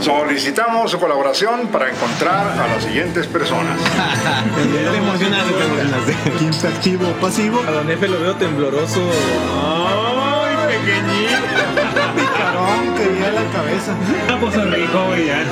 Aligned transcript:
Solicitamos 0.00 0.90
su 0.90 0.98
colaboración 0.98 1.68
para 1.68 1.90
encontrar 1.90 2.58
a 2.58 2.66
las 2.68 2.82
siguientes 2.84 3.26
personas. 3.26 3.78
¿Quién 6.38 6.54
activo 6.54 7.08
o 7.08 7.12
pasivo? 7.20 7.60
A 7.66 7.70
Don 7.70 7.90
Efe 7.90 8.08
lo 8.08 8.20
veo 8.20 8.34
tembloroso. 8.36 9.00
¡Ay, 9.56 10.56
pequeñito! 10.68 11.34
Picarón, 12.16 12.94
quería 12.96 13.30
la 13.32 13.44
cabeza. 13.52 13.94
Ah, 14.28 14.36
pues 14.40 14.54
sonrijo, 14.54 15.06
güey, 15.06 15.26
ya. 15.26 15.44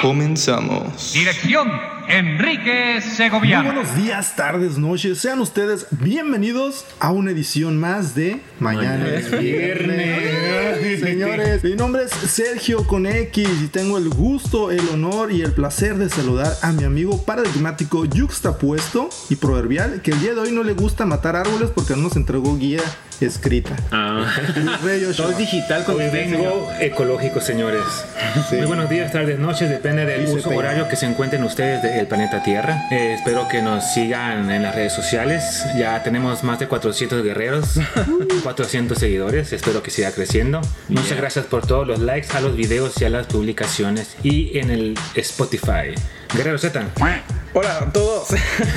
Comenzamos. 0.00 1.12
Dirección 1.12 1.70
Enrique 2.08 3.00
Muy 3.00 3.10
Segoviano. 3.16 3.72
buenos 3.72 3.94
días, 3.96 4.34
tardes, 4.36 4.78
noches. 4.78 5.18
Sean 5.18 5.40
ustedes 5.40 5.86
bienvenidos 5.90 6.84
a 7.00 7.10
una 7.12 7.30
edición 7.30 7.78
más 7.78 8.14
de 8.14 8.40
Mañana 8.58 9.06
es 9.08 9.30
Viernes. 9.38 11.00
Señores, 11.00 11.64
mi 11.64 11.74
nombre 11.74 12.04
es 12.04 12.10
Sergio 12.10 12.86
con 12.86 13.06
X 13.06 13.48
y 13.64 13.68
tengo 13.68 13.98
el 13.98 14.08
gusto, 14.08 14.70
el 14.70 14.86
honor 14.92 15.32
y 15.32 15.42
el 15.42 15.52
placer 15.52 15.96
de 15.96 16.08
saludar 16.08 16.52
a 16.62 16.72
mi 16.72 16.84
amigo 16.84 17.24
paradigmático 17.24 18.04
yuxtapuesto 18.04 19.08
y 19.30 19.36
proverbial 19.36 20.02
que 20.02 20.10
el 20.12 20.20
día 20.20 20.34
de 20.34 20.40
hoy 20.40 20.52
no 20.52 20.62
le 20.64 20.74
gusta 20.74 21.06
matar 21.06 21.36
árboles 21.36 21.70
porque 21.74 21.94
no 21.94 22.02
nos 22.02 22.16
entregó 22.16 22.56
guía 22.56 22.80
escrita. 23.20 23.76
Ah. 23.92 24.26
Todo 25.16 25.30
es 25.30 25.38
digital 25.38 25.84
con 25.84 25.96
vengo 25.98 26.68
ecológico, 26.80 27.40
señores. 27.40 27.82
Sí. 28.50 28.56
Muy 28.56 28.66
buenos 28.66 28.90
días, 28.90 29.12
tardes, 29.12 29.38
noches, 29.38 29.70
depende 29.70 30.04
del 30.04 30.22
Dice 30.22 30.34
uso 30.38 30.48
Peña. 30.48 30.58
horario 30.58 30.88
que 30.88 30.96
se 30.96 31.06
encuentren 31.06 31.44
ustedes 31.44 31.82
del 31.96 32.06
planeta 32.06 32.42
Tierra. 32.42 32.86
Eh, 32.90 33.14
espero 33.14 33.48
que 33.48 33.62
nos 33.62 33.92
sigan 33.92 34.50
en 34.50 34.62
las 34.62 34.74
redes 34.74 34.92
sociales. 34.92 35.64
Ya 35.76 36.02
tenemos 36.02 36.42
más 36.44 36.58
de 36.58 36.68
400 36.68 37.22
guerreros, 37.22 37.80
400 38.42 38.98
seguidores. 38.98 39.52
Espero 39.52 39.82
que 39.82 39.90
siga 39.90 40.12
creciendo. 40.12 40.60
Muchas 40.88 41.16
gracias 41.16 41.46
por 41.46 41.66
todos 41.66 41.86
los 41.86 41.98
likes 42.00 42.28
a 42.36 42.40
los 42.40 42.56
videos 42.56 43.00
y 43.00 43.04
a 43.04 43.10
las 43.10 43.26
publicaciones 43.26 44.16
y 44.22 44.58
en 44.58 44.70
el 44.70 44.98
Spotify. 45.14 45.94
Guerrero 46.34 46.58
Z. 46.58 46.86
Hola 47.54 47.78
a 47.82 47.92
todos. 47.92 48.28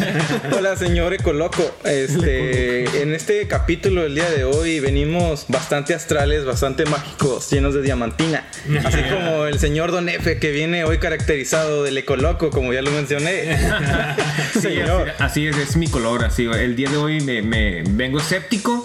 Hola 0.58 0.76
señor 0.76 1.14
Ecoloco. 1.14 1.64
Este, 1.86 3.02
en 3.02 3.14
este 3.14 3.48
capítulo 3.48 4.02
del 4.04 4.16
día 4.16 4.30
de 4.30 4.44
hoy 4.44 4.82
venimos 4.82 5.46
bastante 5.48 5.94
astrales, 5.94 6.44
bastante 6.44 6.84
mágicos, 6.86 7.50
llenos 7.52 7.74
de 7.74 7.82
diamantina. 7.84 8.46
Así 8.84 8.98
como 9.04 9.46
el 9.46 9.60
señor 9.60 9.92
Don 9.94 10.10
Efe 10.10 10.40
que 10.40 10.52
viene 10.52 10.84
hoy 10.84 10.98
caracterizado 10.98 11.84
del 11.84 11.98
Ecoloco, 11.98 12.50
como 12.50 12.74
ya 12.74 12.82
lo 12.82 12.92
mencioné. 12.92 13.58
Sí, 14.56 14.62
señor. 14.62 15.10
así, 15.20 15.48
así 15.48 15.48
es, 15.48 15.58
es 15.58 15.76
mi 15.78 15.88
color. 15.88 16.24
Así, 16.24 16.46
el 16.46 16.76
día 16.78 16.90
de 16.90 16.96
hoy 16.98 17.20
me, 17.22 17.42
me 17.42 17.84
vengo 17.90 18.20
escéptico. 18.20 18.84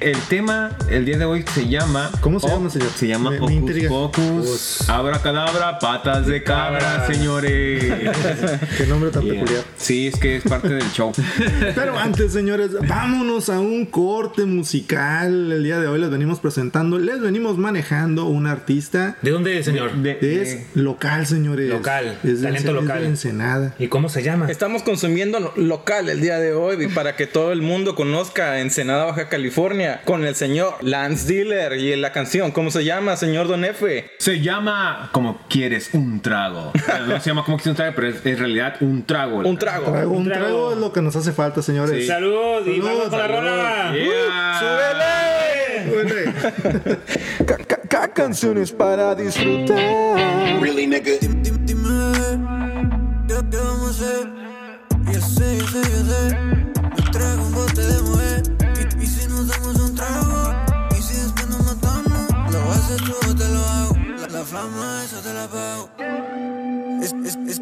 El 0.00 0.18
tema, 0.22 0.76
el 0.90 1.04
día 1.06 1.16
de 1.16 1.24
hoy 1.24 1.44
se 1.54 1.68
llama. 1.68 2.10
¿Cómo 2.20 2.38
se 2.38 2.48
llama, 2.48 2.68
señor? 2.68 2.88
Se 2.96 3.06
llama 3.08 3.30
Me- 3.30 3.38
Hocus. 3.40 3.86
Pocus. 3.88 4.88
Abracadabra, 4.90 5.78
patas 5.78 6.26
de 6.26 6.42
cabra, 6.42 7.06
señores. 7.06 7.82
Qué 8.76 8.86
nombre 8.86 9.10
tan. 9.10 9.25
Peculiar. 9.28 9.64
Sí, 9.76 10.06
es 10.06 10.16
que 10.18 10.36
es 10.36 10.42
parte 10.44 10.68
del 10.68 10.90
show. 10.92 11.12
Pero 11.74 11.98
antes, 11.98 12.32
señores, 12.32 12.70
vámonos 12.88 13.48
a 13.48 13.60
un 13.60 13.86
corte 13.86 14.44
musical. 14.44 15.52
El 15.52 15.64
día 15.64 15.78
de 15.78 15.86
hoy 15.86 16.00
les 16.00 16.10
venimos 16.10 16.40
presentando, 16.40 16.98
les 16.98 17.20
venimos 17.20 17.58
manejando 17.58 18.26
un 18.26 18.46
artista. 18.46 19.16
¿De 19.22 19.30
dónde 19.30 19.58
es, 19.58 19.64
señor? 19.64 19.94
De- 19.96 20.16
Es 20.42 20.58
local, 20.74 21.26
señores. 21.26 21.68
Local, 21.70 22.18
Es 22.22 22.40
de, 22.40 22.48
talento 22.48 22.56
es 22.58 22.64
de 22.64 22.72
local. 22.72 23.04
Ensenada. 23.04 23.74
¿Y 23.78 23.88
cómo 23.88 24.08
se 24.08 24.22
llama? 24.22 24.50
Estamos 24.50 24.82
consumiendo 24.82 25.40
lo- 25.40 25.52
local 25.56 26.08
el 26.08 26.20
día 26.20 26.38
de 26.38 26.52
hoy 26.52 26.84
y 26.84 26.88
para 26.88 27.16
que 27.16 27.26
todo 27.26 27.52
el 27.52 27.62
mundo 27.62 27.94
conozca 27.94 28.60
Ensenada, 28.60 29.04
Baja 29.06 29.28
California, 29.28 30.02
con 30.04 30.24
el 30.24 30.34
señor 30.34 30.74
Lance 30.82 31.26
Dealer 31.32 31.74
y 31.78 31.94
la 31.96 32.12
canción, 32.12 32.50
¿cómo 32.52 32.70
se 32.70 32.84
llama, 32.84 33.16
señor 33.16 33.48
Don 33.48 33.64
Efe? 33.64 34.10
Se 34.18 34.40
llama 34.40 35.10
como 35.12 35.40
quieres 35.48 35.90
un 35.92 36.20
trago. 36.20 36.72
No 37.08 37.20
se 37.20 37.30
llama 37.30 37.44
como 37.44 37.56
quieres 37.56 37.70
un 37.70 37.76
trago, 37.76 37.92
pero 37.94 38.08
es 38.08 38.24
en 38.26 38.38
realidad 38.38 38.76
un 38.80 39.02
trago. 39.04 39.15
Un 39.44 39.58
trago. 39.58 39.90
Trago, 39.90 40.12
un 40.12 40.24
trago. 40.24 40.44
trago 40.44 40.72
es 40.72 40.78
lo 40.78 40.92
que 40.92 41.02
nos 41.02 41.16
hace 41.16 41.32
falta, 41.32 41.62
señores. 41.62 42.02
Sí. 42.02 42.06
Salud 42.06 42.66
y 42.66 42.76
Salud, 42.76 42.88
vamos 42.88 43.08
con 43.08 43.18
la 43.18 43.26
rola. 43.26 43.92
Yeah. 43.94 44.60
Súbele. 44.60 45.36
canciones 48.16 48.72
para 48.72 49.14
disfrutar. 49.14 49.76
Really, 50.60 50.86
nigga. 50.86 51.04
¿Qué, 51.04 51.28
qué 53.50 53.56
vamos 53.58 53.86
a 53.86 53.90
hacer? 53.90 54.26
Yo 55.12 55.20
sé, 55.20 55.58
yo 55.58 55.66
sé, 55.66 55.80
yo 55.82 56.02
sé. 56.10 56.36
Me 56.96 57.10
traigo 57.12 57.42
un 57.42 57.52
bote 57.52 57.82
de 57.82 58.02
mujer. 58.02 58.42
Y, 58.98 59.04
y 59.04 59.06
si 59.06 59.28
nos 59.28 59.46
damos 59.48 59.76
un 59.76 59.94
trago, 59.94 60.54
y 60.98 61.02
si 61.02 61.20
después 61.20 61.48
nos 61.48 61.62
matamos, 61.66 62.52
lo 62.52 62.72
haces 62.72 62.96
tú 63.04 63.14
o 63.30 63.34
te 63.34 63.48
lo 63.48 63.60
hago. 63.60 63.94
La, 64.18 64.28
la 64.38 64.44
flama, 64.44 65.04
esa 65.04 65.20
te 65.20 65.34
la 65.34 65.46
pago. 65.46 65.90
Es, 67.02 67.12
es, 67.12 67.36
es, 67.48 67.60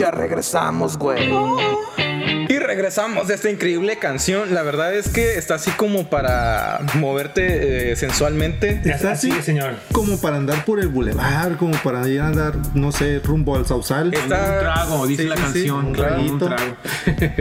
Ya 0.00 0.10
regresamos, 0.10 0.96
güey. 0.96 1.30
Regresamos 2.90 3.28
de 3.28 3.34
esta 3.34 3.48
increíble 3.48 3.98
canción. 4.00 4.52
La 4.52 4.64
verdad 4.64 4.92
es 4.92 5.08
que 5.10 5.38
está 5.38 5.54
así 5.54 5.70
como 5.70 6.10
para 6.10 6.80
moverte 6.94 7.92
eh, 7.92 7.94
sensualmente. 7.96 8.80
Está 8.84 9.12
Así 9.12 9.30
señor. 9.42 9.76
como 9.92 10.20
para 10.20 10.38
andar 10.38 10.64
por 10.64 10.80
el 10.80 10.88
bulevar, 10.88 11.56
como 11.56 11.80
para 11.84 12.08
ir 12.08 12.18
a 12.20 12.26
andar, 12.26 12.54
no 12.74 12.90
sé, 12.90 13.20
rumbo 13.20 13.54
al 13.54 13.64
Sausal. 13.64 14.12
Está- 14.12 14.54
Un 14.54 14.58
trago, 14.58 15.06
dice 15.06 15.22
Sí, 15.22 15.28
la 15.28 15.36
sí, 15.36 15.42
canción. 15.42 15.78
un 15.78 15.86
Un 15.86 15.92
trago. 15.92 16.20
Un 16.20 16.38
traguito. 16.40 16.56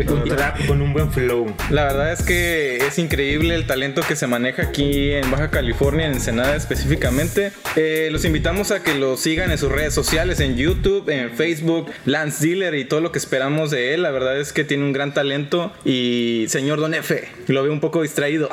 trago. 0.05 0.21
Un 0.23 0.29
trap 0.29 0.67
con 0.67 0.83
un 0.83 0.93
buen 0.93 1.11
flow. 1.11 1.51
La 1.71 1.85
verdad 1.85 2.11
es 2.13 2.21
que 2.21 2.77
es 2.85 2.99
increíble 2.99 3.55
el 3.55 3.65
talento 3.65 4.03
que 4.07 4.15
se 4.15 4.27
maneja 4.27 4.61
aquí 4.61 5.13
en 5.13 5.31
Baja 5.31 5.49
California, 5.49 6.05
en 6.05 6.13
Ensenada 6.13 6.55
específicamente. 6.55 7.53
Eh, 7.75 8.09
los 8.11 8.23
invitamos 8.23 8.69
a 8.69 8.83
que 8.83 8.93
lo 8.93 9.17
sigan 9.17 9.49
en 9.49 9.57
sus 9.57 9.71
redes 9.71 9.95
sociales, 9.95 10.41
en 10.41 10.57
YouTube, 10.57 11.09
en 11.09 11.31
Facebook, 11.31 11.89
Lance 12.05 12.45
Dealer 12.45 12.75
y 12.75 12.85
todo 12.85 13.01
lo 13.01 13.11
que 13.11 13.17
esperamos 13.17 13.71
de 13.71 13.95
él. 13.95 14.03
La 14.03 14.11
verdad 14.11 14.39
es 14.39 14.53
que 14.53 14.63
tiene 14.63 14.83
un 14.83 14.93
gran 14.93 15.11
talento 15.11 15.38
y 15.85 16.45
señor 16.49 16.79
Don 16.79 16.93
F, 16.93 17.27
lo 17.47 17.63
veo 17.63 17.71
un 17.71 17.79
poco 17.79 18.01
distraído. 18.01 18.49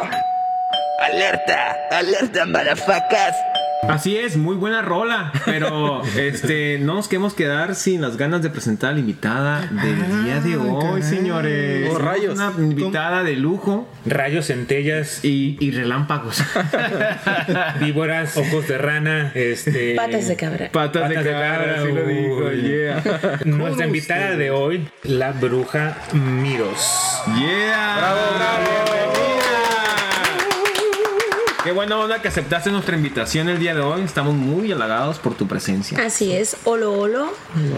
Alerta, 1.00 1.76
alerta, 1.90 2.46
marafacas. 2.46 3.34
Así 3.82 4.16
es, 4.16 4.36
muy 4.36 4.56
buena 4.56 4.82
rola, 4.82 5.32
pero 5.44 6.02
este 6.16 6.78
no 6.80 6.94
nos 6.94 7.08
queremos 7.08 7.34
quedar 7.34 7.74
sin 7.74 8.00
las 8.00 8.16
ganas 8.16 8.42
de 8.42 8.50
presentar 8.50 8.90
a 8.90 8.92
la 8.94 9.00
invitada 9.00 9.60
del 9.70 10.24
día 10.24 10.40
de 10.40 10.56
hoy, 10.56 11.00
caray. 11.00 11.02
señores. 11.02 11.90
Oh, 11.92 11.98
rayos. 11.98 12.34
Una 12.34 12.52
invitada 12.58 13.22
de 13.22 13.36
lujo 13.36 13.88
Rayos, 14.04 14.46
centellas, 14.46 15.24
y, 15.24 15.56
y 15.60 15.70
relámpagos. 15.72 16.42
víboras, 17.80 18.36
ojos 18.36 18.66
de 18.68 18.78
rana, 18.78 19.32
este. 19.34 19.94
Patas 19.94 20.28
de 20.28 20.36
cabra. 20.36 20.68
Patas, 20.72 21.08
de 21.08 21.14
cabra, 21.16 21.76
así 21.78 21.92
lo 21.92 22.06
dijo, 22.06 22.36
uy. 22.46 22.62
yeah. 22.62 23.40
Nuestra 23.44 23.86
invitada 23.86 24.36
de 24.36 24.50
hoy, 24.50 24.88
la 25.04 25.32
bruja 25.32 25.96
Miros. 26.12 27.20
Yeah. 27.38 27.96
Bravo, 27.98 28.20
bravo. 28.36 29.15
Qué 31.66 31.72
buena 31.72 31.98
onda 31.98 32.22
que 32.22 32.28
aceptaste 32.28 32.70
nuestra 32.70 32.94
invitación 32.94 33.48
el 33.48 33.58
día 33.58 33.74
de 33.74 33.80
hoy. 33.80 34.02
Estamos 34.02 34.34
muy 34.34 34.70
halagados 34.70 35.18
por 35.18 35.34
tu 35.34 35.48
presencia. 35.48 35.98
Así 36.00 36.30
es, 36.30 36.58
olo 36.62 36.96
olo, 36.96 37.32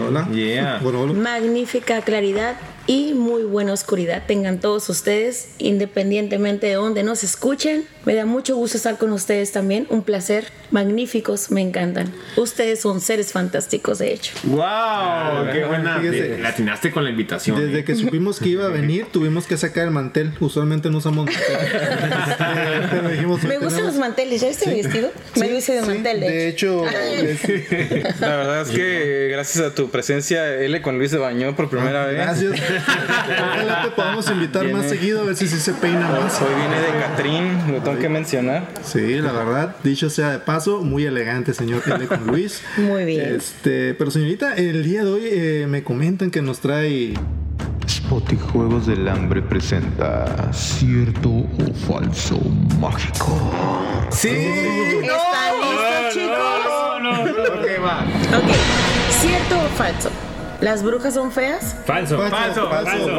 Hola. 0.07 0.27
Yeah. 0.31 0.77
Bueno, 0.83 1.01
hola. 1.01 1.13
magnífica 1.13 1.99
claridad 2.03 2.55
y 2.85 3.15
muy 3.15 3.41
buena 3.45 3.73
oscuridad. 3.73 4.21
Tengan 4.27 4.59
todos 4.59 4.89
ustedes, 4.89 5.55
independientemente 5.57 6.67
de 6.67 6.73
donde 6.73 7.01
nos 7.01 7.23
escuchen. 7.23 7.87
Me 8.09 8.15
da 8.15 8.25
mucho 8.25 8.55
gusto 8.55 8.75
estar 8.75 8.97
con 8.97 9.13
ustedes 9.13 9.51
también. 9.51 9.85
Un 9.91 10.01
placer. 10.01 10.45
Magníficos, 10.71 11.51
me 11.51 11.61
encantan. 11.61 12.11
Ustedes 12.37 12.79
son 12.81 13.01
seres 13.01 13.31
fantásticos, 13.33 13.99
de 13.99 14.13
hecho. 14.13 14.33
Wow, 14.45 15.51
qué 15.53 15.63
buena. 15.65 15.99
Fíjese. 15.99 16.39
La 16.39 16.49
atinaste 16.49 16.89
con 16.91 17.03
la 17.03 17.11
invitación. 17.11 17.59
Desde 17.59 17.83
que 17.83 17.95
supimos 17.95 18.39
que 18.39 18.49
iba 18.49 18.65
a 18.65 18.69
venir, 18.69 19.05
tuvimos 19.11 19.45
que 19.45 19.57
sacar 19.57 19.83
el 19.83 19.91
mantel. 19.91 20.33
Usualmente 20.39 20.89
no 20.89 20.97
usamos 20.97 21.27
mantel. 21.27 21.45
Este, 22.79 23.09
dijimos, 23.11 23.43
Me 23.43 23.55
gustan 23.57 23.69
tenemos- 23.69 23.83
los 23.83 23.95
manteles. 23.97 24.41
¿Ya 24.41 24.47
viste 24.47 24.69
mi 24.71 24.81
vestido? 24.81 25.11
Me 25.35 25.47
lo 25.49 25.57
hice 25.57 25.73
de 25.73 25.81
Sí, 25.81 25.87
mantel, 25.87 26.19
de, 26.19 26.29
de 26.29 26.47
hecho. 26.47 26.85
La 28.19 28.35
verdad 28.37 28.61
es 28.63 28.69
que 28.69 29.29
gracias 29.31 29.63
a 29.63 29.75
tu 29.75 29.91
presencia, 29.91 30.51
L 30.55 30.81
con 30.81 30.97
Luis 30.97 31.11
se 31.11 31.17
bañó 31.17 31.55
por 31.55 31.69
primera 31.69 32.07
vez. 32.07 32.15
gracias. 32.15 32.53
Ojalá 32.53 33.83
te 33.83 33.89
podamos 33.91 34.27
invitar 34.31 34.67
más 34.69 34.87
seguido 34.89 35.21
a 35.21 35.25
ver 35.25 35.35
si 35.35 35.47
sí 35.47 35.59
se 35.59 35.73
peina 35.73 36.09
más. 36.09 36.41
Hoy 36.41 36.47
viene 36.55 36.81
de 36.81 36.99
Catrín, 37.05 37.71
lo 37.73 37.83
tengo 37.83 37.98
que 37.99 38.09
mencionar. 38.09 38.67
Sí, 38.83 39.15
la 39.15 39.31
verdad, 39.31 39.75
dicho 39.83 40.09
sea 40.09 40.31
de 40.31 40.39
paso, 40.39 40.81
muy 40.81 41.05
elegante, 41.05 41.53
señor 41.53 41.81
L 41.85 42.07
con 42.07 42.27
Luis. 42.27 42.61
Muy 42.77 43.05
bien. 43.05 43.35
Este, 43.35 43.93
pero 43.93 44.11
señorita, 44.11 44.55
el 44.55 44.83
día 44.83 45.03
de 45.03 45.11
hoy 45.11 45.21
eh, 45.25 45.65
me 45.67 45.83
comentan 45.83 46.31
que 46.31 46.41
nos 46.41 46.59
trae 46.59 47.13
Juegos 48.51 48.87
del 48.87 49.07
Hambre 49.07 49.41
presenta 49.41 50.51
Cierto 50.51 51.29
o 51.29 51.73
Falso 51.87 52.39
Mágico. 52.79 53.51
Sí. 54.09 54.29
¿Están 54.29 55.59
listos, 55.61 56.13
chicos? 56.13 57.59
Ok, 57.59 57.83
va. 57.83 58.03
Ok, 58.35 58.51
¿cierto 59.11 59.59
o 59.59 59.67
falso? 59.77 60.28
¿Las 60.61 60.83
brujas 60.83 61.13
son 61.13 61.31
feas? 61.31 61.75
Falso. 61.85 62.17
Falso, 62.29 62.69
falso, 62.69 63.09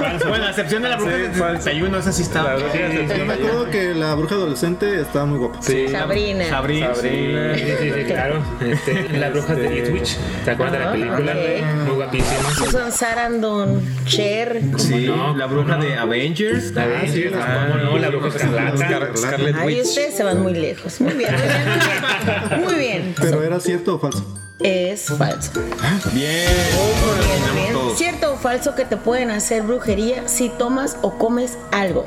falso. 0.00 0.28
Bueno, 0.28 0.46
a 0.46 0.50
excepción 0.50 0.82
de 0.82 0.88
la 0.88 0.96
bruja 0.96 1.12
del 1.12 1.30
31, 1.32 1.98
esa 1.98 2.12
sí 2.12 2.22
está. 2.22 2.42
La 2.42 2.56
bruja 2.56 2.72
del 2.76 3.08
Yo 3.18 3.24
me 3.24 3.34
acuerdo 3.34 3.70
que 3.70 3.94
la 3.94 4.14
bruja 4.16 4.34
adolescente 4.34 5.00
estaba 5.00 5.24
muy 5.26 5.38
guapa. 5.38 5.62
Sí. 5.62 5.86
Sabrina. 5.88 6.44
Sabrina. 6.48 6.94
Sabrina. 6.94 7.54
Sí, 7.54 7.60
sí, 7.80 7.92
sí, 7.94 8.04
claro. 8.04 8.42
Este, 8.60 9.08
las 9.18 9.32
brujas 9.32 9.56
de 9.56 9.78
Ipswich. 9.78 10.16
¿Te 10.44 10.50
acuerdas 10.50 10.72
de 10.72 10.78
la 10.80 10.88
Ah, 10.88 10.92
película? 10.92 11.32
ok. 11.32 11.86
Muy 11.86 11.94
guapísima. 11.94 12.50
Susan 12.56 12.92
Sarandon, 12.92 13.82
Cher. 14.04 14.60
Sí, 14.78 15.06
no? 15.06 15.36
la 15.36 15.46
bruja 15.46 15.76
de 15.76 15.94
Avengers. 15.96 16.74
De 16.74 17.08
sí, 17.08 17.24
¿cómo 17.30 17.74
no? 17.92 17.98
La 17.98 18.08
bruja 18.08 18.28
escarlata. 18.28 18.76
Scar- 18.76 19.16
Scarlet 19.16 19.54
Ahí 19.56 19.66
Witch. 19.66 19.86
ustedes 19.86 20.16
se 20.16 20.24
van 20.24 20.40
muy 20.42 20.54
lejos. 20.54 21.00
Muy 21.00 21.14
bien. 21.14 21.34
Muy 22.64 22.74
bien. 22.74 23.14
Pero 23.20 23.42
era 23.42 23.60
cierto 23.60 23.94
o 23.94 23.98
falso. 24.00 24.24
Es 24.60 25.06
falso. 25.16 25.52
Bien. 26.12 26.48
Bien. 27.54 27.76
¿Cierto 27.96 28.32
o 28.32 28.36
falso 28.36 28.74
que 28.74 28.84
te 28.84 28.96
pueden 28.96 29.30
hacer 29.30 29.62
brujería 29.62 30.26
si 30.28 30.48
tomas 30.48 30.96
o 31.02 31.16
comes 31.16 31.56
algo? 31.70 32.04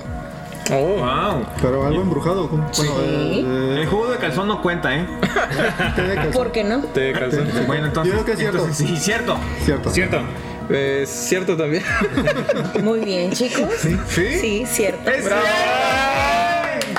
Oh. 0.71 0.75
Wow. 0.97 1.45
Pero 1.61 1.85
algo 1.85 2.01
embrujado. 2.01 2.49
¿cómo? 2.49 2.69
Bueno, 2.77 2.93
Sí. 3.33 3.45
eh, 3.45 3.77
El 3.81 3.87
jugo 3.87 4.07
de 4.09 4.17
calzón 4.17 4.47
no 4.47 4.61
cuenta, 4.61 4.95
¿eh? 4.95 5.05
té 5.95 6.01
de 6.03 6.15
calzón. 6.15 6.33
¿Por 6.33 6.51
qué 6.51 6.63
no? 6.63 6.79
Te 6.79 7.13
calzó. 7.13 7.37
Bueno, 7.67 7.87
entonces. 7.87 8.13
Yo 8.13 8.19
creo 8.19 8.25
que 8.25 8.31
es 8.33 8.39
cierto. 8.39 8.57
entonces 8.59 8.87
sí, 8.87 8.97
cierto. 8.97 9.37
Cierto. 9.65 9.89
¿Cierto? 9.89 10.21
Es 10.69 11.09
cierto 11.09 11.57
también. 11.57 11.83
Muy 12.83 12.99
bien, 12.99 13.31
chicos. 13.31 13.69
¿Sí? 13.79 13.97
Sí, 14.39 14.65
cierto. 14.65 15.09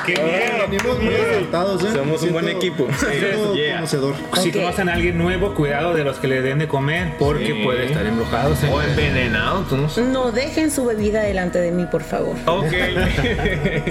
¡Qué 0.06 0.14
bien! 0.14 0.70
Venimos 0.70 0.98
muy 1.02 1.14
resultados, 1.14 1.82
¿eh? 1.84 1.88
Somos 1.94 2.22
un 2.22 2.32
buen 2.32 2.48
equipo. 2.48 2.86
Yeah. 3.54 3.76
conocedor. 3.76 4.14
Si 4.42 4.50
conocen 4.52 4.88
a 4.88 4.94
alguien 4.94 5.18
nuevo, 5.18 5.54
cuidado 5.54 5.94
de 5.94 6.04
los 6.04 6.16
que 6.18 6.28
le 6.28 6.42
den 6.42 6.58
de 6.58 6.68
comer 6.68 7.14
porque 7.18 7.46
Sí. 7.46 7.60
puede 7.64 7.86
estar 7.86 8.04
embrujado. 8.06 8.54
O 8.72 8.82
envenenado, 8.82 9.60
tú 9.68 9.76
no 9.76 9.88
sabes. 9.88 10.10
No 10.10 10.32
dejen 10.32 10.70
su 10.70 10.84
bebida 10.84 11.22
delante 11.22 11.58
de 11.60 11.70
mí, 11.70 11.86
por 11.86 12.02
favor. 12.02 12.36
Ok. 12.46 12.66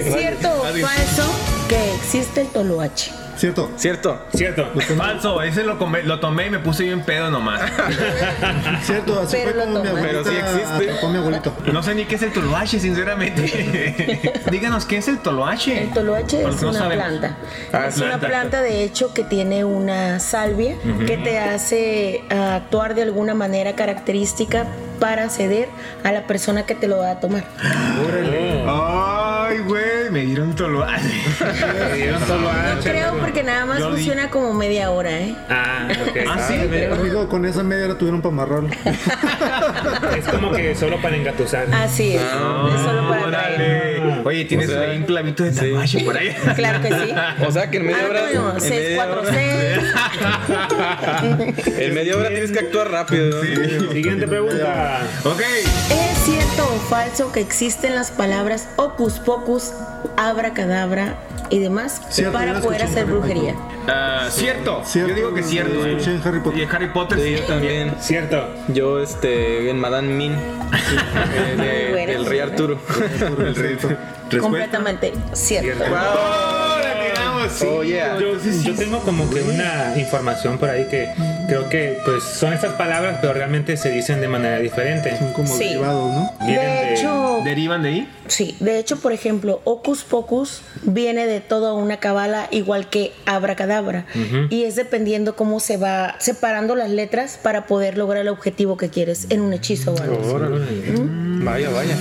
¿Cierto 0.02 0.48
o 0.62 0.64
falso 0.64 1.24
que 1.68 1.94
existe 1.94 2.42
el 2.42 2.48
toloache? 2.48 3.12
Cierto. 3.36 3.70
Cierto. 3.76 4.22
Cierto. 4.34 4.70
Falso, 4.96 5.42
ese 5.42 5.64
lo, 5.64 5.78
comé- 5.78 6.02
lo 6.02 6.20
tomé 6.20 6.46
y 6.46 6.50
me 6.50 6.58
puse 6.58 6.84
bien 6.84 7.02
pedo 7.02 7.30
nomás. 7.30 7.60
Cierto, 8.82 9.20
así 9.20 9.36
Pero 9.44 9.50
fue 9.52 9.58
lo 9.58 9.64
como 9.72 9.82
mi 9.82 9.88
abuelita. 9.88 10.22
Pero 10.22 10.24
sí 10.24 10.36
existe. 10.36 11.00
Con 11.00 11.12
mi 11.12 11.18
abuelito. 11.18 11.52
No 11.72 11.82
sé 11.82 11.94
ni 11.94 12.04
qué 12.04 12.14
es 12.16 12.22
el 12.22 12.32
toloache, 12.32 12.78
sinceramente. 12.78 14.42
Díganos, 14.50 14.84
¿qué 14.84 14.98
es 14.98 15.08
el 15.08 15.18
toloache? 15.18 15.82
El 15.84 15.90
toloache 15.92 16.42
los 16.42 16.56
es 16.56 16.62
no 16.62 16.70
una 16.70 16.78
sabemos. 16.78 17.04
planta. 17.06 17.36
Ah, 17.72 17.86
es 17.88 17.96
una 17.96 18.06
planta. 18.18 18.26
planta 18.28 18.62
de 18.62 18.84
hecho 18.84 19.12
que 19.14 19.24
tiene 19.24 19.64
una 19.64 20.20
salvia 20.20 20.76
que 21.06 21.16
te 21.16 21.38
hace 21.38 22.22
ah, 22.30 22.56
actuar 22.56 22.94
de 22.94 23.02
alguna 23.02 23.34
manera 23.34 23.74
característica 23.74 24.66
para 25.00 25.28
ceder 25.30 25.68
a 26.04 26.12
la 26.12 26.26
persona 26.26 26.64
que 26.64 26.74
te 26.76 26.86
lo 26.86 26.98
va 26.98 27.12
a 27.12 27.20
tomar. 27.20 27.44
Ay, 29.52 29.58
güey, 29.58 30.10
me 30.10 30.20
dieron 30.20 30.54
toloache. 30.54 31.02
Me 31.90 31.96
dieron 31.96 32.26
solo 32.26 32.40
No 32.40 32.48
H, 32.78 32.90
creo 32.90 33.18
porque 33.18 33.42
nada 33.42 33.66
más 33.66 33.78
Yo 33.80 33.88
di- 33.90 33.96
funciona 33.96 34.30
como 34.30 34.54
media 34.54 34.90
hora, 34.90 35.10
¿eh? 35.20 35.36
Ah, 35.50 35.88
ok. 36.08 36.16
Ah, 36.26 36.38
sí. 36.48 36.54
Amigo, 36.90 37.28
con 37.28 37.44
esa 37.44 37.62
media 37.62 37.84
hora 37.84 37.98
tuvieron 37.98 38.22
para 38.22 38.32
amarrarlo. 38.32 38.70
Es 40.16 40.26
como 40.26 40.52
que 40.52 40.74
solo 40.74 41.00
para 41.02 41.16
engatusar. 41.16 41.66
Así 41.74 42.14
es. 42.16 42.22
Ah, 42.24 42.70
es 42.74 42.80
solo 42.80 43.08
para. 43.10 43.48
Oye, 44.24 44.44
tienes 44.44 44.68
O 44.68 44.72
sea, 44.72 44.82
ahí 44.82 44.96
un 44.98 45.04
clavito 45.04 45.42
de 45.44 45.52
toloache 45.52 46.00
por 46.04 46.16
ahí. 46.16 46.34
Claro 46.56 46.80
que 46.82 46.88
sí. 46.88 47.14
O 47.46 47.50
sea 47.50 47.70
que 47.70 47.78
en 47.78 47.86
media 47.86 48.06
hora. 48.08 48.20
Anónimo, 48.28 48.50
En 48.54 48.60
6, 48.60 48.70
media 48.70 48.96
4, 48.96 49.20
hora, 49.20 49.30
6. 49.32 49.42
en 51.78 51.94
media 51.94 52.16
hora 52.16 52.28
tienes 52.28 52.52
que 52.52 52.58
actuar 52.60 52.90
rápido. 52.90 53.42
¿no? 53.42 53.92
Siguiente 53.92 54.26
pregunta. 54.28 55.00
Ok. 55.24 55.40
¿Es 55.40 56.18
cierto 56.24 56.64
o 56.74 56.78
falso 56.88 57.32
que 57.32 57.40
existen 57.40 57.94
las 57.94 58.10
palabras 58.10 58.68
ocus 58.76 59.18
pocus, 59.18 59.72
abracadabra 60.16 61.16
y 61.50 61.58
demás 61.58 62.00
Cierto, 62.08 62.32
para 62.32 62.60
poder 62.60 62.82
hacer 62.82 63.04
brujería? 63.06 63.54
Ah, 63.88 64.28
cierto. 64.30 64.82
Cierto, 64.84 65.10
Yo 65.10 65.16
digo 65.16 65.34
que 65.34 65.42
cierto. 65.42 65.84
eh. 65.84 65.92
escuché 65.92 66.14
en 66.14 66.22
Harry 66.26 66.40
Potter. 66.40 66.58
Y 66.58 66.62
en 66.62 66.70
Harry 66.70 66.88
Potter 66.88 67.18
Sí, 67.20 67.32
yo 67.32 67.40
también. 67.42 67.94
Cierto. 68.00 68.48
Yo, 68.68 69.00
este, 69.02 69.68
en 69.70 69.78
Madame 69.80 70.08
Min. 70.14 70.32
eh, 70.32 71.56
de- 71.56 72.06
del 72.12 72.26
rey 72.26 72.40
Arturo. 72.40 72.78
El 73.38 73.54
rito. 73.54 73.88
Completamente 74.40 75.12
cierto. 75.32 75.84
¡Oh, 75.84 76.78
la 76.78 77.06
tiramos! 77.06 77.52
Sí. 77.52 77.66
Oh, 77.68 77.82
yeah. 77.82 78.18
Yo, 78.18 78.34
yo 78.64 78.74
tengo 78.74 79.00
como 79.00 79.28
que 79.28 79.42
una 79.42 79.94
información 79.96 80.58
por 80.58 80.70
ahí 80.70 80.86
que 80.88 81.08
creo 81.48 81.68
que 81.68 81.98
pues 82.04 82.22
son 82.22 82.52
estas 82.52 82.72
palabras, 82.74 83.18
pero 83.20 83.32
realmente 83.34 83.76
se 83.76 83.90
dicen 83.90 84.20
de 84.20 84.28
manera 84.28 84.58
diferente. 84.58 85.16
Son 85.18 85.32
como 85.32 85.48
Sí. 85.54 85.64
derivados, 85.64 86.14
¿no? 86.14 86.46
De 86.46 86.94
hecho, 86.94 87.40
¿Derivan 87.44 87.82
de 87.82 87.88
ahí? 87.88 88.08
sí, 88.28 88.56
de 88.60 88.78
hecho, 88.78 88.98
por 89.00 89.12
ejemplo, 89.12 89.60
Ocus 89.64 90.04
Pocus 90.04 90.62
viene 90.82 91.26
de 91.26 91.40
toda 91.40 91.72
una 91.74 91.96
cabala 91.98 92.46
igual 92.52 92.88
que 92.88 93.12
Abracadabra 93.26 94.06
y 94.48 94.62
es 94.64 94.76
dependiendo 94.76 95.34
cómo 95.36 95.58
se 95.60 95.76
va 95.76 96.14
separando 96.18 96.76
las 96.76 96.90
letras 96.90 97.38
para 97.42 97.66
poder 97.66 97.98
lograr 97.98 98.22
el 98.22 98.28
objetivo 98.28 98.76
que 98.76 98.88
quieres 98.88 99.26
en 99.30 99.40
un 99.40 99.52
hechizo 99.52 99.92
o 99.94 100.00
algo. 100.00 100.20
así. 100.22 100.94
Vaya, 101.44 101.70
vaya. 101.70 101.96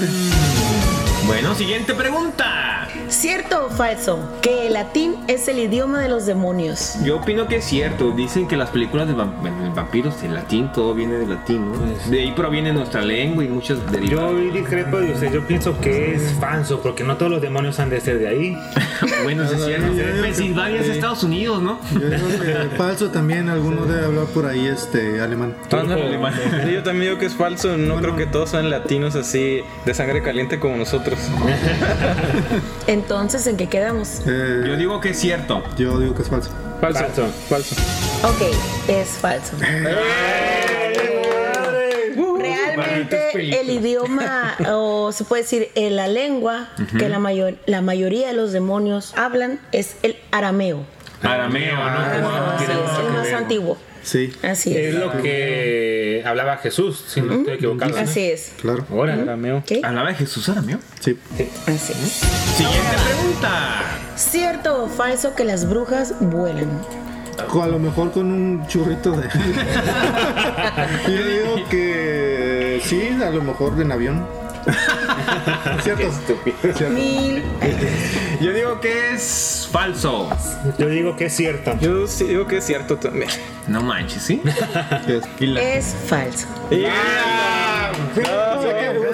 Bueno, 1.26 1.54
siguiente 1.56 1.94
pregunta. 1.94 2.88
¿Cierto 3.08 3.66
o 3.66 3.70
falso 3.70 4.20
que 4.42 4.68
el 4.68 4.74
latín 4.74 5.16
es 5.28 5.48
el 5.48 5.60
idioma 5.60 6.00
de 6.02 6.10
los 6.10 6.26
demonios? 6.26 6.96
Yo 7.04 7.18
opino 7.18 7.48
que 7.48 7.58
es 7.58 7.66
cierto. 7.66 8.12
Dicen 8.12 8.48
que 8.48 8.56
las 8.56 8.70
películas 8.70 9.08
de 9.08 9.14
de 9.14 9.70
vampiros, 9.76 10.24
el 10.24 10.34
latín, 10.34 10.72
todo 10.72 10.94
viene 10.94 11.16
del 11.16 11.30
latín, 11.30 11.72
¿no? 11.72 11.78
De 12.10 12.22
ahí 12.22 12.32
proviene 12.32 12.72
nuestra 12.74 13.02
lengua 13.02 13.44
y 13.44 13.50
muchos 13.50 13.80
Yo 13.86 13.92
derivados. 13.92 14.54
discrepo 14.54 14.98
de 15.00 15.12
usted, 15.12 15.32
yo 15.32 15.46
pienso 15.46 15.80
que 15.80 16.16
es 16.16 16.34
falso, 16.40 16.82
porque 16.82 17.04
no 17.04 17.18
todos 17.18 17.32
los 17.32 17.42
demonios 17.42 17.80
han 17.80 17.90
de 17.90 18.00
ser 18.00 18.20
de 18.20 18.28
ahí. 18.30 18.58
bueno, 19.24 19.44
es 19.44 19.64
cierto. 19.64 19.92
Pensilvania 20.22 20.80
es 20.80 20.88
Estados 20.88 21.24
Unidos, 21.24 21.62
¿no? 21.62 21.80
Yo 21.94 22.10
digo 22.10 22.28
que 22.42 22.76
falso 22.78 23.10
también, 23.10 23.50
alguno 23.50 23.86
debe 23.86 24.06
hablar 24.06 24.26
por 24.28 24.46
ahí 24.46 24.68
este 24.68 25.20
alemán. 25.20 25.56
Sí, 25.70 26.72
yo 26.74 26.84
también 26.84 27.10
digo 27.12 27.18
que 27.20 27.26
es 27.26 27.36
falso. 27.36 27.78
No 27.78 27.98
creo 27.98 28.16
que 28.16 28.26
todos 28.26 28.52
sean 28.52 28.70
latinos 28.70 29.16
así 29.16 29.62
de 29.86 29.94
sangre 29.94 30.24
caliente 30.24 30.60
como 30.60 30.78
nosotros. 30.78 31.20
Entonces, 32.88 33.46
¿en 33.48 33.58
qué 33.58 33.68
quedamos? 33.68 34.22
Eh, 34.26 34.64
Yo 34.68 34.76
digo 34.78 35.02
que 35.02 35.10
es 35.10 35.20
cierto. 35.20 35.64
yo 35.78 36.00
digo 36.00 36.16
que 36.16 36.22
es 36.24 36.30
falso. 36.30 36.50
Falso. 36.80 37.00
Falso. 37.00 37.26
Falso. 37.50 37.76
Ok, 38.24 38.42
es 38.88 39.08
falso. 39.10 39.54
Realmente 42.38 43.60
el 43.60 43.70
idioma, 43.70 44.56
o 44.70 45.12
se 45.12 45.24
puede 45.24 45.44
decir 45.44 45.70
eh, 45.76 45.90
la 45.90 46.08
lengua 46.08 46.70
que 46.98 47.10
la, 47.10 47.20
mayor, 47.20 47.56
la 47.66 47.82
mayoría 47.82 48.28
de 48.28 48.34
los 48.34 48.52
demonios 48.52 49.14
hablan 49.18 49.60
es 49.72 49.96
el 50.04 50.18
arameo. 50.32 50.86
Arameo, 51.22 51.76
¿no? 51.76 51.82
Así 52.56 52.64
es, 52.66 52.70
el 53.06 53.14
más 53.14 53.34
antiguo. 53.34 53.78
Sí, 54.04 54.34
Así 54.44 54.76
Es 54.76 54.94
es. 54.94 54.96
lo 54.96 55.12
que 55.22 56.24
hablaba 56.26 56.58
Jesús, 56.58 57.04
si 57.08 57.22
no 57.22 57.34
estoy 57.36 57.54
equivocado. 57.56 57.96
Así 57.98 58.32
es. 58.32 58.52
claro. 58.60 58.86
Ahora, 58.90 59.14
Arameo. 59.14 59.58
¿ok? 59.60 59.72
¿Hablaba 59.84 60.10
de 60.10 60.16
Jesús 60.16 60.50
Arameo? 60.50 60.80
Sí. 61.00 61.18
Así 61.68 61.94
es. 61.94 62.22
Siguiente 62.56 62.96
pregunta. 63.06 63.82
¿Cierto 64.16 64.84
o 64.84 64.88
falso 64.88 65.36
que 65.36 65.44
las 65.44 65.70
brujas 65.70 66.16
vuelan? 66.20 66.68
A 67.62 67.68
lo 67.68 67.80
mejor 67.80 68.12
con 68.12 68.32
un 68.32 68.68
churrito 68.68 69.12
de. 69.12 69.28
yo 71.08 71.26
digo 71.26 71.70
que 71.70 72.80
sí, 72.84 73.10
a 73.24 73.30
lo 73.30 73.42
mejor 73.42 73.80
en 73.82 73.92
avión. 73.92 74.26
Cierto. 75.84 76.12
Cierto. 76.62 76.90
Mil. 76.92 77.44
Yo 78.42 78.54
digo 78.54 78.80
que 78.80 79.14
es 79.14 79.61
falso. 79.72 80.30
yo 80.78 80.88
digo 80.90 81.16
que 81.16 81.26
es 81.26 81.34
cierto. 81.36 81.78
Yo 81.80 82.08
sí 82.08 82.26
digo 82.26 82.46
que 82.46 82.58
es 82.58 82.66
cierto 82.66 82.98
también. 82.98 83.30
No 83.68 83.82
manches, 83.82 84.24
¿sí? 84.24 84.42
Es- 85.40 85.96
falso. 86.08 86.48
Que, 86.70 86.88
o 88.22 88.41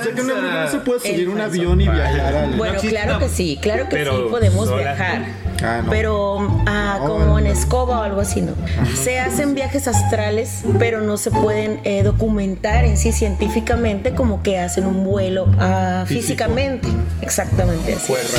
sea 0.08 0.16
que 0.16 0.22
una 0.22 0.34
mujer 0.36 0.52
no 0.62 0.68
se 0.72 0.78
puede 0.80 1.00
subir 1.00 1.30
un 1.30 1.42
avión 1.42 1.82
y 1.82 1.88
viajar 1.88 2.36
al. 2.36 2.54
Bueno, 2.58 2.80
claro 2.82 3.20
que 3.20 3.30
sí, 3.30 3.60
claro 3.62 3.84
que 3.90 3.96
Pero 3.96 4.16
sí 4.18 4.24
podemos 4.30 4.68
sola- 4.68 4.82
viajar. 4.82 5.26
Ah, 5.64 5.82
no. 5.84 5.90
Pero 5.90 6.38
ah, 6.68 6.98
No, 7.02 7.08
como 7.08 7.26
no. 7.26 7.40
en 7.40 7.48
escoba 7.48 8.00
o 8.00 8.04
algo 8.04 8.22
así, 8.22 8.42
¿no? 8.44 8.52
Se 8.96 9.20
hacen 9.20 9.56
viajes 9.56 9.88
astrales, 9.88 10.62
pero 10.78 11.02
no 11.02 11.18
se 11.18 11.32
pueden 11.32 11.80
eh, 11.84 12.04
documentar 12.04 12.86
en 12.86 12.96
sí 12.96 13.12
científicamente 13.12 14.14
como 14.14 14.44
que 14.44 14.60
hacen 14.60 14.86
un 14.86 15.04
vuelo 15.04 15.48
ah, 15.60 16.04
físicamente. 16.08 16.88
Exactamente 17.22 17.94
así. 17.96 18.06
Pues 18.08 18.36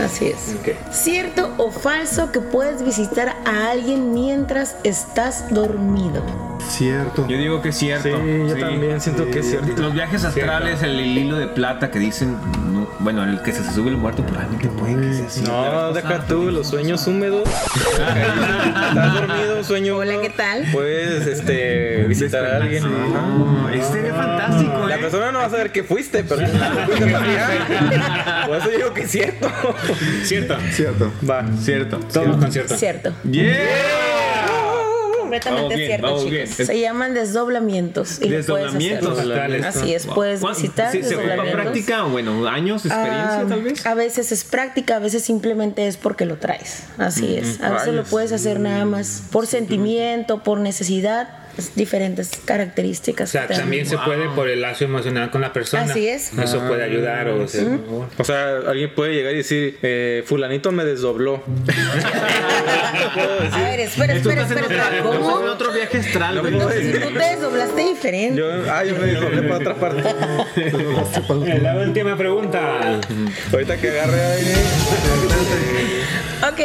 Ah, 0.00 0.04
Así 0.06 0.26
es. 0.26 0.56
Ok. 0.60 0.92
¿Cierto 0.92 1.50
o 1.58 1.70
falso 1.70 2.32
que 2.32 2.40
puedes 2.40 2.84
visitar 2.84 3.36
a 3.46 3.70
alguien 3.70 4.12
mientras 4.12 4.74
estás 4.82 5.44
dormido? 5.54 6.22
Cierto. 6.68 7.26
Yo 7.28 7.36
digo 7.36 7.60
que 7.62 7.68
es 7.70 7.76
cierto. 7.76 8.08
Sí, 8.08 8.38
yo 8.48 8.54
Sí. 8.54 8.60
también 8.60 9.00
siento 9.00 9.30
que 9.30 9.40
es 9.40 9.50
cierto. 9.50 9.80
Los 9.80 9.92
viajes 9.94 10.24
astrales, 10.24 10.82
el 10.82 11.00
hilo 11.00 11.36
de 11.36 11.46
plata 11.48 11.90
que 11.90 11.98
dicen, 11.98 12.36
no, 12.72 12.88
bueno, 13.00 13.22
el 13.24 13.40
que 13.42 13.52
se 13.52 13.62
sube 13.72 13.90
el 13.90 13.96
muerto 13.96 14.24
probablemente 14.24 14.68
puede 14.68 14.96
que 15.08 15.14
sea 15.14 15.26
así. 15.26 15.42
No, 15.42 15.92
deja 15.92 16.26
tú 16.26 16.50
los 16.50 16.68
sueños 16.68 17.06
húmedos. 17.06 17.48
Estás 18.88 19.14
dormido, 19.14 19.64
sueño 19.64 19.96
Hola. 19.96 20.14
¿qué 20.22 20.30
tal? 20.30 20.64
Puedes 20.72 21.26
este, 21.26 22.04
visitar 22.08 22.44
a 22.44 22.56
alguien. 22.56 22.82
No, 22.84 23.68
este 23.70 24.08
es 24.08 24.14
fantástico, 24.14 24.86
La 24.88 24.96
¿eh? 24.96 24.98
persona 24.98 25.32
no 25.32 25.38
va 25.40 25.46
a 25.46 25.50
saber 25.50 25.72
que 25.72 25.82
fuiste, 25.84 26.24
pero 26.24 26.46
fuiste 26.86 27.06
para 27.06 27.24
allá. 27.24 28.44
Por 28.46 28.56
eso 28.58 28.68
digo 28.70 28.94
que 28.94 29.02
es 29.02 29.10
cierto. 29.10 29.50
Cierto. 30.24 30.56
Cierto. 30.72 31.12
Va. 31.28 31.44
Cierto. 31.60 31.98
Todos 32.12 32.36
con 32.36 32.50
cierto. 32.52 32.76
Cierto. 32.76 33.12
Yeah. 33.30 33.54
Completamente 35.40 35.62
Vamos 35.62 35.76
bien, 35.76 35.88
cierto, 35.88 36.06
vamos 36.06 36.20
chicos. 36.24 36.56
bien. 36.56 36.66
Se 36.68 36.80
llaman 36.80 37.14
desdoblamientos. 37.14 38.18
Y 38.20 38.28
lo 38.28 38.44
puedes 38.44 38.46
Desdoblamientos. 38.46 39.18
Así 39.64 39.94
es, 39.94 40.06
puedes 40.06 40.40
¿Cuán- 40.40 40.54
visitar 40.54 40.92
¿Se, 40.92 41.02
se 41.02 41.16
ocupa 41.16 41.44
práctica 41.52 42.04
o 42.06 42.10
bueno, 42.10 42.46
años 42.46 42.84
experiencia 42.86 43.40
Ah, 43.40 43.44
tal 43.48 43.62
vez? 43.62 43.84
A 43.86 43.94
veces 43.94 44.32
es 44.32 44.44
práctica, 44.44 44.96
a 44.96 44.98
veces 45.00 45.22
simplemente 45.24 45.86
es 45.86 45.96
porque 45.96 46.24
lo 46.26 46.36
traes. 46.36 46.84
Así 46.98 47.36
es. 47.36 47.60
A 47.60 47.70
veces 47.70 47.94
lo 47.94 48.04
puedes 48.04 48.32
hacer 48.32 48.60
nada 48.60 48.84
más 48.84 49.22
por 49.30 49.46
sentimiento, 49.46 50.42
por 50.42 50.58
necesidad, 50.60 51.28
es 51.58 51.74
diferentes 51.74 52.30
O 52.42 52.46
características. 52.46 53.30
sea, 53.30 53.46
también 53.46 53.86
se 53.86 53.96
puede 53.98 54.28
por 54.30 54.48
el 54.48 54.60
lazo 54.60 54.84
emocional 54.84 55.30
con 55.30 55.40
la 55.40 55.52
persona. 55.52 55.84
Así 55.84 56.08
es. 56.08 56.32
Eso 56.36 56.60
puede 56.66 56.82
ayudar 56.84 57.28
o 57.28 57.46
sea, 57.48 57.62
o- 57.64 58.08
O 58.18 58.24
sea, 58.24 58.56
alguien 58.68 58.94
puede 58.94 59.14
llegar 59.14 59.32
y 59.34 59.38
decir, 59.38 59.78
eh, 59.82 60.22
fulanito 60.26 60.72
me 60.72 60.84
desdobló. 60.84 61.42
A 63.52 63.58
ver, 63.62 63.80
espera, 63.80 64.14
espera, 64.14 64.42
espera, 64.42 64.98
en 64.98 65.06
otro 65.48 65.72
viaje 65.72 65.98
astral. 65.98 66.44
Entonces, 66.46 66.86
si 66.86 66.92
tú 67.00 67.12
te 67.12 67.18
desdoblaste 67.18 67.82
diferente. 67.82 68.38
Yo, 68.38 68.46
ah, 68.70 68.84
yo 68.84 68.94
me 68.96 69.06
desdoblé 69.06 69.42
para 69.42 69.56
otra 69.56 69.74
parte. 69.74 70.02
La 71.62 71.76
última 71.76 72.16
pregunta. 72.16 73.00
Ahorita 73.52 73.76
que 73.76 73.90
agarre 73.90 74.20
aire. 74.22 74.54
Ok, 76.46 76.60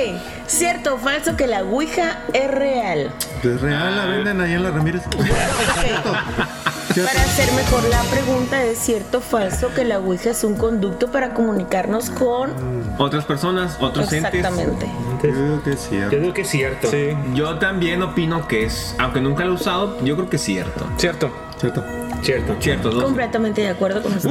cierto 0.46 0.96
o 0.96 0.98
falso 0.98 1.38
que 1.38 1.48
la 1.48 1.64
Ouija 1.64 2.20
es 2.34 2.52
real. 2.52 3.14
¿Es 3.42 3.62
real? 3.62 3.96
¿La 3.96 4.06
venden 4.08 4.42
ahí 4.42 4.52
en 4.54 4.64
la 4.64 4.72
Ramírez? 4.72 5.04
Para 5.06 7.22
hacer 7.22 7.50
mejor 7.54 7.84
la 7.90 8.02
pregunta, 8.12 8.62
¿es 8.62 8.78
cierto 8.78 9.20
o 9.20 9.22
falso 9.22 9.74
que 9.74 9.86
la 9.86 10.00
Ouija 10.00 10.32
es 10.32 10.44
un 10.44 10.58
conducto 10.58 11.14
para 11.14 11.34
comunicarnos 11.34 12.10
con... 12.10 12.52
Otras 12.98 13.24
personas, 13.24 13.78
otros 13.80 14.12
entes. 14.12 14.34
Exactamente. 14.34 14.86
Yo 15.24 15.32
digo 15.32 15.64
que 15.64 15.72
es 15.72 15.80
cierto. 15.80 16.12
Yo 16.12 16.20
digo 16.20 16.34
que 16.34 16.42
es 16.42 16.50
cierto. 16.50 16.92
Sí, 16.92 17.16
Yo 17.34 17.58
también 17.58 18.04
opino 18.04 18.50
que 18.50 18.66
es, 18.66 18.96
aunque 18.98 19.22
nunca 19.22 19.46
lo 19.46 19.52
he 19.52 19.56
usado, 19.56 19.98
yo 20.04 20.18
creo 20.18 20.30
que 20.30 20.36
es 20.36 20.44
cierto. 20.44 20.90
cierto. 20.98 21.32
Cierto. 21.58 21.86
Cierto. 22.22 22.56
Cierto, 22.60 22.90
dos. 22.90 23.04
Completamente 23.04 23.62
de 23.62 23.70
acuerdo 23.70 24.02
con 24.02 24.12
usted. 24.12 24.30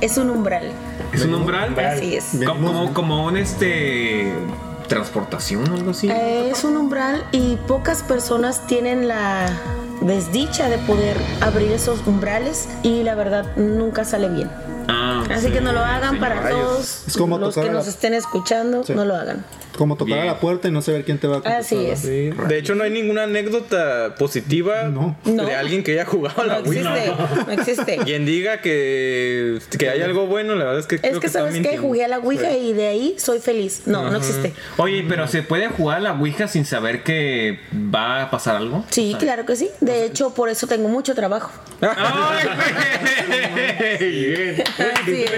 Es 0.00 0.16
un 0.16 0.30
umbral. 0.30 0.72
¿Es 1.12 1.24
un 1.24 1.34
umbral? 1.34 1.78
Así 1.78 2.16
es. 2.16 2.26
Como, 2.46 2.66
como, 2.72 2.94
como 2.94 3.24
un 3.26 3.36
este 3.36 4.32
transportación 4.88 5.70
o 5.70 5.74
algo 5.74 5.90
así. 5.90 6.08
Eh, 6.10 6.50
Es 6.50 6.64
un 6.64 6.76
umbral 6.76 7.22
y 7.32 7.56
pocas 7.66 8.02
personas 8.02 8.66
tienen 8.66 9.06
la 9.08 9.46
desdicha 10.00 10.68
de 10.68 10.78
poder 10.78 11.16
abrir 11.40 11.72
esos 11.72 12.06
umbrales 12.06 12.68
y 12.82 13.02
la 13.02 13.14
verdad 13.14 13.54
nunca 13.56 14.04
sale 14.04 14.28
bien. 14.28 14.50
Ah, 14.88 15.24
Así 15.30 15.50
que 15.50 15.60
no 15.60 15.72
lo 15.72 15.80
hagan 15.80 16.14
Sí, 16.14 16.18
para 16.20 16.40
rayos. 16.40 16.58
todos 16.60 17.04
Es 17.08 17.16
como 17.18 17.36
los 17.38 17.54
que 17.54 17.64
la- 17.64 17.72
nos 17.72 17.86
estén 17.86 18.14
escuchando, 18.14 18.82
Sí. 18.84 18.94
no 18.94 19.04
lo 19.04 19.14
hagan. 19.14 19.44
Como 19.78 19.96
tocar 19.96 20.14
Bien. 20.16 20.28
a 20.28 20.32
la 20.32 20.40
puerta 20.40 20.66
y 20.66 20.72
no 20.72 20.82
saber 20.82 21.04
quién 21.04 21.18
te 21.18 21.28
va 21.28 21.36
a 21.36 21.40
contestar. 21.40 21.60
Así 21.60 21.86
es. 21.86 22.00
Sí. 22.00 22.30
De 22.48 22.58
hecho, 22.58 22.74
no 22.74 22.82
hay 22.82 22.90
ninguna 22.90 23.22
anécdota 23.22 24.16
positiva 24.18 24.88
No. 24.88 25.16
No. 25.24 25.44
de 25.46 25.54
alguien 25.54 25.84
que 25.84 25.92
haya 25.92 26.04
jugado 26.04 26.42
a 26.42 26.46
No 26.46 26.52
la 26.52 26.58
Ouija. 26.60 26.96
existe, 26.96 27.44
no 27.46 27.52
existe. 27.52 27.96
Quien 28.04 28.26
diga 28.26 28.60
que, 28.60 29.58
que 29.78 29.88
hay 29.88 30.02
algo 30.02 30.26
bueno, 30.26 30.56
la 30.56 30.64
verdad 30.64 30.80
es 30.80 30.86
que 30.88 30.96
Es 30.96 31.00
creo 31.02 31.20
que 31.20 31.28
sabes 31.28 31.52
que 31.52 31.60
mintiendo. 31.60 31.82
jugué 31.82 32.04
a 32.04 32.08
la 32.08 32.18
Ouija 32.18 32.50
y 32.52 32.72
de 32.72 32.88
ahí 32.88 33.14
soy 33.18 33.38
feliz. 33.38 33.82
No, 33.86 34.10
no 34.10 34.16
existe. 34.18 34.52
Oye, 34.78 35.04
pero 35.08 35.28
¿se 35.28 35.42
puede 35.42 35.68
jugar 35.68 35.98
a 35.98 36.00
la 36.00 36.12
Ouija 36.12 36.48
sin 36.48 36.64
saber 36.64 37.04
que 37.04 37.60
va 37.72 38.22
a 38.24 38.30
pasar 38.32 38.56
algo? 38.56 38.84
Sí, 38.90 39.14
claro 39.18 39.46
que 39.46 39.54
sí. 39.54 39.70
De 39.80 40.04
hecho, 40.04 40.34
por 40.34 40.48
eso 40.48 40.66
tengo 40.66 40.88
mucho 40.88 41.14
trabajo. 41.14 41.52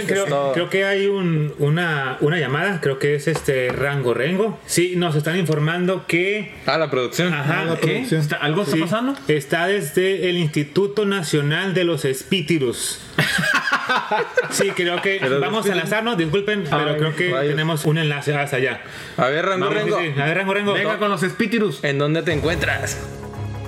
Creo, 0.07 0.53
creo 0.53 0.71
que 0.71 0.85
hay 0.85 1.07
un- 1.07 1.55
una, 1.59 2.17
una 2.21 2.39
llamada, 2.39 2.81
creo 2.81 2.99
que 2.99 3.15
es 3.15 3.29
este 3.29 3.69
Rango 3.71 4.15
Rengo. 4.31 4.59
Sí, 4.67 4.95
nos 4.97 5.15
están 5.17 5.39
informando 5.39 6.07
que 6.07 6.53
Ah, 6.67 6.79
la 6.79 6.91
producción. 6.91 7.33
Ajá, 7.33 7.65
la 7.65 7.77
¿qué? 7.77 7.87
producción. 7.87 8.21
¿Está- 8.21 8.37
¿Algo 8.37 8.63
está 8.63 8.75
Sí, 8.77 8.81
pasando? 8.83 9.15
Está 9.29 9.67
desde 9.67 10.29
el 10.31 10.37
Instituto 10.39 11.05
Nacional 11.07 11.75
de 11.75 11.85
los 11.85 12.05
Espíritus. 12.05 13.01
Sí, 14.51 14.71
creo 14.71 15.01
que 15.03 15.19
vamos 15.41 15.67
a 15.67 15.73
enlazarnos, 15.73 16.17
disculpen, 16.17 16.65
pero 16.65 16.91
Ay, 16.91 16.97
creo 16.97 17.17
que 17.17 17.31
rayos. 17.33 17.51
tenemos 17.51 17.85
un 17.85 17.99
enlace 17.99 18.35
hasta 18.35 18.57
allá. 18.57 18.83
A 19.17 19.27
ver, 19.27 19.45
Rango 19.45 19.67
Vamos, 19.67 19.83
Rengo, 19.83 19.99
sí, 20.01 20.13
sí. 20.15 20.21
A 20.21 20.25
ver, 20.27 20.37
Rango 20.37 20.55
Rengo. 20.55 20.73
Venga 20.75 20.99
con 20.99 21.11
los 21.11 21.23
espíritus. 21.23 21.83
¿en 21.83 21.99
dónde 21.99 22.23
te 22.23 22.33
encuentras? 22.33 22.99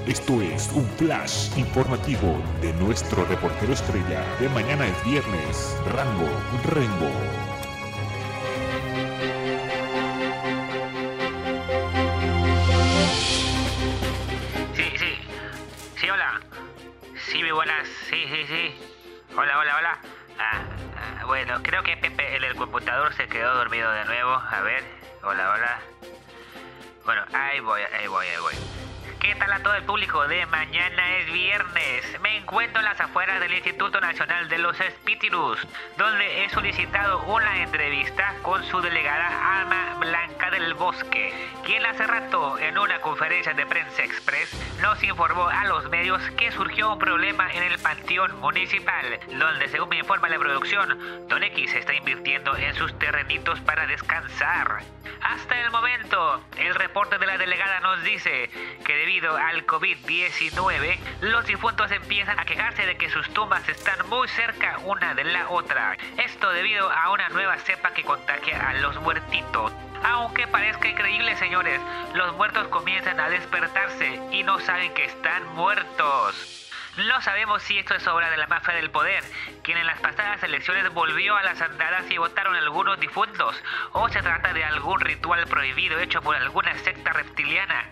Esto 0.06 0.40
es 0.42 0.70
un 0.74 0.88
flash 0.96 1.48
informativo 1.56 2.40
de 2.60 2.72
nuestro 2.74 3.24
reportero 3.24 3.72
estrella 3.72 4.24
de 4.40 4.48
mañana 4.50 4.86
es 4.86 5.04
viernes, 5.04 5.76
Rango 5.92 6.28
Rengo. 6.64 7.10
Sí, 17.32 17.40
muy 17.40 17.52
buenas. 17.52 17.88
Sí, 18.10 18.26
sí, 18.28 18.44
sí. 18.46 18.74
Hola, 19.34 19.58
hola, 19.58 19.76
hola. 19.78 19.98
Ah, 20.38 20.60
ah, 20.98 21.24
bueno, 21.24 21.62
creo 21.62 21.82
que 21.82 21.96
Pepe, 21.96 22.36
el 22.36 22.42
del 22.42 22.54
computador, 22.56 23.14
se 23.14 23.26
quedó 23.26 23.54
dormido 23.54 23.90
de 23.90 24.04
nuevo. 24.04 24.32
A 24.32 24.60
ver. 24.60 24.84
Hola, 25.22 25.50
hola. 25.50 25.80
Bueno, 27.06 27.24
ahí 27.32 27.58
voy, 27.60 27.80
ahí 27.98 28.06
voy, 28.06 28.26
ahí 28.26 28.38
voy. 28.38 28.54
¿Qué 29.22 29.36
tal 29.36 29.52
a 29.52 29.62
todo 29.62 29.76
el 29.76 29.84
público 29.84 30.26
de 30.26 30.44
Mañana 30.46 31.18
es 31.18 31.32
Viernes? 31.32 32.20
Me 32.22 32.38
encuentro 32.38 32.80
en 32.80 32.86
las 32.86 33.00
afueras 33.00 33.38
del 33.38 33.54
Instituto 33.54 34.00
Nacional 34.00 34.48
de 34.48 34.58
los 34.58 34.80
Espíritus, 34.80 35.64
donde 35.96 36.44
he 36.44 36.50
solicitado 36.50 37.22
una 37.22 37.62
entrevista 37.62 38.34
con 38.42 38.64
su 38.64 38.80
delegada 38.80 39.60
Alma 39.60 39.94
Blanca 40.00 40.50
del 40.50 40.74
Bosque, 40.74 41.32
quien 41.64 41.86
hace 41.86 42.04
rato 42.04 42.58
en 42.58 42.76
una 42.76 43.00
conferencia 43.00 43.54
de 43.54 43.64
prensa 43.64 44.02
express 44.02 44.52
nos 44.82 45.00
informó 45.04 45.46
a 45.46 45.66
los 45.66 45.88
medios 45.88 46.20
que 46.32 46.50
surgió 46.50 46.94
un 46.94 46.98
problema 46.98 47.48
en 47.52 47.62
el 47.62 47.78
panteón 47.78 48.40
municipal, 48.40 49.20
donde 49.38 49.68
según 49.68 49.90
me 49.90 49.98
informa 49.98 50.30
la 50.30 50.38
producción, 50.40 51.28
Don 51.28 51.44
X 51.44 51.74
está 51.74 51.94
invirtiendo 51.94 52.56
en 52.56 52.74
sus 52.74 52.98
terrenitos 52.98 53.60
para 53.60 53.86
descansar. 53.86 54.82
Hasta 55.22 55.60
el 55.60 55.70
momento, 55.70 56.42
el 56.58 56.74
reporte 56.74 57.18
de 57.18 57.26
la 57.26 57.38
delegada 57.38 57.78
nos 57.78 58.02
dice 58.02 58.50
que 58.84 58.96
debido 58.96 59.11
al 59.20 59.66
COVID-19, 59.66 60.98
los 61.20 61.44
difuntos 61.44 61.90
empiezan 61.90 62.40
a 62.40 62.46
quejarse 62.46 62.86
de 62.86 62.96
que 62.96 63.10
sus 63.10 63.28
tumbas 63.34 63.68
están 63.68 64.08
muy 64.08 64.26
cerca 64.28 64.78
una 64.84 65.14
de 65.14 65.24
la 65.24 65.50
otra. 65.50 65.98
Esto 66.16 66.50
debido 66.50 66.90
a 66.90 67.10
una 67.10 67.28
nueva 67.28 67.58
cepa 67.58 67.92
que 67.92 68.04
contagia 68.04 68.70
a 68.70 68.74
los 68.74 68.98
muertitos. 69.02 69.70
Aunque 70.02 70.46
parezca 70.46 70.88
increíble, 70.88 71.36
señores, 71.36 71.78
los 72.14 72.34
muertos 72.36 72.68
comienzan 72.68 73.20
a 73.20 73.28
despertarse 73.28 74.18
y 74.30 74.44
no 74.44 74.58
saben 74.60 74.94
que 74.94 75.04
están 75.04 75.46
muertos. 75.54 76.70
No 76.96 77.20
sabemos 77.20 77.62
si 77.62 77.78
esto 77.78 77.94
es 77.94 78.06
obra 78.06 78.30
de 78.30 78.38
la 78.38 78.46
mafia 78.46 78.74
del 78.74 78.90
poder, 78.90 79.22
quien 79.62 79.76
en 79.76 79.86
las 79.86 80.00
pasadas 80.00 80.42
elecciones 80.42 80.92
volvió 80.92 81.36
a 81.36 81.42
las 81.42 81.60
andadas 81.60 82.10
y 82.10 82.16
votaron 82.16 82.56
algunos 82.56 82.98
difuntos, 82.98 83.62
o 83.92 84.08
se 84.08 84.22
trata 84.22 84.54
de 84.54 84.64
algún 84.64 85.00
ritual 85.00 85.46
prohibido 85.46 85.98
hecho 86.00 86.22
por 86.22 86.34
alguna 86.34 86.76
secta 86.78 87.12
reptiliana. 87.12 87.90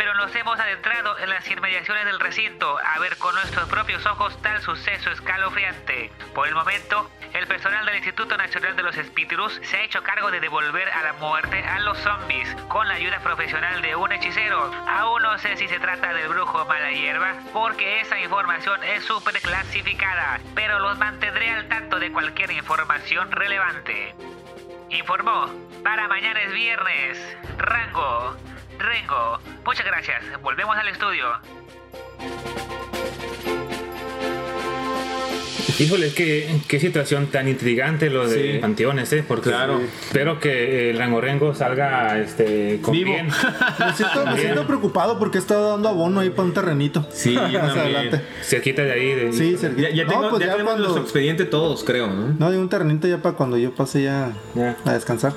Pero 0.00 0.14
nos 0.14 0.34
hemos 0.34 0.58
adentrado 0.58 1.18
en 1.18 1.28
las 1.28 1.46
inmediaciones 1.50 2.06
del 2.06 2.20
recinto 2.20 2.78
a 2.78 2.98
ver 3.00 3.18
con 3.18 3.34
nuestros 3.34 3.68
propios 3.68 4.06
ojos 4.06 4.34
tal 4.40 4.58
suceso 4.62 5.10
escalofriante. 5.10 6.10
Por 6.34 6.48
el 6.48 6.54
momento, 6.54 7.10
el 7.34 7.46
personal 7.46 7.84
del 7.84 7.96
Instituto 7.96 8.34
Nacional 8.38 8.74
de 8.76 8.82
los 8.82 8.96
Espíritus 8.96 9.60
se 9.62 9.76
ha 9.76 9.82
hecho 9.82 10.02
cargo 10.02 10.30
de 10.30 10.40
devolver 10.40 10.88
a 10.88 11.02
la 11.02 11.12
muerte 11.12 11.62
a 11.62 11.80
los 11.80 11.98
zombies 11.98 12.50
con 12.68 12.88
la 12.88 12.94
ayuda 12.94 13.20
profesional 13.20 13.82
de 13.82 13.94
un 13.94 14.10
hechicero. 14.10 14.72
Aún 14.88 15.20
no 15.20 15.38
sé 15.38 15.58
si 15.58 15.68
se 15.68 15.78
trata 15.78 16.14
del 16.14 16.28
brujo 16.28 16.64
mala 16.64 16.92
hierba, 16.92 17.34
porque 17.52 18.00
esa 18.00 18.18
información 18.18 18.82
es 18.82 19.04
súper 19.04 19.38
clasificada, 19.42 20.40
pero 20.54 20.78
los 20.78 20.96
mantendré 20.96 21.50
al 21.50 21.68
tanto 21.68 22.00
de 22.00 22.10
cualquier 22.10 22.52
información 22.52 23.30
relevante. 23.32 24.14
Informó, 24.88 25.50
para 25.84 26.08
mañana 26.08 26.40
es 26.40 26.52
viernes, 26.54 27.36
Rango, 27.58 28.38
Rengo. 28.80 29.38
Muchas 29.64 29.86
gracias, 29.86 30.40
volvemos 30.42 30.76
al 30.76 30.88
estudio. 30.88 31.26
Híjole, 35.80 36.12
qué, 36.12 36.60
qué 36.68 36.78
situación 36.78 37.26
tan 37.28 37.48
intrigante 37.48 38.10
lo 38.10 38.28
de 38.28 38.52
Sí. 38.54 38.58
panteones, 38.60 39.12
¿eh? 39.12 39.24
Porque 39.26 39.48
Claro. 39.50 39.80
espero 40.04 40.38
que 40.38 40.90
el 40.90 40.98
rangorengo 40.98 41.54
salga 41.54 42.18
este, 42.18 42.80
con 42.82 42.92
Vivo. 42.92 43.12
bien. 43.12 43.26
Me 43.78 43.92
siento, 43.94 44.18
me 44.26 44.32
Bien. 44.34 44.40
siento 44.40 44.66
preocupado 44.66 45.18
porque 45.18 45.38
he 45.38 45.40
estado 45.40 45.70
dando 45.72 45.88
abono 45.88 46.20
ahí 46.20 46.30
para 46.30 46.42
un 46.42 46.52
terrenito. 46.54 47.06
Sí, 47.12 47.34
adelante. 47.36 48.20
Cerquita 48.42 48.82
de 48.82 48.92
ahí. 48.92 49.14
De, 49.14 49.32
Sí, 49.32 49.56
cerquita. 49.56 49.88
Ya, 49.88 49.94
ya 49.94 50.04
No, 50.04 50.10
tengo- 50.10 50.28
pues 50.30 50.40
ya 50.40 50.46
ya 50.46 50.52
tenemos 50.52 50.72
cuando- 50.72 50.82
nuestro 50.88 51.02
expediente 51.02 51.44
todos, 51.46 51.82
creo, 51.84 52.08
¿no? 52.08 52.34
No, 52.38 52.50
de 52.50 52.58
un 52.58 52.68
terrenito 52.68 53.08
ya 53.08 53.18
para 53.22 53.36
cuando 53.36 53.56
yo 53.56 53.74
pase 53.74 54.02
ya 54.02 54.32
a 54.84 54.92
descansar. 54.92 55.32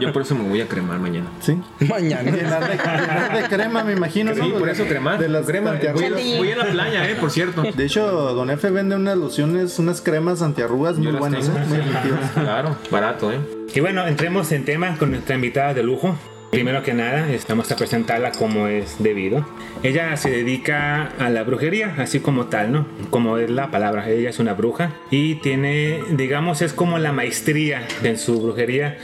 Yo 0.00 0.12
por 0.12 0.22
eso 0.22 0.34
me 0.34 0.48
voy 0.48 0.60
a 0.60 0.66
cremar 0.68 0.98
mañana. 0.98 1.26
Sí. 1.40 1.56
Mañana. 1.88 2.30
Llenar 2.30 2.68
de, 2.68 2.76
llenar 2.76 3.42
de 3.42 3.48
crema, 3.48 3.84
me 3.84 3.92
imagino. 3.92 4.34
Sí, 4.34 4.40
¿no? 4.40 4.58
por 4.58 4.68
eso 4.68 4.84
cremar. 4.84 5.18
De 5.18 5.28
las 5.28 5.46
crema. 5.46 5.72
Voy, 5.94 6.36
voy 6.38 6.50
a 6.52 6.56
la 6.56 6.64
playa, 6.66 7.08
eh, 7.10 7.16
por 7.18 7.30
cierto. 7.30 7.62
De 7.62 7.84
hecho, 7.84 8.04
Don 8.34 8.50
F 8.50 8.68
vende 8.70 8.89
unas 8.96 9.16
lociones, 9.16 9.78
unas 9.78 10.00
cremas 10.00 10.42
antiarrugas 10.42 10.96
Yo 10.96 11.10
muy 11.10 11.12
buenas, 11.12 11.46
tengo. 11.46 11.58
¿eh? 11.58 11.64
muy. 11.66 12.18
Claro, 12.44 12.76
barato, 12.90 13.32
¿eh? 13.32 13.40
Y 13.74 13.80
bueno, 13.80 14.06
entremos 14.06 14.50
en 14.52 14.64
tema 14.64 14.96
con 14.98 15.10
nuestra 15.10 15.34
invitada 15.34 15.74
de 15.74 15.82
lujo. 15.82 16.16
Primero 16.50 16.82
que 16.82 16.94
nada, 16.94 17.30
este, 17.30 17.52
vamos 17.52 17.70
a 17.70 17.76
presentarla 17.76 18.32
como 18.32 18.66
es 18.66 18.96
debido. 18.98 19.46
Ella 19.84 20.16
se 20.16 20.30
dedica 20.30 21.12
a 21.20 21.30
la 21.30 21.44
brujería, 21.44 21.94
así 21.98 22.18
como 22.18 22.46
tal, 22.46 22.72
¿no? 22.72 22.86
Como 23.10 23.38
es 23.38 23.48
la 23.50 23.70
palabra, 23.70 24.10
ella 24.10 24.30
es 24.30 24.40
una 24.40 24.54
bruja 24.54 24.92
y 25.12 25.36
tiene, 25.36 26.00
digamos, 26.10 26.60
es 26.60 26.72
como 26.72 26.98
la 26.98 27.12
maestría 27.12 27.86
en 28.02 28.18
su 28.18 28.42
brujería. 28.42 28.98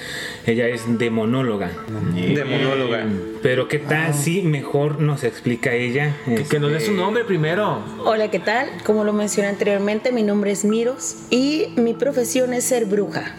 Ella 0.44 0.66
es 0.66 0.98
demonóloga. 0.98 1.70
Demonóloga. 2.14 3.04
Pero 3.42 3.68
qué 3.68 3.78
tal 3.78 4.12
si 4.12 4.42
mejor 4.42 5.00
nos 5.00 5.22
explica 5.22 5.72
ella. 5.72 6.16
Que, 6.24 6.42
que 6.42 6.58
nos 6.58 6.72
dé 6.72 6.80
su 6.80 6.90
este, 6.90 7.00
nombre 7.00 7.24
primero. 7.24 7.80
Hola, 8.04 8.28
¿qué 8.28 8.40
tal? 8.40 8.68
Como 8.84 9.04
lo 9.04 9.12
mencioné 9.12 9.48
anteriormente, 9.50 10.10
mi 10.10 10.24
nombre 10.24 10.50
es 10.50 10.64
Miros 10.64 11.18
y 11.30 11.68
mi 11.76 11.94
profesión 11.94 12.54
es 12.54 12.64
ser 12.64 12.86
bruja. 12.86 13.36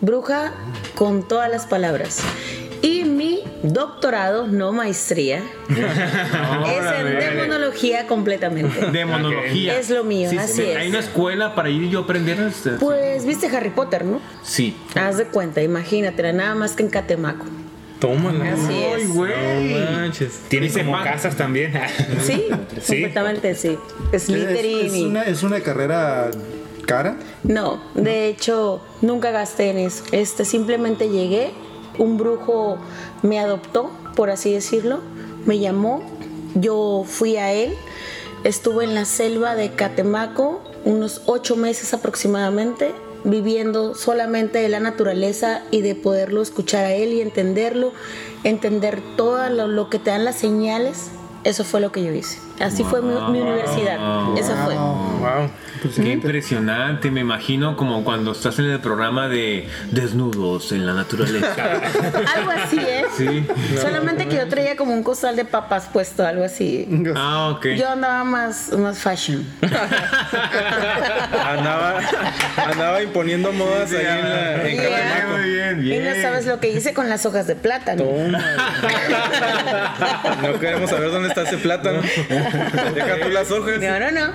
Bruja 0.00 0.52
con 0.96 1.26
todas 1.26 1.48
las 1.48 1.66
palabras. 1.66 2.20
Mi 3.14 3.40
doctorado, 3.62 4.46
no 4.46 4.72
maestría, 4.72 5.42
es 5.68 7.00
en 7.00 7.36
demonología 7.36 8.06
completamente. 8.06 8.86
Demonología. 8.92 9.78
Es 9.78 9.90
lo 9.90 10.04
mío, 10.04 10.30
Sí, 10.30 10.38
así 10.38 10.54
sí, 10.54 10.62
es. 10.62 10.76
Hay 10.76 10.88
una 10.88 10.98
escuela 11.00 11.54
para 11.54 11.68
ir 11.70 11.82
y 11.84 11.90
yo 11.90 12.00
aprender. 12.00 12.40
este, 12.40 12.70
Pues 12.72 13.24
viste 13.24 13.46
Harry 13.54 13.70
Potter, 13.70 14.04
¿no? 14.04 14.20
Sí. 14.42 14.76
Haz 14.94 15.18
de 15.18 15.26
cuenta, 15.26 15.62
imagínate, 15.62 16.32
nada 16.32 16.54
más 16.54 16.72
que 16.72 16.82
en 16.82 16.88
Catemaco. 16.90 17.44
Tómala. 18.00 18.52
Así 18.52 18.72
Ay, 18.72 19.02
es. 19.02 19.14
güey. 19.14 19.32
No 19.74 19.90
manches. 19.92 20.40
Tiene 20.48 20.68
como 20.70 20.92
casas 21.02 21.36
también. 21.36 21.72
Sí, 22.22 22.46
Sí. 22.80 22.86
completamente 23.02 23.54
sí. 23.54 23.78
Es, 24.12 24.28
es 24.28 24.94
y- 24.94 25.04
una, 25.04 25.22
es 25.22 25.42
una 25.42 25.60
carrera 25.60 26.30
cara. 26.86 27.16
No, 27.44 27.82
de 27.94 28.28
hecho, 28.28 28.82
nunca 29.00 29.30
gasté 29.30 29.70
en 29.70 29.78
eso. 29.78 30.04
Este, 30.12 30.44
simplemente 30.44 31.08
llegué, 31.08 31.52
un 31.98 32.16
brujo 32.16 32.78
me 33.22 33.38
adoptó, 33.38 33.90
por 34.14 34.30
así 34.30 34.52
decirlo, 34.52 35.00
me 35.46 35.58
llamó, 35.58 36.02
yo 36.54 37.04
fui 37.06 37.36
a 37.36 37.52
él, 37.52 37.74
estuve 38.44 38.84
en 38.84 38.94
la 38.94 39.04
selva 39.04 39.54
de 39.54 39.70
Catemaco 39.70 40.60
unos 40.84 41.22
ocho 41.26 41.56
meses 41.56 41.94
aproximadamente, 41.94 42.92
viviendo 43.24 43.94
solamente 43.94 44.58
de 44.58 44.68
la 44.68 44.80
naturaleza 44.80 45.62
y 45.70 45.80
de 45.80 45.94
poderlo 45.94 46.42
escuchar 46.42 46.84
a 46.84 46.92
él 46.92 47.12
y 47.14 47.22
entenderlo, 47.22 47.92
entender 48.44 49.00
todo 49.16 49.48
lo, 49.48 49.88
que 49.88 49.98
te 49.98 50.10
dan 50.10 50.24
las 50.24 50.36
señales. 50.36 51.10
Eso 51.42 51.64
fue 51.64 51.80
lo 51.80 51.90
que 51.92 52.02
yo 52.02 52.12
hice. 52.12 52.38
Así 52.60 52.84
fue 52.84 53.02
mi, 53.02 53.14
universidad. 53.14 53.98
Esa 54.38 54.64
fue. 54.64 54.74
Wow. 54.74 55.50
Qué 55.94 56.10
impresionante, 56.12 57.10
me 57.10 57.20
imagino 57.20 57.76
como 57.76 58.04
cuando 58.04 58.32
estás 58.32 58.58
en 58.58 58.66
el 58.66 58.80
programa 58.80 59.28
de 59.28 59.68
desnudos 59.90 60.72
en 60.72 60.86
la 60.86 60.94
naturaleza. 60.94 61.54
Algo 62.36 62.50
así, 62.50 62.78
¿eh? 62.80 63.04
Sí. 63.16 63.46
Solamente 63.80 64.26
que 64.28 64.36
yo 64.36 64.48
traía 64.48 64.76
como 64.76 64.92
un 64.94 65.02
costal 65.02 65.36
de 65.36 65.44
papas 65.44 65.88
puesto, 65.92 66.26
algo 66.26 66.44
así. 66.44 66.88
Ah, 67.14 67.50
ok. 67.50 67.66
Yo 67.76 67.88
andaba 67.90 68.24
más, 68.24 68.72
más 68.72 68.98
fashion. 68.98 69.44
Andaba, 71.46 72.00
andaba 72.56 73.02
imponiendo 73.02 73.52
modas 73.52 73.90
ahí 73.92 74.06
en, 74.06 74.28
la, 74.28 74.68
en 74.68 74.74
Yeah. 74.74 74.90
Catemaco. 74.90 75.38
Muy 75.38 75.50
bien, 75.50 75.78
Y 75.80 75.82
bien. 75.82 76.04
no 76.04 76.22
sabes 76.22 76.46
lo 76.46 76.60
que 76.60 76.70
hice 76.70 76.94
con 76.94 77.08
las 77.08 77.24
hojas 77.26 77.46
de 77.46 77.54
plátano. 77.56 78.04
No 80.42 80.58
queremos 80.58 80.90
saber 80.90 81.10
dónde 81.10 81.28
está 81.28 81.42
ese 81.42 81.56
plátano. 81.58 82.00
Deja 82.94 83.20
tú 83.22 83.28
las 83.30 83.50
hojas. 83.50 83.78
No, 83.80 84.00
no, 84.00 84.10
no. 84.10 84.32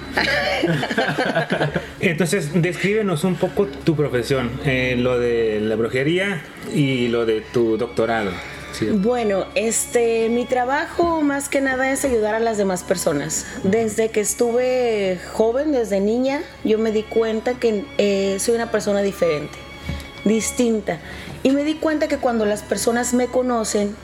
Entonces, 1.99 2.49
descríbenos 2.53 3.23
un 3.23 3.35
poco 3.35 3.67
tu 3.67 3.95
profesión, 3.95 4.49
eh, 4.65 4.95
lo 4.97 5.19
de 5.19 5.59
la 5.61 5.75
brujería 5.75 6.41
y 6.73 7.07
lo 7.07 7.25
de 7.25 7.41
tu 7.41 7.77
doctorado. 7.77 8.31
Sí. 8.71 8.85
Bueno, 8.85 9.45
este, 9.55 10.29
mi 10.29 10.45
trabajo 10.45 11.21
más 11.21 11.49
que 11.49 11.59
nada 11.59 11.91
es 11.91 12.05
ayudar 12.05 12.35
a 12.35 12.39
las 12.39 12.57
demás 12.57 12.83
personas. 12.83 13.47
Desde 13.63 14.09
que 14.09 14.21
estuve 14.21 15.19
joven, 15.33 15.71
desde 15.71 15.99
niña, 15.99 16.41
yo 16.63 16.77
me 16.77 16.91
di 16.91 17.03
cuenta 17.03 17.55
que 17.55 17.85
eh, 17.97 18.37
soy 18.39 18.55
una 18.55 18.69
persona 18.69 19.01
diferente, 19.01 19.57
distinta. 20.23 20.99
Y 21.41 21.51
me 21.51 21.63
di 21.63 21.75
cuenta 21.75 22.07
que 22.07 22.17
cuando 22.17 22.45
las 22.45 22.61
personas 22.61 23.13
me 23.13 23.27
conocen, 23.27 23.95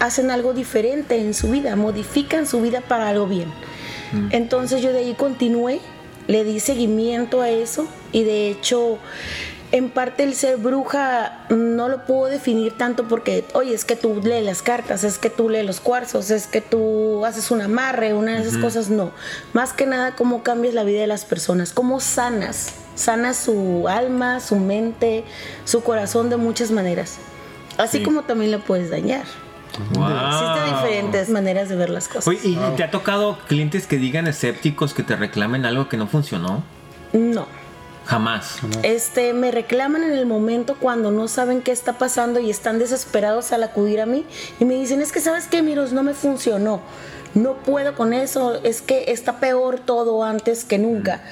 hacen 0.00 0.30
algo 0.30 0.52
diferente 0.52 1.18
en 1.18 1.34
su 1.34 1.50
vida, 1.50 1.76
modifican 1.76 2.46
su 2.46 2.60
vida 2.60 2.80
para 2.80 3.08
algo 3.08 3.26
bien. 3.26 3.48
Entonces 4.30 4.82
yo 4.82 4.92
de 4.92 4.98
ahí 4.98 5.14
continué, 5.14 5.80
le 6.30 6.44
di 6.44 6.60
seguimiento 6.60 7.40
a 7.40 7.50
eso 7.50 7.88
y 8.12 8.22
de 8.22 8.50
hecho 8.50 8.98
en 9.72 9.90
parte 9.90 10.22
el 10.22 10.34
ser 10.34 10.58
bruja 10.58 11.44
no 11.48 11.88
lo 11.88 12.04
puedo 12.04 12.26
definir 12.26 12.76
tanto 12.76 13.08
porque, 13.08 13.44
oye, 13.52 13.74
es 13.74 13.84
que 13.84 13.96
tú 13.96 14.20
lees 14.22 14.44
las 14.44 14.62
cartas, 14.62 15.02
es 15.02 15.18
que 15.18 15.28
tú 15.28 15.48
lees 15.48 15.66
los 15.66 15.80
cuarzos, 15.80 16.30
es 16.30 16.46
que 16.46 16.60
tú 16.60 17.24
haces 17.24 17.50
un 17.50 17.60
amarre, 17.60 18.14
una 18.14 18.34
de 18.34 18.42
esas 18.42 18.58
cosas, 18.58 18.90
no. 18.90 19.12
Más 19.52 19.72
que 19.72 19.86
nada 19.86 20.14
cómo 20.14 20.42
cambias 20.42 20.74
la 20.74 20.84
vida 20.84 21.00
de 21.00 21.06
las 21.08 21.24
personas, 21.24 21.72
cómo 21.72 22.00
sanas, 22.00 22.74
sanas 22.94 23.36
su 23.36 23.86
alma, 23.88 24.40
su 24.40 24.56
mente, 24.56 25.24
su 25.64 25.82
corazón 25.82 26.30
de 26.30 26.36
muchas 26.36 26.70
maneras. 26.70 27.18
Así 27.76 28.02
como 28.02 28.22
también 28.22 28.50
la 28.50 28.58
puedes 28.58 28.90
dañar. 28.90 29.24
Existen 29.78 30.74
diferentes 30.74 31.28
maneras 31.28 31.68
de 31.68 31.76
ver 31.76 31.90
las 31.90 32.08
cosas. 32.08 32.28
Oye, 32.28 32.40
¿y 32.44 32.58
te 32.76 32.84
ha 32.84 32.90
tocado 32.90 33.38
clientes 33.48 33.86
que 33.86 33.96
digan 33.96 34.26
escépticos 34.26 34.94
que 34.94 35.02
te 35.02 35.16
reclamen 35.16 35.64
algo 35.64 35.88
que 35.88 35.96
no 35.96 36.06
funcionó? 36.06 36.62
No. 37.12 37.46
Jamás. 38.06 38.58
Este, 38.82 39.32
me 39.32 39.50
reclaman 39.50 40.02
en 40.02 40.12
el 40.12 40.26
momento 40.26 40.76
cuando 40.80 41.10
no 41.10 41.28
saben 41.28 41.62
qué 41.62 41.70
está 41.70 41.92
pasando 41.92 42.40
y 42.40 42.50
están 42.50 42.78
desesperados 42.78 43.52
al 43.52 43.62
acudir 43.62 44.00
a 44.00 44.06
mí 44.06 44.24
y 44.58 44.64
me 44.64 44.74
dicen, 44.74 45.00
es 45.00 45.12
que 45.12 45.20
sabes 45.20 45.46
qué, 45.46 45.62
Miros, 45.62 45.92
no 45.92 46.02
me 46.02 46.14
funcionó, 46.14 46.80
no 47.34 47.54
puedo 47.58 47.94
con 47.94 48.12
eso, 48.12 48.60
es 48.64 48.82
que 48.82 49.12
está 49.12 49.38
peor 49.38 49.78
todo 49.78 50.24
antes 50.24 50.64
que 50.64 50.78
nunca. 50.78 51.22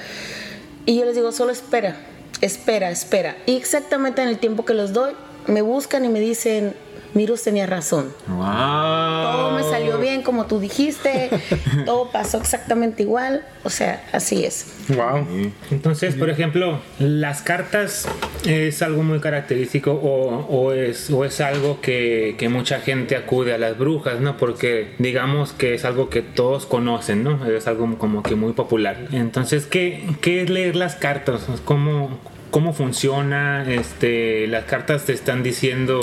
Y 0.86 0.98
yo 0.98 1.04
les 1.04 1.16
digo, 1.16 1.32
solo 1.32 1.50
espera, 1.50 1.96
espera, 2.40 2.90
espera. 2.90 3.36
Y 3.46 3.56
exactamente 3.56 4.22
en 4.22 4.28
el 4.28 4.38
tiempo 4.38 4.64
que 4.64 4.74
los 4.74 4.92
doy, 4.92 5.14
me 5.46 5.62
buscan 5.62 6.04
y 6.04 6.08
me 6.08 6.20
dicen, 6.20 6.74
Miros 7.14 7.42
tenía 7.42 7.66
razón. 7.66 8.12
Wow. 8.26 8.38
Todo 8.38 9.50
me 9.52 9.62
salió 9.62 9.98
bien 9.98 10.22
como 10.22 10.46
tú 10.46 10.60
dijiste, 10.60 11.30
todo 11.86 12.10
pasó 12.10 12.38
exactamente 12.38 13.02
igual, 13.02 13.44
o 13.64 13.70
sea, 13.70 14.04
así 14.12 14.44
es. 14.44 14.74
Wow. 14.88 15.26
Entonces, 15.70 16.14
por 16.16 16.28
ejemplo, 16.28 16.80
las 16.98 17.42
cartas 17.42 18.06
es 18.46 18.82
algo 18.82 19.02
muy 19.02 19.20
característico 19.20 19.92
o, 19.92 20.46
o 20.48 20.72
es, 20.72 21.10
o 21.10 21.24
es 21.24 21.40
algo 21.40 21.80
que, 21.80 22.36
que 22.38 22.48
mucha 22.48 22.80
gente 22.80 23.16
acude 23.16 23.54
a 23.54 23.58
las 23.58 23.78
brujas, 23.78 24.20
¿no? 24.20 24.36
Porque 24.36 24.94
digamos 24.98 25.52
que 25.52 25.74
es 25.74 25.84
algo 25.84 26.10
que 26.10 26.20
todos 26.20 26.66
conocen, 26.66 27.24
¿no? 27.24 27.46
Es 27.46 27.66
algo 27.66 27.96
como 27.96 28.22
que 28.22 28.34
muy 28.34 28.52
popular. 28.52 29.08
Entonces, 29.12 29.66
¿qué, 29.66 30.04
qué 30.20 30.42
es 30.42 30.50
leer 30.50 30.76
las 30.76 30.94
cartas? 30.94 31.46
¿Cómo, 31.64 32.18
cómo 32.50 32.72
funciona? 32.72 33.64
Este, 33.70 34.46
¿Las 34.46 34.64
cartas 34.64 35.04
te 35.04 35.12
están 35.12 35.42
diciendo 35.42 36.00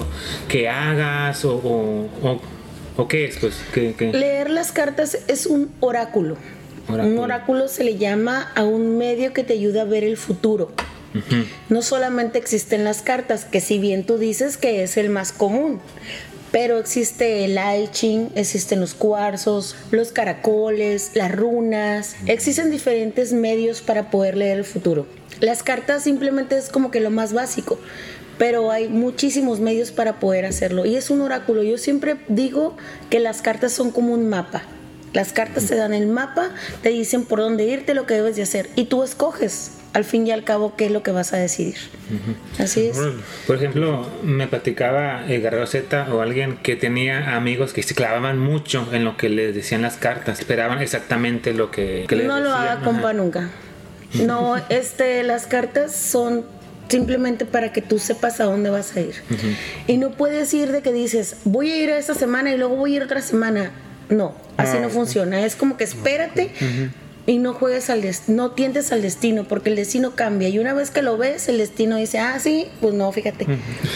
que 0.47 0.69
hagas 0.69 1.45
o, 1.45 1.55
o, 1.55 2.09
o- 2.27 2.41
o 2.97 3.07
qué 3.07 3.25
es? 3.25 3.37
Pues, 3.37 3.55
¿qué, 3.73 3.93
qué? 3.97 4.13
Leer 4.13 4.49
las 4.49 4.71
cartas 4.71 5.17
es 5.27 5.45
un 5.45 5.71
oráculo. 5.79 6.37
Oráculo. 6.87 7.13
Un 7.15 7.19
oráculo 7.19 7.67
se 7.67 7.83
le 7.83 7.97
llama 7.97 8.51
a 8.55 8.63
un 8.63 8.97
medio 8.97 9.33
que 9.33 9.43
te 9.43 9.53
ayuda 9.53 9.81
a 9.81 9.85
ver 9.85 10.03
el 10.03 10.17
futuro. 10.17 10.71
No 11.69 11.81
solamente 11.81 12.37
existen 12.37 12.83
las 12.83 13.01
cartas, 13.01 13.45
que 13.45 13.61
si 13.61 13.79
bien 13.79 14.05
tú 14.05 14.17
dices 14.17 14.57
que 14.57 14.83
es 14.83 14.97
el 14.97 15.09
más 15.09 15.31
común, 15.31 15.79
pero 16.51 16.77
existe 16.77 17.45
el 17.45 17.53
I 17.57 17.87
Ching, 17.89 18.29
existen 18.35 18.81
los 18.81 18.93
cuarzos, 18.93 19.77
los 19.91 20.11
caracoles, 20.11 21.11
las 21.13 21.31
runas, 21.33 22.17
existen 22.27 22.69
diferentes 22.69 23.31
medios 23.31 23.81
para 23.81 24.11
poder 24.11 24.35
leer 24.35 24.57
el 24.57 24.65
futuro. 24.65 25.07
Las 25.39 25.63
cartas 25.63 26.03
simplemente 26.03 26.57
es 26.57 26.69
como 26.69 26.91
que 26.91 26.99
lo 26.99 27.09
más 27.09 27.33
básico, 27.33 27.79
pero 28.37 28.71
hay 28.71 28.87
muchísimos 28.87 29.59
medios 29.59 29.91
para 29.91 30.19
poder 30.19 30.45
hacerlo 30.45 30.85
y 30.85 30.95
es 30.95 31.09
un 31.09 31.21
oráculo. 31.21 31.63
Yo 31.63 31.77
siempre 31.77 32.17
digo 32.27 32.75
que 33.09 33.19
las 33.19 33.41
cartas 33.41 33.73
son 33.73 33.91
como 33.91 34.13
un 34.13 34.29
mapa. 34.29 34.63
Las 35.13 35.31
cartas 35.31 35.67
te 35.67 35.75
dan 35.75 35.93
el 35.93 36.07
mapa, 36.07 36.49
te 36.83 36.89
dicen 36.89 37.23
por 37.23 37.39
dónde 37.39 37.65
irte, 37.65 37.93
lo 37.93 38.05
que 38.05 38.15
debes 38.15 38.35
de 38.35 38.43
hacer 38.43 38.69
y 38.75 38.85
tú 38.85 39.01
escoges 39.01 39.71
al 39.93 40.03
fin 40.03 40.27
y 40.27 40.31
al 40.31 40.43
cabo 40.43 40.75
qué 40.75 40.87
es 40.87 40.91
lo 40.91 41.03
que 41.03 41.11
vas 41.11 41.31
a 41.31 41.37
decidir. 41.37 41.77
Así 42.59 42.87
es. 42.87 42.99
Por 43.47 43.55
ejemplo, 43.55 44.05
me 44.23 44.45
platicaba 44.45 45.25
el 45.25 45.41
Guerrero 45.41 45.65
Z 45.67 46.13
o 46.13 46.19
alguien 46.19 46.57
que 46.57 46.75
tenía 46.75 47.37
amigos 47.37 47.71
que 47.71 47.81
se 47.81 47.95
clavaban 47.95 48.37
mucho 48.37 48.89
en 48.91 49.05
lo 49.05 49.15
que 49.15 49.29
les 49.29 49.55
decían 49.55 49.83
las 49.83 49.95
cartas, 49.95 50.39
esperaban 50.41 50.81
exactamente 50.81 51.53
lo 51.53 51.71
que, 51.71 52.03
que 52.09 52.17
les 52.17 52.27
No 52.27 52.41
lo 52.41 52.51
haga, 52.51 52.81
compa, 52.81 53.13
nunca. 53.13 53.51
No, 54.23 54.55
este, 54.69 55.23
las 55.23 55.47
cartas 55.47 55.93
son 55.93 56.45
simplemente 56.87 57.45
para 57.45 57.71
que 57.73 57.81
tú 57.81 57.97
sepas 57.99 58.39
a 58.39 58.43
dónde 58.45 58.69
vas 58.69 58.95
a 58.95 59.01
ir. 59.01 59.15
Y 59.87 59.97
no 59.97 60.11
puedes 60.11 60.53
ir 60.53 60.71
de 60.71 60.81
que 60.81 60.93
dices, 60.93 61.37
voy 61.43 61.71
a 61.71 61.83
ir 61.83 61.89
a 61.89 61.97
esta 61.97 62.13
semana 62.13 62.51
y 62.53 62.57
luego 62.57 62.75
voy 62.75 62.93
a 62.93 62.95
ir 62.97 63.03
otra 63.03 63.21
semana. 63.21 63.71
No, 64.09 64.35
así 64.57 64.77
Ah, 64.77 64.81
no 64.81 64.89
funciona. 64.89 65.43
Es 65.45 65.55
como 65.55 65.77
que 65.77 65.83
espérate 65.83 66.51
y 67.27 67.39
no 67.39 67.53
juegues 67.53 67.89
al 67.89 68.01
destino, 68.01 68.43
no 68.43 68.51
tientes 68.51 68.91
al 68.91 69.01
destino, 69.01 69.45
porque 69.45 69.69
el 69.71 69.75
destino 69.75 70.11
cambia. 70.15 70.47
Y 70.49 70.59
una 70.59 70.73
vez 70.73 70.91
que 70.91 71.01
lo 71.01 71.17
ves, 71.17 71.49
el 71.49 71.57
destino 71.57 71.97
dice, 71.97 72.19
ah, 72.19 72.39
sí, 72.39 72.67
pues 72.81 72.93
no, 72.93 73.11
fíjate. 73.11 73.47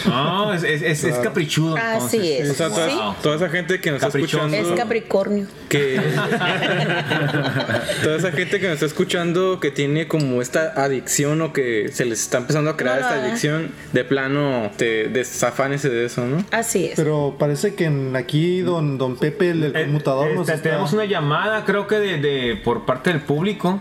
No, 0.06 0.52
es, 0.52 0.64
es, 0.64 0.82
es, 0.82 1.04
es 1.04 1.16
caprichudo. 1.18 1.76
Así 1.76 2.16
entonces. 2.16 2.40
es. 2.40 2.50
O 2.50 2.54
sea, 2.54 2.68
toda, 2.68 2.90
Sí. 2.90 2.96
toda 3.22 3.36
esa 3.36 3.48
gente 3.48 3.80
que 3.80 3.90
nos 3.92 4.02
está 4.02 4.18
escuchando. 4.18 4.56
Es 4.56 4.66
Capricornio. 4.76 5.46
que 5.68 6.00
toda 8.02 8.16
esa 8.16 8.32
gente 8.32 8.58
que 8.60 8.66
nos 8.66 8.74
está 8.74 8.86
escuchando 8.86 9.60
que 9.60 9.70
tiene 9.70 10.08
como 10.08 10.42
esta 10.42 10.72
adicción 10.82 11.40
o 11.42 11.52
que 11.52 11.90
se 11.92 12.04
les 12.04 12.20
está 12.22 12.38
empezando 12.38 12.70
a 12.70 12.76
crear 12.76 13.00
No 13.00 13.06
esta 13.06 13.22
adicción 13.24 13.70
de 13.92 14.04
plano 14.04 14.70
te 14.76 15.08
desafánese 15.08 15.88
de 15.88 16.06
eso, 16.06 16.26
¿no? 16.26 16.44
Así 16.50 16.86
es. 16.86 16.92
Pero 16.96 17.36
parece 17.38 17.74
que 17.74 17.84
en- 17.84 18.16
aquí 18.16 18.60
don, 18.60 18.98
don 18.98 19.16
Pepe, 19.16 19.50
el, 19.50 19.64
el 19.64 19.72
conmutador, 19.72 20.32
nos 20.34 20.40
Este, 20.48 20.54
está... 20.54 20.70
Tenemos 20.70 20.92
una 20.92 21.04
llamada, 21.04 21.64
creo 21.64 21.86
que 21.86 21.96
de, 21.96 22.18
de- 22.18 22.56
por 22.56 22.86
parte 22.86 23.10
del 23.10 23.19
público. 23.22 23.80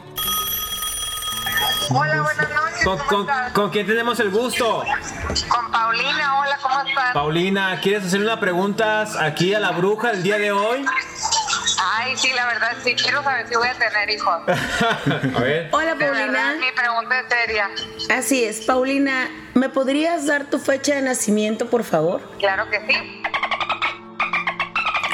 Hola, 1.92 2.22
buenas 2.22 2.50
noches. 2.50 2.84
¿Con, 2.84 2.98
¿cómo 2.98 3.08
con- 3.10 3.22
estás? 3.22 3.52
con 3.54 3.70
quién 3.72 3.88
tenemos 3.88 4.20
el 4.20 4.30
gusto? 4.30 4.84
Con 5.48 5.72
Paulina, 5.72 6.40
hola, 6.40 6.58
¿cómo 6.62 6.80
estás? 6.82 7.14
Paulina, 7.14 7.80
¿quieres 7.82 8.06
hacer 8.06 8.22
unas 8.22 8.38
preguntas 8.38 9.16
aquí 9.20 9.54
a 9.56 9.60
la 9.60 9.72
bruja 9.72 10.12
el 10.12 10.22
día 10.24 10.38
de 10.38 10.52
hoy? 10.52 10.86
Ay, 11.82 12.16
sí, 12.16 12.32
la 12.36 12.46
verdad, 12.46 12.72
sí, 12.84 12.94
quiero 12.96 13.24
saber 13.24 13.48
si 13.48 13.56
voy 13.56 13.68
a 13.68 13.74
tener 13.74 14.10
hijos. 14.12 14.36
A 14.48 15.40
ver. 15.40 15.70
Hola, 15.72 15.96
Paulina. 15.98 16.14
verdad, 16.26 16.56
mi 16.60 16.72
pregunta 16.76 17.20
es 17.20 17.26
seria. 17.30 17.70
Así 18.16 18.44
es, 18.44 18.62
Paulina, 18.62 19.28
¿me 19.56 19.70
podrías 19.70 20.28
dar 20.28 20.46
tu 20.46 20.60
fecha 20.60 20.94
de 20.96 21.02
nacimiento, 21.02 21.68
por 21.70 21.84
favor? 21.84 22.22
Claro 22.40 22.70
que 22.70 22.80
sí. 22.88 23.24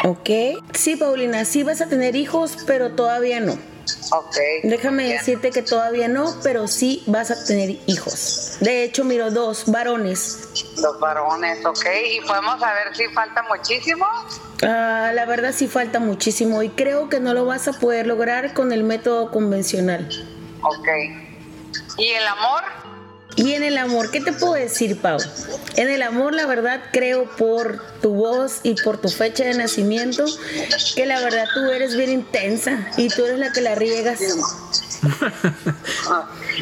Ok. 0.03 0.63
Sí, 0.75 0.95
Paulina, 0.97 1.45
sí 1.45 1.63
vas 1.63 1.81
a 1.81 1.87
tener 1.87 2.15
hijos, 2.15 2.57
pero 2.67 2.91
todavía 2.91 3.39
no. 3.39 3.57
Ok. 4.11 4.35
Déjame 4.63 5.03
Bien. 5.05 5.17
decirte 5.17 5.51
que 5.51 5.61
todavía 5.61 6.07
no, 6.07 6.35
pero 6.43 6.67
sí 6.67 7.03
vas 7.07 7.31
a 7.31 7.45
tener 7.45 7.77
hijos. 7.87 8.57
De 8.59 8.83
hecho, 8.83 9.03
miro 9.03 9.31
dos 9.31 9.65
varones. 9.67 10.49
Los 10.77 10.99
varones, 10.99 11.65
ok. 11.65 11.85
¿Y 12.11 12.21
podemos 12.21 12.59
saber 12.59 12.95
si 12.95 13.07
falta 13.09 13.43
muchísimo? 13.43 14.05
Ah, 14.63 15.11
la 15.13 15.25
verdad 15.25 15.53
sí 15.53 15.67
falta 15.67 15.99
muchísimo 15.99 16.63
y 16.63 16.69
creo 16.69 17.09
que 17.09 17.19
no 17.19 17.33
lo 17.33 17.45
vas 17.45 17.67
a 17.67 17.73
poder 17.73 18.07
lograr 18.07 18.53
con 18.53 18.71
el 18.71 18.83
método 18.83 19.31
convencional. 19.31 20.07
Ok. 20.61 20.87
¿Y 21.97 22.07
el 22.09 22.27
amor? 22.27 22.63
Y 23.35 23.53
en 23.53 23.63
el 23.63 23.77
amor, 23.77 24.11
¿qué 24.11 24.21
te 24.21 24.31
puedo 24.31 24.53
decir, 24.53 24.99
Pau? 25.01 25.17
En 25.75 25.89
el 25.89 26.01
amor, 26.01 26.33
la 26.33 26.45
verdad, 26.45 26.81
creo 26.91 27.25
por 27.35 27.81
tu 28.01 28.13
voz 28.13 28.59
y 28.63 28.75
por 28.81 28.97
tu 28.97 29.09
fecha 29.09 29.43
de 29.43 29.55
nacimiento, 29.55 30.25
que 30.95 31.05
la 31.05 31.19
verdad 31.19 31.45
tú 31.53 31.69
eres 31.71 31.97
bien 31.97 32.11
intensa 32.11 32.87
y 32.97 33.09
tú 33.09 33.25
eres 33.25 33.39
la 33.39 33.51
que 33.51 33.61
la 33.61 33.75
riegas. 33.75 34.19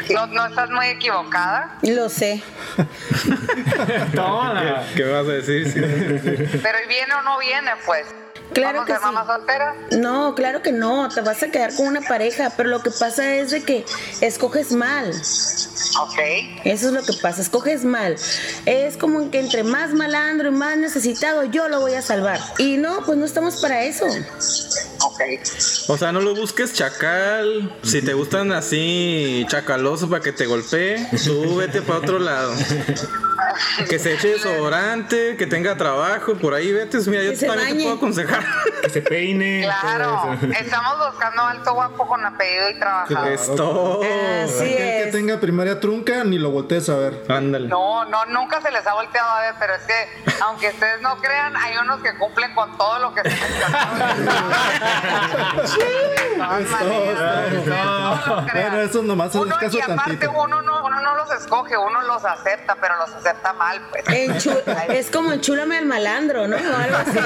No, 0.10 0.28
no 0.28 0.48
estás 0.48 0.70
muy 0.70 0.88
equivocada, 0.88 1.78
Lo 1.82 2.10
sé. 2.10 2.44
Toma. 4.14 4.84
¿Qué, 4.94 5.04
qué 5.04 5.10
vas 5.10 5.26
a 5.26 5.32
decir? 5.32 5.72
Sí. 5.72 5.80
pero 6.62 6.78
¿y 6.84 6.88
viene 6.90 7.14
o 7.14 7.22
no 7.22 7.40
viene, 7.40 7.72
pues? 7.86 8.06
Claro 8.53 8.79
¿Vamos 8.79 8.86
que 8.86 8.93
a 8.93 8.95
ser 8.97 9.08
sí. 9.08 9.13
mamá 9.13 9.36
soltera? 9.36 9.75
No, 9.91 10.36
claro 10.36 10.62
que 10.62 10.71
no, 10.71 11.10
te 11.10 11.21
vas 11.21 11.41
a 11.41 11.49
quedar 11.49 11.73
con 11.75 11.88
una 11.88 12.01
pareja, 12.01 12.51
pero 12.56 12.69
lo 12.69 12.82
que 12.84 12.91
pasa 12.91 13.36
es 13.36 13.51
de 13.51 13.63
que 13.63 13.86
escoges 14.21 14.71
mal. 14.71 15.10
Ok. 16.01 16.19
Eso 16.63 16.88
es 16.88 16.93
lo 16.93 17.03
que 17.03 17.13
pasa, 17.13 17.41
escoges 17.41 17.84
mal. 17.84 18.15
Es 18.65 18.97
como 18.97 19.29
que 19.32 19.39
entre 19.39 19.63
más 19.63 19.93
malandro 19.93 20.49
y 20.49 20.51
más 20.51 20.77
necesitado, 20.77 21.43
yo 21.45 21.67
lo 21.67 21.79
voy 21.79 21.93
a 21.93 22.01
salvar. 22.01 22.39
Y 22.58 22.77
no, 22.77 23.01
pues 23.06 23.17
no 23.17 23.25
estamos 23.25 23.62
para 23.62 23.84
eso. 23.84 24.06
Ok. 25.06 25.22
O 25.89 25.98
sea, 25.98 26.12
no 26.12 26.22
lo 26.22 26.34
busques 26.36 26.74
chacal. 26.74 27.76
Si 27.84 28.02
te 28.02 28.13
gustan 28.13 28.52
así 28.52 29.46
chacalosos 29.50 30.10
para 30.10 30.22
que 30.22 30.32
te 30.32 30.46
golpee, 30.46 31.08
tú 31.26 31.58
vete 31.58 31.82
para 31.82 32.00
otro 32.00 32.20
lado. 32.20 32.54
Que 33.89 34.00
se 34.00 34.13
eche 34.13 34.30
desodorante, 34.30 35.36
que 35.38 35.46
tenga 35.46 35.76
trabajo, 35.78 36.36
por 36.36 36.54
ahí 36.54 36.72
vete. 36.72 36.98
Mira, 37.08 37.24
yo 37.24 37.32
Que 37.32 37.36
se 37.36 37.46
también 37.48 37.68
te 37.68 37.74
bañe. 37.74 37.84
puedo 37.84 37.96
aconsejar. 37.98 38.44
Que 38.82 38.89
se 38.89 39.02
peine. 39.02 39.63
Claro, 39.82 40.38
estamos 40.60 40.94
buscando 41.12 41.42
alto 41.44 41.74
guapo 41.74 42.08
con 42.08 42.26
apellido 42.26 42.70
y 42.70 42.80
trabajador. 42.80 43.32
Esto. 43.32 44.00
Así 44.02 44.63
Aquel 44.63 44.78
que 44.78 45.04
es. 45.04 45.12
tenga 45.12 45.39
primaria 45.39 45.80
trunca, 45.80 46.24
ni 46.24 46.38
lo 46.39 46.52
voltees 46.52 46.89
a 46.89 46.96
ver. 46.96 47.24
Ándale. 47.30 47.68
No, 47.68 48.06
no, 48.06 48.26
nunca 48.28 48.62
se 48.62 48.72
les 48.72 48.86
ha 48.88 48.94
volteado 48.94 49.30
a 49.30 49.42
ver, 49.42 49.56
pero 49.60 49.76
es 49.76 49.82
que, 49.84 50.32
aunque 50.42 50.70
ustedes 50.70 51.02
no 51.02 51.18
crean, 51.18 51.56
hay 51.58 51.78
unos 51.78 52.02
que 52.02 52.18
cumplen 52.18 52.54
con 52.56 52.76
todo 52.78 53.00
lo 53.00 53.13
que 53.13 53.22
se 53.24 53.30
Bueno, 58.53 58.82
eso 58.82 59.01
nomás 59.03 59.29
es 59.29 59.36
Uno, 59.41 59.56
caso 59.60 59.77
y 59.77 59.82
aparte 59.82 60.01
tantito. 60.17 60.32
uno 60.32 60.62
no, 60.62 60.86
uno 60.86 61.01
no 61.01 61.15
los 61.15 61.32
escoge, 61.32 61.77
uno 61.77 62.01
los 62.03 62.23
acepta, 62.25 62.75
pero 62.79 62.95
los 62.97 63.12
acepta 63.13 63.53
mal, 63.53 63.82
pues. 63.89 64.03
Es 64.89 65.10
como 65.10 65.32
enchúlame 65.34 65.77
al 65.77 65.86
malandro, 65.86 66.47
¿no? 66.47 66.56
O 66.56 66.75
algo 66.75 66.97
así. 66.97 67.19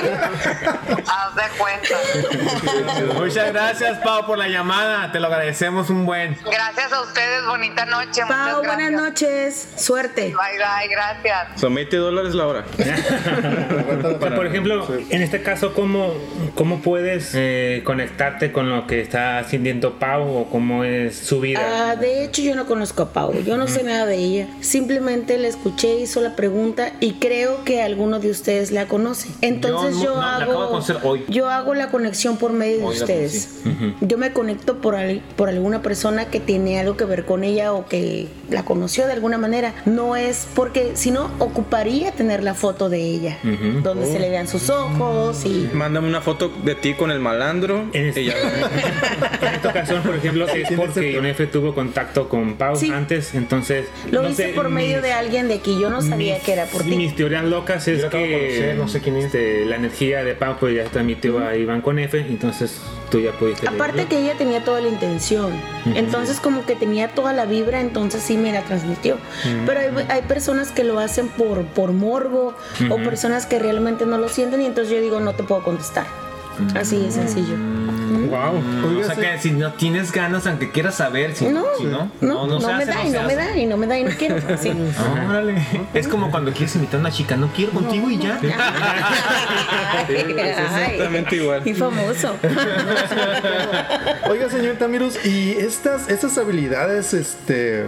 Haz 1.08 1.36
de 1.36 1.44
cuenta. 1.58 3.14
Muchas 3.16 3.52
gracias, 3.54 3.98
Pau, 4.00 4.26
por 4.26 4.38
la 4.38 4.48
llamada. 4.48 5.12
Te 5.12 5.20
lo 5.20 5.28
agradecemos 5.28 5.90
un 5.90 6.06
buen. 6.06 6.38
Gracias 6.46 6.92
a 6.94 7.02
ustedes, 7.02 7.46
bonita 7.46 7.86
noche. 7.86 8.22
Pau, 8.28 8.58
muchas 8.58 8.58
buenas 8.58 8.92
gracias. 8.92 9.02
noches. 9.02 9.68
Suerte. 9.78 10.22
Bye, 10.28 10.58
bye, 10.58 10.88
gracias. 10.90 11.60
Son 11.60 11.74
20 11.74 11.98
dólares 11.98 12.34
la 12.36 12.48
hora. 12.48 12.66
O 14.18 14.20
sea, 14.20 14.36
por 14.36 14.46
ejemplo, 14.46 14.88
en 15.10 15.22
este 15.22 15.42
caso, 15.44 15.74
¿cómo, 15.74 16.14
cómo 16.56 16.82
puedes 16.82 17.34
eh, 17.36 17.57
conectarte 17.84 18.52
con 18.52 18.70
lo 18.70 18.88
que 18.88 19.02
está 19.02 19.44
sintiendo 19.48 20.00
Pau 20.00 20.28
o 20.38 20.46
cómo 20.50 20.84
es 20.84 21.16
su 21.16 21.40
vida? 21.40 21.60
Ah, 21.92 21.96
de 21.96 22.24
hecho, 22.24 22.42
yo 22.42 22.56
no 22.56 22.66
conozco 22.66 23.04
a 23.04 23.14
Pau, 23.14 23.34
yo 23.46 23.58
no 23.58 23.68
sé 23.68 23.84
nada 23.84 24.06
de 24.06 24.18
ella. 24.18 24.48
Simplemente 24.62 25.38
la 25.38 25.48
escuché, 25.48 26.00
hizo 26.00 26.22
la 26.22 26.36
pregunta 26.36 26.92
y 27.00 27.14
creo 27.14 27.64
que 27.64 27.82
alguno 27.82 28.20
de 28.20 28.30
ustedes 28.32 28.72
la 28.72 28.88
conoce. 28.88 29.30
Entonces 29.42 30.02
Yo 30.02 30.16
no- 30.16 30.22
hago, 30.22 30.80
hoy. 31.04 31.24
yo 31.28 31.50
hago 31.50 31.74
la 31.74 31.90
conexión 31.90 32.38
por 32.38 32.52
medio 32.54 32.80
de 32.80 32.86
ustedes. 32.86 33.62
Yo 34.02 34.18
me 34.18 34.32
conecto 34.34 34.78
por, 34.82 34.96
al- 34.96 35.22
por 35.36 35.50
alguna 35.50 35.82
persona 35.82 36.26
que 36.26 36.40
tiene 36.40 36.80
algo 36.80 36.98
que 36.98 37.06
ver 37.06 37.26
con 37.26 37.44
ella 37.44 37.74
o 37.74 37.88
que 37.88 38.28
la 38.50 38.64
conoció 38.64 39.06
de 39.08 39.14
alguna 39.14 39.38
manera. 39.38 39.74
No 39.86 40.16
es 40.16 40.48
porque, 40.56 40.92
si 40.96 41.12
no, 41.12 41.30
ocuparía 41.40 42.12
tener 42.12 42.44
la 42.44 42.54
foto 42.54 42.90
de 42.90 43.00
ella, 43.02 43.38
donde 43.84 44.06
se 44.06 44.20
le 44.20 44.30
vean 44.30 44.48
sus 44.48 44.70
ojos 44.70 45.46
y... 45.46 45.70
Mándame 45.74 46.08
una 46.08 46.22
foto 46.22 46.50
de 46.64 46.76
ti 46.76 46.94
con 46.94 47.12
el 47.12 47.20
malandro. 47.20 47.86
y 47.94 48.24
ya. 48.26 48.34
En 49.42 49.54
esta 49.56 49.70
ocasión, 49.70 50.02
por 50.04 50.16
ejemplo, 50.16 50.48
es 50.48 50.68
porque 50.76 51.18
F. 51.30 51.48
tuvo 51.48 51.74
contacto 51.74 52.30
con 52.30 52.56
Pau 52.56 52.76
Sí. 52.76 52.92
antes, 52.92 53.34
entonces... 53.36 53.88
Lo 54.12 54.22
no 54.22 54.30
hice 54.30 54.48
sé, 54.50 54.54
por 54.54 54.70
medio 54.70 54.96
mis- 54.98 55.04
de 55.04 55.14
alguien 55.14 55.48
de 55.48 55.56
aquí, 55.56 55.78
yo 55.80 55.90
no 55.90 56.02
sabía 56.02 56.36
mis- 56.36 56.44
que 56.44 56.54
era 56.54 56.66
por 56.66 56.84
ti. 56.84 56.96
Mis 56.96 57.16
teorías 57.16 57.44
locas 57.44 57.88
es 57.88 58.06
que 58.06 58.10
conocer, 58.10 58.76
no 58.78 58.88
sé 58.88 59.02
quién 59.02 59.18
es. 59.18 59.26
este, 59.26 59.66
la 59.66 59.76
energía 59.76 60.24
de 60.24 60.34
Pau 60.36 60.56
pues 60.60 60.76
ya 60.76 60.86
transmitió 60.86 61.40
a 61.40 61.56
Iván 61.56 61.82
con 61.82 62.00
F, 62.00 62.18
entonces 62.20 62.80
tú 63.10 63.20
ya 63.20 63.32
pudiste 63.32 63.68
Aparte 63.68 63.98
leerlo. 63.98 64.10
que 64.10 64.20
ella 64.24 64.38
tenía 64.38 64.64
toda 64.64 64.82
la 64.82 64.90
intención, 64.90 65.52
entonces 65.96 66.40
como 66.40 66.66
que 66.66 66.76
tenía 66.76 67.10
toda 67.10 67.32
la 67.34 67.46
vibra, 67.46 67.80
entonces 67.80 68.22
sí 68.24 68.38
me 68.38 68.52
la 68.52 68.62
transmitió. 68.64 69.16
Ujú. 69.16 69.66
Pero 69.66 69.80
hay, 69.80 70.06
hay 70.10 70.22
personas 70.24 70.72
que 70.72 70.84
lo 70.84 71.00
hacen 71.00 71.30
por, 71.30 71.64
por 71.68 71.92
morbo 71.94 72.54
o 72.90 72.96
Ujú. 72.96 73.04
personas 73.04 73.46
que 73.46 73.60
realmente 73.60 74.06
no 74.06 74.18
lo 74.18 74.28
sienten 74.30 74.62
y 74.62 74.66
entonces 74.66 74.94
yo 74.94 75.02
digo 75.02 75.20
no 75.20 75.34
te 75.34 75.44
puedo 75.44 75.64
contestar. 75.64 76.06
Así 76.76 76.98
de 76.98 77.12
sencillo. 77.12 77.54
Wow. 78.30 79.00
O 79.00 79.04
sea 79.04 79.16
que 79.16 79.40
si 79.40 79.52
no 79.52 79.74
tienes 79.74 80.12
ganas, 80.12 80.48
aunque 80.48 80.72
quieras 80.72 80.96
saber, 80.96 81.36
si 81.36 81.46
No, 81.46 81.66
si 81.78 81.84
no, 81.86 82.12
No, 82.22 82.48
no, 82.48 82.60
se 82.62 82.68
me 82.68 82.74
hace, 82.74 82.86
da 82.86 83.04
y 83.06 83.12
se 83.12 83.18
no 83.18 83.24
me 83.28 83.34
hace. 83.34 83.36
da 83.36 83.58
y 83.58 83.66
no 83.66 83.78
me 83.78 83.88
da 83.88 83.98
y 84.00 84.04
no 84.04 84.12
quiero. 84.18 84.36
Órale. 85.30 85.56
Es 85.94 86.08
como 86.08 86.32
cuando 86.32 86.52
quieres 86.52 86.76
invitar 86.76 86.98
a 86.98 87.02
una 87.02 87.12
chica, 87.12 87.36
no 87.38 87.48
quiero 87.48 87.72
contigo 87.72 88.10
y 88.10 88.18
ya. 88.18 88.40
Exactamente 90.10 91.36
igual. 91.36 91.62
Y 91.66 91.74
famoso. 91.74 92.36
Oiga, 94.30 94.50
señor 94.50 94.76
Tamirus, 94.78 95.26
¿y 95.26 95.52
estas, 95.52 96.10
estas 96.10 96.38
habilidades, 96.38 97.14
este, 97.14 97.86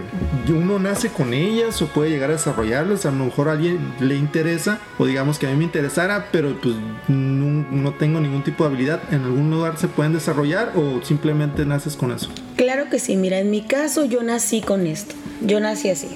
uno 0.48 0.78
nace 0.78 1.08
con 1.10 1.34
ellas 1.34 1.80
o 1.82 1.86
puede 1.86 2.10
llegar 2.10 2.30
a 2.30 2.34
desarrollarlas? 2.34 3.06
A 3.06 3.10
lo 3.10 3.24
mejor 3.26 3.48
a 3.48 3.52
alguien 3.52 3.94
le 4.00 4.16
interesa, 4.16 4.78
o 4.98 5.06
digamos 5.06 5.38
que 5.38 5.46
a 5.46 5.50
mí 5.50 5.56
me 5.56 5.64
interesara, 5.64 6.26
pero 6.32 6.54
pues 6.60 6.74
no, 7.08 7.66
no 7.70 7.92
tengo 7.94 8.20
ningún 8.20 8.42
tipo 8.42 8.64
de 8.64 8.70
habilidad. 8.70 9.00
¿En 9.10 9.22
algún 9.24 9.50
lugar 9.50 9.76
se 9.78 9.88
pueden 9.88 10.09
pueden 10.10 10.12
desarrollar 10.12 10.72
o 10.76 11.04
simplemente 11.04 11.64
naces 11.64 11.96
con 11.96 12.12
eso? 12.12 12.28
Claro 12.56 12.88
que 12.90 12.98
sí, 12.98 13.16
mira, 13.16 13.38
en 13.38 13.50
mi 13.50 13.62
caso 13.62 14.04
yo 14.04 14.22
nací 14.22 14.60
con 14.60 14.86
esto. 14.86 15.14
Yo 15.40 15.60
nací 15.60 15.90
así. 15.90 16.08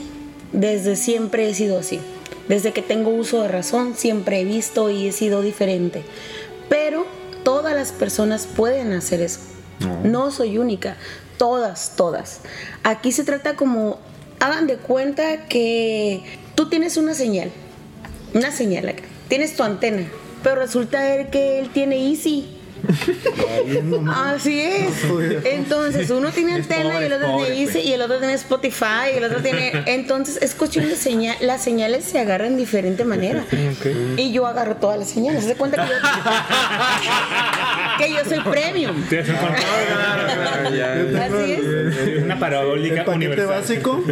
Desde 0.53 0.97
siempre 0.97 1.49
he 1.49 1.55
sido 1.55 1.79
así. 1.79 2.01
Desde 2.49 2.73
que 2.73 2.83
tengo 2.83 3.11
uso 3.11 3.43
de 3.43 3.49
razón, 3.49 3.95
siempre 3.97 4.41
he 4.41 4.45
visto 4.45 4.91
y 4.91 5.09
he 5.09 5.13
sido 5.13 5.43
diferente. 5.43 6.03
Pero 6.69 7.07
todas 7.43 7.75
las 7.75 7.93
personas 7.93 8.47
pueden 8.47 8.93
hacer 8.93 9.21
eso. 9.21 9.41
No 10.03 10.31
soy 10.31 10.59
única. 10.59 10.97
Todas, 11.39 11.95
todas. 11.97 12.41
Aquí 12.85 13.13
se 13.13 13.25
trata 13.25 13.57
como, 13.57 13.99
hagan 14.41 14.67
de 14.67 14.77
cuenta 14.77 15.47
que 15.47 16.23
tú 16.55 16.69
tienes 16.69 16.97
una 16.97 17.15
señal. 17.15 17.51
Una 18.35 18.51
señal 18.51 18.89
acá. 18.89 19.03
Tienes 19.29 19.57
tu 19.57 19.63
antena. 19.63 20.07
Pero 20.43 20.57
resulta 20.57 21.31
que 21.31 21.59
él 21.59 21.71
tiene 21.71 22.11
Easy. 22.11 22.54
Así 24.15 24.61
es. 24.61 24.93
Entonces, 25.45 26.11
uno 26.11 26.31
tiene 26.31 26.55
antena 26.55 27.01
y 27.01 27.05
el 27.05 27.13
otro 27.15 27.37
tiene 27.39 27.61
Easy 27.63 27.79
y 27.81 27.93
el 27.93 28.03
otro 28.03 28.19
tiene 28.19 28.35
Spotify 28.35 29.11
y 29.15 29.19
el 29.19 29.25
otro 29.25 29.41
tiene. 29.41 29.73
Entonces, 29.87 30.39
es 30.43 30.55
cuestión 30.55 30.89
de 30.89 30.97
señal. 30.97 31.37
Las 31.41 31.63
señales 31.65 32.05
se 32.05 32.19
agarran 32.19 32.53
de 32.53 32.59
diferente 32.59 33.05
manera. 33.05 33.45
Y 34.17 34.33
yo 34.33 34.47
agarro 34.47 34.77
todas 34.77 34.99
las 34.99 35.09
señales. 35.11 35.45
Se 35.45 35.55
cuenta 35.57 35.85
que 35.85 35.91
yo, 35.91 35.97
que 37.99 38.11
yo 38.13 38.25
soy 38.29 38.41
premium. 38.51 39.05
Así 41.21 41.53
es. 41.53 42.23
Una 42.23 42.39
parabólica 42.39 43.01
¿El 43.01 43.05
paquete 43.05 43.27
universal. 43.27 43.47
básico? 43.49 44.03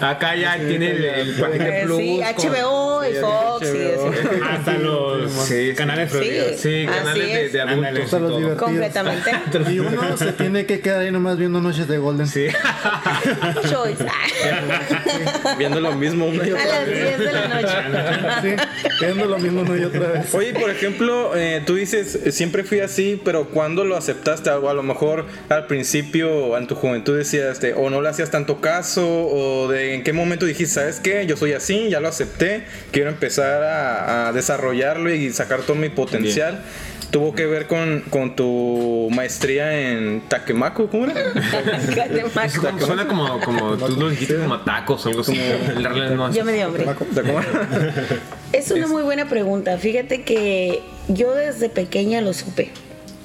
Acá 0.00 0.36
ya 0.36 0.56
tiene 0.58 0.90
el, 0.92 1.04
el 1.04 1.34
paquete 1.34 1.80
Eh, 1.80 1.82
plus. 1.84 1.98
sí, 1.98 2.20
con- 2.36 2.52
HBO 2.52 3.04
y 3.04 3.14
Fox 3.14 3.66
y 3.74 3.78
eso. 3.78 4.12
Hasta 4.50 4.72
los 4.74 5.32
Sí, 5.32 5.70
sí. 5.70 5.74
canales 5.74 6.12
Sí. 6.12 6.18
Sí, 6.56 6.86
Así 6.86 6.88
canales 6.98 7.35
de, 7.36 7.60
adultos. 7.60 8.20
Los 8.20 8.36
divertidos. 8.36 8.62
Completamente. 8.62 9.30
Y 9.70 9.78
uno 9.78 10.16
se 10.16 10.32
tiene 10.32 10.66
que 10.66 10.80
quedar 10.80 11.00
ahí 11.00 11.10
nomás 11.10 11.36
viendo 11.36 11.60
Noches 11.60 11.88
de 11.88 11.98
Golden. 11.98 12.26
Sí. 12.26 12.46
Choice. 13.70 14.04
Viendo 15.58 15.80
lo 15.80 15.92
mismo 15.92 16.26
una 16.26 16.46
y 16.46 16.50
A 16.50 16.54
otra 16.54 16.66
las 16.66 16.86
vez. 16.86 17.18
10 17.18 17.18
de 17.18 17.32
la 17.32 17.48
noche. 17.48 17.76
Sí, 18.42 18.84
viendo 19.00 19.26
lo 19.26 19.38
mismo 19.38 19.62
una 19.62 19.76
y 19.76 19.84
otra 19.84 20.08
vez. 20.08 20.34
Oye, 20.34 20.52
por 20.52 20.70
ejemplo, 20.70 21.36
eh, 21.36 21.62
tú 21.64 21.74
dices, 21.74 22.14
eh, 22.14 22.32
siempre 22.32 22.64
fui 22.64 22.80
así, 22.80 23.20
pero 23.24 23.48
¿cuándo 23.48 23.84
lo 23.84 23.96
aceptaste? 23.96 24.50
O 24.50 24.68
a 24.68 24.74
lo 24.74 24.82
mejor 24.82 25.26
al 25.48 25.66
principio, 25.66 26.56
en 26.56 26.66
tu 26.66 26.74
juventud 26.74 27.16
decías, 27.16 27.60
de, 27.60 27.74
o 27.74 27.90
no 27.90 28.02
le 28.02 28.08
hacías 28.08 28.30
tanto 28.30 28.60
caso, 28.60 29.06
o 29.06 29.68
de 29.68 29.94
en 29.94 30.04
qué 30.04 30.12
momento 30.12 30.46
dijiste, 30.46 30.74
¿sabes 30.74 31.00
qué? 31.00 31.26
Yo 31.26 31.36
soy 31.36 31.52
así, 31.52 31.88
ya 31.88 32.00
lo 32.00 32.08
acepté, 32.08 32.64
quiero 32.90 33.10
empezar 33.10 33.62
a, 33.62 34.28
a 34.28 34.32
desarrollarlo 34.32 35.12
y 35.12 35.32
sacar 35.32 35.60
todo 35.62 35.76
mi 35.76 35.88
potencial. 35.88 36.62
Tuvo 37.10 37.34
que 37.34 37.46
ver 37.46 37.66
con, 37.66 38.02
con 38.10 38.36
tu 38.36 39.08
maestría 39.12 39.90
en 39.90 40.22
Takemaku, 40.28 40.88
¿cómo 40.88 41.06
era? 41.06 41.14
Catemaco. 41.94 42.84
Suena 42.84 43.06
como, 43.06 43.40
como 43.40 43.76
tú 43.76 43.96
lo 43.96 44.10
dijiste 44.10 44.36
como 44.36 44.54
a 44.54 44.64
tacos 44.64 45.06
o 45.06 45.08
algo 45.08 45.20
así. 45.20 45.38
No. 46.16 46.32
Yo 46.32 46.44
me 46.44 46.52
di 46.52 46.60
hambre. 46.60 46.84
Takemaku. 47.14 47.48
Es 48.52 48.70
una 48.70 48.86
muy 48.86 49.02
buena 49.02 49.28
pregunta. 49.28 49.78
Fíjate 49.78 50.22
que 50.22 50.82
yo 51.08 51.34
desde 51.34 51.68
pequeña 51.68 52.20
lo 52.20 52.32
supe. 52.32 52.70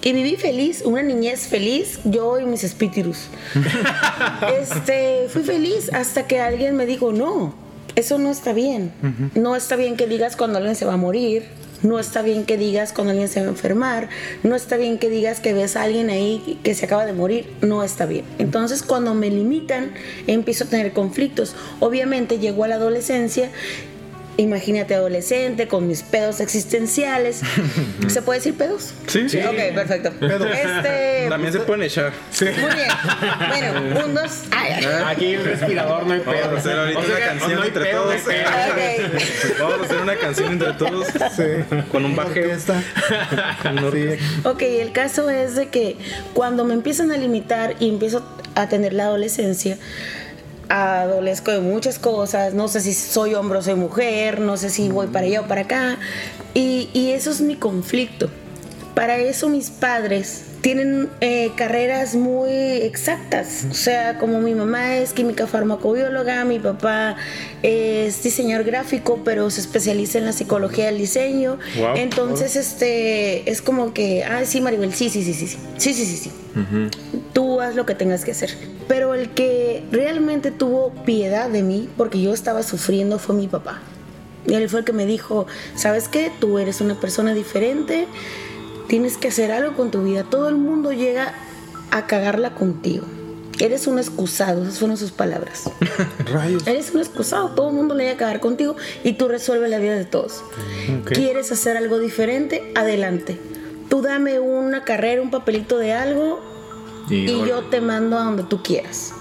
Y 0.04 0.14
viví 0.14 0.36
feliz, 0.36 0.82
una 0.84 1.04
niñez 1.04 1.48
feliz, 1.48 2.00
yo 2.06 2.40
y 2.40 2.46
mis 2.46 2.64
espíritus. 2.64 3.28
este, 4.62 5.28
fui 5.30 5.44
feliz 5.44 5.94
hasta 5.94 6.26
que 6.26 6.40
alguien 6.40 6.76
me 6.76 6.88
dijo, 6.88 7.12
no, 7.12 7.54
eso 7.96 8.18
no 8.18 8.32
está 8.32 8.54
bien. 8.54 8.92
No 9.36 9.56
está 9.56 9.76
bien 9.76 9.98
que 9.98 10.08
digas 10.08 10.36
cuando 10.36 10.58
alguien 10.58 10.76
se 10.76 10.86
va 10.86 10.94
a 10.94 10.98
morir. 10.98 11.44
No 11.84 12.00
está 12.00 12.22
bien 12.22 12.46
que 12.46 12.58
digas 12.58 12.94
cuando 12.94 13.12
alguien 13.12 13.28
se 13.28 13.40
va 13.40 13.48
a 13.48 13.50
enfermar. 13.50 14.10
No 14.44 14.56
está 14.56 14.78
bien 14.78 15.00
que 15.00 15.10
digas 15.10 15.40
que 15.40 15.54
ves 15.54 15.76
a 15.76 15.84
alguien 15.84 16.10
ahí 16.10 16.60
que 16.64 16.76
se 16.76 16.86
acaba 16.86 17.06
de 17.06 17.14
morir. 17.14 17.52
No 17.62 17.84
está 17.84 18.06
bien. 18.06 18.26
Entonces 18.38 18.84
cuando 18.84 19.14
me 19.14 19.30
limitan, 19.30 19.94
empiezo 20.28 20.66
a 20.66 20.68
tener 20.68 20.94
conflictos. 20.94 21.56
Obviamente 21.80 22.40
llegó 22.40 22.64
a 22.64 22.68
la 22.68 22.76
adolescencia 22.76 23.50
Imagínate 24.42 24.96
adolescente 24.96 25.68
con 25.68 25.88
mis 25.88 26.02
pedos 26.02 26.40
existenciales. 26.40 27.42
¿Se 28.08 28.22
puede 28.24 28.40
decir 28.40 28.56
pedos? 28.56 28.92
Sí, 29.08 29.30
sí. 29.30 29.40
Ok, 29.40 29.76
perfecto. 29.76 30.12
Este, 30.22 31.28
También 31.30 31.54
se 31.54 31.60
pueden 31.60 31.84
echar. 31.84 32.12
muy 32.40 32.50
bien. 32.50 32.88
Bueno, 33.50 34.06
un, 34.06 34.16
dos. 34.16 34.44
Ay, 34.52 34.74
ay. 34.84 34.86
Aquí 35.08 35.34
el 35.36 35.44
respirador 35.46 36.06
no 36.08 36.14
hay 36.14 36.20
pedo. 36.22 36.34
Vamos 36.42 36.54
a 36.56 36.58
hacer 36.60 36.80
ahorita 36.80 37.00
O 37.00 37.04
sea, 37.04 37.16
una 37.16 37.26
canción 37.26 37.56
no 37.60 37.64
entre 37.66 37.84
pedo, 37.86 38.02
todos. 38.04 38.22
pedo. 38.22 38.50
Vamos 39.60 39.80
a 39.82 39.84
hacer 39.86 39.98
una 40.02 40.16
canción 40.16 40.52
entre 40.54 40.74
todos 40.74 41.08
Sí. 41.36 41.44
con 41.92 42.06
un 42.06 42.16
bajeo. 42.16 42.60
Sí. 42.60 42.72
Ok, 44.44 44.62
el 44.64 44.92
caso 44.92 45.30
es 45.30 45.56
de 45.56 45.70
que 45.70 45.98
cuando 46.34 46.66
me 46.66 46.74
empiezan 46.74 47.12
a 47.12 47.18
limitar 47.18 47.76
y 47.80 47.90
empiezo 47.90 48.26
a 48.56 48.68
tener 48.70 48.94
la 48.94 49.04
adolescencia, 49.06 49.78
adolezco 50.72 51.52
de 51.52 51.60
muchas 51.60 52.00
cosas, 52.00 52.54
no 52.54 52.68
sé 52.68 52.82
si 52.82 52.94
soy 52.94 53.34
hombre 53.36 53.60
o 53.60 53.62
soy 53.62 53.76
mujer, 53.76 54.40
no 54.40 54.58
sé 54.58 54.70
si 54.70 54.90
voy 54.90 55.08
para 55.08 55.26
allá 55.26 55.42
o 55.42 55.48
para 55.48 55.62
acá, 55.62 55.98
y, 56.54 56.90
y 56.94 57.12
eso 57.12 57.32
es 57.32 57.42
mi 57.42 57.56
conflicto. 57.56 58.30
Para 58.96 59.18
eso 59.18 59.50
mis 59.50 59.70
padres 59.70 60.51
tienen 60.62 61.10
eh, 61.22 61.52
carreras 61.56 62.16
muy 62.16 62.52
exactas, 62.52 63.66
o 63.70 63.74
sea, 63.74 64.18
como 64.20 64.40
mi 64.42 64.54
mamá 64.54 64.98
es 64.98 65.12
química 65.14 65.48
farmacobióloga, 65.48 66.46
mi 66.46 66.60
papá 66.60 67.16
es 67.64 68.22
diseñador 68.24 68.66
gráfico, 68.66 69.22
pero 69.26 69.50
se 69.50 69.62
especializa 69.62 70.20
en 70.20 70.26
la 70.26 70.34
psicología 70.34 70.86
del 70.86 70.98
diseño, 71.00 71.58
Wow. 71.78 71.96
entonces 71.96 72.56
este 72.56 73.50
es 73.50 73.62
como 73.62 73.94
que, 73.94 74.24
ah, 74.24 74.46
sí, 74.46 74.62
Maribel, 74.62 74.94
sí, 74.94 75.10
sí, 75.10 75.24
sí, 75.24 75.34
sí, 75.34 75.48
sí, 75.48 75.58
sí, 75.78 75.94
sí, 75.94 76.06
sí, 76.06 76.16
sí. 76.18 76.32
Tú 77.34 77.62
haz 77.62 77.76
lo 77.76 77.86
que 77.86 77.96
tengas 77.96 78.26
que 78.26 78.32
hacer. 78.32 78.52
Pero 78.90 79.14
el 79.16 79.30
que 79.30 79.84
realmente 79.92 80.52
tuvo 80.52 80.92
piedad 81.06 81.50
de 81.50 81.64
mí, 81.64 81.88
porque 81.96 82.22
yo 82.22 82.34
estaba 82.34 82.62
sufriendo, 82.62 83.20
fue 83.20 83.36
mi 83.36 83.48
papá. 83.48 83.80
Y 84.46 84.56
él 84.56 84.68
fue 84.70 84.80
el 84.80 84.86
que 84.86 84.92
me 84.92 85.06
dijo, 85.06 85.48
¿sabes 85.76 86.08
qué? 86.10 86.30
Tú 86.42 86.60
eres 86.60 86.82
una 86.82 87.00
persona 87.00 87.34
diferente, 87.34 88.06
tienes 88.92 89.16
que 89.16 89.30
hacer 89.30 89.54
algo 89.54 89.74
con 89.78 89.90
tu 89.90 90.04
vida. 90.04 90.26
Todo 90.26 90.50
el 90.50 90.58
mundo 90.58 90.92
llega 90.92 91.34
a 91.92 92.08
cagarla 92.08 92.56
contigo. 92.56 93.06
Eres 93.58 93.88
un 93.88 94.00
excusado, 94.00 94.64
esas 94.64 94.80
fueron 94.80 94.98
sus 94.98 95.14
palabras. 95.14 95.72
Rayos. 96.26 96.68
Eres 96.68 96.92
un 96.94 97.00
excusado, 97.00 97.52
todo 97.52 97.70
el 97.70 97.76
mundo 97.76 97.96
le 97.96 98.04
llega 98.04 98.16
a 98.16 98.18
cagar 98.18 98.42
contigo 98.42 98.76
y 99.06 99.14
tú 99.14 99.30
resuelves 99.30 99.70
la 99.70 99.80
vida 99.80 99.96
de 99.96 100.04
todos. 100.04 100.44
¿Quieres 101.06 101.54
hacer 101.54 101.78
algo 101.78 102.00
diferente? 102.00 102.74
Adelante. 102.76 103.40
Tú 103.88 104.02
dame 104.02 104.42
una 104.42 104.84
carrera, 104.84 105.22
un 105.22 105.32
papelito 105.32 105.78
de 105.78 105.94
algo 105.94 106.42
y, 107.10 107.32
Y 107.32 107.46
yo 107.48 107.64
te 107.70 107.80
mando 107.80 108.18
a 108.18 108.26
donde 108.26 108.44
tú 108.44 108.62
quieras. 108.62 109.14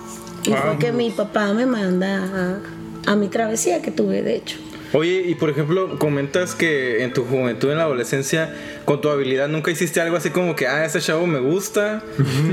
Y 0.43 0.53
fue 0.53 0.79
que 0.81 0.91
mi 0.91 1.13
papá 1.13 1.53
me 1.53 1.67
manda 1.67 2.59
a, 3.07 3.13
a 3.13 3.15
mi 3.15 3.29
travesía 3.29 3.83
que 3.83 3.93
tuve, 3.93 4.23
de 4.23 4.35
hecho. 4.35 4.57
Oye, 4.93 5.23
y 5.27 5.35
por 5.37 5.51
ejemplo, 5.51 5.99
comentas 5.99 6.55
que 6.55 7.05
en 7.05 7.13
tu 7.13 7.25
juventud, 7.25 7.71
en 7.71 7.79
la 7.79 7.85
adolescencia, 7.85 8.53
con 8.85 9.01
tu 9.01 9.09
habilidad 9.09 9.49
nunca 9.49 9.71
hiciste 9.71 10.01
algo 10.01 10.17
así 10.17 10.31
como 10.31 10.57
que, 10.57 10.67
ah, 10.67 10.85
ese 10.85 11.01
chavo 11.01 11.27
me 11.27 11.39
gusta. 11.39 12.03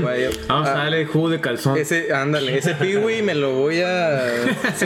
Vaya, 0.02 0.30
Vamos 0.46 0.68
a 0.68 0.72
ah, 0.72 0.84
darle 0.84 1.04
jugo 1.06 1.30
de 1.30 1.40
calzón. 1.40 1.76
ese, 1.76 2.12
ándale, 2.12 2.56
ese 2.56 2.74
piwi 2.74 3.22
me 3.22 3.34
lo 3.34 3.54
voy 3.54 3.80
a. 3.80 4.22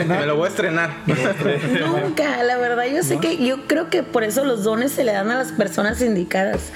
me 0.07 0.25
lo 0.25 0.35
voy 0.35 0.47
a 0.47 0.49
estrenar. 0.49 0.89
Nunca, 1.05 2.43
la 2.43 2.57
verdad, 2.57 2.85
yo 2.91 3.03
sé 3.03 3.19
que 3.19 3.45
yo 3.45 3.67
creo 3.67 3.89
que 3.89 4.01
por 4.01 4.23
eso 4.23 4.43
los 4.45 4.63
dones 4.63 4.91
se 4.91 5.03
le 5.03 5.11
dan 5.11 5.29
a 5.29 5.35
las 5.35 5.51
personas 5.51 6.01
indicadas. 6.01 6.71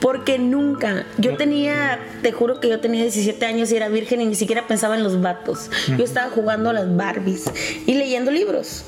Porque 0.00 0.38
nunca, 0.38 1.06
yo 1.16 1.36
tenía, 1.36 1.98
te 2.22 2.32
juro 2.32 2.60
que 2.60 2.68
yo 2.68 2.80
tenía 2.80 3.02
17 3.02 3.46
años 3.46 3.72
y 3.72 3.76
era 3.76 3.88
virgen 3.88 4.20
y 4.20 4.26
ni 4.26 4.34
siquiera 4.34 4.66
pensaba 4.66 4.94
en 4.94 5.04
los 5.04 5.22
vatos. 5.22 5.70
Yo 5.96 6.04
estaba 6.04 6.30
jugando 6.30 6.70
a 6.70 6.72
las 6.74 6.94
Barbies 6.94 7.44
y 7.86 7.94
leyendo 7.94 8.30
libros. 8.30 8.84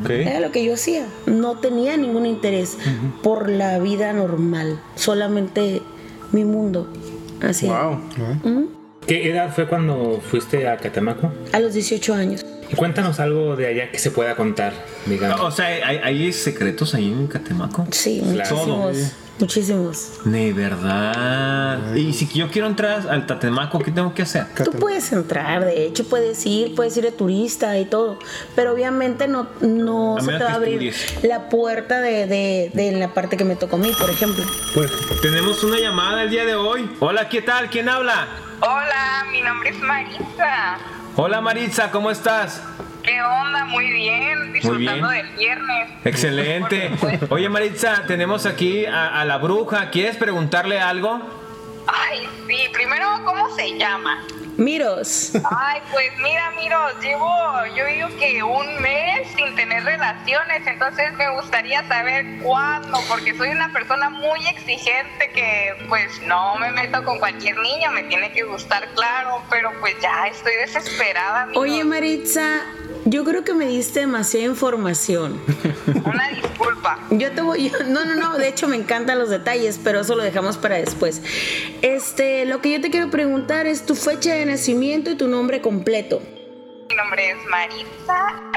Ok. 0.00 0.10
Era 0.10 0.40
lo 0.40 0.50
que 0.52 0.64
yo 0.64 0.74
hacía. 0.74 1.06
No 1.26 1.58
tenía 1.58 1.96
ningún 1.96 2.26
interés 2.26 2.76
por 3.22 3.48
la 3.48 3.78
vida 3.78 4.12
normal, 4.12 4.80
solamente 4.94 5.82
mi 6.32 6.44
mundo. 6.44 6.92
Así. 7.42 7.66
Wow. 7.66 7.98
¿Qué 9.06 9.28
edad 9.30 9.52
fue 9.54 9.66
cuando 9.66 10.20
fuiste 10.30 10.68
a 10.68 10.76
Catemaco? 10.76 11.32
A 11.52 11.58
los 11.58 11.74
18 11.74 12.14
años. 12.14 12.44
Y 12.70 12.76
cuéntanos 12.76 13.20
algo 13.20 13.56
de 13.56 13.66
allá 13.66 13.90
que 13.90 13.98
se 13.98 14.10
pueda 14.10 14.34
contar, 14.36 14.72
digamos. 15.06 15.40
O 15.40 15.50
sea, 15.50 15.66
¿hay, 15.66 15.98
hay 16.02 16.32
secretos 16.32 16.94
ahí 16.94 17.12
en 17.12 17.26
Catemaco? 17.26 17.86
Sí, 17.90 18.22
Claro. 18.32 18.56
muchísimos. 18.56 19.12
Muchísimos. 19.38 20.20
De 20.24 20.52
verdad. 20.52 21.94
Y 21.94 22.12
si 22.12 22.26
yo 22.28 22.48
quiero 22.50 22.68
entrar 22.68 23.08
al 23.08 23.26
Tatemaco, 23.26 23.78
¿qué 23.80 23.90
tengo 23.90 24.14
que 24.14 24.22
hacer? 24.22 24.46
Tú 24.64 24.70
puedes 24.72 25.10
entrar, 25.12 25.64
de 25.64 25.86
hecho, 25.86 26.04
puedes 26.04 26.44
ir, 26.46 26.74
puedes 26.74 26.96
ir 26.96 27.04
de 27.04 27.12
turista 27.12 27.76
y 27.78 27.84
todo, 27.86 28.18
pero 28.54 28.72
obviamente 28.72 29.26
no, 29.28 29.48
no 29.60 30.16
se 30.20 30.32
te 30.32 30.44
va 30.44 30.50
a 30.50 30.54
abrir 30.54 30.82
estudies. 30.88 31.24
la 31.24 31.48
puerta 31.48 32.00
de, 32.00 32.26
de, 32.26 32.70
de 32.72 32.92
la 32.92 33.12
parte 33.14 33.36
que 33.36 33.44
me 33.44 33.56
tocó 33.56 33.76
a 33.76 33.78
mí, 33.80 33.90
por 33.98 34.10
ejemplo. 34.10 34.44
Pues 34.74 34.92
tenemos 35.22 35.64
una 35.64 35.78
llamada 35.78 36.22
el 36.22 36.30
día 36.30 36.44
de 36.44 36.54
hoy. 36.54 36.88
Hola, 37.00 37.28
¿qué 37.28 37.42
tal? 37.42 37.68
¿Quién 37.70 37.88
habla? 37.88 38.28
Hola, 38.60 39.24
mi 39.32 39.42
nombre 39.42 39.70
es 39.70 39.78
Marisa. 39.80 40.78
Hola 41.16 41.40
Maritza, 41.40 41.90
¿cómo 41.90 42.10
estás? 42.10 42.62
¿Qué 43.02 43.20
onda? 43.22 43.64
Muy 43.64 43.90
bien, 43.90 44.52
disfrutando 44.52 45.08
bien. 45.08 45.26
del 45.26 45.36
viernes. 45.36 45.88
Excelente. 46.04 46.90
Oye 47.30 47.48
Maritza, 47.48 48.04
tenemos 48.06 48.46
aquí 48.46 48.86
a, 48.86 49.20
a 49.20 49.24
la 49.24 49.38
bruja. 49.38 49.90
¿Quieres 49.90 50.16
preguntarle 50.16 50.80
algo? 50.80 51.20
Ay, 51.86 52.28
sí, 52.46 52.56
primero, 52.72 53.06
¿cómo 53.24 53.54
se 53.56 53.76
llama? 53.76 54.24
Miros. 54.56 55.32
Ay, 55.50 55.80
pues 55.90 56.12
mira, 56.22 56.50
Miros, 56.60 56.92
llevo, 57.00 57.26
yo 57.74 57.86
digo 57.86 58.08
que 58.18 58.42
un 58.42 58.80
mes 58.80 59.26
sin 59.34 59.56
tener 59.56 59.82
relaciones, 59.82 60.64
entonces 60.66 61.12
me 61.14 61.28
gustaría 61.40 61.82
saber 61.88 62.38
cuándo, 62.42 63.00
porque 63.08 63.34
soy 63.34 63.48
una 63.48 63.72
persona 63.72 64.10
muy 64.10 64.46
exigente 64.46 65.30
que 65.34 65.74
pues 65.88 66.20
no 66.26 66.56
me 66.56 66.70
meto 66.70 67.02
con 67.02 67.18
cualquier 67.18 67.56
niño, 67.58 67.90
me 67.92 68.04
tiene 68.04 68.30
que 68.32 68.42
gustar, 68.42 68.86
claro, 68.94 69.42
pero 69.50 69.72
pues 69.80 69.96
ya 70.00 70.26
estoy 70.28 70.52
desesperada. 70.56 71.46
Miros. 71.46 71.62
Oye, 71.62 71.82
Maritza, 71.84 72.60
yo 73.04 73.24
creo 73.24 73.44
que 73.44 73.52
me 73.54 73.66
diste 73.66 74.00
demasiada 74.00 74.46
información. 74.46 75.40
Una 76.04 76.28
disculpa. 76.30 76.98
Yo 77.10 77.30
te 77.32 77.40
voy. 77.40 77.70
yo- 77.70 77.84
no, 77.88 78.04
no, 78.04 78.14
no. 78.14 78.36
De 78.38 78.48
hecho, 78.48 78.68
me 78.68 78.76
encantan 78.76 79.18
los 79.18 79.28
detalles, 79.30 79.80
pero 79.82 80.00
eso 80.00 80.14
lo 80.16 80.22
dejamos 80.22 80.56
para 80.56 80.76
después. 80.76 81.22
Este, 81.82 82.44
lo 82.46 82.60
que 82.60 82.70
yo 82.72 82.80
te 82.80 82.90
quiero 82.90 83.10
preguntar 83.10 83.66
es 83.66 83.84
tu 83.86 83.94
fecha 83.94 84.34
de 84.34 84.46
nacimiento 84.46 85.10
y 85.10 85.16
tu 85.16 85.28
nombre 85.28 85.60
completo. 85.60 86.20
Mi 86.88 86.96
nombre 86.96 87.30
es 87.30 87.36
Maritza 87.48 88.50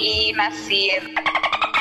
y 0.00 0.32
nací 0.32 0.90
en... 0.90 1.14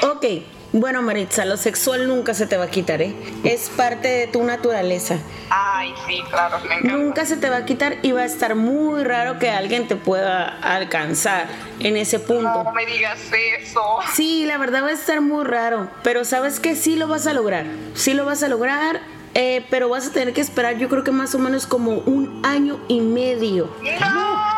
Ok. 0.07 0.25
Bueno, 0.73 1.01
Maritza, 1.01 1.43
lo 1.43 1.57
sexual 1.57 2.07
nunca 2.07 2.33
se 2.33 2.47
te 2.47 2.55
va 2.55 2.65
a 2.65 2.69
quitar, 2.69 3.01
¿eh? 3.01 3.13
Es 3.43 3.69
parte 3.69 4.07
de 4.07 4.27
tu 4.27 4.41
naturaleza. 4.43 5.17
Ay, 5.49 5.93
sí, 6.07 6.23
claro, 6.29 6.59
me 6.59 6.75
encanta. 6.75 6.97
Nunca 6.97 7.25
se 7.25 7.35
te 7.35 7.49
va 7.49 7.57
a 7.57 7.65
quitar 7.65 7.97
y 8.03 8.13
va 8.13 8.21
a 8.21 8.25
estar 8.25 8.55
muy 8.55 9.03
raro 9.03 9.37
que 9.37 9.49
alguien 9.49 9.89
te 9.89 9.97
pueda 9.97 10.47
alcanzar 10.61 11.47
en 11.81 11.97
ese 11.97 12.19
punto. 12.19 12.63
No 12.63 12.71
me 12.71 12.85
digas 12.85 13.19
eso. 13.59 13.81
Sí, 14.13 14.45
la 14.45 14.57
verdad 14.57 14.83
va 14.83 14.87
a 14.87 14.93
estar 14.93 15.19
muy 15.19 15.43
raro, 15.43 15.89
pero 16.03 16.23
sabes 16.23 16.61
que 16.61 16.77
sí 16.77 16.95
lo 16.95 17.09
vas 17.09 17.27
a 17.27 17.33
lograr, 17.33 17.65
sí 17.93 18.13
lo 18.13 18.23
vas 18.23 18.41
a 18.41 18.47
lograr, 18.47 19.01
eh, 19.33 19.65
pero 19.69 19.89
vas 19.89 20.07
a 20.07 20.11
tener 20.11 20.33
que 20.33 20.39
esperar 20.39 20.77
yo 20.77 20.87
creo 20.87 21.03
que 21.03 21.11
más 21.11 21.35
o 21.35 21.39
menos 21.39 21.67
como 21.67 21.91
un 21.91 22.41
año 22.45 22.79
y 22.87 23.01
medio. 23.01 23.69
¡No! 23.99 24.51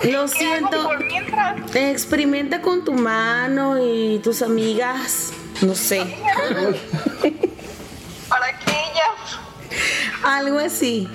¿Qué 0.00 0.16
hago 0.16 0.28
siento. 0.28 0.90
Experimenta 1.74 2.60
con 2.60 2.84
tu 2.84 2.92
mano 2.92 3.76
y 3.78 4.18
tus 4.18 4.42
amigas, 4.42 5.32
no 5.62 5.74
sé, 5.74 6.16
¿Para 8.28 8.58
qué 8.58 8.70
ellas? 8.70 9.38
algo 10.24 10.58
así. 10.58 11.08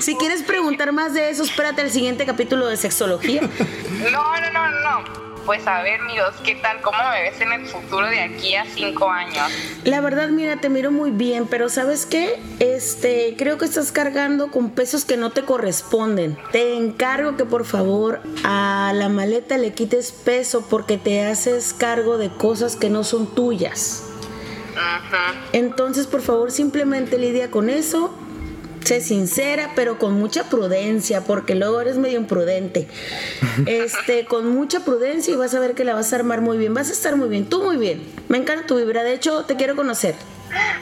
Si 0.00 0.16
quieres 0.16 0.42
preguntar 0.42 0.92
más 0.92 1.14
de 1.14 1.30
eso, 1.30 1.42
espérate 1.44 1.82
al 1.82 1.90
siguiente 1.90 2.24
capítulo 2.26 2.66
de 2.66 2.76
sexología. 2.76 3.42
No, 3.42 4.40
no, 4.40 4.52
no, 4.52 4.70
no. 4.70 5.35
Pues 5.46 5.64
a 5.68 5.80
ver, 5.82 6.02
Miros, 6.02 6.34
¿qué 6.44 6.56
tal? 6.56 6.82
¿Cómo 6.82 6.98
me 6.98 7.22
ves 7.22 7.40
en 7.40 7.52
el 7.52 7.66
futuro 7.66 8.04
de 8.06 8.18
aquí 8.18 8.56
a 8.56 8.64
cinco 8.64 9.08
años? 9.08 9.52
La 9.84 10.00
verdad, 10.00 10.28
mira, 10.28 10.56
te 10.56 10.68
miro 10.68 10.90
muy 10.90 11.12
bien, 11.12 11.46
pero 11.46 11.68
¿sabes 11.68 12.04
qué? 12.04 12.40
Este, 12.58 13.36
creo 13.38 13.56
que 13.56 13.64
estás 13.64 13.92
cargando 13.92 14.50
con 14.50 14.70
pesos 14.70 15.04
que 15.04 15.16
no 15.16 15.30
te 15.30 15.42
corresponden. 15.42 16.36
Te 16.50 16.74
encargo 16.74 17.36
que 17.36 17.44
por 17.44 17.64
favor 17.64 18.20
a 18.42 18.90
la 18.92 19.08
maleta 19.08 19.56
le 19.56 19.72
quites 19.72 20.10
peso 20.10 20.66
porque 20.68 20.98
te 20.98 21.24
haces 21.24 21.72
cargo 21.72 22.18
de 22.18 22.28
cosas 22.28 22.74
que 22.74 22.90
no 22.90 23.04
son 23.04 23.32
tuyas. 23.32 24.02
Entonces, 25.52 26.08
por 26.08 26.22
favor, 26.22 26.50
simplemente 26.50 27.18
lidia 27.18 27.52
con 27.52 27.70
eso. 27.70 28.12
Sé 28.86 29.00
sincera, 29.00 29.72
pero 29.74 29.98
con 29.98 30.14
mucha 30.14 30.44
prudencia, 30.44 31.22
porque 31.24 31.56
luego 31.56 31.80
eres 31.80 31.96
medio 31.96 32.18
imprudente. 32.18 32.86
Este, 33.66 34.26
con 34.26 34.54
mucha 34.54 34.80
prudencia 34.84 35.32
y 35.32 35.36
vas 35.36 35.54
a 35.54 35.60
ver 35.60 35.74
que 35.74 35.82
la 35.82 35.94
vas 35.94 36.12
a 36.12 36.16
armar 36.16 36.40
muy 36.40 36.56
bien. 36.56 36.72
Vas 36.72 36.90
a 36.90 36.92
estar 36.92 37.16
muy 37.16 37.28
bien, 37.28 37.48
tú 37.48 37.64
muy 37.64 37.78
bien. 37.78 38.06
Me 38.28 38.38
encanta 38.38 38.66
tu 38.66 38.76
vibra. 38.76 39.02
De 39.02 39.14
hecho, 39.14 39.44
te 39.44 39.56
quiero 39.56 39.74
conocer. 39.74 40.14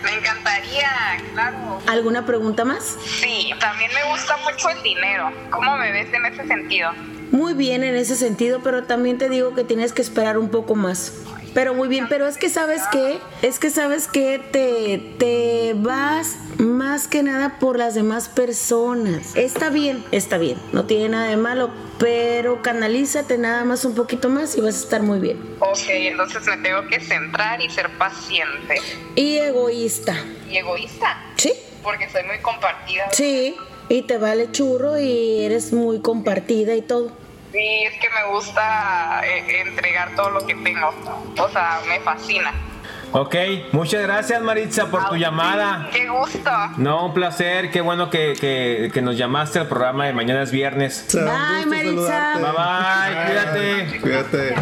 Me 0.02 0.12
encantaría, 0.12 0.90
claro. 1.32 1.80
¿Alguna 1.86 2.26
pregunta 2.26 2.64
más? 2.64 2.96
Sí, 3.20 3.50
también 3.58 3.90
me 3.94 4.10
gusta 4.10 4.36
mucho 4.38 4.68
el 4.68 4.82
dinero. 4.82 5.30
¿Cómo 5.50 5.76
me 5.76 5.90
ves 5.90 6.12
en 6.12 6.26
ese 6.26 6.46
sentido? 6.46 6.90
Muy 7.30 7.54
bien 7.54 7.84
en 7.84 7.94
ese 7.94 8.16
sentido, 8.16 8.60
pero 8.62 8.84
también 8.84 9.16
te 9.16 9.30
digo 9.30 9.54
que 9.54 9.64
tienes 9.64 9.92
que 9.92 10.02
esperar 10.02 10.36
un 10.36 10.50
poco 10.50 10.74
más. 10.74 11.12
Pero 11.54 11.72
muy 11.72 11.86
bien, 11.88 12.08
pero 12.08 12.26
es 12.26 12.36
que 12.36 12.48
sabes 12.50 12.82
que, 12.90 13.18
es 13.42 13.58
que 13.60 13.70
sabes 13.70 14.08
que 14.08 14.40
te, 14.50 15.14
te 15.18 15.74
vas 15.76 16.36
más 16.58 17.06
que 17.06 17.22
nada 17.22 17.58
por 17.60 17.78
las 17.78 17.94
demás 17.94 18.28
personas. 18.28 19.36
Está 19.36 19.70
bien, 19.70 20.04
está 20.10 20.36
bien, 20.36 20.58
no 20.72 20.84
tiene 20.84 21.10
nada 21.10 21.28
de 21.28 21.36
malo, 21.36 21.70
pero 21.98 22.60
canalízate 22.60 23.38
nada 23.38 23.64
más 23.64 23.84
un 23.84 23.94
poquito 23.94 24.28
más 24.28 24.56
y 24.56 24.60
vas 24.60 24.74
a 24.74 24.78
estar 24.78 25.02
muy 25.02 25.20
bien. 25.20 25.38
Ok, 25.60 25.78
entonces 25.88 26.44
me 26.46 26.56
tengo 26.56 26.86
que 26.88 27.00
centrar 27.00 27.62
y 27.62 27.70
ser 27.70 27.88
paciente. 27.98 28.74
Y 29.14 29.36
egoísta, 29.38 30.16
Y 30.50 30.56
egoísta. 30.56 31.22
¿sí? 31.36 31.52
Porque 31.82 32.10
soy 32.10 32.24
muy 32.24 32.38
compartida. 32.38 33.04
Sí, 33.12 33.54
y 33.88 34.02
te 34.02 34.18
vale 34.18 34.50
churro 34.50 34.98
y 34.98 35.44
eres 35.44 35.72
muy 35.72 36.00
compartida 36.00 36.74
y 36.74 36.82
todo. 36.82 37.23
Sí, 37.54 37.84
es 37.84 37.94
que 38.00 38.08
me 38.10 38.24
gusta 38.32 39.22
eh, 39.24 39.60
entregar 39.60 40.14
todo 40.16 40.30
lo 40.30 40.44
que 40.46 40.56
tengo. 40.56 40.90
O 41.38 41.48
sea, 41.48 41.78
me 41.88 42.00
fascina. 42.00 42.52
Ok, 43.12 43.36
muchas 43.70 44.02
gracias 44.02 44.42
Maritza 44.42 44.86
por 44.90 45.08
tu 45.08 45.14
llamada. 45.14 45.88
Qué 45.92 46.08
gusto. 46.08 46.50
No, 46.78 47.06
un 47.06 47.14
placer, 47.14 47.70
qué 47.70 47.80
bueno 47.80 48.10
que, 48.10 48.32
que- 48.40 48.90
que 48.92 49.02
nos 49.02 49.16
llamaste 49.16 49.60
al 49.60 49.68
programa 49.68 50.06
de 50.06 50.12
Mañana 50.12 50.42
es 50.42 50.50
Viernes. 50.50 51.06
Bye, 51.14 51.64
Maritza. 51.66 52.32
Bye 52.34 52.42
bye, 52.50 53.24
cuídate. 53.24 54.00
Cuídate. 54.00 54.54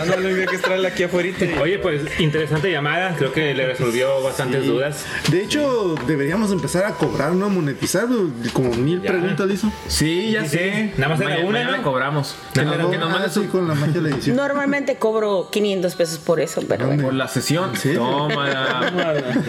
Ándale, 0.00 0.30
había 0.32 0.46
que 0.46 0.58
traerla 0.58 0.88
aquí 0.88 1.02
afuera. 1.04 1.28
Oye, 1.60 1.78
pues 1.78 2.02
interesante 2.18 2.70
llamada. 2.70 3.14
Creo 3.16 3.32
que 3.32 3.54
le 3.54 3.66
resolvió 3.66 4.22
bastantes 4.22 4.66
dudas. 4.66 5.04
De 5.30 5.42
hecho, 5.42 5.94
deberíamos 6.06 6.50
empezar 6.52 6.84
a 6.84 6.92
cobrar, 6.94 7.32
¿no? 7.32 7.48
Monetizar, 7.48 8.06
como 8.52 8.70
mil 8.74 9.00
preguntas 9.00 9.46
le 9.46 9.54
hizo. 9.54 9.72
Sí, 9.88 10.30
ya 10.32 10.44
sé. 10.44 10.92
Nada 10.96 11.14
más 11.14 11.20
era 11.20 11.38
una, 11.40 11.76
¿no? 11.76 11.82
cobramos. 11.82 12.34
Ah, 12.58 12.88
que 12.90 12.98
nos 12.98 13.10
mande 13.10 13.28
sí, 13.30 13.40
con 13.50 13.68
la 13.68 13.74
magia 13.74 13.94
de 13.94 14.02
la 14.02 14.14
edición. 14.16 14.36
Normalmente 14.36 14.96
cobro 14.96 15.48
500 15.50 15.94
pesos 15.94 16.18
por 16.18 16.40
eso, 16.40 16.62
pero 16.68 16.86
bueno. 16.86 17.02
por 17.04 17.14
la 17.14 17.28
sesión. 17.28 17.72
Tómala. 17.94 18.92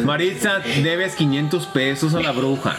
Maritza, 0.03 0.59
debes 0.83 1.15
500 1.15 1.65
pesos 1.67 2.13
a 2.15 2.19
la 2.21 2.31
bruja. 2.31 2.77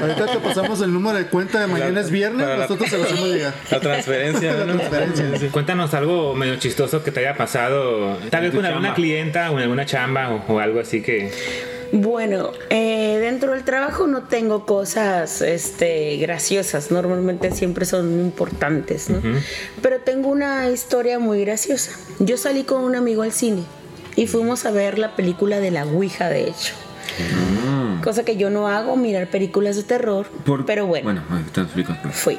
Ahorita 0.00 0.26
te 0.26 0.38
pasamos 0.38 0.80
el 0.82 0.92
número 0.92 1.18
de 1.18 1.26
cuenta 1.26 1.60
de 1.60 1.66
mañana 1.66 2.00
es 2.00 2.10
viernes, 2.10 2.42
para 2.44 2.56
la- 2.56 2.62
nosotros 2.64 2.88
se 2.90 2.98
lo 2.98 3.04
hacemos 3.04 3.28
llegar. 3.28 3.54
La 3.70 3.80
transferencia, 3.80 4.52
La 4.56 4.64
¿no? 4.66 4.74
transferencia. 4.78 5.48
Cuéntanos 5.50 5.94
algo 5.94 6.34
medio 6.34 6.56
chistoso 6.56 6.75
que 6.76 7.10
te 7.10 7.20
haya 7.20 7.36
pasado, 7.36 8.16
tal 8.30 8.42
vez 8.42 8.54
con 8.54 8.64
alguna 8.64 8.94
clienta 8.94 9.50
o 9.50 9.56
en 9.56 9.62
alguna 9.64 9.86
chamba 9.86 10.30
o, 10.30 10.52
o 10.54 10.58
algo 10.58 10.80
así 10.80 11.02
que... 11.02 11.30
Bueno, 11.92 12.50
eh, 12.68 13.18
dentro 13.20 13.52
del 13.52 13.62
trabajo 13.62 14.06
no 14.08 14.24
tengo 14.24 14.66
cosas 14.66 15.40
este, 15.40 16.16
graciosas, 16.16 16.90
normalmente 16.90 17.52
siempre 17.52 17.84
son 17.84 18.20
importantes, 18.20 19.08
¿no? 19.08 19.20
Pero 19.82 20.00
tengo 20.00 20.28
una 20.28 20.68
historia 20.68 21.18
muy 21.20 21.44
graciosa. 21.44 21.92
Yo 22.18 22.36
salí 22.36 22.64
con 22.64 22.82
un 22.82 22.96
amigo 22.96 23.22
al 23.22 23.32
cine 23.32 23.62
y 24.16 24.26
fuimos 24.26 24.66
a 24.66 24.72
ver 24.72 24.98
la 24.98 25.14
película 25.14 25.60
de 25.60 25.70
la 25.70 25.84
Ouija, 25.84 26.28
de 26.28 26.48
hecho. 26.48 26.74
Cosa 28.02 28.24
que 28.24 28.36
yo 28.36 28.50
no 28.50 28.68
hago, 28.68 28.96
mirar 28.96 29.28
películas 29.28 29.76
de 29.76 29.84
terror, 29.84 30.26
pero 30.66 30.86
bueno, 30.86 31.22
Bueno, 31.28 31.46
te 31.52 31.60
explico. 31.60 31.94
fui. 32.12 32.36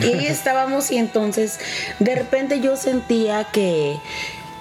Y 0.00 0.26
estábamos 0.26 0.90
y 0.90 0.98
entonces 0.98 1.58
de 1.98 2.14
repente 2.14 2.60
yo 2.60 2.76
sentía 2.76 3.44
que 3.44 3.96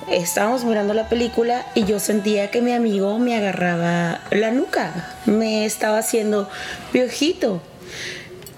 estábamos 0.09 0.63
mirando 0.65 0.93
la 0.93 1.07
película 1.09 1.65
y 1.75 1.85
yo 1.85 1.99
sentía 1.99 2.49
que 2.51 2.61
mi 2.61 2.73
amigo 2.73 3.17
me 3.19 3.35
agarraba 3.37 4.19
la 4.31 4.51
nuca, 4.51 5.09
me 5.25 5.65
estaba 5.65 5.99
haciendo 5.99 6.49
piojito. 6.91 7.61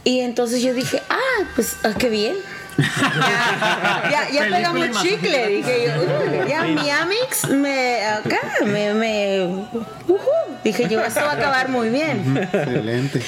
Y 0.06 0.20
entonces 0.22 0.62
yo 0.62 0.74
dije, 0.74 1.02
ah, 1.10 1.44
pues 1.56 1.76
ah, 1.84 1.94
qué 1.98 2.10
bien. 2.10 2.36
ya, 2.78 4.10
ya, 4.12 4.30
ya 4.32 4.50
pegamos 4.50 5.02
chicle, 5.02 5.48
dije 5.48 5.86
yo. 5.86 6.02
"Uy, 6.02 6.50
ya 6.50 6.64
mi 6.64 6.90
Amix 6.90 7.48
me 7.50 8.04
acá, 8.04 8.40
me, 8.66 8.94
me 8.96 9.46
ujú". 9.46 10.20
dije 10.64 10.88
yo, 10.90 11.02
esto 11.02 11.22
va 11.22 11.32
a 11.32 11.34
acabar 11.34 11.70
muy 11.70 11.90
bien. 11.90 12.38
Excelente. 12.52 13.22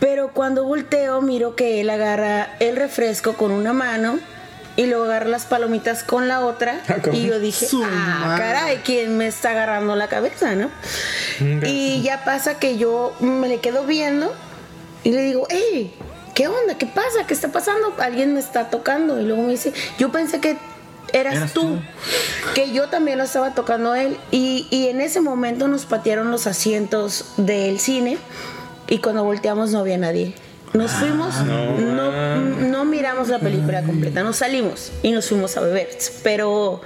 Pero 0.00 0.32
cuando 0.32 0.64
volteo, 0.64 1.20
miro 1.20 1.56
que 1.56 1.80
él 1.80 1.90
agarra 1.90 2.56
el 2.60 2.76
refresco 2.76 3.34
con 3.34 3.50
una 3.50 3.72
mano 3.72 4.18
y 4.76 4.86
luego 4.86 5.04
agarra 5.04 5.26
las 5.26 5.44
palomitas 5.44 6.04
con 6.04 6.28
la 6.28 6.40
otra. 6.44 6.80
y 7.12 7.26
yo 7.26 7.40
dije, 7.40 7.66
Su 7.66 7.82
ah, 7.82 7.88
madre". 8.20 8.42
caray, 8.44 8.76
¿quién 8.84 9.16
me 9.18 9.26
está 9.26 9.50
agarrando 9.50 9.96
la 9.96 10.06
cabeza, 10.08 10.54
no? 10.54 10.70
Y 11.66 12.02
ya 12.02 12.24
pasa 12.24 12.58
que 12.58 12.78
yo 12.78 13.14
me 13.20 13.48
le 13.48 13.58
quedo 13.58 13.84
viendo 13.84 14.32
y 15.02 15.10
le 15.12 15.22
digo, 15.22 15.46
hey, 15.50 15.94
¿qué 16.34 16.46
onda? 16.46 16.78
¿Qué 16.78 16.86
pasa? 16.86 17.26
¿Qué 17.26 17.34
está 17.34 17.48
pasando? 17.48 17.94
Alguien 17.98 18.34
me 18.34 18.40
está 18.40 18.70
tocando. 18.70 19.20
Y 19.20 19.24
luego 19.24 19.42
me 19.42 19.50
dice, 19.50 19.72
yo 19.98 20.10
pensé 20.12 20.40
que 20.40 20.56
eras, 21.12 21.34
Eras 21.36 21.52
tú, 21.54 21.62
tú. 21.62 21.80
que 22.54 22.70
yo 22.72 22.88
también 22.88 23.18
lo 23.18 23.24
estaba 23.24 23.54
tocando 23.54 23.92
a 23.92 24.02
él. 24.02 24.16
Y, 24.30 24.66
y 24.70 24.88
en 24.88 25.00
ese 25.00 25.20
momento 25.20 25.66
nos 25.66 25.86
patearon 25.86 26.30
los 26.30 26.46
asientos 26.46 27.32
del 27.36 27.80
cine 27.80 28.18
y 28.88 28.98
cuando 28.98 29.24
volteamos 29.24 29.70
no 29.70 29.80
había 29.80 29.98
nadie. 29.98 30.34
Nos 30.74 30.90
fuimos, 30.92 31.34
no, 31.44 32.36
no 32.36 32.84
miramos 32.84 33.28
la 33.28 33.38
película 33.38 33.82
completa, 33.82 34.22
nos 34.22 34.36
salimos 34.36 34.92
y 35.02 35.12
nos 35.12 35.26
fuimos 35.26 35.56
a 35.56 35.60
beber. 35.60 35.88
Pero 36.22 36.82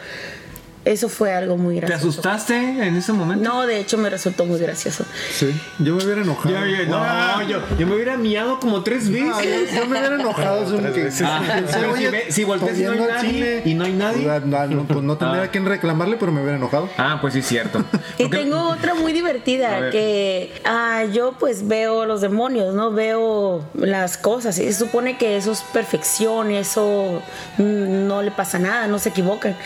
Eso 0.85 1.09
fue 1.09 1.33
algo 1.33 1.57
muy 1.57 1.77
¿Te 1.79 1.87
gracioso. 1.87 2.09
asustaste 2.21 2.57
en 2.57 2.97
ese 2.97 3.13
momento? 3.13 3.45
No, 3.49 3.67
de 3.67 3.79
hecho 3.79 3.99
me 3.99 4.11
resultó 4.11 4.45
muy 4.47 4.59
gracioso. 4.59 5.05
Sí, 5.33 5.55
yo 5.79 5.95
me 5.95 6.05
hubiera 6.05 6.23
enojado. 6.23 6.53
Ya, 6.55 6.85
no, 6.89 6.97
Ah, 6.99 7.43
yo, 7.49 7.61
yo 7.79 7.87
me 7.87 7.95
hubiera 7.95 8.17
miado 8.17 8.59
como 8.59 8.83
tres 8.83 9.09
veces. 9.09 9.31
Ah, 9.33 9.43
yo, 9.45 9.77
yo 9.81 9.87
me 9.87 9.99
hubiera 10.01 10.17
enojado. 10.17 10.65
es 10.65 10.71
como 10.73 10.93
que- 10.93 11.09
Ah, 11.25 11.43
pero 11.73 11.97
si 11.97 12.07
ve- 12.09 12.27
si 12.31 12.45
volteas 12.45 12.77
y 12.79 12.83
no 12.83 12.91
hay 12.93 12.99
nadie, 12.99 13.63
y 13.65 13.75
no 13.75 13.85
hay 13.85 13.93
nadie. 13.93 14.27
No, 14.45 14.67
no, 14.67 14.85
pues 14.85 15.03
no 15.03 15.17
tendría 15.17 15.43
Ah. 15.45 15.49
quien 15.53 15.67
reclamarle, 15.67 16.17
pero 16.17 16.33
me 16.33 16.41
hubiera 16.41 16.57
enojado. 16.57 16.89
Ah, 16.99 17.19
pues 17.21 17.35
sí, 17.35 17.41
es 17.41 17.47
cierto. 17.47 17.85
Y 18.19 18.29
tengo 18.29 18.69
otra 18.71 18.95
muy 18.95 19.13
divertida 19.13 19.79
ver. 19.79 19.93
que 19.93 20.53
ah, 20.65 21.05
yo 21.13 21.33
pues 21.39 21.69
veo 21.69 22.07
los 22.07 22.21
demonios, 22.21 22.75
¿no? 22.75 22.91
Veo 22.91 23.65
las 23.75 24.17
cosas 24.17 24.59
y 24.59 24.65
se 24.65 24.73
supone 24.75 25.17
que 25.17 25.37
eso 25.37 25.53
es 25.53 25.63
perfección, 25.73 26.51
eso 26.51 27.23
mm, 27.59 28.07
no 28.09 28.23
le 28.23 28.31
pasa 28.33 28.59
nada, 28.59 28.89
no 28.89 28.99
se 28.99 29.11
equivocan. 29.11 29.57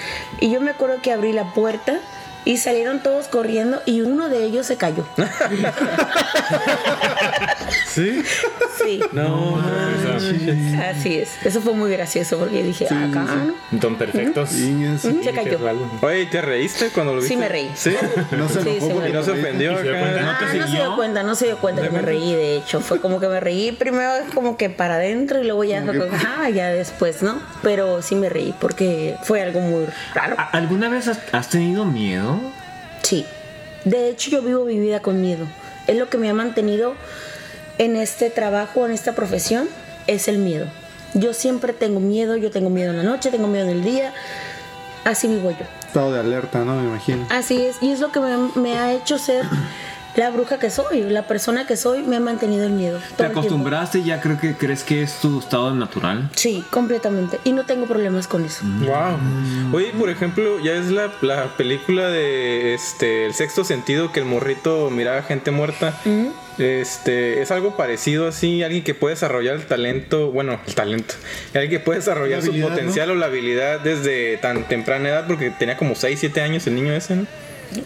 Y 0.40 0.50
yo 0.50 0.60
me 0.60 0.70
acuerdo 0.72 0.96
que 1.02 1.05
abrí 1.10 1.32
la 1.32 1.44
puerta 1.44 2.00
y 2.46 2.56
salieron 2.56 3.00
todos 3.02 3.28
corriendo 3.28 3.82
y 3.84 4.00
uno 4.00 4.30
de 4.30 4.44
ellos 4.44 4.64
se 4.64 4.76
cayó. 4.76 5.04
¿Sí? 7.86 8.22
Sí. 8.82 9.00
No, 9.12 9.60
Así 10.90 11.16
es. 11.18 11.30
Eso 11.44 11.60
fue 11.60 11.72
muy 11.74 11.90
gracioso 11.90 12.38
porque 12.38 12.62
dije, 12.62 12.86
ah, 12.90 13.04
acá, 13.10 13.24
¿no? 13.24 13.54
Don 13.72 13.96
perfectos. 13.96 14.50
Se 14.50 15.32
cayó. 15.34 15.58
Oye, 16.02 16.22
¿y 16.22 16.26
¿te 16.26 16.40
reíste 16.42 16.88
cuando 16.90 17.14
lo 17.14 17.20
viste? 17.20 17.34
Sí 17.34 17.40
me 17.40 17.48
reí. 17.48 17.70
Sí. 17.74 17.94
No 18.32 18.48
se 18.48 18.62
Sí, 18.62 18.68
enojó 18.70 18.86
sí, 18.86 18.92
porque 18.94 19.08
Y 19.08 19.12
no 19.12 19.22
se 19.22 19.30
ofendió 19.32 19.72
¿Y 19.72 19.76
se 19.76 19.82
dio 19.82 19.92
cuenta? 19.98 20.38
Ah, 20.40 20.40
no 20.54 20.66
se 20.66 20.76
dio 20.76 20.96
cuenta, 20.96 21.22
no 21.22 21.34
se 21.34 21.44
dio 21.46 21.56
cuenta 21.58 21.82
que 21.82 21.90
me 21.90 22.02
reí, 22.02 22.32
de 22.34 22.56
hecho. 22.56 22.80
Fue 22.80 23.00
como 23.00 23.18
que 23.20 23.28
me 23.28 23.40
reí 23.40 23.72
primero 23.72 24.10
como 24.34 24.56
que 24.56 24.70
para 24.70 24.94
adentro 24.96 25.40
y 25.40 25.44
luego 25.44 25.64
ya, 25.64 25.84
ah, 26.38 26.48
ya 26.50 26.68
después, 26.68 27.22
¿no? 27.22 27.40
Pero 27.62 28.02
sí 28.02 28.14
me 28.14 28.28
reí 28.28 28.54
porque 28.60 29.16
fue 29.22 29.42
algo 29.42 29.60
muy 29.60 29.86
raro. 30.14 30.36
¿A- 30.38 30.50
¿Alguna 30.50 30.88
vez 30.88 31.08
has, 31.08 31.18
has 31.32 31.48
tenido 31.48 31.84
miedo? 31.84 32.35
Sí. 33.06 33.24
De 33.84 34.08
hecho, 34.08 34.30
yo 34.30 34.42
vivo 34.42 34.64
mi 34.64 34.80
vida 34.80 34.98
con 34.98 35.20
miedo. 35.20 35.46
Es 35.86 35.96
lo 35.96 36.10
que 36.10 36.18
me 36.18 36.28
ha 36.28 36.34
mantenido 36.34 36.94
en 37.78 37.94
este 37.94 38.30
trabajo, 38.30 38.84
en 38.84 38.90
esta 38.90 39.14
profesión, 39.14 39.68
es 40.08 40.26
el 40.26 40.38
miedo. 40.38 40.66
Yo 41.14 41.32
siempre 41.32 41.72
tengo 41.72 42.00
miedo, 42.00 42.36
yo 42.36 42.50
tengo 42.50 42.68
miedo 42.68 42.90
en 42.90 42.96
la 42.96 43.02
noche, 43.04 43.30
tengo 43.30 43.46
miedo 43.46 43.66
en 43.66 43.76
el 43.76 43.84
día. 43.84 44.12
Así 45.04 45.28
vivo 45.28 45.52
yo. 45.52 45.64
Estado 45.86 46.12
de 46.12 46.18
alerta, 46.18 46.64
¿no? 46.64 46.74
Me 46.74 46.82
imagino. 46.82 47.26
Así 47.30 47.64
es, 47.64 47.76
y 47.80 47.92
es 47.92 48.00
lo 48.00 48.10
que 48.10 48.18
me, 48.18 48.36
me 48.56 48.76
ha 48.76 48.92
hecho 48.92 49.18
ser 49.18 49.44
la 50.16 50.30
bruja 50.30 50.58
que 50.58 50.70
soy, 50.70 51.02
la 51.02 51.26
persona 51.26 51.66
que 51.66 51.76
soy, 51.76 52.02
me 52.02 52.16
ha 52.16 52.20
mantenido 52.20 52.64
el 52.64 52.72
miedo. 52.72 52.98
¿Te 53.16 53.24
acostumbraste 53.24 53.98
y 53.98 54.04
ya 54.04 54.20
creo 54.20 54.40
que 54.40 54.54
crees 54.54 54.82
que 54.82 55.02
es 55.02 55.20
tu 55.20 55.40
estado 55.40 55.74
natural? 55.74 56.30
Sí, 56.34 56.64
completamente. 56.70 57.38
Y 57.44 57.52
no 57.52 57.64
tengo 57.64 57.86
problemas 57.86 58.26
con 58.26 58.44
eso. 58.44 58.64
Wow. 58.64 59.74
Oye, 59.74 59.92
por 59.98 60.08
ejemplo, 60.08 60.58
ya 60.60 60.72
es 60.72 60.90
la, 60.90 61.12
la 61.20 61.56
película 61.56 62.08
de 62.08 62.74
este 62.74 63.26
El 63.26 63.34
sexto 63.34 63.64
sentido 63.64 64.12
que 64.12 64.20
el 64.20 64.26
morrito 64.26 64.90
miraba 64.90 65.22
gente 65.22 65.50
muerta. 65.50 65.94
Este, 66.58 67.42
es 67.42 67.50
algo 67.50 67.76
parecido 67.76 68.26
así, 68.26 68.62
alguien 68.62 68.82
que 68.82 68.94
puede 68.94 69.14
desarrollar 69.14 69.56
el 69.56 69.66
talento, 69.66 70.30
bueno, 70.30 70.58
el 70.66 70.74
talento, 70.74 71.14
alguien 71.52 71.70
que 71.70 71.80
puede 71.80 71.98
desarrollar 71.98 72.38
La 72.38 72.46
su 72.46 72.58
potencial 72.58 73.10
o 73.10 73.14
la 73.14 73.26
habilidad 73.26 73.80
desde 73.80 74.38
tan 74.38 74.64
temprana 74.64 75.10
edad, 75.10 75.26
porque 75.26 75.50
tenía 75.50 75.76
como 75.76 75.94
6, 75.94 76.18
7 76.18 76.40
años 76.40 76.66
el 76.66 76.74
niño 76.74 76.94
ese, 76.94 77.16
¿no? 77.16 77.26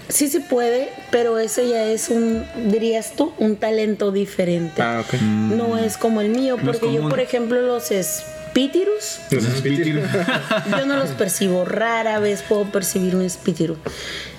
Sí 0.09 0.29
se 0.29 0.41
puede, 0.41 0.91
pero 1.11 1.39
eso 1.39 1.63
ya 1.63 1.85
es 1.85 2.09
un, 2.09 2.45
dirías 2.67 3.15
tú, 3.17 3.33
un 3.39 3.57
talento 3.57 4.13
diferente. 4.13 4.83
Ah, 4.83 5.03
ok. 5.07 5.21
No 5.21 5.79
es 5.79 5.97
como 5.97 6.21
el 6.21 6.31
mío, 6.31 6.57
No 6.57 6.73
porque 6.73 6.93
yo, 6.93 7.09
por 7.09 7.21
ejemplo, 7.21 7.61
los 7.61 7.91
espíritus, 7.91 9.21
Los 9.31 9.45
espíritus. 9.45 10.03
yo 10.71 10.87
no 10.87 10.97
los 10.97 11.11
percibo. 11.11 11.65
Rara 11.65 12.19
vez 12.19 12.43
puedo 12.43 12.65
percibir 12.71 13.15
un 13.17 13.23
espíritu. 13.23 13.77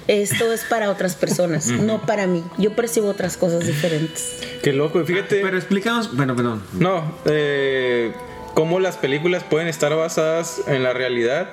Esto 0.07 0.51
es 0.51 0.63
para 0.65 0.89
otras 0.89 1.15
personas, 1.15 1.67
no 1.67 2.01
para 2.05 2.27
mí. 2.27 2.43
Yo 2.57 2.75
percibo 2.75 3.07
otras 3.07 3.37
cosas 3.37 3.65
diferentes. 3.65 4.39
Qué 4.61 4.73
loco, 4.73 5.03
fíjate. 5.05 5.39
Pero 5.41 5.57
explícanos, 5.57 6.15
bueno, 6.15 6.35
perdón. 6.35 6.61
No, 6.73 7.15
eh, 7.25 8.11
cómo 8.53 8.79
las 8.79 8.97
películas 8.97 9.43
pueden 9.43 9.67
estar 9.67 9.95
basadas 9.95 10.61
en 10.67 10.83
la 10.83 10.93
realidad. 10.93 11.49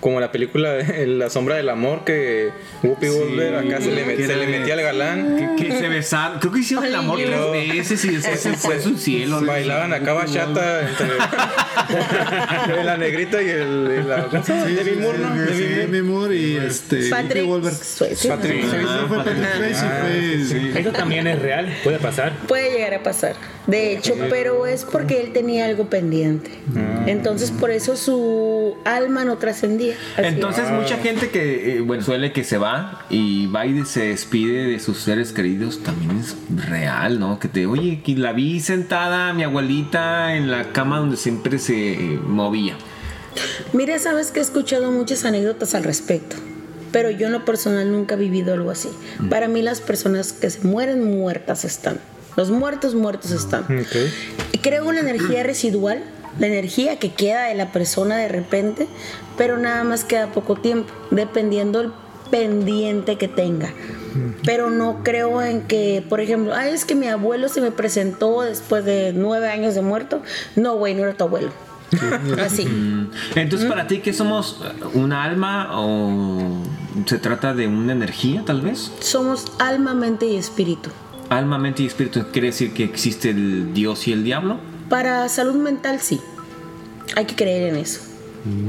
Como 0.00 0.18
la 0.20 0.32
película 0.32 0.72
de 0.72 1.06
La 1.20 1.28
sombra 1.30 1.56
del 1.56 1.68
amor 1.68 2.04
que 2.04 2.50
Whoopi 2.82 3.08
Goldberg 3.08 3.56
acá 3.66 3.80
se 3.82 3.90
le, 3.90 4.06
met- 4.06 4.26
se 4.26 4.34
le 4.36 4.46
metía 4.46 4.74
al 4.74 4.82
galán. 4.82 5.56
Que, 5.56 5.66
que 5.68 5.78
se 5.78 5.88
besaron. 5.88 6.38
Creo 6.40 6.52
que 6.52 6.60
hicieron 6.60 6.86
el 6.86 6.94
amor 6.94 7.18
Ay, 7.18 7.26
tres 7.26 7.76
veces 7.76 8.04
y 8.06 8.08
después 8.16 8.40
se 8.40 8.52
fue 8.54 8.76
a 8.76 8.80
su 8.80 8.96
cielo. 8.96 9.40
Bailaban 9.44 9.92
acá 9.92 10.12
bachata 10.14 10.88
entre 10.88 11.08
la 12.84 12.96
negrita 12.96 13.42
y 13.42 13.48
el. 13.48 14.00
y 14.00 14.08
la. 14.08 14.28
Demi 14.28 14.96
Moore, 15.00 15.18
¿no? 15.18 15.34
Sí, 15.34 15.62
Demi 15.62 15.62
Moore. 15.62 15.76
Demi 15.86 16.02
Moore 16.02 16.36
y 16.36 16.56
este. 16.56 17.08
Patrick. 17.10 17.44
Swayze. 17.72 18.28
Patrick 18.28 18.62
Sí, 18.62 18.68
Swayze. 18.68 18.84
no 18.84 19.08
fue 19.08 19.16
Patrick 19.18 19.54
Swayze, 19.56 20.70
fue- 20.72 20.80
Eso 20.80 20.92
también 20.92 21.26
es 21.26 21.38
real, 21.40 21.68
puede 21.84 21.98
pasar. 21.98 22.32
Puede 22.48 22.70
llegar 22.72 22.94
a 22.94 23.02
pasar, 23.02 23.34
de 23.66 23.92
hecho, 23.92 24.14
pero 24.30 24.66
es 24.66 24.84
porque 24.84 25.20
él 25.20 25.32
tenía 25.32 25.66
algo 25.66 25.88
pendiente. 25.88 26.50
Entonces, 27.06 27.50
por 27.50 27.70
eso 27.70 27.96
su 27.96 28.59
alma 28.84 29.24
no 29.24 29.38
trascendía. 29.38 29.94
Entonces 30.16 30.70
mucha 30.70 30.96
gente 30.98 31.30
que, 31.30 31.76
eh, 31.76 31.80
bueno, 31.80 32.02
suele 32.02 32.32
que 32.32 32.44
se 32.44 32.58
va 32.58 33.06
y 33.10 33.46
va 33.46 33.66
y 33.66 33.84
se 33.84 34.08
despide 34.08 34.66
de 34.66 34.80
sus 34.80 34.98
seres 34.98 35.32
queridos, 35.32 35.82
también 35.82 36.18
es 36.18 36.36
real, 36.68 37.18
¿no? 37.20 37.38
Que 37.38 37.48
te, 37.48 37.66
oye, 37.66 38.02
que 38.02 38.14
la 38.16 38.32
vi 38.32 38.60
sentada 38.60 39.32
mi 39.32 39.42
abuelita 39.42 40.34
en 40.36 40.50
la 40.50 40.72
cama 40.72 40.98
donde 40.98 41.16
siempre 41.16 41.58
se 41.58 41.92
eh, 41.92 42.20
movía. 42.24 42.74
Mira, 43.72 43.98
sabes 43.98 44.30
que 44.30 44.40
he 44.40 44.42
escuchado 44.42 44.90
muchas 44.90 45.24
anécdotas 45.24 45.74
al 45.74 45.84
respecto, 45.84 46.36
pero 46.92 47.10
yo 47.10 47.26
en 47.26 47.32
lo 47.32 47.44
personal 47.44 47.90
nunca 47.90 48.14
he 48.14 48.18
vivido 48.18 48.52
algo 48.54 48.70
así. 48.70 48.88
Para 49.28 49.48
mí 49.48 49.62
las 49.62 49.80
personas 49.80 50.32
que 50.32 50.50
se 50.50 50.66
mueren 50.66 51.04
muertas 51.04 51.64
están. 51.64 51.98
Los 52.36 52.50
muertos 52.50 52.94
muertos 52.94 53.30
están. 53.32 53.64
Y 54.52 54.58
creo 54.58 54.88
una 54.88 55.00
energía 55.00 55.42
residual, 55.42 56.02
la 56.38 56.46
energía 56.46 56.98
que 56.98 57.12
queda 57.12 57.44
de 57.44 57.54
la 57.54 57.72
persona 57.72 58.16
de 58.16 58.28
repente, 58.28 58.86
pero 59.36 59.58
nada 59.58 59.84
más 59.84 60.04
queda 60.04 60.32
poco 60.32 60.56
tiempo, 60.56 60.92
dependiendo 61.10 61.80
el 61.80 61.92
pendiente 62.30 63.16
que 63.16 63.28
tenga. 63.28 63.72
Pero 64.44 64.70
no 64.70 65.02
creo 65.02 65.42
en 65.42 65.62
que, 65.62 66.04
por 66.08 66.20
ejemplo, 66.20 66.54
ay, 66.54 66.72
es 66.72 66.84
que 66.84 66.94
mi 66.94 67.06
abuelo 67.06 67.48
se 67.48 67.60
me 67.60 67.70
presentó 67.70 68.42
después 68.42 68.84
de 68.84 69.12
nueve 69.14 69.48
años 69.48 69.74
de 69.74 69.82
muerto. 69.82 70.22
No, 70.56 70.76
güey, 70.76 70.94
no 70.94 71.02
era 71.02 71.14
tu 71.14 71.24
abuelo. 71.24 71.50
Así. 72.44 72.66
Entonces, 73.34 73.68
para 73.68 73.86
ti, 73.86 73.98
¿qué 73.98 74.12
somos? 74.12 74.60
¿Un 74.94 75.12
alma 75.12 75.70
o 75.72 76.62
se 77.06 77.18
trata 77.18 77.54
de 77.54 77.66
una 77.66 77.92
energía, 77.92 78.44
tal 78.44 78.60
vez? 78.60 78.92
Somos 79.00 79.46
alma, 79.58 79.94
mente 79.94 80.26
y 80.26 80.36
espíritu. 80.36 80.90
Alma, 81.28 81.58
mente 81.58 81.84
y 81.84 81.86
espíritu, 81.86 82.24
¿quiere 82.32 82.48
decir 82.48 82.74
que 82.74 82.84
existe 82.84 83.30
el 83.30 83.72
Dios 83.72 84.08
y 84.08 84.12
el 84.12 84.24
diablo? 84.24 84.58
Para 84.90 85.26
salud 85.30 85.54
mental, 85.54 86.00
sí. 86.00 86.20
Hay 87.16 87.24
que 87.24 87.34
creer 87.36 87.70
en 87.70 87.76
eso. 87.76 88.00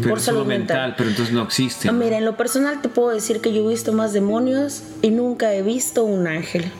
Pero 0.01 0.09
Por 0.09 0.19
salud 0.21 0.45
mental. 0.45 0.95
pero 0.97 1.09
entonces 1.09 1.33
no 1.33 1.43
existe. 1.43 1.89
Ah, 1.89 1.91
Mira, 1.91 2.17
en 2.17 2.25
lo 2.25 2.37
personal 2.37 2.81
te 2.81 2.87
puedo 2.89 3.09
decir 3.09 3.41
que 3.41 3.51
yo 3.53 3.65
he 3.65 3.69
visto 3.69 3.91
más 3.91 4.13
demonios 4.13 4.83
y 5.01 5.09
nunca 5.11 5.53
he 5.53 5.61
visto 5.63 6.03
un 6.05 6.27
ángel. 6.27 6.71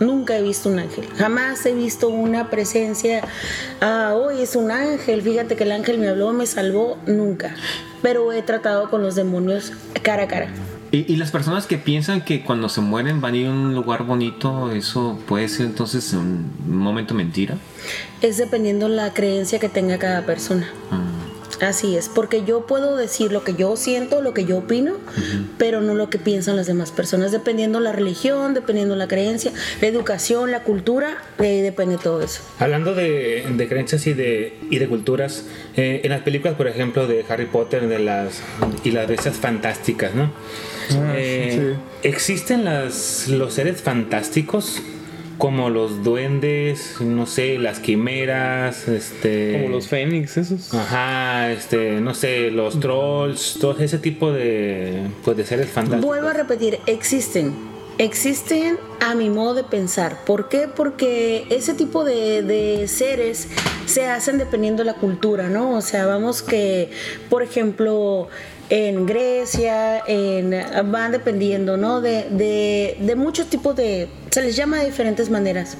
Nunca 0.00 0.36
he 0.36 0.42
visto 0.42 0.68
un 0.68 0.78
ángel. 0.78 1.06
Jamás 1.16 1.64
he 1.64 1.72
visto 1.74 2.08
una 2.08 2.50
presencia. 2.50 3.22
Ah, 3.80 4.12
hoy 4.14 4.42
es 4.42 4.54
un 4.54 4.70
ángel. 4.70 5.22
Fíjate 5.22 5.56
que 5.56 5.64
el 5.64 5.72
ángel 5.72 5.98
me 5.98 6.08
habló, 6.08 6.32
me 6.32 6.46
salvó. 6.46 6.98
Nunca. 7.06 7.54
Pero 8.02 8.30
he 8.32 8.42
tratado 8.42 8.90
con 8.90 9.02
los 9.02 9.14
demonios 9.14 9.72
cara 10.02 10.24
a 10.24 10.28
cara. 10.28 10.48
Y, 10.92 11.12
y 11.12 11.16
las 11.16 11.30
personas 11.30 11.66
que 11.66 11.78
piensan 11.78 12.22
que 12.22 12.42
cuando 12.42 12.68
se 12.68 12.80
mueren 12.80 13.20
van 13.20 13.34
a 13.34 13.36
ir 13.36 13.46
a 13.48 13.50
un 13.50 13.74
lugar 13.74 14.04
bonito, 14.04 14.70
eso 14.72 15.18
puede 15.26 15.48
ser 15.48 15.66
entonces 15.66 16.12
un 16.12 16.50
momento 16.66 17.14
mentira. 17.14 17.56
Es 18.22 18.36
dependiendo 18.36 18.88
la 18.88 19.12
creencia 19.12 19.58
que 19.58 19.68
tenga 19.68 19.98
cada 19.98 20.24
persona. 20.24 20.70
Así 21.60 21.96
es, 21.96 22.10
porque 22.10 22.44
yo 22.44 22.66
puedo 22.66 22.96
decir 22.96 23.32
lo 23.32 23.42
que 23.42 23.54
yo 23.54 23.76
siento, 23.76 24.20
lo 24.20 24.34
que 24.34 24.44
yo 24.44 24.58
opino, 24.58 24.92
pero 25.56 25.80
no 25.80 25.94
lo 25.94 26.10
que 26.10 26.18
piensan 26.18 26.54
las 26.54 26.66
demás 26.66 26.90
personas, 26.90 27.32
dependiendo 27.32 27.80
la 27.80 27.92
religión, 27.92 28.52
dependiendo 28.52 28.94
la 28.94 29.08
creencia, 29.08 29.52
la 29.80 29.88
educación, 29.88 30.50
la 30.50 30.64
cultura, 30.64 31.16
de 31.38 31.48
ahí 31.48 31.60
depende 31.62 31.96
todo 31.96 32.20
eso. 32.20 32.42
Hablando 32.58 32.94
de, 32.94 33.46
de 33.50 33.68
creencias 33.68 34.06
y 34.06 34.12
de, 34.12 34.58
y 34.70 34.78
de 34.78 34.86
culturas, 34.86 35.44
eh, 35.76 36.02
en 36.04 36.10
las 36.10 36.20
películas, 36.20 36.56
por 36.56 36.68
ejemplo, 36.68 37.06
de 37.06 37.24
Harry 37.26 37.46
Potter 37.46 37.88
de 37.88 38.00
las, 38.00 38.42
y 38.84 38.90
las 38.90 39.08
bestias 39.08 39.36
fantásticas, 39.36 40.14
¿no? 40.14 40.30
Eh, 40.90 41.74
¿Existen 42.02 42.64
las, 42.64 43.28
los 43.28 43.54
seres 43.54 43.82
fantásticos 43.82 44.82
como 45.38 45.68
los 45.68 46.02
duendes, 46.02 46.96
no 47.00 47.26
sé, 47.26 47.58
las 47.58 47.78
quimeras, 47.78 48.88
este... 48.88 49.60
Como 49.60 49.74
los 49.76 49.88
fénix, 49.88 50.36
esos. 50.38 50.72
Ajá, 50.72 51.52
este, 51.52 52.00
no 52.00 52.14
sé, 52.14 52.50
los 52.50 52.80
trolls, 52.80 53.58
todo 53.60 53.78
ese 53.78 53.98
tipo 53.98 54.32
de, 54.32 55.02
pues, 55.24 55.36
de 55.36 55.44
seres 55.44 55.68
fantásticos. 55.68 56.06
Vuelvo 56.06 56.28
a 56.28 56.32
repetir, 56.32 56.78
existen. 56.86 57.52
Existen 57.98 58.78
a 59.00 59.14
mi 59.14 59.30
modo 59.30 59.54
de 59.54 59.64
pensar. 59.64 60.24
¿Por 60.26 60.48
qué? 60.48 60.68
Porque 60.74 61.46
ese 61.48 61.72
tipo 61.72 62.04
de, 62.04 62.42
de 62.42 62.88
seres 62.88 63.48
se 63.86 64.06
hacen 64.06 64.36
dependiendo 64.36 64.82
de 64.82 64.86
la 64.86 64.94
cultura, 64.94 65.48
¿no? 65.48 65.76
O 65.76 65.80
sea, 65.80 66.06
vamos 66.06 66.42
que, 66.42 66.90
por 67.30 67.42
ejemplo, 67.42 68.28
en 68.70 69.06
Grecia, 69.06 70.02
en, 70.06 70.54
van 70.90 71.12
dependiendo, 71.12 71.76
¿no? 71.76 72.00
De, 72.00 72.26
de, 72.30 72.96
de 73.00 73.16
muchos 73.16 73.46
tipos 73.46 73.76
de, 73.76 74.08
se 74.30 74.42
les 74.42 74.56
llama 74.56 74.78
de 74.78 74.86
diferentes 74.86 75.30
maneras, 75.30 75.76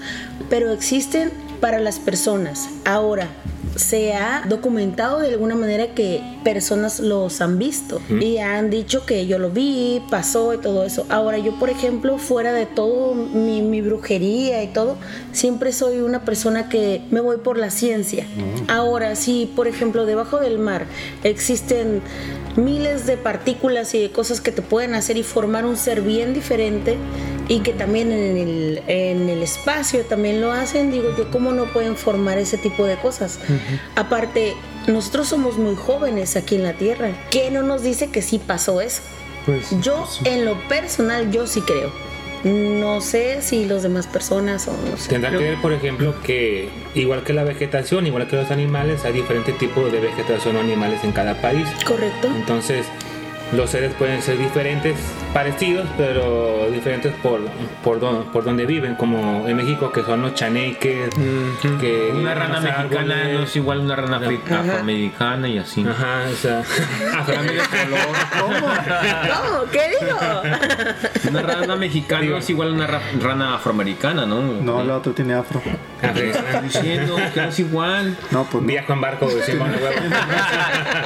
pero 0.49 0.73
existen 0.73 1.31
para 1.61 1.79
las 1.79 1.99
personas. 1.99 2.69
Ahora, 2.85 3.29
se 3.77 4.15
ha 4.15 4.45
documentado 4.49 5.21
de 5.21 5.29
alguna 5.29 5.55
manera 5.55 5.95
que 5.95 6.23
personas 6.45 7.01
los 7.01 7.41
han 7.41 7.59
visto 7.59 8.01
y 8.09 8.39
han 8.39 8.71
dicho 8.71 9.07
que 9.07 9.27
yo 9.27 9.39
lo 9.39 9.51
vi, 9.51 10.03
pasó 10.11 10.55
y 10.55 10.59
todo 10.59 10.85
eso. 10.85 11.07
Ahora 11.09 11.39
yo, 11.39 11.59
por 11.59 11.71
ejemplo, 11.71 12.19
fuera 12.19 12.53
de 12.53 12.67
todo 12.67 13.15
mi, 13.15 13.63
mi 13.63 13.81
brujería 13.81 14.63
y 14.63 14.69
todo, 14.69 14.97
siempre 15.33 15.73
soy 15.73 16.01
una 16.01 16.25
persona 16.25 16.69
que 16.69 17.03
me 17.11 17.21
voy 17.21 17.39
por 17.39 17.59
la 17.59 17.71
ciencia. 17.71 18.27
Ahora, 18.69 19.17
si, 19.17 19.51
por 19.55 19.69
ejemplo, 19.69 20.07
debajo 20.07 20.39
del 20.39 20.59
mar 20.59 20.87
existen 21.23 22.03
miles 22.57 23.07
de 23.07 23.17
partículas 23.17 23.95
y 23.95 24.01
de 24.01 24.11
cosas 24.11 24.41
que 24.41 24.53
te 24.53 24.63
pueden 24.63 24.95
hacer 24.95 25.17
y 25.17 25.23
formar 25.23 25.65
un 25.65 25.77
ser 25.77 26.01
bien 26.01 26.33
diferente 26.35 26.97
y 27.49 27.61
que 27.61 27.73
también 27.73 28.11
en 28.11 28.37
el, 28.37 28.83
en 28.87 29.29
el 29.29 29.43
espacio 29.43 30.05
también 30.05 30.41
lo 30.41 30.53
hacen, 30.53 30.91
digo 30.91 31.15
yo, 31.17 31.31
¿cómo 31.31 31.53
no 31.53 31.67
pueden 31.67 31.97
formar 31.97 32.39
ese 32.39 32.59
tipo 32.59 32.85
de 32.85 32.97
cosas? 32.97 33.39
Aparte, 33.95 34.55
nosotros 34.87 35.29
somos 35.29 35.57
muy 35.59 35.77
jóvenes 35.77 36.37
aquí 36.37 36.57
en 36.57 36.65
la 36.65 36.73
Tierra. 36.73 37.11
¿Qué 37.31 37.51
no 37.51 37.63
nos 37.63 37.83
dice 37.83 38.11
que 38.11 38.23
sí 38.23 38.39
pasó 38.39 38.81
eso? 38.81 39.03
yo, 39.81 40.09
en 40.25 40.45
lo 40.45 40.57
personal, 40.69 41.31
yo 41.31 41.47
sí 41.47 41.61
creo. 41.61 41.93
No 42.45 43.01
sé 43.01 43.43
si 43.43 43.65
los 43.65 43.83
demás 43.83 44.07
personas 44.07 44.69
o 44.69 44.73
no 44.73 44.97
sé. 44.97 45.09
Tendrá 45.09 45.31
que 45.31 45.39
ver, 45.39 45.61
por 45.61 45.73
ejemplo, 45.73 46.15
que 46.23 46.69
igual 46.95 47.25
que 47.25 47.33
la 47.33 47.45
vegetación, 47.45 48.07
igual 48.07 48.29
que 48.29 48.37
los 48.37 48.51
animales, 48.51 49.05
hay 49.05 49.13
diferentes 49.15 49.57
tipos 49.59 49.91
de 49.91 50.01
vegetación 50.01 50.57
o 50.57 50.61
animales 50.61 51.03
en 51.03 51.13
cada 51.13 51.41
país. 51.41 51.67
Correcto. 51.85 52.29
Entonces, 52.29 52.87
los 53.53 53.71
seres 53.71 53.95
pueden 53.95 54.21
ser 54.23 54.39
diferentes, 54.39 54.97
parecidos, 55.33 55.87
pero 55.97 56.69
diferentes 56.73 57.13
por, 57.23 57.41
por, 57.85 58.01
don- 58.01 58.25
por 58.33 58.45
donde 58.45 58.67
viven, 58.67 58.95
como 58.97 59.47
en 59.47 59.57
México 59.57 59.93
que 59.93 60.03
son 60.03 60.23
los 60.23 60.35
chaneques, 60.35 61.11
que 61.81 62.11
Una 62.15 62.35
rana 62.35 62.61
mexicana 62.61 62.81
árboles. 63.15 63.35
no 63.39 63.43
es 63.45 63.57
igual 63.57 63.79
a 63.79 63.83
una 63.83 63.97
rana 63.97 64.17
Ajá. 64.17 64.61
afroamericana 64.61 65.49
y 65.49 65.59
así. 65.59 65.87
Ajá, 65.89 66.23
o 66.33 66.35
sea, 66.37 66.63
¿Cómo? 68.39 69.71
¿Qué 69.71 69.81
digo? 70.01 70.19
Una 71.31 71.43
rana 71.43 71.77
mexicana 71.77 72.25
no 72.27 72.37
es 72.39 72.51
igual 72.51 72.69
a 72.69 72.73
una 72.73 72.87
ra- 72.87 73.01
rana 73.21 73.55
afroamericana, 73.57 74.27
¿no? 74.27 74.41
No, 74.43 74.83
la 74.85 74.97
otra 74.97 75.13
tiene 75.13 75.35
afro. 75.35 75.61
Estás 76.03 76.63
diciendo 76.63 77.17
que 77.35 77.41
no 77.43 77.49
es 77.49 77.59
igual. 77.59 78.17
No, 78.31 78.45
pues. 78.45 78.65
Viajo 78.67 78.93
en 78.93 79.01
barco 79.01 79.29
de 79.29 79.43
Simón 79.43 79.73
de 79.73 79.79
Huevo. 79.79 79.97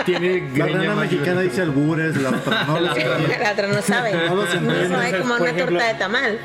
Tiene 0.04 0.50
La 0.56 0.66
rana 0.66 0.94
mexicana 0.94 1.40
dice 1.40 1.62
albures, 1.62 2.16
la 2.16 2.29
otra 2.38 2.64
no 2.66 2.80
la 2.80 3.38
La 3.38 3.52
otra 3.52 3.66
no 3.68 3.82
sabe. 3.82 4.12
No 4.12 4.34
No 4.34 4.42
entiende. 4.42 4.88
sabe 4.88 5.18
como 5.18 5.32
Por 5.34 5.40
una 5.42 5.50
ejemplo- 5.50 5.78
torta 5.78 5.92
de 5.92 5.94
tamal. 5.98 6.38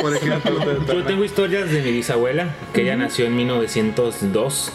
Por 0.00 0.16
ejemplo. 0.16 0.86
Yo 0.94 1.04
tengo 1.04 1.24
historias 1.24 1.70
de 1.70 1.82
mi 1.82 1.92
bisabuela, 1.92 2.48
que 2.72 2.82
ella 2.82 2.96
nació 2.96 3.26
en 3.26 3.36
1902. 3.36 4.72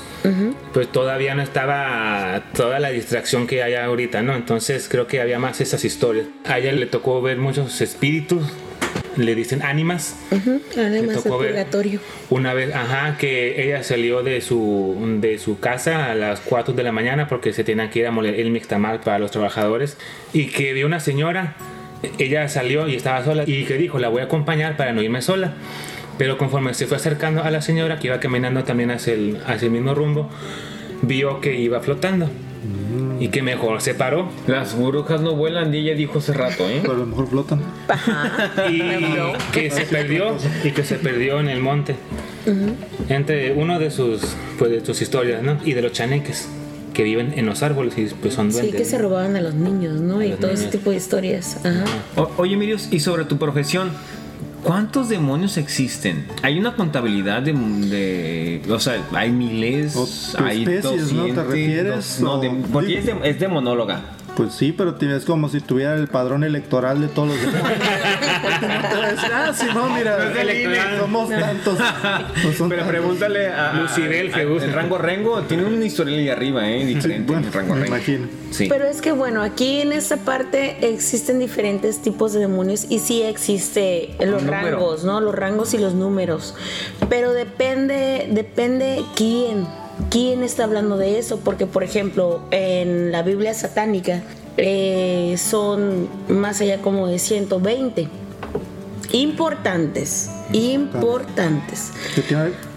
Pues 0.73 0.91
todavía 0.91 1.35
no 1.35 1.41
estaba 1.41 2.41
toda 2.53 2.79
la 2.79 2.89
distracción 2.89 3.47
que 3.47 3.63
hay 3.63 3.75
ahorita, 3.75 4.21
¿no? 4.23 4.35
Entonces 4.35 4.89
creo 4.89 5.07
que 5.07 5.21
había 5.21 5.39
más 5.39 5.61
esas 5.61 5.85
historias. 5.85 6.25
A 6.45 6.57
ella 6.57 6.73
le 6.73 6.85
tocó 6.85 7.21
ver 7.21 7.37
muchos 7.37 7.79
espíritus, 7.79 8.43
le 9.17 9.35
dicen 9.35 9.61
ánimas. 9.61 10.15
Tocó 11.13 11.37
purgatorio. 11.37 11.99
Una 12.29 12.53
vez, 12.53 12.73
ajá, 12.73 13.17
que 13.17 13.63
ella 13.63 13.83
salió 13.83 14.23
de 14.23 14.41
su, 14.41 15.17
de 15.19 15.37
su 15.39 15.59
casa 15.59 16.11
a 16.11 16.15
las 16.15 16.39
4 16.41 16.73
de 16.73 16.83
la 16.83 16.91
mañana 16.91 17.27
porque 17.27 17.53
se 17.53 17.63
tenían 17.63 17.89
que 17.89 17.99
ir 17.99 18.07
a 18.07 18.11
moler 18.11 18.39
el 18.39 18.51
mixtamal 18.51 18.99
para 19.01 19.19
los 19.19 19.31
trabajadores 19.31 19.97
y 20.33 20.47
que 20.47 20.73
vio 20.73 20.85
una 20.85 20.99
señora, 20.99 21.55
ella 22.19 22.47
salió 22.47 22.87
y 22.87 22.95
estaba 22.95 23.23
sola 23.23 23.43
y 23.45 23.65
que 23.65 23.77
dijo, 23.77 23.99
la 23.99 24.09
voy 24.09 24.21
a 24.21 24.25
acompañar 24.25 24.77
para 24.77 24.93
no 24.93 25.01
irme 25.01 25.21
sola. 25.21 25.53
Pero 26.17 26.37
conforme 26.37 26.73
se 26.73 26.87
fue 26.87 26.97
acercando 26.97 27.43
a 27.43 27.51
la 27.51 27.61
señora 27.61 27.99
que 27.99 28.07
iba 28.07 28.19
caminando 28.19 28.63
también 28.63 28.89
hacia 28.89 29.13
el, 29.13 29.39
hacia 29.45 29.67
el 29.67 29.71
mismo 29.71 29.93
rumbo, 29.93 30.29
vio 31.03 31.41
que 31.41 31.55
iba 31.59 31.79
flotando 31.79 32.29
y 33.19 33.29
que 33.29 33.41
mejor 33.41 33.81
se 33.81 33.93
paró. 33.93 34.29
Las 34.47 34.77
brujas 34.77 35.21
no 35.21 35.35
vuelan, 35.35 35.73
y 35.73 35.77
ella 35.79 35.95
dijo 35.95 36.19
hace 36.19 36.33
rato, 36.33 36.67
¿eh? 36.69 36.79
Pero 36.81 36.93
a 36.93 36.97
lo 36.97 37.05
mejor 37.05 37.27
flotan. 37.27 37.61
y 38.69 38.81
que 39.51 39.69
se 39.71 39.81
perdió 39.85 40.35
y 40.63 40.71
que 40.71 40.83
se 40.83 40.95
perdió 40.95 41.39
en 41.39 41.49
el 41.49 41.59
monte 41.61 41.95
entre 43.09 43.51
uno 43.53 43.77
de 43.79 43.91
sus 43.91 44.21
pues 44.57 44.71
de 44.71 44.85
sus 44.85 45.01
historias 45.01 45.43
no 45.43 45.57
y 45.65 45.73
de 45.73 45.81
los 45.81 45.91
chaneques 45.91 46.47
que 46.93 47.03
viven 47.03 47.33
en 47.35 47.45
los 47.45 47.61
árboles 47.61 47.95
y 47.97 48.05
pues 48.05 48.33
son 48.33 48.51
Sí, 48.51 48.57
duendes 48.59 48.75
que 48.81 48.85
se 48.85 48.97
robaban 48.97 49.35
a 49.35 49.41
los 49.41 49.53
niños, 49.53 49.99
¿no? 50.01 50.23
Y 50.23 50.31
todo 50.31 50.49
ese 50.49 50.65
tipo 50.67 50.89
de 50.89 50.95
historias. 50.97 51.57
Ajá. 51.63 51.83
O- 52.15 52.31
oye, 52.37 52.55
Mirius, 52.57 52.87
y 52.91 52.99
sobre 53.01 53.25
tu 53.25 53.37
profesión, 53.37 53.91
¿cuántos 54.63 55.09
demonios 55.09 55.57
existen? 55.57 56.25
Hay 56.43 56.59
una 56.59 56.75
contabilidad 56.75 57.41
de. 57.41 57.53
de- 57.53 58.61
o 58.71 58.79
sea, 58.79 59.01
hay 59.13 59.31
miles, 59.31 59.95
O 59.95 60.07
hay 60.43 60.63
especies, 60.63 61.11
¿no? 61.13 61.25
¿Te 61.25 61.33
200, 61.33 61.47
refieres? 61.47 61.95
dos- 61.95 62.19
no, 62.21 62.39
de- 62.39 62.49
porque 62.71 62.99
es, 62.99 63.05
de, 63.05 63.15
es 63.23 63.39
demonóloga. 63.39 64.01
Pues 64.37 64.53
sí, 64.53 64.71
pero 64.71 64.93
tienes 64.95 65.25
como 65.25 65.49
si 65.49 65.59
tuviera 65.61 65.95
el 65.95 66.07
padrón 66.07 66.43
electoral 66.43 67.01
de 67.01 67.07
todos 67.07 67.29
los 67.29 67.41
demás. 67.41 67.63
Ah, 69.33 69.51
sí, 69.53 69.65
no, 69.73 69.89
mira, 69.89 70.17
No 70.17 70.39
es 70.41 70.99
somos 70.99 71.29
tantos. 71.29 71.79
No 72.43 72.53
son 72.53 72.69
Pero 72.69 72.85
pregúntale 72.87 73.47
a, 73.47 73.71
a- 73.71 73.73
Lucibel, 73.73 74.31
que 74.31 74.45
gusta. 74.45 74.65
el 74.65 74.73
rango 74.73 74.97
Rengo 74.97 75.41
tiene 75.43 75.65
un 75.65 75.81
historial 75.83 76.19
ahí 76.19 76.29
arriba, 76.29 76.69
¿eh? 76.69 76.85
Diferente. 76.85 77.31
bueno, 77.31 77.47
el 77.47 77.53
rango 77.53 77.73
me 77.75 77.81
Rengo. 77.81 77.95
imagino. 77.95 78.27
Sí. 78.51 78.67
Pero 78.69 78.85
es 78.85 79.01
que 79.01 79.11
bueno, 79.11 79.41
aquí 79.41 79.81
en 79.81 79.91
esta 79.91 80.17
parte 80.17 80.77
existen 80.87 81.39
diferentes 81.39 82.01
tipos 82.01 82.33
de 82.33 82.41
demonios 82.41 82.85
y 82.89 82.99
sí 82.99 83.23
existe 83.23 84.15
los 84.25 84.45
rangos, 84.45 85.03
¿no? 85.03 85.19
Los 85.21 85.35
rangos 85.35 85.73
y 85.73 85.77
los 85.77 85.93
números. 85.93 86.55
Pero 87.09 87.33
depende, 87.33 88.27
depende 88.31 89.03
quién, 89.15 89.67
quién 90.09 90.43
está 90.43 90.63
hablando 90.63 90.97
de 90.97 91.19
eso, 91.19 91.39
porque 91.39 91.65
por 91.65 91.83
ejemplo, 91.83 92.41
en 92.51 93.11
la 93.11 93.23
Biblia 93.23 93.53
satánica 93.53 94.23
eh, 94.57 95.35
son 95.37 96.07
más 96.27 96.61
allá 96.61 96.79
como 96.81 97.07
de 97.07 97.19
120. 97.19 98.07
Importantes, 99.13 100.29
importantes. 100.51 101.91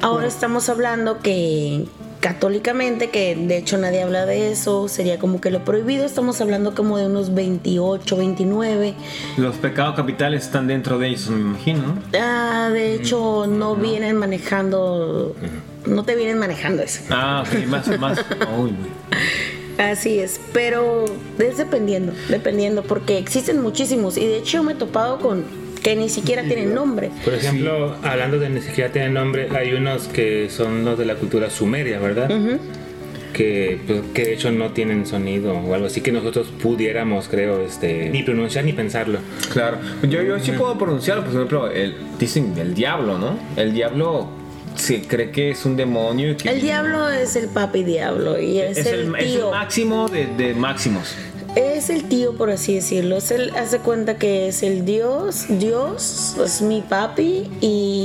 Ahora 0.01 0.29
estamos 0.29 0.69
hablando 0.69 1.19
que 1.19 1.87
católicamente, 2.21 3.11
que 3.11 3.35
de 3.35 3.57
hecho 3.57 3.79
nadie 3.79 4.03
habla 4.03 4.27
de 4.27 4.53
eso, 4.53 4.89
sería 4.89 5.19
como 5.19 5.41
que 5.41 5.51
lo 5.51 5.65
prohibido, 5.65 6.05
estamos 6.05 6.41
hablando 6.41 6.75
como 6.75 6.99
de 6.99 7.07
unos 7.07 7.35
28, 7.35 8.17
29. 8.17 8.95
Los 9.39 9.57
pecados 9.57 9.97
capitales 9.97 10.45
están 10.45 10.67
dentro 10.67 10.99
de 10.99 11.09
ellos, 11.09 11.29
me 11.31 11.41
imagino. 11.41 11.83
¿no? 11.83 12.03
Ah, 12.21 12.69
de 12.73 12.95
hecho 12.95 13.47
no 13.47 13.75
vienen 13.75 14.17
manejando, 14.17 15.35
no 15.87 16.05
te 16.05 16.15
vienen 16.17 16.39
manejando 16.39 16.83
eso. 16.83 17.01
Ah, 17.11 17.45
ok, 17.47 17.67
más, 17.67 17.99
más. 17.99 18.25
Uy, 18.59 18.73
Así 19.79 20.19
es, 20.19 20.41
pero 20.53 21.07
es 21.39 21.57
dependiendo, 21.57 22.13
dependiendo, 22.29 22.83
porque 22.83 23.17
existen 23.17 23.63
muchísimos 23.63 24.19
y 24.19 24.27
de 24.27 24.39
hecho 24.39 24.59
yo 24.59 24.63
me 24.63 24.73
he 24.73 24.75
topado 24.75 25.19
con 25.19 25.45
que 25.83 25.97
ni 25.97 26.11
siquiera 26.11 26.43
tienen 26.43 26.75
nombre. 26.75 27.11
por 27.25 27.33
ejemplo 27.33 27.97
hablando 28.03 28.39
de 28.39 28.51
ni 28.51 28.61
siquiera 28.61 28.93
tienen 28.93 29.15
nombre 29.15 29.49
hay 29.57 29.73
unos 29.73 30.09
que 30.09 30.51
son 30.51 30.85
los 30.85 30.99
de 30.99 31.07
la 31.07 31.15
cultura 31.15 31.49
sumeria 31.49 31.99
verdad 31.99 32.29
que, 33.33 33.81
pues, 33.87 34.03
que 34.13 34.25
de 34.25 34.35
hecho 34.35 34.51
no 34.51 34.73
tienen 34.73 35.07
sonido 35.07 35.55
o 35.55 35.73
algo 35.75 35.87
así 35.87 36.03
que 36.03 36.13
nosotros 36.13 36.53
pudiéramos 36.63 37.29
creo 37.29 37.63
este 37.63 38.11
ni 38.11 38.23
pronunciar 38.23 38.67
ni 38.67 38.75
pensarlo 38.75 39.21
Claro. 39.51 39.79
Yo, 40.03 40.21
yo 40.23 40.39
sí 40.39 40.53
puedo 40.53 40.77
pronunciarlo, 40.77 41.25
por 41.25 41.35
ejemplo, 41.35 41.71
el, 41.71 41.97
dicen 42.19 42.53
el 42.59 42.75
diablo, 42.75 43.17
¿no? 43.19 43.39
El 43.57 43.73
diablo 43.73 44.29
se 44.77 45.03
cree 45.03 45.31
que 45.31 45.51
es 45.51 45.65
un 45.65 45.77
demonio. 45.77 46.33
y 46.33 46.37
que 46.37 46.49
El 46.49 46.61
diablo 46.61 47.09
es 47.09 47.37
el 47.37 47.49
papi 47.49 47.85
diablo 47.85 48.41
y 48.41 48.59
es, 48.59 48.79
es 48.79 48.87
el, 48.87 49.01
el, 49.01 49.15
es 49.17 49.23
el 49.23 49.33
tío. 49.35 49.51
máximo 49.51 50.09
de, 50.09 50.27
de 50.27 50.55
máximos. 50.55 51.15
Es 51.57 51.91
el 51.91 52.05
tío, 52.09 52.35
por 52.37 52.51
así 52.51 52.75
decirlo. 52.77 53.17
Es 53.17 53.33
el, 53.33 53.51
hace 53.57 53.79
cuenta 53.81 54.17
que 54.19 54.47
es 54.47 54.63
el 54.63 54.85
Dios, 54.85 55.47
Dios 55.49 56.37
es 56.45 56.63
mi 56.63 56.81
papi 56.81 57.51
y 57.61 58.00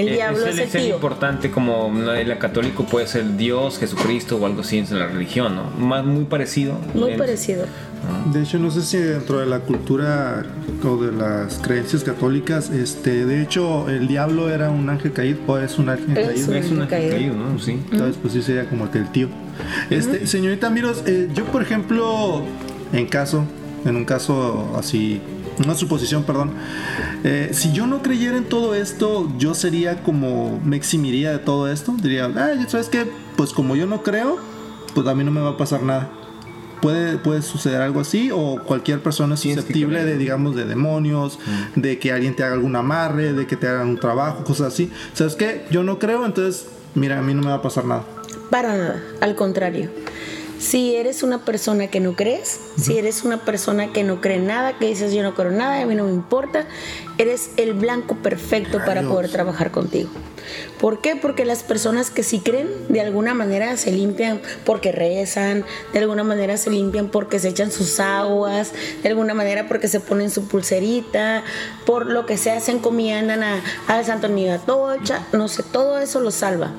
el 0.00 0.08
Eh, 0.08 0.12
diablo 0.12 0.46
es, 0.46 0.54
el 0.54 0.60
es 0.60 0.74
el 0.74 0.82
tío. 0.84 0.94
importante 0.94 1.50
como 1.50 1.92
el 2.12 2.38
católico 2.38 2.84
puede 2.84 3.06
ser 3.06 3.36
Dios, 3.36 3.78
Jesucristo 3.78 4.36
o 4.36 4.46
algo 4.46 4.60
así 4.60 4.78
en 4.78 4.98
la 4.98 5.06
religión, 5.06 5.54
¿no? 5.56 5.70
Más 5.84 6.04
muy 6.04 6.24
parecido. 6.24 6.74
Muy 6.94 7.12
En- 7.12 7.18
parecido. 7.18 7.64
De 8.32 8.42
hecho, 8.42 8.58
no 8.60 8.70
sé 8.70 8.82
si 8.82 8.96
dentro 8.96 9.40
de 9.40 9.46
la 9.46 9.58
cultura 9.60 10.44
o 10.84 10.96
de 10.98 11.10
las 11.12 11.58
creencias 11.58 12.04
católicas, 12.04 12.70
este, 12.70 13.26
de 13.26 13.42
hecho, 13.42 13.88
el 13.90 14.06
diablo 14.06 14.48
era 14.50 14.70
un 14.70 14.88
ángel 14.88 15.12
caído, 15.12 15.38
o 15.48 15.58
es 15.58 15.78
un 15.78 15.88
ángel 15.88 16.16
Es 16.16 16.26
caído. 16.28 16.48
un 16.48 16.54
Es 16.56 16.70
un 16.70 16.82
ángel 16.82 16.88
caído. 16.88 17.10
caído, 17.16 17.34
¿no? 17.34 17.58
Sí. 17.58 17.72
Entonces, 17.90 18.16
pues 18.22 18.32
sí 18.34 18.42
sería 18.42 18.68
como 18.70 18.88
que 18.90 18.98
el 18.98 19.10
tío. 19.10 19.28
Este, 19.90 20.26
señorita 20.28 20.70
Miros, 20.70 21.02
eh, 21.06 21.28
yo 21.34 21.44
por 21.46 21.60
ejemplo, 21.62 22.42
en 22.92 23.06
caso, 23.06 23.44
en 23.84 23.96
un 23.96 24.04
caso 24.04 24.72
así, 24.78 25.20
una 25.60 25.74
suposición, 25.74 26.24
perdón, 26.24 26.52
eh, 27.24 27.50
si 27.52 27.72
yo 27.72 27.86
no 27.86 28.02
creyera 28.02 28.36
en 28.36 28.44
todo 28.44 28.74
esto, 28.74 29.30
yo 29.38 29.54
sería 29.54 30.02
como, 30.02 30.60
me 30.64 30.76
eximiría 30.76 31.32
de 31.32 31.38
todo 31.38 31.70
esto, 31.70 31.94
diría, 32.00 32.30
ah, 32.36 32.50
¿sabes 32.68 32.88
qué? 32.88 33.10
Pues 33.36 33.52
como 33.52 33.76
yo 33.76 33.86
no 33.86 34.02
creo, 34.02 34.38
pues 34.94 35.06
a 35.06 35.14
mí 35.14 35.24
no 35.24 35.30
me 35.30 35.40
va 35.40 35.50
a 35.50 35.56
pasar 35.56 35.82
nada. 35.82 36.10
puede, 36.80 37.18
puede 37.18 37.42
suceder 37.42 37.80
algo 37.82 38.00
así 38.00 38.30
o 38.32 38.62
cualquier 38.64 39.00
persona 39.00 39.34
es 39.34 39.40
susceptible 39.40 40.04
de, 40.04 40.16
digamos, 40.16 40.54
de 40.54 40.64
demonios, 40.64 41.38
de 41.74 41.98
que 41.98 42.12
alguien 42.12 42.34
te 42.36 42.44
haga 42.44 42.54
algún 42.54 42.76
amarre, 42.76 43.32
de 43.32 43.46
que 43.46 43.56
te 43.56 43.66
hagan 43.66 43.88
un 43.88 43.98
trabajo, 43.98 44.44
cosas 44.44 44.72
así. 44.72 44.90
¿Sabes 45.12 45.34
qué? 45.34 45.66
Yo 45.70 45.82
no 45.82 45.98
creo, 45.98 46.24
entonces, 46.24 46.66
mira, 46.94 47.18
a 47.18 47.22
mí 47.22 47.34
no 47.34 47.42
me 47.42 47.48
va 47.48 47.54
a 47.54 47.62
pasar 47.62 47.84
nada. 47.84 48.04
Para 48.50 48.76
nada, 48.76 49.02
al 49.20 49.34
contrario. 49.34 49.90
Si 50.58 50.96
eres 50.96 51.22
una 51.22 51.44
persona 51.44 51.86
que 51.86 52.00
no 52.00 52.16
crees, 52.16 52.58
si 52.76 52.98
eres 52.98 53.22
una 53.22 53.44
persona 53.44 53.92
que 53.92 54.02
no 54.02 54.20
cree 54.20 54.38
nada, 54.38 54.76
que 54.76 54.86
dices 54.86 55.12
yo 55.12 55.22
no 55.22 55.34
creo 55.34 55.52
nada, 55.52 55.80
a 55.80 55.86
mí 55.86 55.94
no 55.94 56.04
me 56.04 56.12
importa, 56.12 56.66
eres 57.16 57.50
el 57.56 57.74
blanco 57.74 58.16
perfecto 58.16 58.78
para 58.84 59.02
poder 59.02 59.30
trabajar 59.30 59.70
contigo. 59.70 60.10
¿Por 60.80 61.00
qué? 61.00 61.14
Porque 61.14 61.44
las 61.44 61.62
personas 61.62 62.10
que 62.10 62.22
sí 62.24 62.40
creen, 62.40 62.68
de 62.88 63.00
alguna 63.00 63.34
manera 63.34 63.76
se 63.76 63.92
limpian 63.92 64.40
porque 64.64 64.90
rezan, 64.90 65.64
de 65.92 65.98
alguna 66.00 66.24
manera 66.24 66.56
se 66.56 66.70
limpian 66.70 67.08
porque 67.08 67.38
se 67.38 67.48
echan 67.48 67.70
sus 67.70 68.00
aguas, 68.00 68.72
de 69.02 69.08
alguna 69.08 69.34
manera 69.34 69.68
porque 69.68 69.86
se 69.86 70.00
ponen 70.00 70.30
su 70.30 70.48
pulserita, 70.48 71.44
por 71.86 72.06
lo 72.06 72.26
que 72.26 72.36
se 72.36 72.50
hacen 72.50 72.78
encomiendan 72.78 73.42
a, 73.42 73.62
al 73.86 74.04
Santo 74.04 74.28
de 74.28 74.50
Atocha, 74.50 75.26
no 75.32 75.48
sé, 75.48 75.62
todo 75.62 75.98
eso 75.98 76.20
lo 76.20 76.30
salva. 76.30 76.72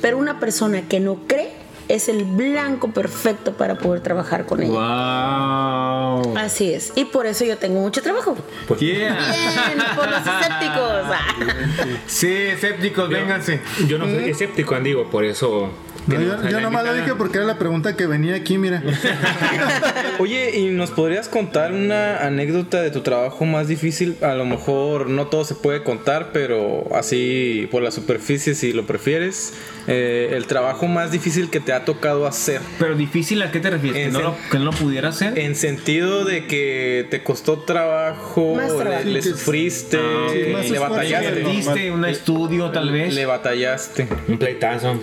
Pero 0.00 0.18
una 0.18 0.38
persona 0.38 0.88
que 0.88 1.00
no 1.00 1.26
cree 1.26 1.65
es 1.88 2.08
el 2.08 2.24
blanco 2.24 2.90
perfecto 2.90 3.52
para 3.52 3.76
poder 3.76 4.02
trabajar 4.02 4.46
con 4.46 4.62
ella. 4.62 4.72
¡Wow! 4.72 6.36
Así 6.36 6.72
es. 6.72 6.92
Y 6.96 7.04
por 7.06 7.26
eso 7.26 7.44
yo 7.44 7.58
tengo 7.58 7.80
mucho 7.80 8.02
trabajo. 8.02 8.36
Yeah. 8.78 9.16
Bien, 9.16 9.82
por 9.94 10.08
los 10.08 10.20
escépticos. 10.20 11.96
Sí, 12.06 12.32
escépticos, 12.32 13.08
vénganse. 13.08 13.60
Yo 13.86 13.98
no 13.98 14.06
soy 14.06 14.30
escéptico, 14.30 14.74
Andigo, 14.74 15.10
por 15.10 15.24
eso. 15.24 15.70
No, 16.06 16.20
yo 16.20 16.48
yo 16.48 16.60
nomás 16.60 16.84
lo 16.84 16.94
dije 16.94 17.14
porque 17.16 17.38
era 17.38 17.46
la 17.46 17.58
pregunta 17.58 17.96
que 17.96 18.06
venía 18.06 18.34
aquí, 18.36 18.58
mira. 18.58 18.82
Oye, 20.18 20.56
¿y 20.58 20.66
nos 20.68 20.90
podrías 20.90 21.28
contar 21.28 21.72
una 21.72 22.18
anécdota 22.24 22.80
de 22.80 22.90
tu 22.90 23.00
trabajo 23.02 23.44
más 23.44 23.68
difícil? 23.68 24.16
A 24.22 24.34
lo 24.34 24.44
mejor 24.44 25.08
no 25.08 25.26
todo 25.26 25.44
se 25.44 25.54
puede 25.54 25.82
contar, 25.82 26.30
pero 26.32 26.84
así 26.94 27.68
por 27.70 27.82
la 27.82 27.90
superficie, 27.90 28.54
si 28.54 28.72
lo 28.72 28.86
prefieres. 28.86 29.52
Eh, 29.88 30.30
el 30.32 30.46
trabajo 30.46 30.86
más 30.88 31.12
difícil 31.12 31.48
que 31.50 31.60
te 31.60 31.72
ha 31.72 31.84
tocado 31.84 32.26
hacer. 32.26 32.60
Pero 32.78 32.94
difícil, 32.96 33.40
¿a 33.42 33.52
qué 33.52 33.60
te 33.60 33.70
refieres? 33.70 34.06
¿Que 34.06 34.12
no, 34.12 34.20
lo, 34.20 34.36
que 34.50 34.58
no 34.58 34.64
lo 34.66 34.72
pudiera 34.72 35.10
hacer? 35.10 35.38
En 35.38 35.54
sentido 35.54 36.24
de 36.24 36.46
que 36.46 37.06
te 37.10 37.22
costó 37.22 37.60
trabajo, 37.60 38.54
Más 38.56 38.72
le, 38.72 38.78
trabajo. 38.78 39.04
le 39.04 39.22
sufriste, 39.22 39.98
Ah. 39.98 40.28
Sí, 40.32 40.70
le 40.72 40.78
batallaste. 40.78 41.30
¿Perdiste 41.30 41.90
un 41.90 42.04
estudio 42.04 42.70
tal 42.70 42.90
vez? 42.90 43.14
Le 43.14 43.26
batallaste. 43.26 44.08
Un 44.28 44.38
pleitazo. 44.38 45.00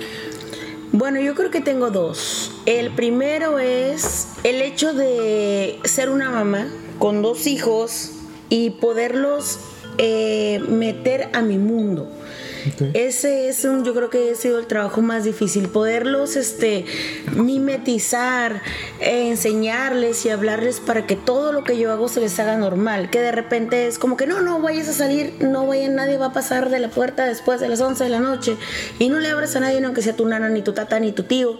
Bueno, 0.95 1.19
yo 1.19 1.33
creo 1.33 1.49
que 1.49 1.59
tengo 1.59 1.89
dos. 1.89 2.51
El 2.67 2.91
primero 2.91 3.57
es 3.57 4.27
el 4.43 4.61
hecho 4.61 4.93
de 4.93 5.79
ser 5.85 6.11
una 6.11 6.29
mamá 6.29 6.67
con 6.99 7.23
dos 7.23 7.47
hijos 7.47 8.11
y 8.49 8.69
poderlos 8.69 9.59
eh, 9.97 10.61
meter 10.69 11.31
a 11.33 11.41
mi 11.41 11.57
mundo. 11.57 12.07
Ese 12.93 13.49
es 13.49 13.65
un, 13.65 13.83
yo 13.83 13.93
creo 13.93 14.09
que 14.09 14.31
ha 14.31 14.35
sido 14.35 14.59
el 14.59 14.67
trabajo 14.67 15.01
más 15.01 15.23
difícil, 15.23 15.69
poderlos 15.69 16.35
este, 16.35 16.85
mimetizar, 17.35 18.61
eh, 18.99 19.29
enseñarles 19.29 20.25
y 20.25 20.29
hablarles 20.29 20.79
para 20.79 21.05
que 21.05 21.15
todo 21.15 21.51
lo 21.51 21.63
que 21.63 21.77
yo 21.77 21.91
hago 21.91 22.07
se 22.07 22.19
les 22.19 22.39
haga 22.39 22.57
normal, 22.57 23.09
que 23.09 23.19
de 23.19 23.31
repente 23.31 23.87
es 23.87 23.99
como 23.99 24.17
que 24.17 24.27
no, 24.27 24.41
no 24.41 24.61
vayas 24.61 24.87
a 24.89 24.93
salir, 24.93 25.35
no 25.39 25.67
vaya, 25.67 25.89
nadie 25.89 26.17
va 26.17 26.27
a 26.27 26.33
pasar 26.33 26.69
de 26.69 26.79
la 26.79 26.89
puerta 26.89 27.25
después 27.25 27.59
de 27.59 27.69
las 27.69 27.81
11 27.81 28.03
de 28.03 28.09
la 28.09 28.19
noche 28.19 28.57
y 28.99 29.09
no 29.09 29.19
le 29.19 29.29
abras 29.29 29.55
a 29.55 29.59
nadie, 29.59 29.81
no, 29.81 29.87
aunque 29.87 30.01
sea 30.01 30.15
tu 30.15 30.25
nana, 30.25 30.49
ni 30.49 30.61
tu 30.61 30.73
tata, 30.73 30.99
ni 30.99 31.11
tu 31.11 31.23
tío. 31.23 31.59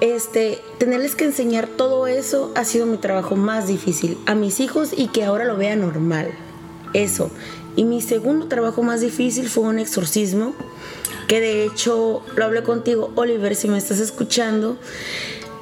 Este, 0.00 0.58
tenerles 0.78 1.14
que 1.14 1.24
enseñar 1.24 1.66
todo 1.66 2.06
eso 2.06 2.52
ha 2.54 2.64
sido 2.64 2.86
mi 2.86 2.98
trabajo 2.98 3.36
más 3.36 3.66
difícil 3.66 4.18
a 4.26 4.34
mis 4.34 4.60
hijos 4.60 4.90
y 4.96 5.08
que 5.08 5.24
ahora 5.24 5.44
lo 5.44 5.56
vean 5.56 5.80
normal. 5.80 6.30
Eso. 6.94 7.30
Y 7.78 7.84
mi 7.84 8.02
segundo 8.02 8.48
trabajo 8.48 8.82
más 8.82 9.02
difícil 9.02 9.48
fue 9.48 9.62
un 9.62 9.78
exorcismo, 9.78 10.52
que 11.28 11.40
de 11.40 11.64
hecho 11.64 12.22
lo 12.34 12.44
hablé 12.44 12.64
contigo, 12.64 13.12
Oliver, 13.14 13.54
si 13.54 13.68
me 13.68 13.78
estás 13.78 14.00
escuchando. 14.00 14.76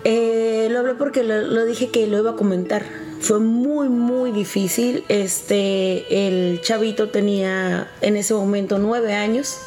Eh, 0.04 0.68
lo 0.70 0.78
hablé 0.78 0.94
porque 0.94 1.22
lo, 1.22 1.42
lo 1.42 1.66
dije 1.66 1.90
que 1.90 2.06
lo 2.06 2.16
iba 2.16 2.30
a 2.30 2.36
comentar. 2.36 2.86
Fue 3.20 3.38
muy, 3.38 3.90
muy 3.90 4.32
difícil. 4.32 5.04
Este, 5.10 6.26
el 6.26 6.62
chavito 6.62 7.10
tenía 7.10 7.90
en 8.00 8.16
ese 8.16 8.32
momento 8.32 8.78
nueve 8.78 9.12
años 9.12 9.58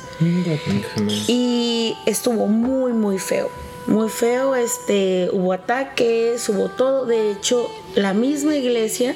y 1.28 1.94
estuvo 2.08 2.48
muy, 2.48 2.94
muy 2.94 3.20
feo. 3.20 3.52
Muy 3.86 4.10
feo, 4.10 4.56
este, 4.56 5.30
hubo 5.32 5.54
ataques, 5.54 6.50
hubo 6.50 6.70
todo. 6.70 7.06
De 7.06 7.30
hecho, 7.30 7.70
la 7.94 8.16
misma 8.16 8.56
iglesia 8.56 9.16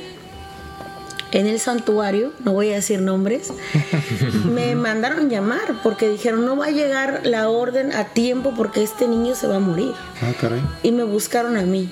en 1.34 1.48
el 1.48 1.60
santuario, 1.60 2.32
no 2.46 2.54
voy 2.54 2.70
a 2.70 2.76
decir 2.76 3.02
nombres, 3.02 3.52
me 4.46 4.76
mandaron 4.76 5.32
llamar 5.32 5.82
porque 5.82 6.08
dijeron 6.08 6.46
no 6.46 6.56
va 6.56 6.68
a 6.68 6.72
llegar 6.72 7.22
la 7.24 7.50
orden 7.50 7.92
a 7.92 8.06
tiempo 8.10 8.54
porque 8.56 8.84
este 8.84 9.08
niño 9.08 9.34
se 9.34 9.48
va 9.48 9.56
a 9.56 9.60
morir. 9.60 9.94
Ah, 10.22 10.32
caray. 10.40 10.62
Y 10.84 10.92
me 10.92 11.04
buscaron 11.04 11.58
a 11.58 11.64
mí. 11.64 11.92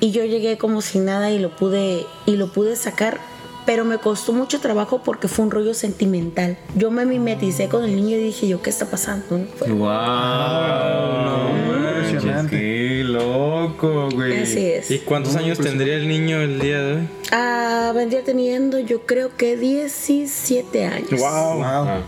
Y 0.00 0.10
yo 0.10 0.24
llegué 0.24 0.58
como 0.58 0.82
si 0.82 0.98
nada 0.98 1.30
y 1.30 1.38
lo 1.38 1.54
pude, 1.54 2.04
y 2.26 2.36
lo 2.36 2.52
pude 2.52 2.74
sacar. 2.74 3.20
Pero 3.66 3.84
me 3.84 3.98
costó 3.98 4.32
mucho 4.32 4.60
trabajo 4.60 5.02
porque 5.04 5.28
fue 5.28 5.44
un 5.44 5.50
rollo 5.50 5.74
sentimental. 5.74 6.56
Yo 6.74 6.90
me 6.90 7.04
mimeticé 7.04 7.68
con 7.68 7.84
el 7.84 7.94
niño 7.94 8.16
y 8.16 8.20
dije 8.22 8.48
yo, 8.48 8.62
¿qué 8.62 8.70
está 8.70 8.86
pasando? 8.86 9.46
Fue- 9.56 9.68
¡Wow! 9.70 9.88
Impresionante. 11.98 12.56
¡Qué 12.58 13.02
loco, 13.04 14.08
güey! 14.12 14.42
Así 14.42 14.64
es. 14.66 14.90
¿Y 14.90 14.98
cuántos 15.00 15.36
años 15.36 15.58
tendría 15.58 15.94
el 15.96 16.08
niño 16.08 16.40
el 16.40 16.58
día 16.60 16.80
de 16.82 16.92
hoy? 16.94 17.08
Ah, 17.32 17.92
vendría 17.94 18.24
teniendo 18.24 18.78
yo 18.78 19.02
creo 19.06 19.36
que 19.36 19.56
17 19.56 20.86
años. 20.86 21.10
¡Wow! 21.20 21.56
Wow. 21.58 22.02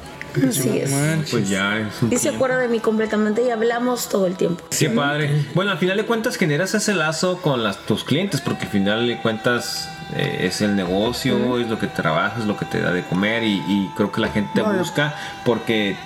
Así 0.49 0.79
es. 0.79 0.91
Pues 1.31 1.49
ya 1.51 1.79
es 1.79 2.03
un 2.03 2.11
Y 2.11 2.17
se 2.17 2.31
acuerda 2.31 2.57
de 2.57 2.67
mí 2.69 2.81
completamente 2.81 3.43
y 3.45 3.51
hablamos 3.51 4.09
todo 4.09 4.27
el 4.27 4.35
tiempo. 4.37 4.65
Qué 4.77 4.89
padre. 4.89 5.31
Bueno, 5.55 5.71
al 5.73 5.79
final 5.79 5.99
de 5.99 6.07
cuentas 6.07 6.37
generas 6.37 6.73
ese 6.75 6.95
lazo 6.95 7.43
con 7.43 7.63
las, 7.63 7.77
tus 7.85 8.03
clientes, 8.03 8.41
porque 8.41 8.65
al 8.65 8.71
final 8.71 9.07
de 9.07 9.21
cuentas 9.21 9.91
eh, 10.17 10.47
es 10.47 10.61
el 10.61 10.77
negocio, 10.77 11.59
es 11.59 11.69
lo 11.69 11.79
que 11.79 11.87
trabajas, 11.87 12.41
es 12.41 12.47
lo 12.47 12.57
que 12.57 12.65
te 12.65 12.81
da 12.81 12.93
de 12.93 13.03
comer 13.05 13.43
y, 13.45 13.55
y 13.67 13.91
creo 13.97 14.11
que 14.13 14.21
la 14.21 14.29
gente 14.29 14.51
te 14.55 14.63
No, 14.63 14.73
busca 14.73 15.15
porque 15.45 15.97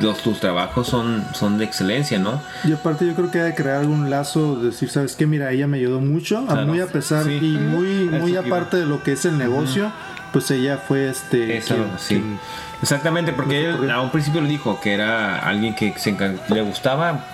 los, 0.00 0.18
tus 0.18 0.40
trabajos 0.40 0.88
son, 0.88 1.24
son 1.34 1.58
de 1.58 1.64
excelencia, 1.64 2.18
¿no? 2.18 2.40
Y 2.64 2.72
aparte 2.72 3.06
yo 3.06 3.14
creo 3.14 3.30
que 3.30 3.40
hay 3.40 3.50
que 3.52 3.62
crear 3.62 3.76
algún 3.78 4.10
lazo, 4.10 4.56
de 4.56 4.66
decir, 4.66 4.90
¿sabes 4.90 5.14
qué? 5.14 5.26
Mira, 5.26 5.50
ella 5.52 5.66
me 5.68 5.76
ayudó 5.78 6.00
mucho, 6.00 6.44
Claro. 6.46 6.66
muy 6.66 6.80
a 6.80 6.86
pesar 6.86 7.24
Sí. 7.24 7.38
y 7.40 7.58
muy, 7.58 8.08
Eso 8.08 8.18
muy 8.18 8.32
iba. 8.32 8.40
aparte 8.40 8.78
de 8.78 8.86
lo 8.86 9.02
que 9.02 9.12
es 9.12 9.24
el 9.24 9.38
negocio, 9.38 9.92
pues 10.32 10.50
ella 10.50 10.78
fue 10.78 11.08
este... 11.08 11.56
Eso, 11.58 11.74
quien- 11.76 11.86
sí. 11.98 12.14
quien- 12.16 12.38
Exactamente, 12.82 13.32
porque 13.32 13.66
él 13.70 13.88
a 13.92 14.00
un 14.00 14.10
principio 14.10 14.40
le 14.40 14.48
dijo 14.48 14.80
que 14.80 14.92
era 14.94 15.38
alguien 15.38 15.76
que 15.76 15.94
se 15.98 16.16
le 16.48 16.62
gustaba 16.62 17.24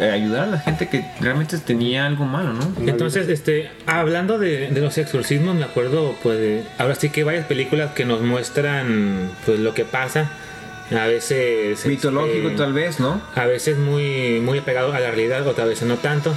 ayudar 0.00 0.44
a 0.44 0.46
la 0.46 0.58
gente 0.58 0.88
que 0.88 1.04
realmente 1.20 1.58
tenía 1.58 2.06
algo 2.06 2.24
malo, 2.24 2.52
¿no? 2.52 2.72
Entonces, 2.88 3.28
este, 3.28 3.70
hablando 3.86 4.38
de, 4.38 4.68
de 4.70 4.80
los 4.80 4.96
exorcismos, 4.98 5.54
me 5.54 5.64
acuerdo, 5.64 6.14
pues, 6.22 6.38
de- 6.38 6.62
ahora 6.78 6.94
sí 6.94 7.10
que 7.10 7.20
hay 7.20 7.24
varias 7.24 7.46
películas 7.46 7.92
que 7.92 8.04
nos 8.04 8.20
muestran, 8.22 9.30
pues, 9.46 9.58
lo 9.60 9.74
que 9.74 9.84
pasa. 9.84 10.30
A 10.90 11.06
veces... 11.06 11.86
Mitológico 11.86 12.48
este, 12.48 12.58
tal 12.58 12.72
vez, 12.74 13.00
¿no? 13.00 13.22
A 13.34 13.46
veces 13.46 13.78
muy, 13.78 14.40
muy 14.40 14.58
apegado 14.58 14.92
a 14.92 15.00
la 15.00 15.10
realidad, 15.10 15.46
otras 15.46 15.68
veces 15.68 15.88
no 15.88 15.96
tanto. 15.96 16.34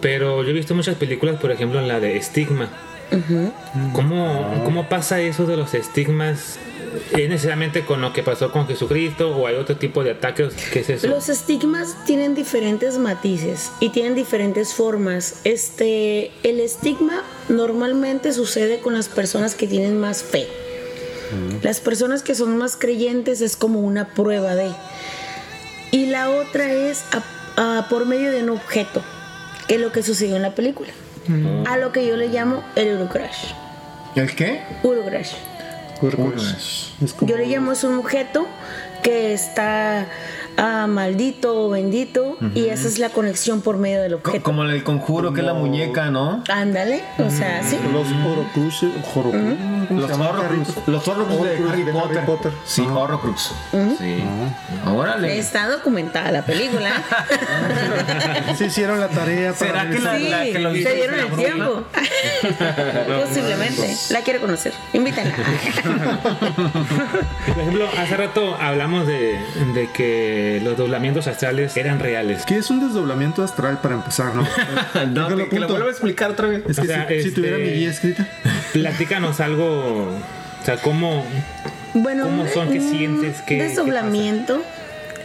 Pero 0.00 0.44
yo 0.44 0.50
he 0.50 0.52
visto 0.52 0.74
muchas 0.74 0.94
películas, 0.94 1.40
por 1.40 1.50
ejemplo, 1.50 1.80
la 1.80 1.98
de 1.98 2.16
Estigma. 2.16 2.68
¿Cómo, 3.92 4.62
¿Cómo 4.64 4.88
pasa 4.88 5.20
eso 5.20 5.46
de 5.46 5.56
los 5.56 5.74
estigmas? 5.74 6.58
¿Es 7.16 7.28
necesariamente 7.28 7.84
con 7.84 8.00
lo 8.00 8.12
que 8.12 8.22
pasó 8.22 8.50
con 8.50 8.66
Jesucristo 8.66 9.36
o 9.36 9.46
hay 9.46 9.56
otro 9.56 9.76
tipo 9.76 10.02
de 10.04 10.12
ataques? 10.12 10.54
¿Qué 10.72 10.80
es 10.80 10.90
eso? 10.90 11.06
Los 11.08 11.28
estigmas 11.28 11.96
tienen 12.06 12.34
diferentes 12.34 12.98
matices 12.98 13.70
y 13.80 13.90
tienen 13.90 14.14
diferentes 14.14 14.72
formas. 14.74 15.40
Este, 15.44 16.30
el 16.42 16.60
estigma 16.60 17.22
normalmente 17.48 18.32
sucede 18.32 18.80
con 18.80 18.94
las 18.94 19.08
personas 19.08 19.54
que 19.54 19.66
tienen 19.66 19.98
más 20.00 20.22
fe. 20.22 20.46
Las 21.62 21.80
personas 21.80 22.22
que 22.22 22.34
son 22.34 22.56
más 22.56 22.76
creyentes 22.76 23.42
es 23.42 23.54
como 23.56 23.80
una 23.80 24.08
prueba 24.14 24.54
de. 24.54 24.70
Y 25.90 26.06
la 26.06 26.30
otra 26.30 26.72
es 26.72 27.04
a- 27.56 27.78
a- 27.78 27.88
por 27.88 28.06
medio 28.06 28.30
de 28.30 28.42
un 28.42 28.48
objeto, 28.50 29.02
que 29.66 29.74
es 29.74 29.80
lo 29.80 29.92
que 29.92 30.02
sucedió 30.02 30.36
en 30.36 30.42
la 30.42 30.54
película. 30.54 30.88
A 31.66 31.76
lo 31.76 31.92
que 31.92 32.06
yo 32.06 32.16
le 32.16 32.28
llamo 32.28 32.62
el 32.74 32.96
Urukrash. 32.96 33.52
¿El 34.14 34.34
qué? 34.34 34.62
Urukrash. 34.82 35.34
Es 37.02 37.12
como- 37.12 37.28
Yo 37.28 37.36
le 37.36 37.46
llamo 37.46 37.72
es 37.72 37.84
un 37.84 37.94
objeto 37.98 38.46
que 39.02 39.32
está 39.34 40.06
a 40.58 40.88
maldito 40.88 41.66
o 41.66 41.70
bendito 41.70 42.36
y 42.54 42.66
esa 42.66 42.88
es 42.88 42.98
la 42.98 43.10
conexión 43.10 43.60
por 43.60 43.76
medio 43.76 44.02
del 44.02 44.14
objeto. 44.14 44.42
Como 44.42 44.64
el 44.64 44.82
conjuro 44.82 45.32
que 45.32 45.40
es 45.40 45.46
la 45.46 45.54
muñeca, 45.54 46.10
¿no? 46.10 46.42
Ándale, 46.50 47.04
o 47.18 47.30
sea, 47.30 47.62
sí. 47.62 47.78
Los 47.92 48.08
horocruxes. 48.08 48.90
horocruxes, 49.14 49.56
¿cómo 49.88 50.00
Los? 50.00 50.20
Horrocrux. 50.20 50.88
Los 50.88 51.08
Horrocrux 51.08 51.44
de 51.44 51.68
Harry 51.68 51.84
de 51.84 51.92
Potter. 51.92 52.18
Harry 52.18 52.26
Potter. 52.26 52.52
Sí, 52.64 52.82
Horrocrux. 52.82 53.52
Sí. 53.98 54.24
Órale. 54.84 55.38
Está 55.38 55.68
documentada 55.68 56.32
la 56.32 56.44
película. 56.44 56.90
Se 58.56 58.66
hicieron 58.66 58.98
la 58.98 59.08
tarea 59.08 59.52
para 59.52 59.82
¿Será 59.82 59.90
que 59.90 60.00
la, 60.00 60.16
Sí, 60.18 60.28
la 60.28 60.42
que 60.42 60.58
lo 60.58 60.74
hizo 60.74 60.88
se 60.88 60.96
dieron 60.96 61.20
el 61.20 61.36
tiempo. 61.36 61.84
Posiblemente. 63.24 63.96
La 64.10 64.22
quiere 64.22 64.40
conocer. 64.40 64.72
Invítenla. 64.92 65.34
Por 67.46 67.58
ejemplo, 67.58 67.88
hace 67.96 68.16
rato 68.16 68.56
hablamos 68.60 69.06
de, 69.06 69.38
de 69.74 69.88
que 69.92 70.47
los 70.62 70.76
doblamientos 70.76 71.26
astrales 71.26 71.76
eran 71.76 71.98
reales. 72.00 72.44
¿Qué 72.46 72.56
es 72.56 72.70
un 72.70 72.80
desdoblamiento 72.86 73.42
astral 73.42 73.78
para 73.80 73.94
empezar, 73.96 74.34
no? 74.34 74.42
No, 75.06 75.24
Déjalo 75.24 75.36
que, 75.44 75.48
que 75.50 75.60
lo 75.60 75.68
vuelva 75.68 75.88
a 75.88 75.90
explicar 75.90 76.30
otra 76.30 76.48
vez. 76.48 76.62
Es 76.68 76.76
que 76.76 76.82
O 76.82 76.84
sea, 76.86 77.06
si, 77.08 77.14
si 77.14 77.28
este- 77.28 77.30
tuviera 77.32 77.58
mi 77.58 77.70
guía 77.70 77.90
escrita. 77.90 78.26
Platícanos 78.72 79.40
algo, 79.40 80.08
o 80.08 80.64
sea, 80.64 80.76
cómo, 80.78 81.24
Bueno, 81.94 82.24
¿Cómo 82.24 82.46
son 82.48 82.70
que 82.70 82.78
un 82.80 82.90
sientes 82.90 83.40
que- 83.42 83.62
desdoblamiento. 83.62 84.62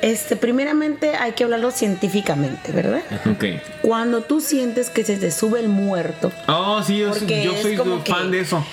Este, 0.04 0.36
primeramente 0.36 1.16
hay 1.16 1.32
que 1.32 1.46
hablarlo 1.46 1.72
científicamente, 1.72 2.74
¿verdad? 2.74 3.02
Ok. 3.26 3.46
Cuando 3.82 4.22
tú 4.22 4.42
sientes 4.42 4.90
que 4.90 5.06
se 5.06 5.16
te 5.16 5.32
sube 5.32 5.62
el 5.62 5.70
muerto, 5.70 6.30
Oh, 6.48 6.84
sí, 6.84 6.98
yo, 6.98 7.14
soy 7.14 7.78
como 7.78 8.02
fan 8.04 8.30
que- 8.30 8.36
de 8.38 8.42
eso. 8.44 8.66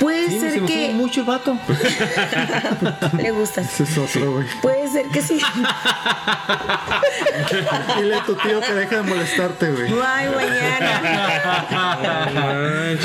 puede 0.00 0.26
Sí, 0.28 0.40
se 0.40 0.50
ser 0.50 0.60
me 0.62 0.66
que 0.66 0.86
sube 0.86 0.94
mucho 0.94 1.20
el 1.20 1.26
vato. 1.26 1.56
le 3.16 3.30
gustas. 3.30 3.80
Ese 3.80 3.84
es 3.84 3.96
otro, 3.96 4.32
güey. 4.32 4.46
Puede 4.60 4.88
ser 4.88 5.06
que 5.06 5.22
sí. 5.22 5.38
Dile 7.98 8.14
a 8.16 8.24
tu 8.24 8.34
tío 8.34 8.60
que 8.60 8.72
deje 8.74 8.96
de 8.96 9.02
molestarte, 9.02 9.70
güey. 9.70 9.92
Ay, 10.04 10.28
mañana. 10.34 11.00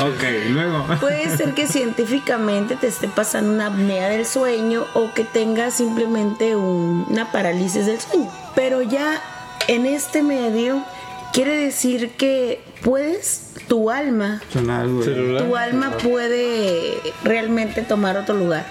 ok, 0.00 0.22
luego. 0.50 0.84
Puede 1.00 1.36
ser 1.36 1.54
que 1.54 1.66
científicamente 1.68 2.74
te 2.76 2.88
esté 2.88 3.06
pasando 3.08 3.52
una 3.52 3.66
apnea 3.68 4.08
del 4.08 4.26
sueño 4.26 4.84
o 4.94 5.12
que 5.14 5.22
tengas 5.24 5.74
simplemente 5.74 6.56
un- 6.56 6.87
una 7.08 7.30
parálisis 7.32 7.86
del 7.86 8.00
sueño. 8.00 8.30
Pero 8.54 8.82
ya 8.82 9.20
en 9.68 9.86
este 9.86 10.22
medio 10.22 10.84
quiere 11.32 11.56
decir 11.56 12.10
que 12.16 12.60
puedes, 12.82 13.52
tu 13.68 13.90
alma, 13.90 14.40
güey. 14.54 15.38
tu 15.38 15.56
alma 15.56 15.96
puede 15.98 16.94
realmente 17.24 17.82
tomar 17.82 18.16
otro 18.16 18.34
lugar. 18.34 18.64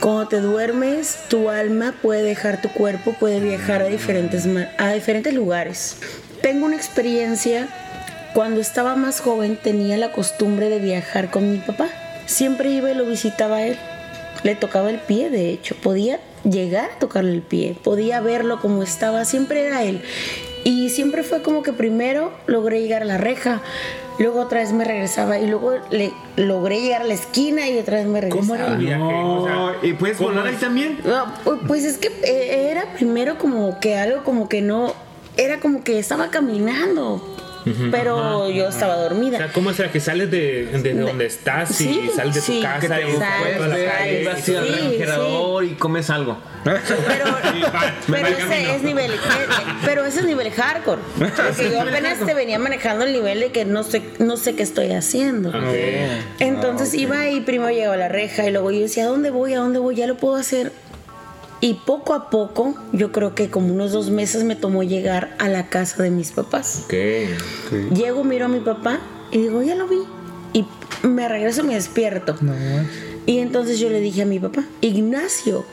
Cuando 0.00 0.28
te 0.28 0.40
duermes, 0.40 1.18
tu 1.28 1.50
alma 1.50 1.94
puede 2.00 2.22
dejar 2.22 2.60
tu 2.60 2.68
cuerpo, 2.68 3.14
puede 3.18 3.40
viajar 3.40 3.82
a 3.82 3.86
diferentes, 3.86 4.46
a 4.78 4.92
diferentes 4.92 5.34
lugares. 5.34 5.96
Tengo 6.40 6.66
una 6.66 6.76
experiencia, 6.76 7.68
cuando 8.32 8.60
estaba 8.60 8.94
más 8.94 9.20
joven 9.20 9.58
tenía 9.60 9.96
la 9.96 10.12
costumbre 10.12 10.68
de 10.68 10.78
viajar 10.78 11.30
con 11.30 11.50
mi 11.50 11.58
papá. 11.58 11.88
Siempre 12.26 12.70
iba 12.70 12.90
y 12.90 12.94
lo 12.94 13.06
visitaba 13.06 13.56
a 13.56 13.62
él. 13.66 13.76
Le 14.44 14.54
tocaba 14.54 14.90
el 14.90 15.00
pie, 15.00 15.30
de 15.30 15.50
hecho. 15.50 15.74
Podía 15.74 16.20
llegar 16.50 16.90
a 16.90 16.98
tocarle 16.98 17.32
el 17.32 17.42
pie, 17.42 17.76
podía 17.82 18.20
verlo 18.20 18.60
como 18.60 18.82
estaba, 18.82 19.24
siempre 19.24 19.66
era 19.66 19.82
él. 19.84 20.02
Y 20.64 20.90
siempre 20.90 21.22
fue 21.22 21.42
como 21.42 21.62
que 21.62 21.72
primero 21.72 22.32
logré 22.46 22.80
llegar 22.82 23.02
a 23.02 23.04
la 23.06 23.16
reja, 23.16 23.62
luego 24.18 24.40
otra 24.40 24.60
vez 24.60 24.72
me 24.72 24.84
regresaba 24.84 25.38
y 25.38 25.46
luego 25.46 25.72
le 25.90 26.12
logré 26.36 26.80
llegar 26.82 27.02
a 27.02 27.04
la 27.04 27.14
esquina 27.14 27.68
y 27.68 27.78
otra 27.78 27.98
vez 27.98 28.06
me 28.06 28.20
regresaba. 28.20 28.40
¿Cómo 28.40 28.54
era 28.54 28.66
el 28.74 28.78
viaje? 28.78 29.02
O 29.02 29.44
sea, 29.44 29.54
No, 29.54 29.72
¿Y 29.82 29.92
puedes 29.94 30.16
¿cómo 30.18 30.30
volar 30.30 30.46
ahí 30.48 30.56
también? 30.56 30.98
No, 31.04 31.26
pu- 31.44 31.60
pues 31.66 31.84
es 31.84 31.96
que 31.96 32.08
eh, 32.24 32.70
era 32.70 32.92
primero 32.94 33.38
como 33.38 33.78
que 33.80 33.96
algo 33.96 34.24
como 34.24 34.48
que 34.48 34.60
no, 34.60 34.92
era 35.36 35.60
como 35.60 35.84
que 35.84 35.98
estaba 35.98 36.28
caminando, 36.30 37.22
pero 37.90 38.48
yo 38.50 38.68
estaba 38.68 38.96
O 38.96 39.02
dormida. 39.02 39.38
sea, 39.38 39.52
¿cómo 39.52 39.72
será 39.72 39.90
que 39.90 40.00
sales 40.00 40.30
de, 40.30 40.66
de 40.82 40.94
donde 40.94 41.26
estás 41.26 41.74
Sí, 41.74 42.02
y 42.06 42.08
sales 42.16 42.34
de 42.34 42.40
tu 42.40 42.46
sí, 42.46 42.60
casa 42.60 42.80
te 42.96 43.08
y 43.08 43.12
sales, 43.16 44.24
vas 44.24 44.48
al 44.48 44.68
refrigerador 44.68 45.64
y 45.64 45.74
comes 45.74 46.10
algo. 46.10 46.38
Pero, 46.64 46.78
ese 48.28 48.74
es 48.76 48.82
nivel, 48.82 49.12
pero 49.84 50.04
ese 50.04 50.20
es 50.20 50.26
nivel 50.26 50.50
hardcore. 50.50 51.00
Porque 51.18 51.70
yo 51.70 51.80
apenas 51.88 52.18
te 52.18 52.34
venía 52.34 52.58
manejando 52.58 53.04
el 53.04 53.12
nivel 53.12 53.40
de 53.40 53.52
que 53.52 53.64
no 53.64 53.82
sé, 53.84 54.02
no 54.18 54.36
sé 54.36 54.54
qué 54.54 54.62
estoy 54.62 54.92
haciendo. 54.92 55.52
Entonces 56.38 56.94
iba 56.94 57.28
y 57.28 57.40
primero 57.40 57.70
llegaba 57.70 57.94
a 57.94 57.98
la 57.98 58.08
reja 58.08 58.46
y 58.46 58.50
luego 58.52 58.70
yo 58.70 58.80
decía, 58.80 59.04
¿a 59.04 59.06
dónde 59.06 59.30
voy? 59.30 59.54
¿A 59.54 59.58
dónde 59.58 59.78
voy? 59.78 59.94
Ya 59.94 60.06
lo 60.06 60.16
puedo 60.16 60.36
hacer. 60.36 60.72
Y 61.60 61.74
poco 61.74 62.14
a 62.14 62.30
poco, 62.30 62.74
yo 62.92 63.10
creo 63.10 63.34
que 63.34 63.50
como 63.50 63.72
unos 63.72 63.92
dos 63.92 64.10
meses 64.10 64.44
me 64.44 64.54
tomó 64.54 64.84
llegar 64.84 65.34
a 65.38 65.48
la 65.48 65.68
casa 65.68 66.02
de 66.02 66.10
mis 66.10 66.30
papás. 66.30 66.84
Ok. 66.84 66.94
Llego, 67.92 68.22
miro 68.22 68.44
a 68.44 68.48
mi 68.48 68.60
papá 68.60 69.00
y 69.32 69.38
digo, 69.38 69.62
ya 69.62 69.74
lo 69.74 69.88
vi. 69.88 69.98
Y 70.52 70.64
me 71.06 71.28
regreso 71.28 71.62
y 71.62 71.64
me 71.64 71.74
despierto. 71.74 72.36
Y 73.26 73.38
entonces 73.38 73.78
yo 73.78 73.90
le 73.90 74.00
dije 74.00 74.22
a 74.22 74.26
mi 74.26 74.38
papá, 74.38 74.64
Ignacio, 74.80 75.64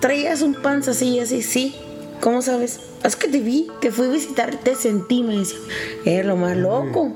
traías 0.00 0.42
un 0.42 0.54
panza 0.54 0.92
así 0.92 1.10
y 1.10 1.20
así, 1.20 1.42
sí. 1.42 1.76
¿Cómo 2.20 2.40
sabes? 2.40 2.80
Es 3.04 3.16
que 3.16 3.28
te 3.28 3.40
vi, 3.40 3.68
te 3.80 3.90
fui 3.90 4.06
a 4.06 4.10
visitar, 4.10 4.56
te 4.56 4.76
sentí, 4.76 5.22
me 5.22 5.36
decía. 5.36 5.58
Era 6.04 6.28
lo 6.28 6.36
más 6.36 6.56
loco. 6.56 7.12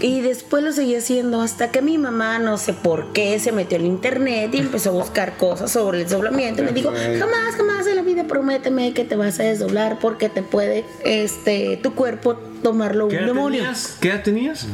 Y 0.00 0.20
después 0.20 0.62
lo 0.62 0.72
seguí 0.72 0.94
haciendo 0.94 1.40
hasta 1.40 1.70
que 1.70 1.82
mi 1.82 1.98
mamá, 1.98 2.38
no 2.38 2.58
sé 2.58 2.72
por 2.72 3.12
qué, 3.12 3.38
se 3.38 3.52
metió 3.52 3.78
en 3.78 3.86
internet 3.86 4.50
y 4.54 4.58
empezó 4.58 4.90
a 4.90 4.92
buscar 4.92 5.36
cosas 5.36 5.70
sobre 5.70 5.98
el 5.98 6.04
desdoblamiento. 6.04 6.62
Y 6.62 6.66
me 6.66 6.72
dijo, 6.72 6.90
jamás, 6.90 7.54
jamás 7.56 7.86
en 7.86 7.96
la 7.96 8.02
vida 8.02 8.24
prométeme 8.26 8.92
que 8.92 9.04
te 9.04 9.16
vas 9.16 9.38
a 9.40 9.44
desdoblar 9.44 9.98
porque 10.00 10.28
te 10.28 10.42
puede 10.42 10.84
este, 11.04 11.78
tu 11.82 11.94
cuerpo 11.94 12.34
tomarlo 12.62 13.08
¿Qué 13.08 13.18
un 13.18 13.26
demonio. 13.26 13.60
tenías? 13.62 13.96
¿Qué 14.00 14.08
edad 14.08 14.22
tenías? 14.22 14.66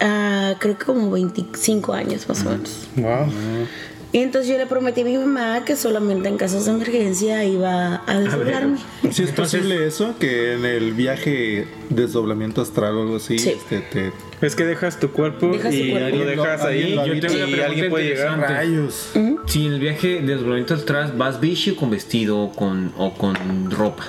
Ah, 0.00 0.54
creo 0.58 0.78
que 0.78 0.84
como 0.84 1.10
25 1.10 1.92
años 1.92 2.28
más 2.28 2.44
o 2.44 2.50
menos. 2.50 2.88
Wow. 2.96 3.26
Y 4.12 4.18
entonces 4.18 4.50
yo 4.50 4.58
le 4.58 4.66
prometí 4.66 5.02
a 5.02 5.04
mi 5.04 5.16
mamá 5.16 5.64
que 5.64 5.76
solamente 5.76 6.28
en 6.28 6.36
casos 6.36 6.64
de 6.64 6.72
emergencia 6.72 7.44
iba 7.44 8.02
a 8.06 8.18
desdoblarme. 8.18 8.78
Si 9.12 9.22
es 9.22 9.30
posible 9.30 9.86
eso, 9.86 10.14
que 10.18 10.54
en 10.54 10.64
el 10.64 10.94
viaje 10.94 11.68
desdoblamiento 11.90 12.60
astral 12.62 12.96
o 12.96 13.02
algo 13.02 13.16
así, 13.16 13.38
Sí. 13.38 13.50
este, 13.50 13.80
te 13.80 14.12
Es 14.44 14.56
que 14.56 14.64
dejas 14.64 14.98
tu 14.98 15.10
cuerpo 15.12 15.48
Dejas 15.48 15.70
tu 15.70 15.76
y 15.76 15.90
cuerpo. 15.90 16.16
lo 16.16 16.24
dejas 16.24 16.62
ahí 16.64 16.94
lo 16.94 17.06
Yo 17.06 17.20
tengo 17.20 17.34
una 17.34 17.44
y 17.44 17.50
pregunta 17.52 17.66
alguien 17.66 17.90
puede 17.90 18.04
llegar. 18.08 18.38
rayos. 18.40 19.10
Si 19.46 19.66
en 19.66 19.72
el 19.74 19.80
viaje 19.80 20.08
de 20.08 20.22
desdoblamiento 20.22 20.74
atrás 20.74 21.16
vas 21.16 21.38
bichi 21.40 21.70
o 21.70 21.76
con 21.76 21.90
vestido 21.90 22.38
o 22.40 22.52
con, 22.52 22.92
o 22.98 23.14
con 23.14 23.70
ropa. 23.70 24.06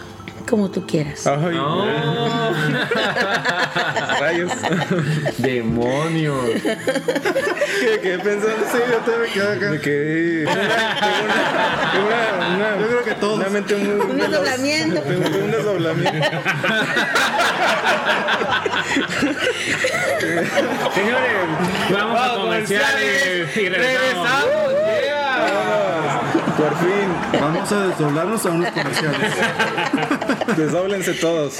Como 0.49 0.69
tú 0.69 0.85
quieras. 0.85 1.25
Ay, 1.27 1.39
rayos. 4.19 4.51
Demonios. 5.37 6.45
¿Qué, 6.61 7.99
qué 8.01 8.19
pensando? 8.19 8.65
Sí, 8.71 8.77
yo 8.89 8.97
también 8.97 9.21
me 9.21 9.27
quedo 9.27 9.51
acá. 9.51 9.71
De 9.71 9.79
que. 9.79 10.45
Tengo 11.91 12.07
una, 12.07 12.21
una, 12.37 12.47
una, 12.55 12.77
Yo 12.79 12.87
creo 12.87 13.03
que 13.03 13.15
todos. 13.15 13.39
Una 13.39 13.49
mente 13.49 13.75
muy. 13.75 13.89
Un 13.89 14.17
desdoblamiento. 14.17 15.01
Un 15.01 15.51
desdoblamiento. 15.51 16.21
Señores, 20.93 21.31
vamos 21.91 22.21
a 22.21 22.33
comerciales 22.35 23.57
y 23.57 23.69
regresamos. 23.69 24.49
Por 26.57 26.75
fin. 26.77 27.39
Vamos 27.41 27.71
a 27.71 27.87
desdoblarnos 27.87 28.45
a 28.45 28.49
unos 28.51 28.69
comerciales. 28.71 29.33
Desdóblense 30.57 31.13
todos. 31.13 31.57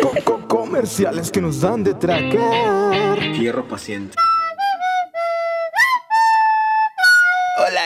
Co- 0.00 0.14
co- 0.24 0.48
comerciales 0.48 1.30
que 1.30 1.40
nos 1.40 1.60
dan 1.60 1.84
de 1.84 1.94
tragar. 1.94 3.18
Hierro 3.34 3.66
paciente. 3.66 4.14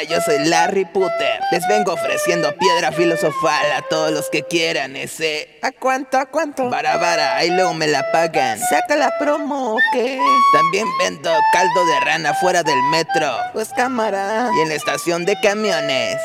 Hola, 0.03 0.11
yo 0.11 0.20
soy 0.20 0.48
Larry 0.48 0.84
Puter. 0.84 1.40
Les 1.53 1.66
vengo 1.68 1.92
ofreciendo 1.92 2.53
piedra 2.57 2.90
filosofal 2.90 3.72
a 3.76 3.82
todos 3.82 4.11
los 4.11 4.30
que 4.30 4.42
quieran 4.42 4.96
ese. 4.96 5.48
¿A 5.62 5.70
cuánto? 5.70 6.18
¿A 6.18 6.26
cuánto? 6.26 6.68
Vara, 6.68 6.96
vara, 6.96 7.44
y 7.44 7.50
luego 7.50 7.72
me 7.74 7.86
la 7.86 8.11
pagan. 8.11 8.59
Saca 8.59 8.96
la 8.96 9.16
promo, 9.18 9.76
¿qué? 9.92 10.20
También 10.53 10.86
vendo 10.98 11.30
caldo 11.53 11.86
de 11.86 12.00
rana 12.00 12.34
fuera 12.34 12.62
del 12.64 12.80
metro. 12.90 13.30
Pues 13.53 13.68
cámara. 13.76 14.50
Y 14.57 14.61
en 14.61 14.70
la 14.70 14.74
estación 14.74 15.24
de 15.24 15.38
camiones. 15.40 16.16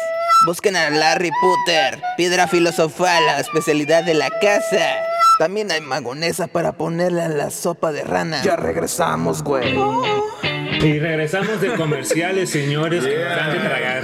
Busquen 0.47 0.75
a 0.75 0.89
Larry 0.89 1.31
Puter. 1.39 2.01
Piedra 2.15 2.47
filosofal, 2.47 3.25
la 3.25 3.39
especialidad 3.39 4.03
de 4.03 4.15
la 4.15 4.29
casa. 4.39 4.95
También 5.37 5.71
hay 5.71 5.81
magonesa 5.81 6.47
para 6.47 6.71
ponerle 6.71 7.21
a 7.21 7.29
la 7.29 7.51
sopa 7.51 7.91
de 7.91 8.03
rana. 8.03 8.41
Ya 8.41 8.55
regresamos, 8.55 9.43
güey. 9.43 9.77
Y 10.83 10.99
regresamos 10.99 11.59
de 11.61 11.73
comerciales, 11.73 12.49
señores, 12.49 13.03
que 13.03 13.15
nos 13.17 13.35
dan 13.35 13.51
de 13.53 13.59
tragar. 13.59 14.03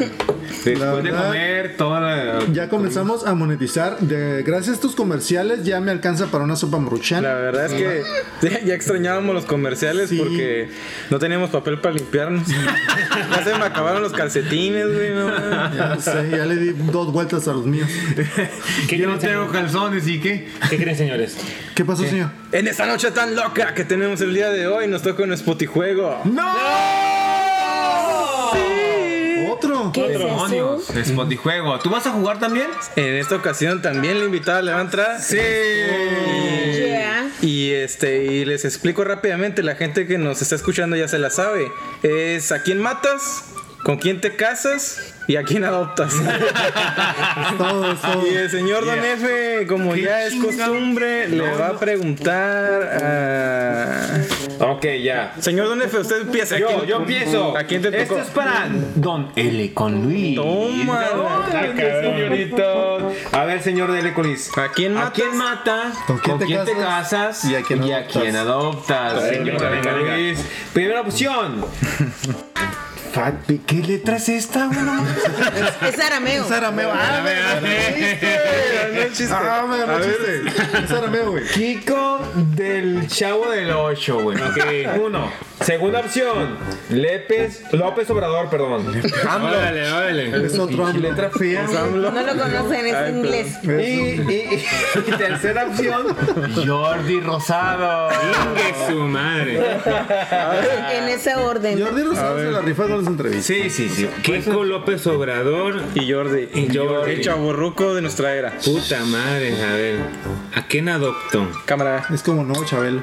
Después 0.64 1.04
de 1.04 1.12
verdad- 1.12 1.26
comer 1.28 1.78
toda 1.78 2.00
la... 2.00 2.40
Ya 2.54 2.70
comenzamos 2.70 3.26
a 3.28 3.34
monetizar. 3.34 4.00
De, 4.00 4.44
gracias 4.44 4.70
a 4.70 4.74
estos 4.76 4.96
comerciales 4.96 5.64
ya 5.66 5.82
me 5.82 5.92
alcanza 5.92 6.28
para 6.28 6.44
una 6.46 6.56
sopa 6.56 6.78
maruchan. 6.80 7.24
La 7.24 7.36
verdad 7.36 7.66
es 7.66 7.74
que 7.74 8.04
ya, 8.50 8.60
ya 8.66 8.74
extrañábamos 8.74 9.36
los 9.36 9.46
comerciales 9.46 10.10
Sí. 10.10 10.18
porque 10.18 10.70
no 11.10 11.20
teníamos 11.20 11.50
papel 11.50 11.80
para 11.80 11.96
limpiarnos. 11.96 12.48
ya 12.48 13.44
se 13.44 13.56
me 13.58 13.66
acabaron 13.66 14.02
los 14.02 14.14
calcetines, 14.14 14.86
güey. 14.94 15.10
No. 15.12 15.30
Ya 15.76 15.98
sé, 16.00 16.30
ya 16.32 16.46
le 16.46 16.56
di 16.56 16.70
dos 16.92 17.12
vueltas 17.12 17.46
a 17.50 17.54
los 17.54 17.66
míos. 17.66 17.90
¿Qué 18.88 18.98
Yo 18.98 19.10
no 19.10 19.18
tengo 19.18 19.50
calzones 19.50 20.08
y 20.08 20.20
qué. 20.22 20.48
¿Qué 20.70 20.78
creen, 20.78 20.96
señores? 20.98 21.38
¿Qué 21.76 21.84
pasó, 21.84 22.04
señor? 22.04 22.30
en 22.54 22.68
esta 22.68 22.86
noche 22.86 23.10
tan 23.10 23.36
loca 23.36 23.74
que 23.74 23.84
tenemos 23.84 24.22
el 24.22 24.32
día 24.34 24.50
de 24.52 24.68
hoy, 24.68 24.88
nos 24.88 25.02
toca 25.02 25.24
un 25.24 25.36
Spotijuego. 25.36 26.20
¿Otro? 26.20 26.32
¿Qué 29.94 30.06
es 30.08 30.16
eso? 30.16 30.26
Demonios. 30.26 30.84
Spotijuego. 31.06 31.78
¿Tú 31.80 31.90
vas 31.90 32.08
a 32.08 32.12
jugar 32.12 32.40
también? 32.40 32.68
En 32.96 33.16
esta 33.16 33.36
ocasión 33.36 33.82
también 33.82 34.20
la 34.20 34.26
invitada 34.26 34.62
le 34.62 34.72
va 34.72 34.80
a 34.80 34.82
entrar. 34.82 35.22
Sí. 35.22 35.38
Yeah. 35.38 37.30
Y 37.42 37.72
este, 37.72 38.26
y 38.26 38.46
les 38.46 38.66
explico 38.66 39.04
rápidamente, 39.04 39.62
la 39.62 39.76
gente 39.76 40.08
que 40.08 40.18
nos 40.18 40.42
está 40.42 40.56
escuchando 40.56 40.96
ya 40.96 41.08
se 41.08 41.20
la 41.20 41.30
sabe. 41.30 41.72
Es 42.02 42.52
a 42.52 42.64
quién 42.64 42.80
matas, 42.82 43.44
con 43.84 43.98
quién 43.98 44.22
te 44.22 44.36
casas 44.36 45.14
y 45.28 45.36
a 45.36 45.44
quién 45.44 45.64
adoptas. 45.64 46.14
Todo, 47.58 47.96
todo. 47.96 48.28
y 48.28 48.34
el 48.36 48.50
señor 48.50 48.86
Don 48.86 49.04
F, 49.04 49.66
como 49.68 49.96
ya 49.96 50.24
es 50.26 50.34
costumbre, 50.36 51.28
le 51.30 51.50
va 51.52 51.68
a 51.70 51.80
preguntar 51.80 52.82
a. 53.02 54.22
Ok, 54.66 54.86
ya. 55.02 55.34
Señor 55.40 55.68
Don 55.68 55.82
F, 55.82 55.98
usted 55.98 56.22
empieza. 56.22 56.56
¿A 56.56 56.60
Yo, 56.60 56.68
quién- 56.68 56.86
yo 56.86 56.98
empiezo. 56.98 57.58
¿A 57.58 57.64
quién 57.64 57.82
te 57.82 57.90
Esto 57.90 58.16
tocó? 58.16 58.26
es 58.26 58.34
para 58.34 58.68
Don 58.96 59.32
L 59.36 59.74
con 59.74 60.04
Luis. 60.04 60.36
Toma. 60.36 61.04
Señorito. 62.02 63.12
A 63.32 63.46
ver, 63.46 63.62
señor 63.62 63.92
de 63.92 64.00
L 64.00 64.14
con 64.14 64.26
Luis. 64.28 64.50
¿A 64.58 64.70
quién 64.72 64.98
¿A 64.98 65.06
matas? 65.06 65.14
quién 65.14 65.38
mata? 65.38 65.92
¿Con 66.08 66.18
quién 66.20 66.40
te 66.66 66.74
casas? 66.74 67.42
casas? 67.42 67.46
¿Y 67.46 67.56
a 67.56 67.62
quién 67.64 67.82
adoptas? 67.84 68.22
quién 68.22 68.36
adoptas? 68.36 69.24
Señor 69.30 69.70
venga, 69.70 69.94
venga. 69.94 70.40
Primera 70.74 71.02
opción. 71.02 71.66
Fat- 73.14 73.46
¿Qué 73.68 73.76
letra 73.76 74.16
es 74.18 74.28
esta? 74.30 74.68
mames. 74.68 75.12
Es 75.88 76.00
arameo. 76.00 76.46
Es 76.46 76.52
arameo. 76.52 76.92
Ah, 76.92 77.22
ganó 79.78 79.98
el 79.98 80.04
chiste. 80.04 80.78
Es 80.84 80.92
arameo, 80.92 81.32
güey. 81.32 81.44
Kiko 81.48 82.20
del 82.56 83.08
Chavo 83.08 83.50
del 83.52 83.72
8, 83.72 84.20
güey. 84.20 84.38
Ok, 84.42 85.00
uno. 85.06 85.32
Segunda 85.64 86.00
opción. 86.02 86.58
López, 86.90 87.64
López 87.72 88.10
Obrador, 88.10 88.50
perdón. 88.50 88.86
AMLO. 89.30 89.48
Órale, 89.50 89.92
órale. 89.92 90.46
Es 90.46 90.60
otro 90.60 90.86
AMLO. 90.86 91.10
Letra 91.10 91.30
fea. 91.30 91.64
No 91.64 92.12
lo 92.12 92.12
conocen, 92.12 92.86
es 92.86 93.10
inglés. 93.10 93.58
Y, 93.64 93.68
y- 94.32 94.66
y 95.08 95.12
tercera 95.18 95.68
opción, 95.68 96.08
Jordi 96.68 97.20
Rosado. 97.22 98.10
Ingue 98.12 98.74
su 98.88 99.00
madre. 99.08 99.60
En 100.94 101.10
ese 101.10 101.36
orden. 101.36 101.82
Jordi 101.82 102.04
Rosado 102.04 102.40
se 102.40 102.52
la 102.52 102.62
rifa 102.62 102.84
con 102.84 102.98
las 103.00 103.08
entrevistas. 103.08 103.46
Sí, 103.46 103.70
sí, 103.70 103.90
sí. 103.90 104.10
Kiko 104.22 104.64
López 104.64 105.06
Obrador. 105.08 105.82
Y 105.96 106.12
Jordi. 106.12 106.50
Y 106.54 106.76
Jordi. 106.76 107.12
El 107.14 107.22
chaburruco 107.22 107.94
de 107.96 108.02
nuestra 108.02 108.34
era. 108.36 108.52
Puta 108.64 109.04
madre, 109.06 109.64
a 109.64 109.74
ver. 109.74 109.96
¿A 110.56 110.68
quién 110.68 110.90
adopto? 110.90 111.48
Cámara. 111.66 112.06
Es 112.14 112.22
como 112.24 112.44
no, 112.44 112.54
Chabelo. 112.66 113.02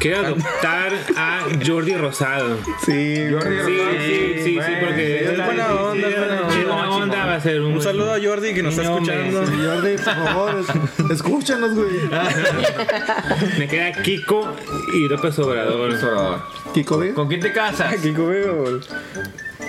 Quiero 0.00 0.18
adoptar 0.18 0.92
a 1.16 1.40
Jordi 1.66 1.94
Rosado. 1.94 2.58
Sí, 2.84 3.26
Jordi 3.32 3.56
Sí, 3.66 3.78
sí, 3.98 4.42
sí, 4.44 4.58
sí, 4.64 4.72
porque 4.80 5.24
Es 5.24 5.44
buena 5.44 5.74
onda, 5.74 6.08
es 6.08 6.16
buena 6.18 6.40
onda. 6.42 6.50
Sí, 6.52 6.62
buena 6.64 6.90
onda 6.90 7.26
va 7.26 7.34
a 7.34 7.40
ser 7.40 7.60
un, 7.60 7.72
Un 7.74 7.82
saludo 7.82 8.14
a 8.14 8.18
Jordi 8.22 8.54
que 8.54 8.62
nos 8.62 8.76
está 8.78 8.92
escuchando. 8.92 9.46
Sí, 9.46 9.52
Jordi, 9.64 9.96
por 9.96 10.04
favor, 10.14 10.54
es- 10.60 11.10
escúchanos, 11.10 11.74
güey. 11.74 11.88
Me 13.58 13.66
queda 13.66 13.92
Kiko 14.02 14.54
y 14.94 15.08
López 15.08 15.38
Obrador. 15.40 15.90
Obrador. 15.90 16.42
Kiko, 16.74 16.98
¿ve? 16.98 17.12
¿Con 17.14 17.26
quién 17.28 17.40
te 17.40 17.52
casas? 17.52 17.96
Kiko 17.96 18.26
Bebo. 18.26 18.78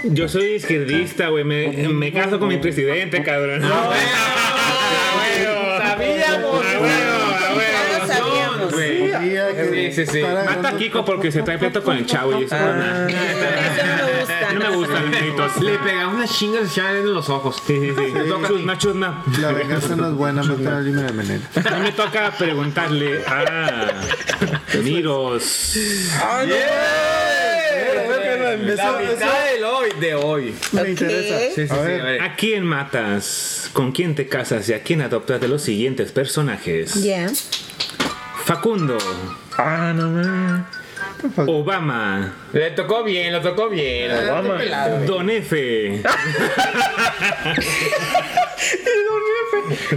Yo 0.04 0.28
soy 0.28 0.52
izquierdista, 0.54 1.30
güey. 1.30 1.44
Me, 1.44 1.88
me 1.90 2.12
caso 2.14 2.40
con 2.40 2.50
mi 2.50 2.58
presidente, 2.58 3.24
cabrón. 3.24 3.62
Sabíamos. 3.62 3.96
que 9.56 9.92
Sí, 9.94 10.06
sí, 10.06 10.12
sí. 10.12 10.22
Mata 10.22 10.70
a 10.70 10.78
Kiko 10.78 11.04
porque 11.06 11.32
se 11.32 11.42
trae 11.44 11.58
pleito 11.58 11.84
con 11.84 11.98
el 11.98 12.06
chavo 12.06 12.40
y 12.40 12.44
eso. 12.46 12.56
no, 12.56 13.08
Eso 13.10 13.86
no 13.86 13.96
me 14.06 14.20
gusta. 14.20 14.54
no 14.54 14.60
me 14.60 14.76
gustan 14.76 15.12
los 15.12 15.20
gritos. 15.22 15.58
Le 15.62 15.78
pegamos 15.80 16.16
una 16.16 16.28
chinga 16.28 16.66
se 16.68 16.76
llaman 16.82 16.98
en 16.98 17.14
los 17.14 17.30
ojos. 17.30 17.62
Sí, 17.66 17.80
sí, 17.80 17.94
sí. 17.96 18.14
Chusma, 18.48 18.78
chusma. 18.78 19.24
La 19.42 19.52
venganza 19.52 19.96
no 19.96 20.08
es 20.10 20.14
buena, 20.14 20.44
matar 20.44 20.74
al 20.74 20.86
Lima 20.86 21.02
de 21.04 21.14
Menel. 21.14 21.42
A 21.56 21.76
mí 21.76 21.82
me 21.82 21.92
toca 21.92 22.32
preguntarle 22.38 23.24
a 23.26 23.92
Miros. 24.84 25.78
La 28.76 28.92
mitad 29.00 29.46
del 29.54 29.64
hoy, 29.64 29.90
de 30.00 30.16
hoy. 30.16 30.56
Me 30.72 30.82
Ok. 30.82 30.88
interesa. 30.90 31.40
Sí, 31.40 31.46
sí, 31.56 31.68
sí. 31.68 31.74
A 31.74 31.76
A 31.76 31.82
ver. 31.82 32.02
ver. 32.02 32.22
¿A 32.22 32.36
quién 32.36 32.64
matas? 32.64 33.70
¿Con 33.74 33.92
quién 33.92 34.16
te 34.16 34.28
casas? 34.28 34.68
¿Y 34.70 34.74
a 34.74 34.82
quién 34.84 35.02
adoptas 35.02 35.40
de 35.42 35.48
los 35.48 35.62
siguientes 35.62 36.12
personajes? 36.12 36.96
Ya. 37.04 37.28
Facundo. 38.46 38.98
Ah, 39.58 39.94
no 39.94 40.10
mames. 40.10 40.79
Obama. 41.48 42.34
Le 42.54 42.72
tocó 42.72 43.04
bien, 43.04 43.34
lo 43.34 43.42
tocó 43.42 43.70
bien. 43.70 44.12
Don 45.06 45.30
F. 45.30 46.02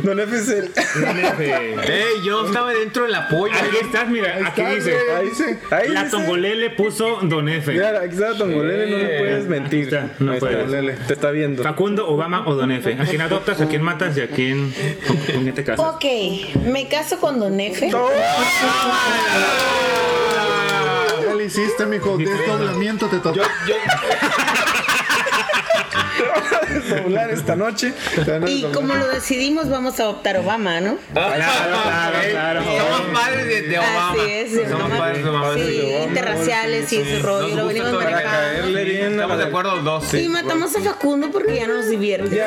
Don 0.03 0.21
F 0.21 0.37
es 0.37 0.49
el. 0.49 0.73
Don 0.73 1.19
F. 1.19 1.65
Ey, 1.93 2.25
yo 2.25 2.47
estaba 2.47 2.73
dentro 2.73 3.05
del 3.05 3.15
apoyo. 3.15 3.55
Aquí 3.55 3.77
estás, 3.81 4.09
mira, 4.09 4.39
aquí 4.47 4.63
dice. 4.63 4.97
Ahí 5.17 5.29
dice. 5.29 5.59
Ahí 5.71 5.89
La 5.89 6.05
dice. 6.05 6.17
Tongolele 6.17 6.57
le 6.57 6.71
puso 6.71 7.19
Don 7.23 7.49
F. 7.49 7.73
Mira, 7.73 8.01
aquí 8.01 8.15
está 8.15 8.37
Tongolele, 8.37 8.91
no 8.91 8.99
le 8.99 9.19
puedes 9.19 9.47
mentir. 9.47 9.85
está, 9.85 10.11
no 10.19 10.33
Ahí 10.33 10.39
está, 10.39 10.51
puedes. 10.51 11.07
Te 11.07 11.13
está 11.15 11.31
viendo. 11.31 11.63
Facundo, 11.63 12.09
Obama 12.09 12.47
o 12.47 12.55
Don 12.55 12.71
F. 12.73 12.97
¿A 12.99 13.05
quién 13.05 13.21
adoptas? 13.21 13.61
¿A 13.61 13.67
quién 13.67 13.83
matas? 13.83 14.17
¿Y 14.17 14.21
a 14.21 14.29
quién, 14.29 14.75
con, 15.07 15.17
quién 15.17 15.55
te 15.55 15.65
casas? 15.65 15.95
Ok, 15.95 16.05
me 16.65 16.89
caso 16.89 17.19
con 17.19 17.39
Don 17.39 17.59
F. 17.61 17.91
Ya 17.91 17.97
le 21.43 21.47
hiciste, 21.49 21.87
mijo. 21.87 22.17
Desdoblamiento 22.17 23.09
te 23.09 23.19
tocó. 23.19 23.41
Doblar 26.89 27.31
esta 27.31 27.57
noche. 27.57 27.93
Y 28.47 28.63
como 28.65 28.95
lo 28.95 29.09
decidimos, 29.09 29.69
vamos 29.69 29.99
a 30.01 30.05
adoptar 30.05 30.37
Obama, 30.39 30.81
¿no? 30.81 30.97
Claro, 31.13 31.43
claro, 31.83 32.19
claro. 32.31 32.63
Somos 32.65 33.01
padres 33.13 33.47
de, 33.47 33.63
de 33.63 33.79
Obama. 33.79 34.11
Así 34.11 34.31
es, 34.31 34.53
de 34.53 34.65
Somos 34.69 34.81
Obama. 34.81 34.99
padres 34.99 35.25
de 35.25 35.31
Obama. 35.31 35.55
Sí, 35.55 35.93
interraciales 36.09 36.93
y 36.93 36.97
ese 36.99 37.19
rollo, 37.21 37.55
lo 37.57 37.67
venimos 37.67 37.93
manejando. 37.93 38.79
Estamos 38.79 39.39
de 39.39 39.45
acuerdo 39.45 39.77
los 39.77 39.85
dos. 39.85 40.15
Y 40.15 40.29
matamos 40.29 40.77
a 40.77 40.81
Facundo 40.81 41.31
porque 41.31 41.57
ya 41.57 41.67
nos 41.67 41.89
divierte. 41.89 42.37
Ya 42.37 42.47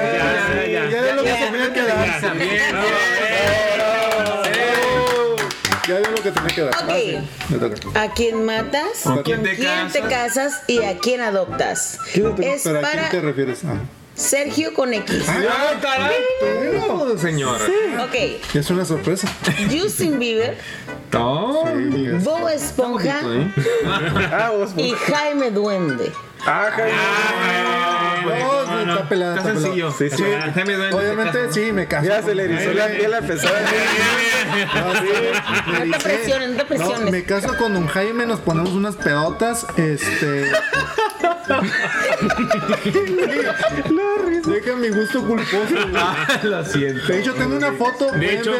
de 5.93 6.01
lo 6.11 6.15
que 6.15 6.31
tenía 6.31 6.49
que 6.55 6.61
dar. 6.61 6.73
Ok. 6.75 6.83
Ah, 6.89 6.95
sí. 6.97 7.17
Me 7.49 7.57
toca. 7.57 8.01
¿A 8.01 8.11
quién 8.13 8.43
matas? 8.45 9.01
¿Con 9.03 9.23
quién 9.23 9.43
te 9.43 9.55
te 9.55 10.01
casas? 10.01 10.61
¿Y 10.67 10.83
a 10.83 10.97
quién 10.97 11.21
adoptas? 11.21 11.99
Es 12.13 12.13
¿Pero 12.13 12.29
a 12.31 12.35
quién 12.35 12.81
para 12.81 13.09
te 13.09 13.21
refieres? 13.21 13.61
Ah. 13.65 13.77
Sergio 14.15 14.73
con 14.73 14.93
X. 14.93 15.25
¡Ay, 15.27 15.45
caray! 15.81 16.15
Tú, 16.87 17.17
señor. 17.17 17.59
Ok. 18.01 18.15
Es 18.55 18.69
una 18.69 18.85
sorpresa. 18.85 19.27
Justin 19.69 20.17
Bieber, 20.19 20.57
No. 21.11 21.63
Sí, 21.67 22.05
es- 22.07 22.23
Bob 22.23 22.47
Esponja 22.47 23.19
Ah, 24.31 24.51
vos. 24.51 24.71
y 24.77 24.91
Jaime 24.91 25.51
Duende. 25.51 26.11
Ah, 26.45 26.69
Jaime. 26.73 27.94
No, 28.25 28.93
está 28.93 29.09
pelada, 29.09 29.37
Está 29.37 29.53
sencillo. 29.53 29.91
Sí, 29.91 30.09
sí. 30.09 30.23
Obviamente 30.91 31.51
sí, 31.51 31.71
me 31.71 31.87
caso. 31.87 32.07
Ya 32.07 32.21
se 32.21 32.35
le 32.35 32.43
erizó 32.45 32.73
la 32.73 32.87
piel 32.87 33.13
a 33.13 33.21
pesar 33.21 33.51
No, 34.75 35.85
No 35.85 35.97
te 35.97 36.03
presiones, 36.03 36.49
no 36.49 36.55
te 36.55 36.61
No, 36.63 36.67
presiones. 36.67 37.11
me 37.11 37.23
caso 37.23 37.57
con 37.57 37.73
don 37.73 37.87
Jaime, 37.87 38.25
nos 38.25 38.39
ponemos 38.39 38.71
unas 38.71 38.95
pedotas, 38.95 39.65
este... 39.77 40.51
Deja 44.47 44.75
mi 44.75 44.89
gusto 44.89 45.21
culposo, 45.25 45.57
güey. 45.71 45.85
Ah, 45.95 46.39
lo 46.43 46.65
siento. 46.65 47.07
De 47.07 47.19
hecho, 47.19 47.33
tengo 47.33 47.55
una 47.57 47.71
foto. 47.73 48.11
De 48.11 48.35
hecho- 48.35 48.53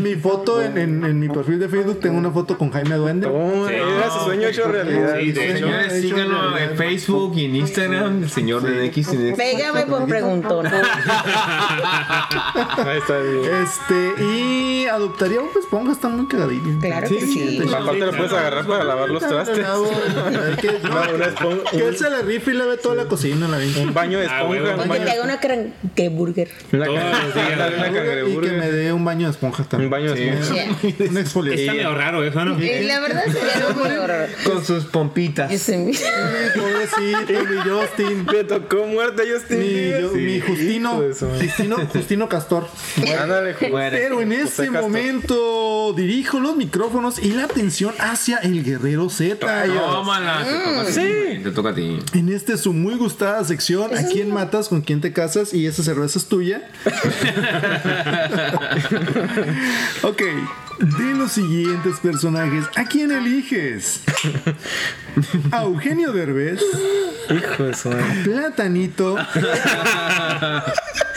mi 0.00 0.14
foto 0.16 0.60
en, 0.62 0.76
en- 0.78 1.04
en 1.04 1.20
mi 1.20 1.28
perfil 1.28 1.58
de 1.60 1.68
Facebook. 1.68 2.00
Tengo 2.00 2.18
una 2.18 2.30
foto 2.30 2.56
con 2.58 2.70
Jaime 2.72 2.96
Duende. 2.96 3.26
Oh, 3.26 3.68
era 3.68 4.10
su 4.10 4.20
sueño 4.24 4.48
hecho 4.48 4.66
realidad. 4.70 5.16
Sí, 5.20 5.32
de 5.32 5.50
hecho. 5.50 5.58
Señores, 5.58 5.92
hecho 5.92 6.02
síganlo 6.08 6.40
realidad. 6.50 6.70
en 6.72 6.76
Facebook 6.78 7.32
y 7.36 7.44
en 7.44 7.56
Instagram, 7.56 8.22
el 8.24 8.30
señor 8.30 8.62
de 8.62 8.86
X. 8.86 9.08
Pégame 9.36 9.86
por 9.86 10.06
preguntón. 10.06 10.66
Ahí 10.66 10.72
está 12.98 13.18
bien. 13.18 13.42
Este, 13.62 14.14
y 14.24 14.86
adoptaría 14.86 15.40
un 15.40 15.48
esponja, 15.58 15.92
está 15.92 16.08
muy 16.08 16.26
cagadillo. 16.26 16.78
Claro 16.80 17.08
que 17.08 17.20
sí. 17.20 17.60
Aparte 17.72 17.98
lo 17.98 18.12
puedes 18.12 18.32
agarrar 18.32 18.66
para 18.66 18.84
lavar 18.84 19.08
los 19.10 19.26
trastes. 19.26 19.58
que, 20.60 20.80
no, 20.82 21.02
él 21.86 21.96
se 21.96 22.10
le 22.10 22.22
rife 22.22 22.50
y 22.50 22.54
le 22.54 22.66
ve 22.66 22.76
toda 22.76 22.94
la 22.94 23.06
cocina, 23.06 23.48
la 23.48 23.58
Un 23.80 23.92
baño 23.94 24.18
de 24.18 24.26
Ah, 24.26 24.40
esponja. 24.40 24.76
Un 25.28 25.38
una 25.38 25.40
cran- 25.40 25.72
que 25.94 26.08
burger. 26.08 26.48
una 26.72 26.84
Todos 26.86 26.98
ca- 27.00 27.22
los 27.24 27.34
días. 27.34 27.50
Ándale, 27.52 27.76
una 27.76 27.86
Y 27.88 27.90
que 27.90 27.96
cangreburger. 27.98 28.52
me 28.58 28.70
dé 28.70 28.92
un 28.92 29.04
baño 29.04 29.26
de 29.26 29.30
esponja 29.32 29.62
Un 29.62 29.68
también. 29.68 29.90
baño 29.90 30.14
de 30.14 30.28
esponja. 30.30 30.54
Yeah. 30.54 31.08
Una 31.10 31.20
exfoliación. 31.20 31.60
Está 31.60 31.72
medio 31.74 31.94
raro 31.94 32.24
eso, 32.24 32.44
¿no? 32.44 32.62
Y 32.62 32.84
la 32.84 33.00
verdad 33.00 33.24
sería 33.26 33.66
algo 33.66 33.80
muy 33.84 33.96
horror. 33.96 34.28
Con 34.44 34.64
sus 34.64 34.84
pompitas. 34.84 35.50
Mi- 35.50 35.92
Pobrecito, 36.54 37.44
mi 37.50 37.56
Justin. 37.70 38.26
Me 38.26 38.44
tocó 38.44 38.86
muerte 38.86 39.22
a 39.22 39.24
Justin 39.38 39.58
Mi, 39.60 39.90
yo- 40.00 40.12
mi 40.12 40.40
Justino, 40.40 40.94
madre. 40.96 41.14
Justino, 41.46 41.76
Justino 41.92 42.28
Castor. 42.28 42.68
Ándale, 43.20 43.54
Pero 43.58 44.20
en 44.20 44.32
este 44.32 44.64
Castor. 44.66 44.82
momento 44.82 45.92
dirijo 45.96 46.40
los 46.40 46.56
micrófonos 46.56 47.18
y 47.18 47.32
la 47.32 47.44
atención 47.44 47.94
hacia 47.98 48.38
el 48.38 48.64
guerrero 48.64 49.08
Z. 49.10 49.36
Tómala, 49.66 50.44
te 50.44 50.52
toca 50.54 50.80
a 50.82 50.84
ti. 50.86 50.92
güey, 51.00 51.42
Te 51.42 51.50
toca 51.50 51.68
a 51.70 51.74
ti. 51.74 51.98
En 52.14 52.28
este 52.30 52.56
su 52.56 52.72
muy 52.72 52.94
gustada 52.96 53.44
sección, 53.44 53.96
¿a 53.96 54.04
quién 54.06 54.32
matas? 54.32 54.68
¿Con 54.68 54.80
quién 54.82 55.00
te 55.00 55.12
casas? 55.18 55.52
Y 55.52 55.66
esa 55.66 55.82
cerveza 55.82 56.20
es 56.20 56.26
tuya. 56.26 56.62
ok, 60.02 60.22
de 60.78 61.14
los 61.14 61.32
siguientes 61.32 61.98
personajes, 62.00 62.64
¿a 62.76 62.84
quién 62.84 63.10
eliges? 63.10 64.02
A 65.50 65.62
Eugenio 65.64 66.12
Derbez, 66.12 66.60
Hijo 67.30 67.64
de 67.64 67.74
su 67.74 67.88
madre. 67.88 68.04
Platanito 68.24 69.16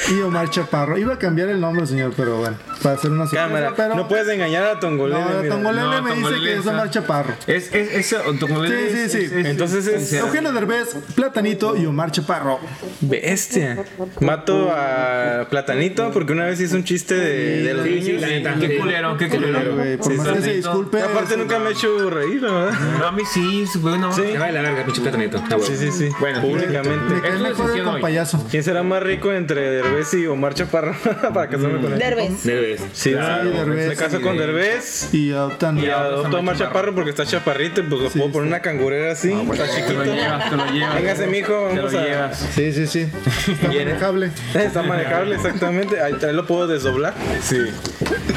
y 0.10 0.22
Omar 0.22 0.50
Chaparro. 0.50 0.98
Iba 0.98 1.14
a 1.14 1.20
cambiar 1.20 1.50
el 1.50 1.62
nombre, 1.62 1.86
señor, 1.86 2.14
pero 2.18 2.38
bueno, 2.38 2.58
para 2.82 2.96
hacer 2.96 3.12
una 3.12 3.26
sorpresa, 3.26 3.46
Cámara. 3.48 3.74
pero 3.76 3.96
No 3.96 4.08
puedes 4.08 4.28
engañar 4.28 4.64
a 4.64 4.80
Tongolele. 4.80 5.20
no, 5.22 5.42
mira. 5.42 5.50
Tongolele 5.56 5.82
No, 5.84 6.02
me 6.02 6.10
dice 6.10 6.14
Tongolele 6.24 6.54
que 6.54 6.60
es 6.60 6.66
Omar 6.68 6.90
Chaparro. 6.90 7.34
Es, 7.48 7.74
es, 7.74 7.94
es, 7.94 8.06
Sí, 8.08 9.10
sí, 9.10 9.28
sí. 9.28 9.34
Entonces 9.46 9.88
es- 9.88 10.14
Eugenio 10.14 10.52
Derbez, 10.52 10.96
Platanito 11.16 11.78
y 11.78 11.86
Omar 11.86 12.12
Chaparro. 12.12 12.60
Bestia. 13.02 13.84
Mato 14.20 14.72
a 14.72 15.46
Platanito 15.50 16.12
porque 16.12 16.34
una 16.34 16.46
vez 16.46 16.60
hice 16.60 16.76
un 16.76 16.84
chiste 16.84 17.14
de, 17.16 17.64
de 17.64 17.74
los 17.76 17.86
Sí, 17.86 18.02
sí, 18.02 18.12
niños. 18.14 18.58
Qué 18.60 18.78
culero, 18.80 19.18
qué 19.18 19.30
culero. 19.30 19.51
Güey, 19.52 19.98
por 19.98 20.12
Sí, 20.12 20.18
más 20.18 20.28
que 20.30 20.62
se. 20.62 20.68
Aparte 21.04 21.38
nunca 21.38 21.60
me 21.60 21.70
he 21.70 21.72
hecho 21.74 22.10
reír, 22.10 22.42
la 22.42 22.52
verdad. 22.52 22.80
No, 23.00 23.06
a 23.08 23.12
mí 23.12 23.24
sí, 23.32 23.66
bueno. 23.80 24.12
Sí. 24.14 24.22
Se 24.24 24.38
va 24.38 24.48
de 24.48 24.52
la 24.54 24.62
verga, 24.62 24.84
pinche 24.86 25.02
platanito. 25.02 25.44
Ah. 25.50 25.56
Sí, 25.62 25.76
sí, 25.78 25.92
sí. 25.92 26.10
Bueno, 26.20 26.42
públicamente. 26.42 27.14
Me 27.16 27.22
cae 27.22 27.30
Es 27.32 27.40
una 27.40 27.50
mejor 27.50 27.66
decisión 27.66 27.86
con 27.86 27.96
hoy. 27.96 28.02
payaso. 28.02 28.48
¿Quién 28.50 28.64
será 28.64 28.84
más 28.84 29.04
rico 29.04 29.32
entre 29.34 29.62
Derbez 29.70 30.14
y 30.14 30.28
Omar 30.28 30.54
Chaparro 30.54 30.94
para 31.34 31.48
casarme 31.50 31.82
con 31.82 31.94
él? 31.94 32.00
Derbez. 32.00 32.44
Derbez. 32.44 32.82
Sí, 32.94 33.12
Claro, 33.12 33.52
sí, 33.52 33.58
Derbez. 33.58 33.88
me 33.90 33.96
caso 33.96 34.22
con 34.22 34.38
Derbez 34.38 35.14
Y 35.14 35.32
adoptan. 35.32 35.78
y 35.78 35.88
adopto 35.88 36.38
a 36.38 36.40
Omar 36.40 36.58
Chaparro 36.58 36.94
porque 36.96 37.10
está 37.12 37.26
chaparrito 37.26 37.84
pues 37.90 38.02
lo 38.02 38.10
puedo 38.10 38.32
poner 38.32 38.48
una 38.48 38.62
cangurera 38.62 39.12
así. 39.12 39.32
está 39.32 39.66
Te 39.66 39.70
chiquito. 39.76 39.94
lo 40.04 40.06
llevas, 40.14 40.50
te 40.50 40.56
lo 40.58 40.66
llevas. 40.72 40.96
Véngase, 40.96 41.28
mijo, 41.28 41.68
Te 41.70 41.76
lo 41.76 41.84
vamos 41.84 41.94
a. 41.96 42.04
llevas. 42.04 42.38
Sí, 42.56 42.74
sí, 42.74 42.88
sí. 42.88 43.08
Está 43.52 43.68
manejable. 43.68 44.32
Está 44.54 44.84
manejable, 44.84 45.36
exactamente. 45.36 46.02
Ahí 46.02 46.14
ahí 46.22 46.34
lo 46.34 46.46
puedo 46.46 46.68
desdoblar. 46.68 47.14
Sí. 47.42 47.58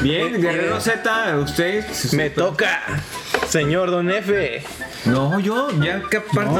Bien, 0.01 0.41
Guerrero 0.41 0.79
Z, 0.79 1.04
usted. 1.05 1.85
Me 2.13 2.29
toca, 2.31 2.81
señor 3.47 3.91
Don 3.91 4.09
F. 4.09 4.63
No, 5.05 5.39
yo, 5.39 5.69
ya 5.81 6.01
que 6.09 6.19
parte. 6.21 6.51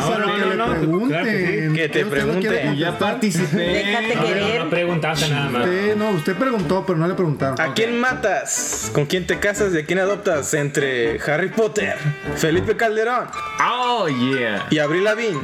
No, 0.55 0.69
pregunten. 0.75 1.07
claro 1.09 1.25
que 1.25 1.67
sí. 1.69 1.75
Que 1.75 1.89
te 1.89 2.03
Usted 2.03 2.03
no 2.05 2.09
pregunte. 2.11 2.47
quiere 2.47 2.77
Ya 2.77 2.97
participé. 2.99 3.57
Déjate 3.57 4.15
No, 4.15 4.25
querer. 4.25 4.63
no 4.63 4.69
preguntaste 4.69 5.29
nada 5.29 5.49
más. 5.49 5.61
Usted, 5.63 5.95
no, 5.95 6.09
usted 6.11 6.35
preguntó, 6.35 6.83
pero 6.85 6.99
no 6.99 7.07
le 7.07 7.13
preguntaron. 7.15 7.59
¿A 7.59 7.73
quién 7.73 7.99
matas? 7.99 8.91
¿Con 8.93 9.05
quién 9.05 9.25
te 9.25 9.39
casas 9.39 9.73
y 9.73 9.79
a 9.79 9.85
quién 9.85 9.99
adoptas? 9.99 10.53
Entre 10.53 11.19
Harry 11.21 11.49
Potter, 11.49 11.95
Felipe 12.35 12.75
Calderón 12.77 13.25
Oh, 13.63 14.07
yeah. 14.07 14.67
y 14.69 14.79
Avril 14.79 15.03
Lavigne. 15.05 15.41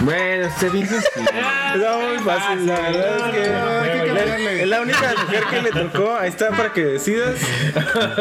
Bueno, 0.00 0.48
se 0.58 0.70
dice 0.70 1.00
sí. 1.00 1.20
Está 1.20 1.98
muy 1.98 2.18
fácil, 2.18 2.66
la 2.66 2.78
verdad 2.80 3.16
es 3.28 4.42
que 4.44 4.62
es 4.62 4.68
la 4.68 4.80
única 4.80 5.14
mujer 5.24 5.44
que 5.50 5.62
le 5.62 5.70
tocó. 5.70 6.16
Ahí 6.16 6.28
está 6.28 6.50
para 6.50 6.72
que 6.72 6.84
decidas. 6.84 7.34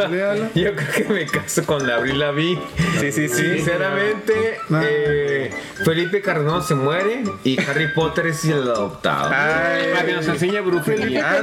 Léalo. 0.10 0.46
Yo 0.56 0.76
creo 0.76 0.92
que 0.96 1.14
me 1.14 1.26
caso 1.26 1.66
con 1.66 1.86
la 1.88 1.96
Abril 1.96 2.20
Lavigne. 2.20 2.62
Sí, 3.00 3.12
sí, 3.12 3.28
sí. 3.28 3.54
Sinceramente, 3.58 4.23
No. 4.70 4.80
eh, 4.84 5.52
Felipe 5.84 6.22
Cardón 6.22 6.64
se 6.64 6.76
muere 6.76 7.24
y 7.44 7.60
Harry 7.62 7.88
Potter 7.94 8.28
es 8.28 8.44
el 8.46 8.64
adoptado. 8.64 9.30
Ay. 9.34 9.92
para 9.94 10.06
que 10.06 10.14
nos 10.14 10.28
enseñe 10.28 10.60
brujería. 10.62 11.42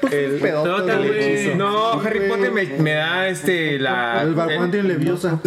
Pues, 0.00 0.12
el- 0.12 0.38
pedote, 0.40 1.54
No, 1.56 2.00
Harry. 2.00 2.28
Potter 2.28 2.50
me, 2.52 2.64
me 2.66 2.92
da 2.94 3.28
este 3.28 3.78
la 3.78 4.22
El 4.22 4.34
Barguante 4.34 4.82
Leviosa. 4.82 5.38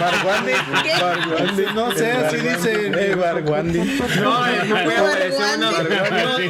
Barguandi. 0.00 0.52
Barguandi. 1.00 1.64
No 1.74 1.92
sé, 1.92 2.10
así 2.12 2.36
dicen. 2.36 2.94
Eh, 2.98 3.14
Barguandi. 3.14 3.80
No, 4.20 4.46
eh, 4.46 4.60
no 4.66 4.74
puede 4.84 4.96
aparecer 4.96 5.58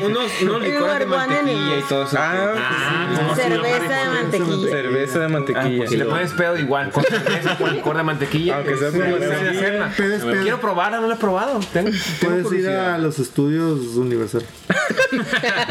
unos, 0.05 0.31
unos, 0.43 0.63
licores 0.63 0.99
de 0.99 1.03
el- 1.05 1.09
mantequilla 1.09 1.79
y 1.79 1.83
todo 1.89 2.05
eso. 2.05 2.17
Ah, 2.19 3.11
¿cómo 3.17 3.35
se 3.35 3.43
llama? 3.49 3.63
Cerveza 3.65 3.95
de 3.95 4.09
mantequilla. 4.23 4.71
cerveza 4.71 5.19
de 5.21 5.29
mantequilla. 5.29 5.87
Si 5.87 5.97
le 5.97 6.05
pones 6.05 6.33
pedo 6.33 6.57
igual, 6.59 6.91
con 6.91 7.05
cerveza, 7.05 7.57
con 7.59 7.73
licor 7.75 7.97
de 7.97 8.03
mantequilla. 8.03 8.50
Aunque 8.53 8.77
sea 8.77 8.89
es 8.89 10.23
pedo. 10.23 10.43
Quiero 10.43 10.61
probarla, 10.61 11.01
no 11.01 11.07
la 11.09 11.15
he 11.15 11.19
probado. 11.19 11.61
Tengo, 11.73 11.91
tengo 12.21 12.43
Puedes 12.43 12.65
ir 12.65 12.69
a 12.69 12.99
los 12.99 13.19
estudios 13.19 13.79
Universal. 13.97 14.43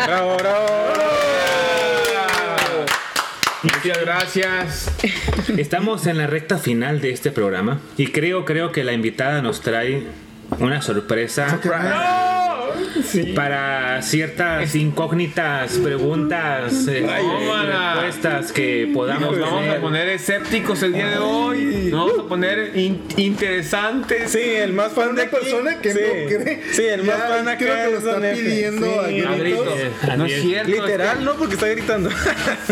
Bravo, 0.06 0.38
bravo. 0.38 0.66
Muchas 3.64 4.02
gracias. 4.02 4.92
Estamos 5.58 6.08
en 6.08 6.18
la 6.18 6.28
recta 6.28 6.58
final 6.58 7.02
de 7.02 7.12
este 7.12 7.32
programa 7.32 7.80
y 7.98 8.08
creo, 8.08 8.46
creo 8.46 8.72
que 8.72 8.86
la 8.86 8.94
invitada 8.94 9.42
nos 9.42 9.60
trae 9.62 10.08
una 10.60 10.82
sorpresa 10.82 11.60
para 13.36 14.02
ciertas 14.02 14.76
incógnitas, 14.76 15.74
preguntas, 15.78 16.88
eh, 16.88 17.06
respuestas 18.02 18.52
que 18.52 18.90
podamos 18.94 19.38
Nos 19.38 19.40
vamos 19.52 19.70
a 19.70 19.80
poner 19.82 20.10
escépticos 20.10 20.82
el 20.84 20.94
día 20.94 21.10
de 21.10 21.18
hoy. 21.18 21.90
Nos 21.92 22.08
vamos 22.08 22.26
a 22.26 22.30
poner 22.30 22.78
in- 22.78 23.02
interesantes. 23.18 24.32
Sí, 24.32 24.40
el 24.42 24.74
más 24.74 24.92
fan 24.92 25.16
de 25.16 25.26
persona 25.28 25.80
que 25.80 25.92
sí. 25.94 26.00
no 26.00 26.28
cree. 26.44 26.62
Sí, 26.72 26.84
el 26.84 27.04
más 27.04 27.18
Ya, 27.18 27.28
fan 27.28 27.58
creo 27.58 27.76
que 27.86 27.92
lo 27.92 27.98
está 27.98 28.32
F. 28.32 28.42
pidiendo 28.42 28.86
Sí. 29.08 29.20
a 29.22 29.30
A 29.32 29.36
gritos. 29.36 29.68
Eh, 29.80 29.92
No 30.18 30.26
es 30.26 30.42
cierto. 30.42 30.72
Literal, 30.72 31.24
no, 31.24 31.34
porque 31.36 31.54
está 31.56 31.68
gritando. 31.68 32.10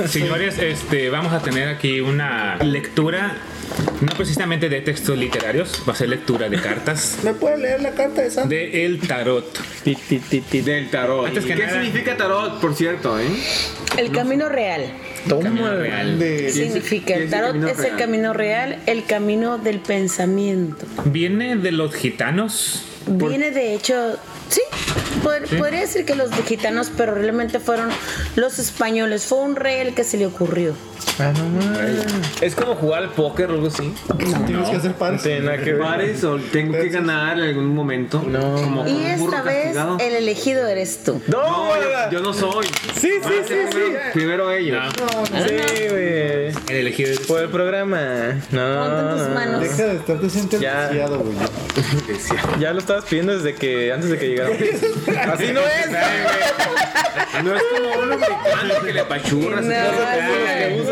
Señores, 0.07 0.57
este, 0.59 1.09
vamos 1.09 1.33
a 1.33 1.39
tener 1.41 1.67
aquí 1.69 1.99
una 2.01 2.57
lectura, 2.63 3.35
no 4.01 4.13
precisamente 4.15 4.69
de 4.69 4.81
textos 4.81 5.17
literarios, 5.17 5.81
va 5.87 5.93
a 5.93 5.95
ser 5.95 6.09
lectura 6.09 6.49
de 6.49 6.59
cartas 6.61 7.17
¿Me 7.23 7.33
puede 7.33 7.57
leer 7.57 7.81
la 7.81 7.91
carta 7.91 8.21
de 8.21 8.29
Santa? 8.29 8.49
de 8.49 8.85
el 8.85 8.99
tarot. 8.99 9.45
Ti, 9.83 9.95
ti, 9.95 10.19
ti, 10.19 10.41
ti. 10.41 10.61
Del 10.61 10.89
tarot. 10.89 11.27
Antes 11.27 11.45
que 11.45 11.55
¿Qué 11.55 11.65
nada- 11.65 11.81
significa 11.83 12.15
tarot, 12.17 12.59
por 12.59 12.75
cierto, 12.75 13.19
eh? 13.19 13.27
El 13.97 14.11
camino 14.11 14.49
real. 14.49 14.91
Camino 15.27 15.69
real. 15.75 16.19
De- 16.19 16.49
Significa, 16.51 17.15
qué 17.15 17.23
el 17.23 17.29
tarot 17.29 17.47
camino 17.53 17.67
es 17.69 17.77
el 17.79 17.83
real? 17.85 17.97
camino 17.97 18.33
real, 18.33 18.79
el 18.85 19.05
camino 19.05 19.57
del 19.57 19.79
pensamiento. 19.79 20.85
Viene 21.05 21.55
de 21.55 21.71
los 21.71 21.93
gitanos. 21.95 22.83
Viene 23.07 23.51
de 23.51 23.73
hecho, 23.73 24.17
sí, 24.49 24.61
pod- 25.23 25.47
podría 25.57 25.79
decir 25.81 26.03
que 26.05 26.13
los 26.15 26.29
gitanos, 26.45 26.91
pero 26.95 27.15
realmente 27.15 27.59
fueron 27.59 27.89
los 28.35 28.59
españoles. 28.59 29.23
Fue 29.25 29.39
un 29.39 29.55
rey 29.55 29.79
el 29.79 29.93
que 29.93 30.03
se 30.03 30.17
le 30.17 30.25
ocurrió. 30.25 30.73
Ah, 31.19 31.33
no 31.35 31.49
mames. 31.49 32.05
Es 32.41 32.53
como 32.55 32.75
jugar 32.75 33.03
al 33.03 33.09
póker 33.09 33.49
o 33.49 33.53
algo 33.55 33.67
así. 33.67 33.93
Tienes 34.45 34.69
que 34.69 34.75
hacer 34.75 34.91
No 34.91 34.97
pares. 34.97 35.23
tiene 35.23 35.39
nada 35.41 35.57
que 35.57 35.73
ver. 35.73 35.81
Pares 35.81 36.23
o 36.23 36.37
tengo 36.37 36.73
que 36.73 36.89
ganar 36.89 37.37
en 37.39 37.43
algún 37.45 37.73
momento. 37.73 38.23
No. 38.27 38.55
Como 38.55 38.83
con 38.83 38.87
Y 38.89 39.05
un 39.13 39.19
burro 39.19 39.31
esta 39.37 39.43
vez 39.43 39.63
castigado. 39.63 39.97
el 39.99 40.13
elegido 40.15 40.67
eres 40.67 41.03
tú. 41.03 41.21
No, 41.27 41.41
No, 41.41 41.81
yo, 41.81 42.11
yo 42.11 42.19
no 42.21 42.33
soy. 42.33 42.67
Sí, 42.67 43.09
sí, 43.23 43.33
sí, 43.47 43.53
sí. 43.53 43.55
Primero, 43.71 43.99
primero 44.13 44.51
ellos. 44.51 44.83
Sí, 45.35 45.87
güey. 45.89 46.47
El 46.69 46.75
elegido 46.81 47.11
es- 47.11 47.19
Por 47.21 47.41
el 47.41 47.49
programa. 47.49 48.39
No. 48.51 48.83
Ponte 48.83 48.99
en 49.01 49.09
tus 49.17 49.27
no, 49.27 49.33
manos. 49.33 49.61
Deja 49.61 49.83
de 49.85 49.95
estar 49.95 50.17
presente 50.19 50.59
Ya. 50.59 50.87
demasiado, 50.89 51.19
güey. 51.19 51.35
no. 51.35 52.59
Ya 52.59 52.73
lo 52.73 52.79
estabas 52.79 53.05
pidiendo 53.05 53.35
desde 53.35 53.55
que 53.55 53.91
antes 53.91 54.09
de 54.09 54.17
que 54.19 54.27
llegara. 54.29 54.49
Así 55.33 55.51
no 55.51 55.61
es. 55.61 55.87
No 57.43 57.55
es 57.55 57.63
como 57.63 58.01
un 58.03 58.13
americano 58.13 58.73
que 58.85 58.93
le 58.93 59.03
pachurras. 59.03 59.63
No, 59.63 59.71
y 59.71 59.75
todo. 59.75 60.83
no, 60.85 60.86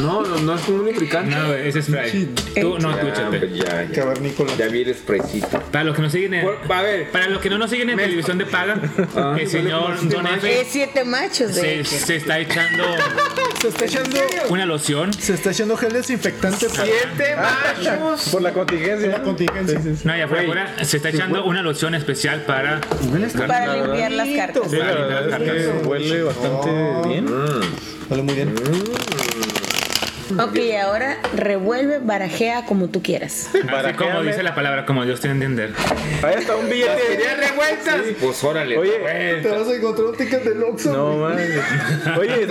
No, 0.00 0.22
no, 0.22 0.38
no 0.38 0.54
es 0.54 0.60
como 0.62 0.78
un 0.78 0.84
lubricante. 0.86 1.34
No, 1.34 1.46
güey, 1.48 1.68
ese 1.68 1.78
es 1.80 1.86
spray. 1.86 2.28
Tú, 2.60 2.78
no, 2.78 2.96
tú, 2.96 3.06
Ya, 3.06 3.30
ya, 3.30 3.82
ya. 3.84 3.90
Cavernícola. 3.92 4.52
Ya 4.56 4.68
vi 4.68 4.82
el 4.82 4.94
spraycito. 4.94 5.60
Para 5.72 5.84
los 5.84 5.96
que 5.96 6.02
nos 6.02 6.12
siguen 6.12 6.34
en, 6.34 6.44
Por- 6.44 6.72
a 6.72 6.82
ver. 6.82 7.10
para 7.10 7.28
los 7.28 7.40
que 7.40 7.50
no 7.50 7.58
nos 7.58 7.70
siguen 7.70 7.90
en 7.90 7.98
televisión 7.98 8.38
de 8.38 8.46
paga, 8.46 8.80
Ah, 9.16 9.36
el 9.38 9.48
señor 9.48 9.96
¿dónde- 9.96 10.14
Don 10.16 10.26
F 10.26 10.60
Es 10.60 10.68
siete 10.70 11.04
machos, 11.04 11.54
de 11.54 11.60
se, 11.60 11.80
hecho. 11.80 11.90
se 12.06 12.16
está 12.16 12.38
echando 12.38 12.84
Se 13.60 13.68
está 13.68 13.84
echando. 13.86 14.18
una 14.50 14.66
loción. 14.66 15.12
Se 15.14 15.34
está 15.34 15.50
echando 15.50 15.76
gel 15.76 15.92
desinfectante 15.92 16.68
para 16.68 16.84
¡Siete 16.84 17.36
machos! 17.36 18.28
Por 18.30 18.42
la 18.42 18.52
contingencia. 18.52 19.08
la 19.08 19.22
contingencia. 19.22 19.80
No, 20.04 20.16
ya 20.16 20.28
fuera, 20.28 20.44
fuera, 20.44 20.84
se 20.84 20.98
está 20.98 21.08
echando 21.08 21.44
una 21.44 21.62
loción 21.62 21.94
especial 21.94 22.42
para 22.42 22.80
Para 23.46 23.76
limpiar 23.76 24.12
las 24.12 24.28
cartas. 24.28 24.62
Sí, 24.70 24.76
la 24.76 24.84
verdad 24.86 25.42
es 25.42 25.50
que 25.50 25.86
huele 25.88 26.22
bastante 26.22 27.08
bien. 27.08 27.26
Vale, 28.08 28.22
muy 28.22 28.34
bien. 28.34 28.54
Ok, 30.38 30.58
ahora 30.82 31.18
revuelve, 31.36 31.98
barajea 31.98 32.66
como 32.66 32.88
tú 32.88 33.00
quieras. 33.00 33.48
Así 33.68 33.92
como 33.94 34.22
dice 34.22 34.42
la 34.42 34.56
palabra, 34.56 34.84
como 34.84 35.04
Dios 35.04 35.20
te 35.20 35.28
entender. 35.28 35.72
Ahí 36.22 36.34
está 36.38 36.56
un 36.56 36.68
billete. 36.68 37.00
¿Querías 37.10 37.38
revueltas? 37.38 38.00
Pues 38.20 38.42
órale. 38.42 38.76
Oye, 38.76 38.92
Te 39.42 39.48
vas 39.48 39.68
a 39.68 39.74
encontrar 39.74 40.06
un 40.08 40.16
ticket 40.16 40.42
del 40.42 40.62
Oxxo. 40.64 40.92
No, 40.92 41.16
man. 41.18 41.38
Oye, 42.18 42.48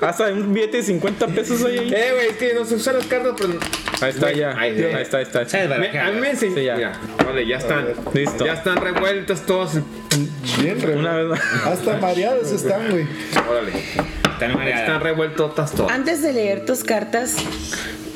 hasta 0.00 0.28
un 0.28 0.54
billete 0.54 0.78
de 0.78 0.82
50 0.84 1.26
pesos 1.28 1.64
ahí. 1.64 1.92
Eh, 1.92 2.12
güey, 2.14 2.28
es 2.28 2.36
que 2.36 2.54
no 2.54 2.64
se 2.64 2.76
usan 2.76 2.96
las 2.98 3.06
cartas, 3.06 3.34
pero. 3.36 3.58
Ahí 4.00 4.10
está 4.10 4.32
ya. 4.32 4.58
ahí, 4.58 4.80
está, 5.00 5.18
ahí 5.18 5.24
está. 5.24 5.40
A 5.40 6.10
mí 6.10 6.20
me 6.20 6.30
enseñó. 6.30 6.54
Sí, 6.54 6.64
ya. 6.64 6.76
Mira, 6.76 6.98
vale, 7.24 7.46
ya 7.46 7.56
están. 7.56 7.88
Listo. 8.14 8.46
Ya 8.46 8.52
están 8.54 8.76
revueltas 8.76 9.44
todas. 9.44 9.80
Bien, 10.60 10.80
re- 10.80 10.96
Una 10.96 11.14
vez 11.16 11.26
más. 11.28 11.40
Hasta 11.66 11.96
mareadas 11.98 12.50
están, 12.52 12.90
güey. 12.90 13.06
Órale. 13.48 13.72
Están 14.32 14.54
mareadas. 14.54 14.80
Están 14.82 15.00
revueltas 15.00 15.72
todas. 15.72 15.92
Antes 15.92 16.22
de 16.22 16.32
leer 16.32 16.64
tus 16.64 16.84
cartas, 16.84 17.36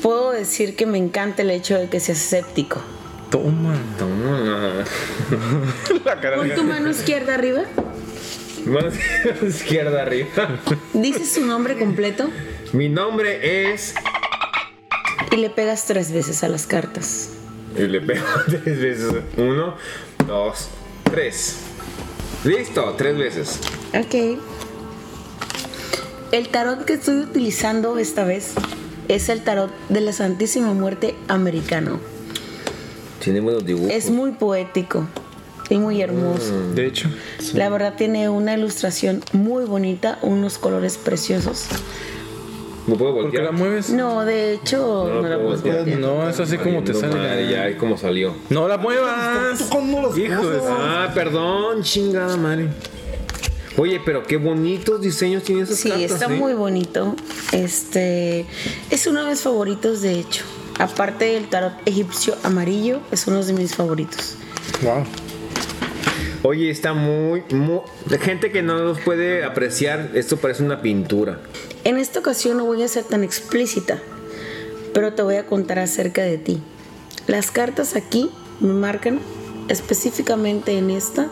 puedo 0.01 0.31
decir 0.31 0.75
que 0.75 0.85
me 0.85 0.97
encanta 0.97 1.41
el 1.41 1.51
hecho 1.51 1.77
de 1.77 1.89
que 1.89 1.99
seas 1.99 2.17
escéptico. 2.19 2.81
Toma. 3.29 3.75
Toma. 3.97 4.83
La 6.05 6.19
cara 6.19 6.37
Pon 6.37 6.47
de 6.49 6.55
tu 6.55 6.63
mano 6.63 6.89
izquierda 6.89 7.35
arriba. 7.35 7.61
Mano 8.65 8.89
izquierda 9.47 10.01
arriba. 10.01 10.29
Dices 10.93 11.31
su 11.33 11.45
nombre 11.45 11.79
completo 11.79 12.29
Mi 12.73 12.89
nombre 12.89 13.71
es. 13.73 13.95
y 15.31 15.37
le 15.37 15.49
pegas 15.49 15.85
tres 15.85 16.11
veces 16.11 16.43
a 16.43 16.47
las 16.49 16.67
cartas. 16.67 17.29
Y 17.77 17.83
le 17.83 18.01
pego 18.01 18.25
tres 18.47 18.63
veces. 18.65 19.13
Uno, 19.37 19.75
dos, 20.27 20.67
tres. 21.05 21.57
Listo, 22.43 22.95
tres 22.97 23.17
veces. 23.17 23.59
Ok. 23.93 24.39
El 26.31 26.47
tarot 26.47 26.85
que 26.85 26.93
estoy 26.93 27.17
utilizando 27.17 27.99
esta 27.99 28.23
vez 28.23 28.53
es 29.09 29.29
el 29.29 29.43
tarot 29.43 29.69
de 29.89 30.01
la 30.01 30.11
Santísima 30.11 30.73
Muerte 30.73 31.13
americano. 31.27 31.99
Tiene 33.23 33.41
buenos 33.41 33.63
dibujos. 33.63 33.91
Es 33.91 34.09
muy 34.09 34.31
poético 34.31 35.05
y 35.69 35.77
muy 35.77 36.01
hermoso. 36.01 36.71
De 36.73 36.87
hecho. 36.87 37.09
La 37.53 37.69
verdad 37.69 37.93
tiene 37.95 38.27
una 38.27 38.55
ilustración 38.55 39.21
muy 39.33 39.65
bonita, 39.65 40.17
unos 40.23 40.57
colores 40.57 40.97
preciosos. 40.97 41.67
¿No 42.87 42.95
puedo 42.95 43.11
¿Por 43.13 43.21
qué 43.31 43.37
voltear? 43.37 43.43
la 43.45 43.51
mueves? 43.51 43.89
No, 43.91 44.25
de 44.25 44.53
hecho, 44.53 44.77
no, 45.07 45.21
la 45.21 45.21
puedo 45.21 45.37
puedo 45.37 45.49
voltear. 45.49 45.75
voltear. 45.77 45.99
No, 45.99 46.27
es 46.29 46.39
así 46.39 46.57
como 46.57 46.83
te 46.83 46.93
No, 46.93 46.99
sale. 46.99 47.15
madre, 47.15 47.49
ya 47.51 47.67
es 47.67 47.75
como 47.77 47.97
salió. 47.97 48.33
No 48.49 48.67
la 48.67 48.77
muevas. 48.77 49.59
Tocando 49.59 50.01
las 50.01 50.17
Hijo 50.17 50.47
de- 50.49 50.57
cosas. 50.59 50.73
Ah, 50.79 51.11
perdón, 51.13 51.83
chingada 51.83 52.35
madre. 52.37 52.69
Oye, 53.77 54.01
pero 54.03 54.23
qué 54.23 54.37
bonitos 54.37 54.99
diseños 54.99 55.43
tienen 55.43 55.63
esas 55.65 55.77
Sí, 55.77 55.89
cartas. 55.89 56.11
está 56.11 56.25
¿eh? 56.25 56.37
muy 56.37 56.53
bonito. 56.53 57.15
Este 57.51 58.45
es 58.89 59.07
uno 59.07 59.23
de 59.23 59.29
mis 59.31 59.41
favoritos, 59.41 60.01
de 60.01 60.19
hecho. 60.19 60.43
Aparte 60.79 61.25
del 61.25 61.47
tarot 61.47 61.73
egipcio 61.85 62.35
amarillo, 62.43 62.99
es 63.11 63.27
uno 63.27 63.43
de 63.43 63.53
mis 63.53 63.75
favoritos. 63.75 64.33
Wow. 64.81 65.03
Oye, 66.43 66.71
está 66.71 66.93
muy, 66.93 67.43
muy. 67.51 67.81
Gente 68.19 68.51
que 68.51 68.63
no 68.63 68.75
los 68.79 68.99
puede 68.99 69.43
apreciar, 69.43 70.09
esto 70.15 70.37
parece 70.37 70.63
una 70.63 70.81
pintura. 70.81 71.39
En 71.83 71.97
esta 71.97 72.19
ocasión 72.19 72.57
no 72.57 72.65
voy 72.65 72.81
a 72.81 72.87
ser 72.87 73.03
tan 73.03 73.23
explícita, 73.23 73.99
pero 74.91 75.13
te 75.13 75.21
voy 75.21 75.35
a 75.35 75.45
contar 75.45 75.77
acerca 75.77 76.23
de 76.23 76.39
ti. 76.39 76.59
Las 77.27 77.51
cartas 77.51 77.95
aquí 77.95 78.31
me 78.59 78.73
marcan 78.73 79.19
específicamente 79.67 80.77
en 80.77 80.89
esta 80.89 81.27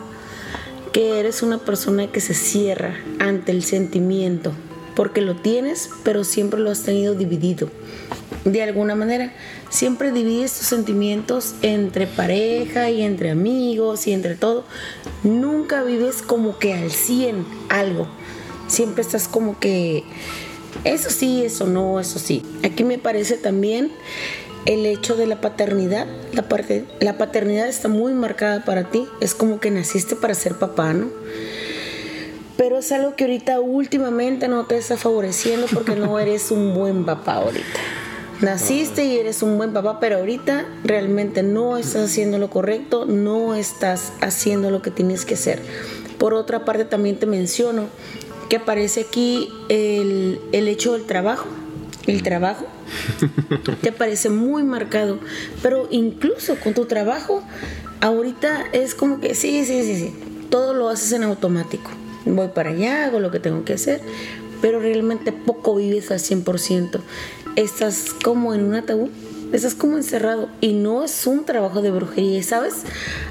que 0.92 1.18
eres 1.18 1.42
una 1.42 1.58
persona 1.58 2.10
que 2.12 2.20
se 2.20 2.34
cierra 2.34 2.96
ante 3.18 3.50
el 3.50 3.64
sentimiento, 3.64 4.52
porque 5.00 5.22
lo 5.22 5.34
tienes, 5.34 5.88
pero 6.02 6.24
siempre 6.24 6.60
lo 6.60 6.70
has 6.70 6.82
tenido 6.82 7.14
dividido. 7.14 7.70
De 8.44 8.62
alguna 8.62 8.94
manera, 8.94 9.32
siempre 9.70 10.12
divides 10.12 10.52
tus 10.52 10.66
sentimientos 10.66 11.54
entre 11.62 12.06
pareja 12.06 12.90
y 12.90 13.00
entre 13.00 13.30
amigos 13.30 14.06
y 14.06 14.12
entre 14.12 14.34
todo. 14.34 14.66
Nunca 15.22 15.84
vives 15.84 16.20
como 16.20 16.58
que 16.58 16.74
al 16.74 16.90
100 16.90 17.46
algo. 17.70 18.08
Siempre 18.68 19.00
estás 19.00 19.26
como 19.26 19.58
que 19.58 20.04
eso 20.84 21.08
sí, 21.08 21.44
eso 21.46 21.66
no, 21.66 21.98
eso 21.98 22.18
sí. 22.18 22.42
Aquí 22.62 22.84
me 22.84 22.98
parece 22.98 23.38
también 23.38 23.90
el 24.66 24.84
hecho 24.84 25.16
de 25.16 25.26
la 25.26 25.40
paternidad. 25.40 26.08
La, 26.34 26.46
parte, 26.46 26.84
la 27.00 27.16
paternidad 27.16 27.68
está 27.68 27.88
muy 27.88 28.12
marcada 28.12 28.66
para 28.66 28.90
ti. 28.90 29.06
Es 29.22 29.34
como 29.34 29.60
que 29.60 29.70
naciste 29.70 30.14
para 30.14 30.34
ser 30.34 30.56
papá, 30.56 30.92
¿no? 30.92 31.08
Pero 32.56 32.78
es 32.78 32.92
algo 32.92 33.16
que 33.16 33.24
ahorita 33.24 33.60
últimamente 33.60 34.48
no 34.48 34.66
te 34.66 34.76
está 34.76 34.96
favoreciendo 34.96 35.66
porque 35.72 35.96
no 35.96 36.18
eres 36.20 36.50
un 36.50 36.74
buen 36.74 37.04
papá 37.04 37.34
ahorita. 37.34 37.80
Naciste 38.40 39.04
y 39.04 39.18
eres 39.18 39.42
un 39.42 39.58
buen 39.58 39.74
papá, 39.74 40.00
pero 40.00 40.16
ahorita 40.16 40.64
realmente 40.82 41.42
no 41.42 41.76
estás 41.76 42.06
haciendo 42.10 42.38
lo 42.38 42.48
correcto, 42.48 43.04
no 43.04 43.54
estás 43.54 44.14
haciendo 44.22 44.70
lo 44.70 44.80
que 44.80 44.90
tienes 44.90 45.26
que 45.26 45.34
hacer. 45.34 45.60
Por 46.18 46.32
otra 46.32 46.64
parte, 46.64 46.86
también 46.86 47.18
te 47.18 47.26
menciono 47.26 47.88
que 48.48 48.56
aparece 48.56 49.02
aquí 49.02 49.50
el, 49.68 50.40
el 50.52 50.68
hecho 50.68 50.94
del 50.94 51.04
trabajo. 51.04 51.46
El 52.06 52.22
trabajo 52.22 52.66
te 53.82 53.92
parece 53.92 54.30
muy 54.30 54.62
marcado, 54.62 55.18
pero 55.62 55.86
incluso 55.90 56.56
con 56.56 56.72
tu 56.72 56.86
trabajo, 56.86 57.42
ahorita 58.00 58.64
es 58.72 58.94
como 58.94 59.20
que 59.20 59.34
sí, 59.34 59.64
sí, 59.66 59.82
sí, 59.82 59.96
sí, 59.96 60.14
todo 60.48 60.72
lo 60.72 60.88
haces 60.88 61.12
en 61.12 61.24
automático. 61.24 61.90
Voy 62.24 62.48
para 62.48 62.70
allá, 62.70 63.06
hago 63.06 63.20
lo 63.20 63.30
que 63.30 63.40
tengo 63.40 63.64
que 63.64 63.74
hacer, 63.74 64.00
pero 64.60 64.80
realmente 64.80 65.32
poco 65.32 65.76
vives 65.76 66.10
al 66.10 66.18
100%. 66.18 67.00
Estás 67.56 68.14
como 68.22 68.54
en 68.54 68.64
un 68.64 68.74
ataúd, 68.74 69.08
estás 69.52 69.74
como 69.74 69.96
encerrado 69.96 70.48
y 70.60 70.74
no 70.74 71.04
es 71.04 71.26
un 71.26 71.44
trabajo 71.44 71.82
de 71.82 71.90
brujería, 71.90 72.38
¿y 72.38 72.42
¿sabes? 72.42 72.82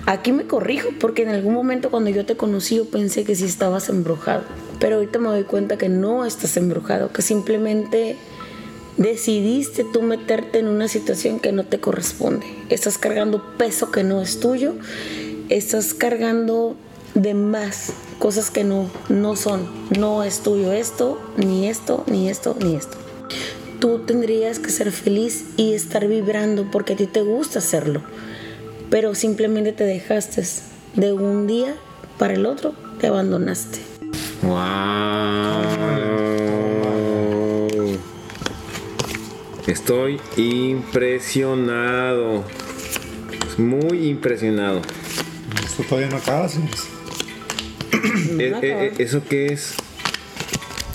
Aquí 0.06 0.32
me 0.32 0.46
corrijo 0.46 0.90
porque 1.00 1.22
en 1.24 1.30
algún 1.30 1.54
momento 1.54 1.92
cuando 1.92 2.10
yo 2.10 2.26
te 2.26 2.36
conocí 2.36 2.76
yo 2.76 2.86
pensé 2.86 3.24
que 3.24 3.36
sí 3.36 3.46
estabas 3.46 3.90
embrujado, 3.90 4.44
pero 4.80 4.96
ahorita 4.96 5.20
me 5.20 5.30
doy 5.30 5.44
cuenta 5.44 5.78
que 5.78 5.90
no 5.90 6.26
estás 6.26 6.58
embrujado, 6.58 7.14
que 7.14 7.22
simplemente 7.22 8.18
decidiste 8.98 9.86
tú 9.86 10.02
meterte 10.02 10.60
en 10.60 10.68
una 10.68 10.90
situación 10.90 11.40
que 11.40 11.54
no 11.54 11.64
te 11.64 11.80
corresponde. 11.80 12.46
Estás 12.70 12.98
cargando 12.98 13.42
peso 13.58 13.92
que 13.92 14.04
no 14.04 14.22
es 14.22 14.40
tuyo, 14.42 14.74
estás 15.48 15.94
cargando 15.94 16.76
de 17.14 17.34
más 17.34 17.94
cosas 18.20 18.52
que 18.52 18.64
no, 18.64 18.90
no 19.08 19.36
son. 19.36 19.68
No 19.98 20.24
es 20.24 20.42
tuyo 20.42 20.74
esto, 20.74 21.20
ni 21.38 21.68
esto, 21.68 22.04
ni 22.08 22.30
esto, 22.30 22.56
ni 22.60 22.76
esto. 22.76 22.98
Tú 23.80 24.00
tendrías 24.00 24.60
que 24.60 24.70
ser 24.70 24.92
feliz 24.92 25.46
y 25.56 25.74
estar 25.74 26.06
vibrando 26.08 26.70
porque 26.70 26.94
a 26.94 26.96
ti 26.98 27.08
te 27.08 27.22
gusta 27.22 27.60
hacerlo. 27.60 28.02
Pero 28.90 29.16
simplemente 29.16 29.72
te 29.72 29.86
dejaste 29.86 30.44
de 30.96 31.14
un 31.14 31.48
día 31.48 31.76
para 32.18 32.34
el 32.34 32.46
otro, 32.46 32.74
te 33.00 33.08
abandonaste. 33.08 33.80
Wow. 34.44 34.60
Estoy 39.66 40.20
impresionado. 40.36 42.44
Muy 43.58 44.10
impresionado. 44.10 44.82
Esto 45.64 45.84
todavía 45.84 46.10
no 46.10 46.18
acaba, 46.18 46.50
señores. 46.50 46.99
Eh, 48.40 48.54
eh, 48.62 48.94
¿Eso 49.00 49.22
qué 49.28 49.48
es? 49.48 49.76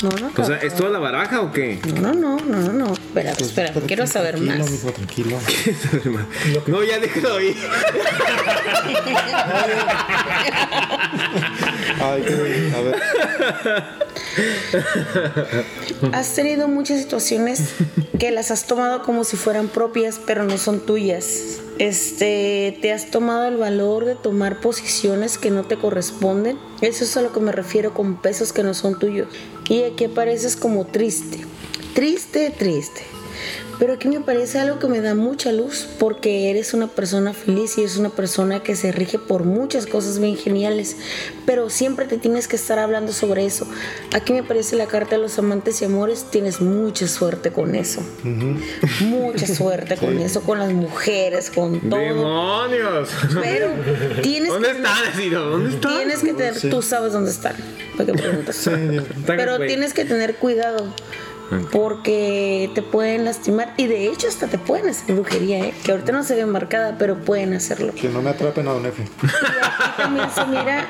No, 0.02 0.10
no. 0.10 0.30
O 0.36 0.44
sea, 0.44 0.56
¿es 0.56 0.74
toda 0.74 0.90
la 0.90 0.98
baraja 0.98 1.40
o 1.40 1.52
qué? 1.52 1.78
No, 2.00 2.12
no, 2.12 2.36
no, 2.38 2.60
no, 2.60 2.72
no. 2.72 2.92
Espera, 2.92 3.32
espera, 3.32 3.72
quiero 3.86 4.06
saber 4.06 4.34
tranquilo, 4.36 4.58
más. 4.58 4.70
mijo, 4.70 4.92
tranquilo. 4.92 5.38
No, 6.66 6.82
ya 6.82 6.98
déjalo 6.98 7.36
ahí. 7.36 7.56
Ay, 12.00 12.22
qué 12.22 12.72
a 12.74 12.80
ver. 12.80 12.96
Has 16.12 16.34
tenido 16.34 16.68
muchas 16.68 17.00
situaciones 17.00 17.60
que 18.18 18.30
las 18.30 18.50
has 18.50 18.66
tomado 18.66 19.02
como 19.02 19.24
si 19.24 19.36
fueran 19.36 19.68
propias, 19.68 20.20
pero 20.24 20.44
no 20.44 20.58
son 20.58 20.80
tuyas. 20.80 21.60
Este, 21.78 22.78
te 22.80 22.92
has 22.92 23.10
tomado 23.10 23.46
el 23.46 23.56
valor 23.56 24.04
de 24.04 24.14
tomar 24.14 24.60
posiciones 24.60 25.38
que 25.38 25.50
no 25.50 25.64
te 25.64 25.76
corresponden. 25.76 26.58
Eso 26.80 27.04
es 27.04 27.16
a 27.16 27.22
lo 27.22 27.32
que 27.32 27.40
me 27.40 27.52
refiero 27.52 27.94
con 27.94 28.20
pesos 28.20 28.52
que 28.52 28.62
no 28.62 28.74
son 28.74 28.98
tuyos. 28.98 29.28
Y 29.68 29.82
aquí 29.82 30.04
apareces 30.04 30.56
como 30.56 30.86
triste. 30.86 31.38
triste, 31.94 32.50
triste. 32.50 33.02
Pero 33.78 33.94
aquí 33.94 34.08
me 34.08 34.20
parece 34.20 34.58
algo 34.60 34.78
que 34.78 34.86
me 34.86 35.00
da 35.00 35.14
mucha 35.14 35.50
luz 35.52 35.86
porque 35.98 36.50
eres 36.50 36.74
una 36.74 36.86
persona 36.86 37.32
feliz 37.32 37.76
y 37.78 37.82
es 37.82 37.96
una 37.96 38.08
persona 38.10 38.62
que 38.62 38.76
se 38.76 38.92
rige 38.92 39.18
por 39.18 39.44
muchas 39.44 39.86
cosas 39.86 40.18
bien 40.20 40.36
geniales, 40.36 40.96
pero 41.44 41.70
siempre 41.70 42.06
te 42.06 42.16
tienes 42.18 42.46
que 42.48 42.56
estar 42.56 42.78
hablando 42.78 43.12
sobre 43.12 43.44
eso. 43.44 43.66
Aquí 44.14 44.32
me 44.32 44.42
parece 44.42 44.76
la 44.76 44.86
carta 44.86 45.16
de 45.16 45.22
los 45.22 45.38
amantes 45.38 45.82
y 45.82 45.86
amores, 45.86 46.26
tienes 46.30 46.60
mucha 46.60 47.08
suerte 47.08 47.50
con 47.52 47.74
eso. 47.74 48.00
Mucha 49.00 49.46
suerte 49.46 49.96
con 49.96 50.18
eso, 50.20 50.42
con 50.42 50.58
las 50.58 50.72
mujeres, 50.72 51.50
con 51.50 51.80
todo. 51.90 51.98
¡Demonios! 51.98 53.08
Pero 53.42 53.70
tienes 54.22 54.50
¿Dónde 54.50 54.68
que 54.68 54.76
están? 54.76 55.32
¿no? 55.32 55.40
¿Dónde 55.50 55.70
están? 55.74 55.96
Tienes 55.96 56.20
que 56.20 56.32
tener, 56.32 56.54
Sí. 56.54 56.70
tú 56.70 56.80
sabes 56.82 57.12
dónde 57.12 57.30
están. 57.30 57.56
¿Para 57.96 58.12
preguntas? 58.12 58.68
Pero 59.26 59.58
tienes 59.58 59.94
que 59.94 60.04
tener 60.04 60.36
cuidado 60.36 60.86
porque 61.70 62.70
te 62.74 62.82
pueden 62.82 63.24
lastimar 63.24 63.74
y 63.76 63.86
de 63.86 64.08
hecho 64.08 64.28
hasta 64.28 64.46
te 64.46 64.58
pueden 64.58 64.88
hacer 64.88 65.14
brujería, 65.14 65.58
¿eh? 65.58 65.74
que 65.84 65.92
ahorita 65.92 66.12
no 66.12 66.24
se 66.24 66.34
ve 66.34 66.46
marcada, 66.46 66.96
pero 66.98 67.20
pueden 67.20 67.54
hacerlo. 67.54 67.92
Que 67.94 68.08
no 68.08 68.22
me 68.22 68.30
atrapen 68.30 68.66
a 68.68 68.72
Don 68.72 68.86
Efe. 68.86 69.04
También 69.96 70.28
se 70.34 70.46
mira 70.46 70.86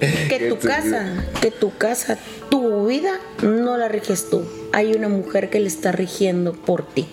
que 0.00 0.48
tu 0.48 0.58
casa, 0.58 1.24
que 1.40 1.50
tu 1.50 1.76
casa, 1.76 2.18
tu 2.50 2.86
vida 2.86 3.18
no 3.42 3.76
la 3.76 3.88
riges 3.88 4.30
tú. 4.30 4.44
Hay 4.72 4.92
una 4.94 5.08
mujer 5.08 5.50
que 5.50 5.60
le 5.60 5.68
está 5.68 5.92
rigiendo 5.92 6.52
por 6.52 6.86
ti. 6.86 7.06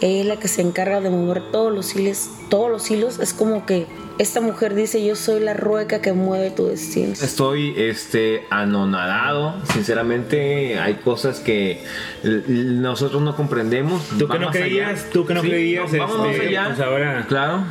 Ella 0.00 0.20
es 0.20 0.26
la 0.26 0.36
que 0.38 0.48
se 0.48 0.62
encarga 0.62 1.00
de 1.00 1.10
mover 1.10 1.42
todos 1.52 1.72
los 1.72 1.94
hilos, 1.94 2.30
todos 2.48 2.70
los 2.70 2.90
hilos. 2.90 3.18
Es 3.18 3.34
como 3.34 3.66
que 3.66 3.86
esta 4.18 4.40
mujer 4.40 4.74
dice, 4.74 5.04
yo 5.04 5.14
soy 5.16 5.40
la 5.40 5.52
rueca 5.54 6.00
que 6.00 6.12
mueve 6.12 6.50
tu 6.50 6.66
destino. 6.68 7.12
Estoy 7.12 7.74
este 7.76 8.46
anonadado, 8.50 9.54
sinceramente 9.72 10.78
hay 10.78 10.94
cosas 10.94 11.40
que 11.40 11.82
nosotros 12.24 13.20
no 13.22 13.36
comprendemos. 13.36 14.02
Tú 14.18 14.26
que 14.28 14.38
no 14.38 14.48
allá. 14.48 14.60
creías, 14.60 15.06
tú 15.10 15.26
que 15.26 15.34
no 15.34 15.42
creías, 15.42 15.90
Vamos 15.96 16.18
más 16.18 16.34
este, 16.34 16.48
allá. 16.48 16.64
pues 16.68 16.80
ahora- 16.80 17.26
Claro. 17.28 17.64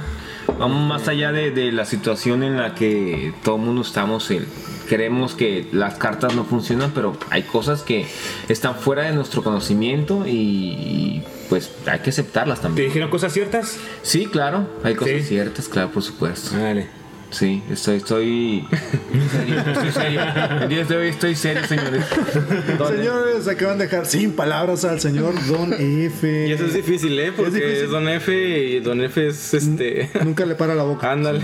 Vamos 0.58 0.88
más 0.88 1.08
allá 1.08 1.32
de, 1.32 1.52
de 1.52 1.72
la 1.72 1.86
situación 1.86 2.44
en 2.44 2.58
la 2.58 2.76
que 2.76 3.34
todo 3.44 3.56
el 3.58 3.62
mundo 3.62 3.82
estamos. 3.82 4.30
en- 4.32 4.46
Creemos 4.88 5.36
que 5.36 5.68
las 5.72 5.96
cartas 5.96 6.34
no 6.36 6.46
funcionan, 6.46 6.92
pero 6.96 7.16
hay 7.30 7.44
cosas 7.44 7.84
que 7.84 8.08
están 8.48 8.74
fuera 8.74 9.04
de 9.04 9.12
nuestro 9.14 9.44
conocimiento 9.44 10.26
y, 10.26 10.32
y, 10.32 11.24
pues 11.48 11.72
hay 11.86 12.00
que 12.00 12.10
aceptarlas 12.10 12.58
¿Te 12.60 12.64
también. 12.64 12.88
dijeron 12.88 13.12
cosas 13.12 13.32
ciertas? 13.32 13.78
Sí, 14.02 14.26
claro, 14.26 14.68
hay 14.84 14.96
cosas 14.96 15.14
Sí. 15.20 15.28
ciertas, 15.28 15.68
claro, 15.68 15.92
por 15.92 16.02
supuesto. 16.02 16.58
Vale. 16.60 16.88
Sí, 17.32 17.62
estoy, 17.70 17.98
estoy, 17.98 18.66
serio, 19.32 19.60
estoy 19.60 19.92
serio. 19.92 20.22
El 20.62 20.70
día 20.70 20.84
de 20.84 20.98
hoy 20.98 21.08
estoy 21.10 21.36
serio, 21.36 21.64
señores. 21.68 22.04
Señores, 22.88 23.48
acaban 23.48 23.78
de 23.78 23.86
dejar 23.86 24.08
sin 24.08 24.32
palabras 24.32 24.84
al 24.84 25.00
señor 25.00 25.36
Don 25.48 25.74
F. 25.74 26.48
Y 26.48 26.52
eso 26.52 26.66
es 26.66 26.74
difícil, 26.74 27.20
¿eh? 27.20 27.32
Porque 27.32 27.50
es, 27.50 27.54
difícil. 27.54 27.92
Don 27.92 28.10
F 28.10 28.34
y 28.34 28.80
Don 28.80 29.02
F 29.02 29.28
es 29.28 29.54
este. 29.54 30.10
Nunca 30.24 30.46
le 30.46 30.56
para 30.56 30.74
la 30.74 30.84
boca. 30.84 31.12
Ándale. 31.12 31.42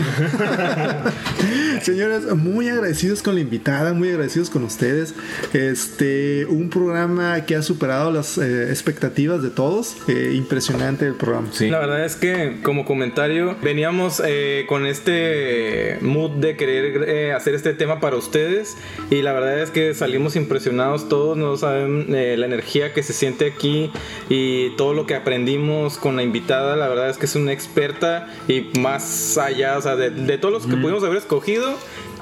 Señores, 1.81 2.33
muy 2.35 2.67
agradecidos 2.69 3.21
con 3.21 3.35
la 3.35 3.41
invitada, 3.41 3.93
muy 3.93 4.09
agradecidos 4.09 4.49
con 4.49 4.63
ustedes. 4.63 5.13
Este, 5.53 6.47
un 6.47 6.71
programa 6.71 7.45
que 7.45 7.55
ha 7.55 7.61
superado 7.61 8.11
las 8.11 8.39
eh, 8.39 8.69
expectativas 8.69 9.43
de 9.43 9.51
todos. 9.51 9.97
Eh, 10.07 10.33
impresionante 10.35 11.05
el 11.05 11.13
programa. 11.13 11.49
La 11.59 11.79
verdad 11.79 12.05
es 12.05 12.15
que, 12.15 12.59
como 12.63 12.85
comentario, 12.85 13.55
veníamos 13.61 14.21
eh, 14.25 14.65
con 14.67 14.87
este 14.87 15.74
mood 16.01 16.31
de 16.31 16.55
querer 16.55 17.07
eh, 17.07 17.33
hacer 17.33 17.55
este 17.55 17.73
tema 17.73 17.99
para 17.99 18.15
ustedes. 18.15 18.77
Y 19.09 19.21
la 19.21 19.33
verdad 19.33 19.59
es 19.59 19.71
que 19.71 19.93
salimos 19.93 20.35
impresionados 20.35 21.09
todos. 21.09 21.37
No 21.37 21.57
saben 21.57 22.13
eh, 22.15 22.35
la 22.37 22.45
energía 22.45 22.93
que 22.93 23.03
se 23.03 23.13
siente 23.13 23.45
aquí 23.45 23.91
y 24.29 24.71
todo 24.77 24.93
lo 24.93 25.05
que 25.05 25.15
aprendimos 25.15 25.97
con 25.97 26.15
la 26.15 26.23
invitada. 26.23 26.75
La 26.75 26.87
verdad 26.87 27.09
es 27.09 27.17
que 27.17 27.25
es 27.25 27.35
una 27.35 27.51
experta 27.51 28.27
y 28.47 28.69
más 28.79 29.37
allá, 29.37 29.77
o 29.77 29.81
sea, 29.81 29.95
de, 29.95 30.09
de 30.09 30.37
todos 30.37 30.53
los 30.53 30.65
que 30.67 30.77
pudimos 30.77 31.03
haber 31.03 31.17
escogido. 31.17 31.75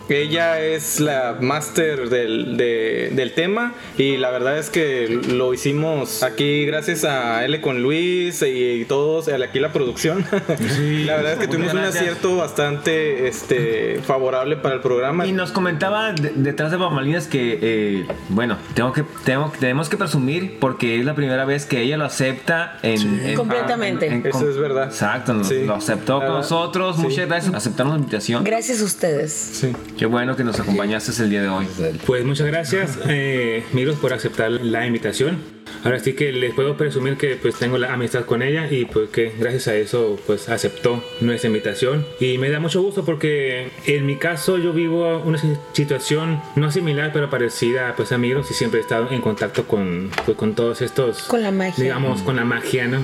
Ella 0.09 0.59
es 0.61 0.99
la 0.99 1.37
máster 1.39 2.09
del, 2.09 2.57
de- 2.57 3.11
del 3.13 3.33
tema 3.33 3.73
y 3.97 4.17
la 4.17 4.31
verdad 4.31 4.57
es 4.59 4.69
que 4.69 5.07
lo 5.29 5.53
hicimos 5.53 6.23
aquí 6.23 6.65
gracias 6.65 7.03
a 7.05 7.45
L 7.45 7.61
con 7.61 7.81
Luis 7.81 8.43
y 8.45 8.85
todos, 8.85 9.29
aquí 9.29 9.59
la 9.59 9.71
producción. 9.71 10.25
la 10.31 11.15
verdad 11.15 11.33
es 11.33 11.39
que 11.39 11.47
tuvimos 11.47 11.73
un 11.73 11.79
acierto 11.79 12.35
bastante 12.37 13.27
este, 13.27 14.01
favorable 14.05 14.57
para 14.57 14.75
el 14.75 14.81
programa. 14.81 15.25
Y 15.25 15.31
nos 15.31 15.51
comentaba 15.51 16.11
de- 16.13 16.33
detrás 16.35 16.71
de 16.71 16.77
bambalinas 16.77 17.27
que, 17.27 17.59
eh, 17.61 18.05
bueno, 18.29 18.57
tengo 18.73 18.91
que, 18.91 19.03
tengo, 19.23 19.51
tenemos 19.59 19.87
que 19.89 19.97
presumir 19.97 20.57
porque 20.59 20.99
es 20.99 21.05
la 21.05 21.15
primera 21.15 21.45
vez 21.45 21.65
que 21.65 21.81
ella 21.81 21.97
lo 21.97 22.05
acepta 22.05 22.77
en... 22.83 23.21
en- 23.25 23.35
Completamente. 23.35 24.07
en- 24.07 24.13
en- 24.15 24.25
Eso 24.27 24.49
es 24.49 24.57
verdad. 24.57 24.85
Exacto, 24.87 25.33
lo 25.33 25.75
aceptó 25.75 26.19
con 26.19 26.27
nosotros. 26.29 26.97
sí. 26.97 27.01
Muchas 27.03 27.27
gracias 27.27 27.49
por 27.49 27.57
aceptarnos 27.57 27.93
la 27.95 27.99
invitación. 27.99 28.43
Gracias 28.43 28.81
a 28.81 28.83
ustedes. 28.83 29.31
Sí. 29.33 29.71
Qué 29.97 30.05
bueno 30.07 30.35
que 30.35 30.43
nos 30.43 30.59
acompañaste 30.59 31.11
el 31.23 31.29
día 31.29 31.41
de 31.43 31.47
hoy. 31.49 31.67
Pues 32.05 32.25
muchas 32.25 32.47
gracias, 32.47 32.99
eh, 33.07 33.63
Miros, 33.73 33.95
por 33.97 34.11
aceptar 34.13 34.51
la 34.51 34.85
invitación. 34.85 35.37
Ahora 35.83 35.99
sí 35.99 36.13
que 36.13 36.31
les 36.31 36.53
puedo 36.53 36.77
presumir 36.77 37.17
que 37.17 37.35
pues 37.35 37.55
tengo 37.55 37.77
la 37.77 37.93
amistad 37.93 38.23
con 38.25 38.41
ella 38.41 38.71
y 38.71 38.85
pues 38.85 39.09
que 39.09 39.33
gracias 39.37 39.67
a 39.67 39.75
eso 39.75 40.17
pues 40.25 40.47
aceptó 40.47 41.03
nuestra 41.19 41.47
invitación 41.49 42.05
y 42.21 42.37
me 42.37 42.49
da 42.49 42.59
mucho 42.61 42.81
gusto 42.81 43.03
porque 43.03 43.69
en 43.85 44.05
mi 44.05 44.15
caso 44.15 44.57
yo 44.57 44.71
vivo 44.71 45.19
una 45.25 45.37
si- 45.37 45.55
situación 45.73 46.41
no 46.55 46.71
similar 46.71 47.11
pero 47.11 47.29
parecida 47.29 47.95
pues 47.97 48.13
a 48.13 48.17
Miros 48.17 48.49
y 48.49 48.53
siempre 48.53 48.79
he 48.79 48.83
estado 48.83 49.11
en 49.11 49.19
contacto 49.19 49.65
con 49.67 50.09
pues, 50.25 50.37
con 50.37 50.53
todos 50.55 50.81
estos 50.81 51.23
Con 51.23 51.41
la 51.41 51.51
magia. 51.51 51.83
digamos 51.83 52.21
con 52.21 52.37
la 52.37 52.45
magia 52.45 52.87
no 52.87 53.03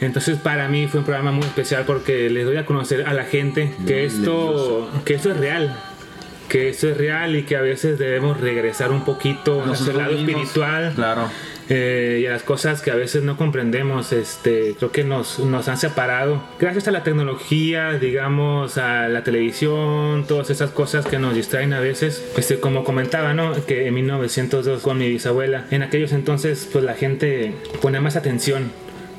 entonces 0.00 0.38
para 0.38 0.68
mí 0.68 0.86
fue 0.86 1.00
un 1.00 1.06
programa 1.06 1.32
muy 1.32 1.44
especial 1.46 1.84
porque 1.84 2.30
les 2.30 2.44
doy 2.44 2.58
a 2.58 2.66
conocer 2.66 3.06
a 3.08 3.14
la 3.14 3.24
gente 3.24 3.72
que 3.88 4.04
esto 4.04 4.88
que 5.04 5.14
esto 5.14 5.30
es 5.32 5.36
real 5.38 5.76
que 6.48 6.68
esto 6.68 6.88
es 6.88 6.96
real 6.96 7.36
y 7.36 7.42
que 7.42 7.56
a 7.56 7.60
veces 7.60 7.98
debemos 7.98 8.40
regresar 8.40 8.90
un 8.92 9.04
poquito 9.04 9.62
a 9.62 9.66
nuestro 9.66 9.92
Nosotros 9.92 9.96
lado 9.96 10.18
espiritual 10.18 10.92
Claro. 10.94 11.30
eh, 11.68 12.20
y 12.22 12.26
a 12.26 12.30
las 12.30 12.42
cosas 12.42 12.80
que 12.80 12.90
a 12.90 12.94
veces 12.94 13.22
no 13.22 13.36
comprendemos, 13.36 14.12
este, 14.12 14.74
creo 14.78 14.90
que 14.90 15.04
nos, 15.04 15.38
nos 15.38 15.68
han 15.68 15.76
separado. 15.76 16.42
Gracias 16.58 16.88
a 16.88 16.90
la 16.90 17.02
tecnología, 17.02 17.92
digamos, 17.92 18.78
a 18.78 19.08
la 19.08 19.22
televisión, 19.24 20.24
todas 20.26 20.50
esas 20.50 20.70
cosas 20.70 21.06
que 21.06 21.18
nos 21.18 21.34
distraen 21.34 21.72
a 21.74 21.80
veces. 21.80 22.24
Este, 22.36 22.58
como 22.60 22.84
comentaba, 22.84 23.34
¿no? 23.34 23.52
Que 23.66 23.86
en 23.86 23.94
1902 23.94 24.82
con 24.82 24.98
mi 24.98 25.08
bisabuela, 25.08 25.66
en 25.70 25.82
aquellos 25.82 26.12
entonces, 26.12 26.68
pues 26.72 26.84
la 26.84 26.94
gente 26.94 27.52
ponía 27.82 28.00
más 28.00 28.16
atención 28.16 28.70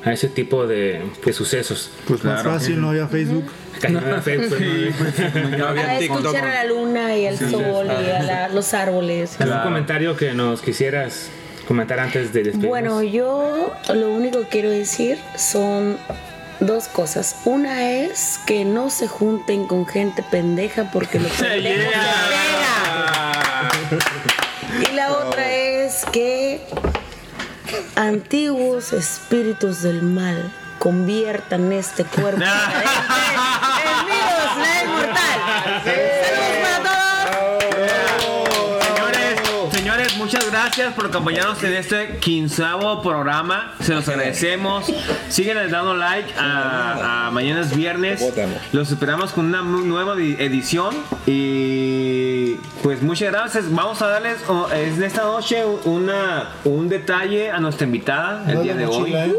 a 0.04 0.12
ese 0.12 0.28
tipo 0.28 0.66
de, 0.66 1.02
de 1.24 1.32
sucesos. 1.32 1.90
Pues 2.06 2.24
más 2.24 2.42
fácil, 2.42 2.80
no 2.80 2.90
había 2.90 3.06
Facebook. 3.08 3.44
Casi 3.80 3.94
no 3.94 4.00
era 4.00 4.20
Facebook, 4.20 4.58
¿no? 5.58 5.66
A 5.68 5.98
escuchar 5.98 6.44
a 6.44 6.54
la 6.54 6.64
luna 6.64 7.16
y 7.16 7.26
al 7.26 7.38
sol 7.38 7.86
y 7.86 8.10
a 8.10 8.22
la- 8.22 8.48
los 8.48 8.74
árboles. 8.74 9.40
¿Algún 9.40 9.60
comentario 9.62 10.16
que 10.16 10.34
nos 10.34 10.60
quisieras 10.62 11.28
comentar 11.66 11.98
antes 12.00 12.32
de 12.32 12.42
despedirnos? 12.42 12.68
Bueno, 12.68 13.02
yo 13.02 13.72
lo 13.94 14.10
único 14.10 14.40
que 14.42 14.48
quiero 14.48 14.70
decir 14.70 15.18
son 15.36 15.96
dos 16.60 16.88
cosas. 16.88 17.36
Una 17.46 17.90
es 17.90 18.38
que 18.46 18.64
no 18.66 18.90
se 18.90 19.08
junten 19.08 19.66
con 19.66 19.86
gente 19.86 20.22
pendeja 20.30 20.90
porque 20.92 21.18
lo 21.20 21.28
pendejo 21.38 21.90
pega. 21.90 23.70
Y 24.90 24.94
la 24.94 25.12
otra 25.12 25.50
es 25.52 26.04
que 26.12 26.60
antiguos 27.96 28.92
espíritus 28.92 29.82
del 29.82 30.02
mal 30.02 30.50
conviertan 30.78 31.72
este 31.72 32.04
cuerpo 32.04 32.42
en 32.42 34.06
virus, 34.06 34.56
la 34.58 34.82
inmortal. 34.82 36.19
Muchas 40.32 40.48
gracias 40.48 40.94
por 40.94 41.06
acompañarnos 41.06 41.60
en 41.64 41.74
este 41.74 42.18
quinceavo 42.18 43.02
programa. 43.02 43.74
Se 43.80 43.92
los 43.94 44.06
agradecemos. 44.08 44.84
Síguenle 45.28 45.66
dando 45.66 45.96
like 45.96 46.32
a, 46.38 47.26
a 47.26 47.30
Mañana 47.32 47.62
es 47.62 47.74
Viernes. 47.74 48.24
Los 48.70 48.92
esperamos 48.92 49.32
con 49.32 49.46
una 49.46 49.62
nueva 49.62 50.14
edi- 50.14 50.36
edición. 50.38 50.94
Y 51.26 52.54
pues 52.84 53.02
muchas 53.02 53.32
gracias. 53.32 53.64
Vamos 53.74 54.00
a 54.02 54.06
darles 54.06 54.36
oh, 54.48 54.68
es 54.72 54.98
de 54.98 55.06
esta 55.06 55.22
noche 55.24 55.64
una, 55.84 56.50
un 56.64 56.88
detalle 56.88 57.50
a 57.50 57.58
nuestra 57.58 57.86
invitada 57.86 58.44
el 58.48 58.54
No 58.54 58.62
día 58.62 58.74
de 58.76 58.86
hoy. 58.86 59.12
¿eh? 59.12 59.34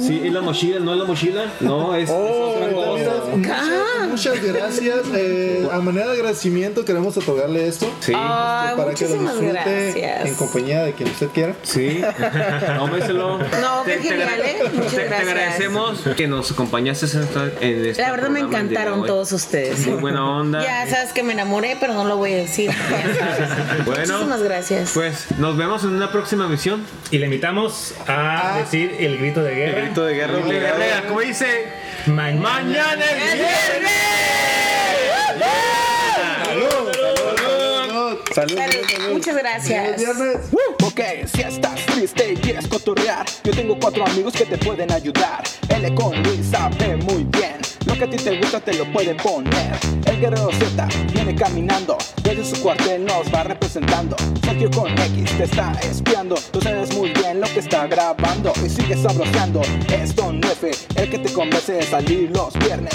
Sí, 0.00 0.22
es 0.24 0.32
la 0.32 0.40
mochila, 0.42 0.80
no 0.80 0.92
es 0.92 0.98
la 0.98 1.04
mochila. 1.04 1.44
No, 1.60 1.94
es, 1.94 2.10
es 2.10 2.14
otra 2.16 2.72
cosa. 2.72 3.12
Ah, 3.54 4.06
muchas 4.10 4.42
gracias. 4.42 4.98
Eh, 5.14 5.68
a 5.72 5.78
manera 5.78 6.08
de 6.08 6.14
agradecimiento 6.14 6.84
queremos 6.84 7.16
otorgarle 7.16 7.68
esto. 7.68 7.88
Sí. 8.00 8.12
Ay, 8.14 8.76
para 8.76 8.92
que 8.92 9.08
lo 9.08 9.16
gracias. 10.16 10.28
en 10.40 10.46
compañía 10.46 10.82
de 10.82 10.92
quien 10.94 11.08
usted 11.10 11.28
quiera. 11.28 11.54
Sí, 11.62 12.02
tómeselo. 12.78 13.38
No, 13.60 13.84
qué 13.84 13.92
Te- 13.92 13.98
te 13.98 14.08
genial, 14.08 14.40
¿eh? 14.44 14.56
Muchas 14.72 14.90
te- 14.92 14.96
Te 14.96 15.04
gracias. 15.06 15.28
agradecemos 15.28 16.00
que 16.16 16.26
nos 16.28 16.50
acompañaste 16.50 17.06
en 17.60 17.86
este 17.86 18.00
La 18.02 18.10
verdad 18.10 18.28
me 18.28 18.40
el 18.40 18.50
de 18.50 18.56
encantaron 18.56 19.04
todos 19.06 19.32
ustedes. 19.32 19.86
Muy 19.86 20.00
buena 20.00 20.24
onda. 20.28 20.62
Ya 20.62 20.86
sabes 20.88 21.12
que 21.12 21.22
me 21.22 21.32
enamoré, 21.32 21.76
pero 21.80 21.94
no 21.94 22.04
lo 22.04 22.16
voy 22.16 22.32
a 22.32 22.36
decir. 22.36 22.70
Bueno, 23.84 24.00
Muchísimas 24.14 24.42
gracias. 24.42 24.90
pues 24.94 25.26
nos 25.38 25.56
vemos 25.56 25.84
en 25.84 25.90
una 25.90 26.10
próxima 26.10 26.48
misión. 26.48 26.84
Y 27.10 27.18
le 27.18 27.26
invitamos 27.26 27.94
a 28.06 28.56
decir 28.58 28.96
el 28.98 29.18
grito 29.18 29.42
de 29.42 29.54
guerra. 29.54 29.78
El 29.78 29.84
grito 29.86 30.04
de 30.04 30.14
guerra 30.14 30.38
obligado. 30.38 30.76
guerrera, 30.78 31.02
como 31.06 31.20
dice, 31.20 31.66
Mañana. 32.06 32.40
mañana 32.40 33.04
es 33.04 33.34
viernes. 33.34 33.92
Salud. 38.36 38.54
Salud. 38.54 39.12
Muchas 39.14 39.34
gracias. 39.34 40.02
Ok, 40.84 41.00
si 41.34 41.40
estás 41.40 41.86
triste 41.86 42.34
y 42.34 42.36
quieres 42.36 42.68
cotorrear, 42.68 43.24
yo 43.42 43.50
tengo 43.50 43.78
cuatro 43.80 44.06
amigos 44.06 44.34
que 44.34 44.44
te 44.44 44.58
pueden 44.58 44.92
ayudar. 44.92 45.42
L 45.70 45.94
con 45.94 46.22
Luis 46.22 46.48
sabe 46.50 46.98
muy 46.98 47.24
bien, 47.24 47.56
lo 47.86 47.94
que 47.94 48.04
a 48.04 48.10
ti 48.10 48.18
te 48.18 48.38
gusta 48.38 48.60
te 48.60 48.74
lo 48.74 48.92
puede 48.92 49.14
poner. 49.14 49.78
El 50.04 50.20
guerrero 50.20 50.50
Z 50.52 50.86
viene 51.14 51.34
caminando, 51.34 51.96
desde 52.22 52.44
su 52.44 52.62
cuartel 52.62 53.06
nos 53.06 53.32
va 53.32 53.44
representando. 53.44 54.14
Sergio 54.44 54.70
con 54.70 54.92
X 54.92 55.38
te 55.38 55.44
está 55.44 55.72
espiando, 55.80 56.34
tú 56.52 56.60
sabes 56.60 56.94
muy 56.94 57.14
bien 57.14 57.40
lo 57.40 57.46
que 57.46 57.60
está 57.60 57.86
grabando 57.86 58.52
y 58.62 58.68
sigue 58.68 58.98
sabroseando. 58.98 59.62
Es 59.90 60.14
Don 60.14 60.44
F, 60.44 60.72
el 60.96 61.08
que 61.08 61.18
te 61.20 61.32
convence 61.32 61.72
de 61.72 61.82
salir 61.84 62.30
los 62.32 62.52
viernes. 62.58 62.92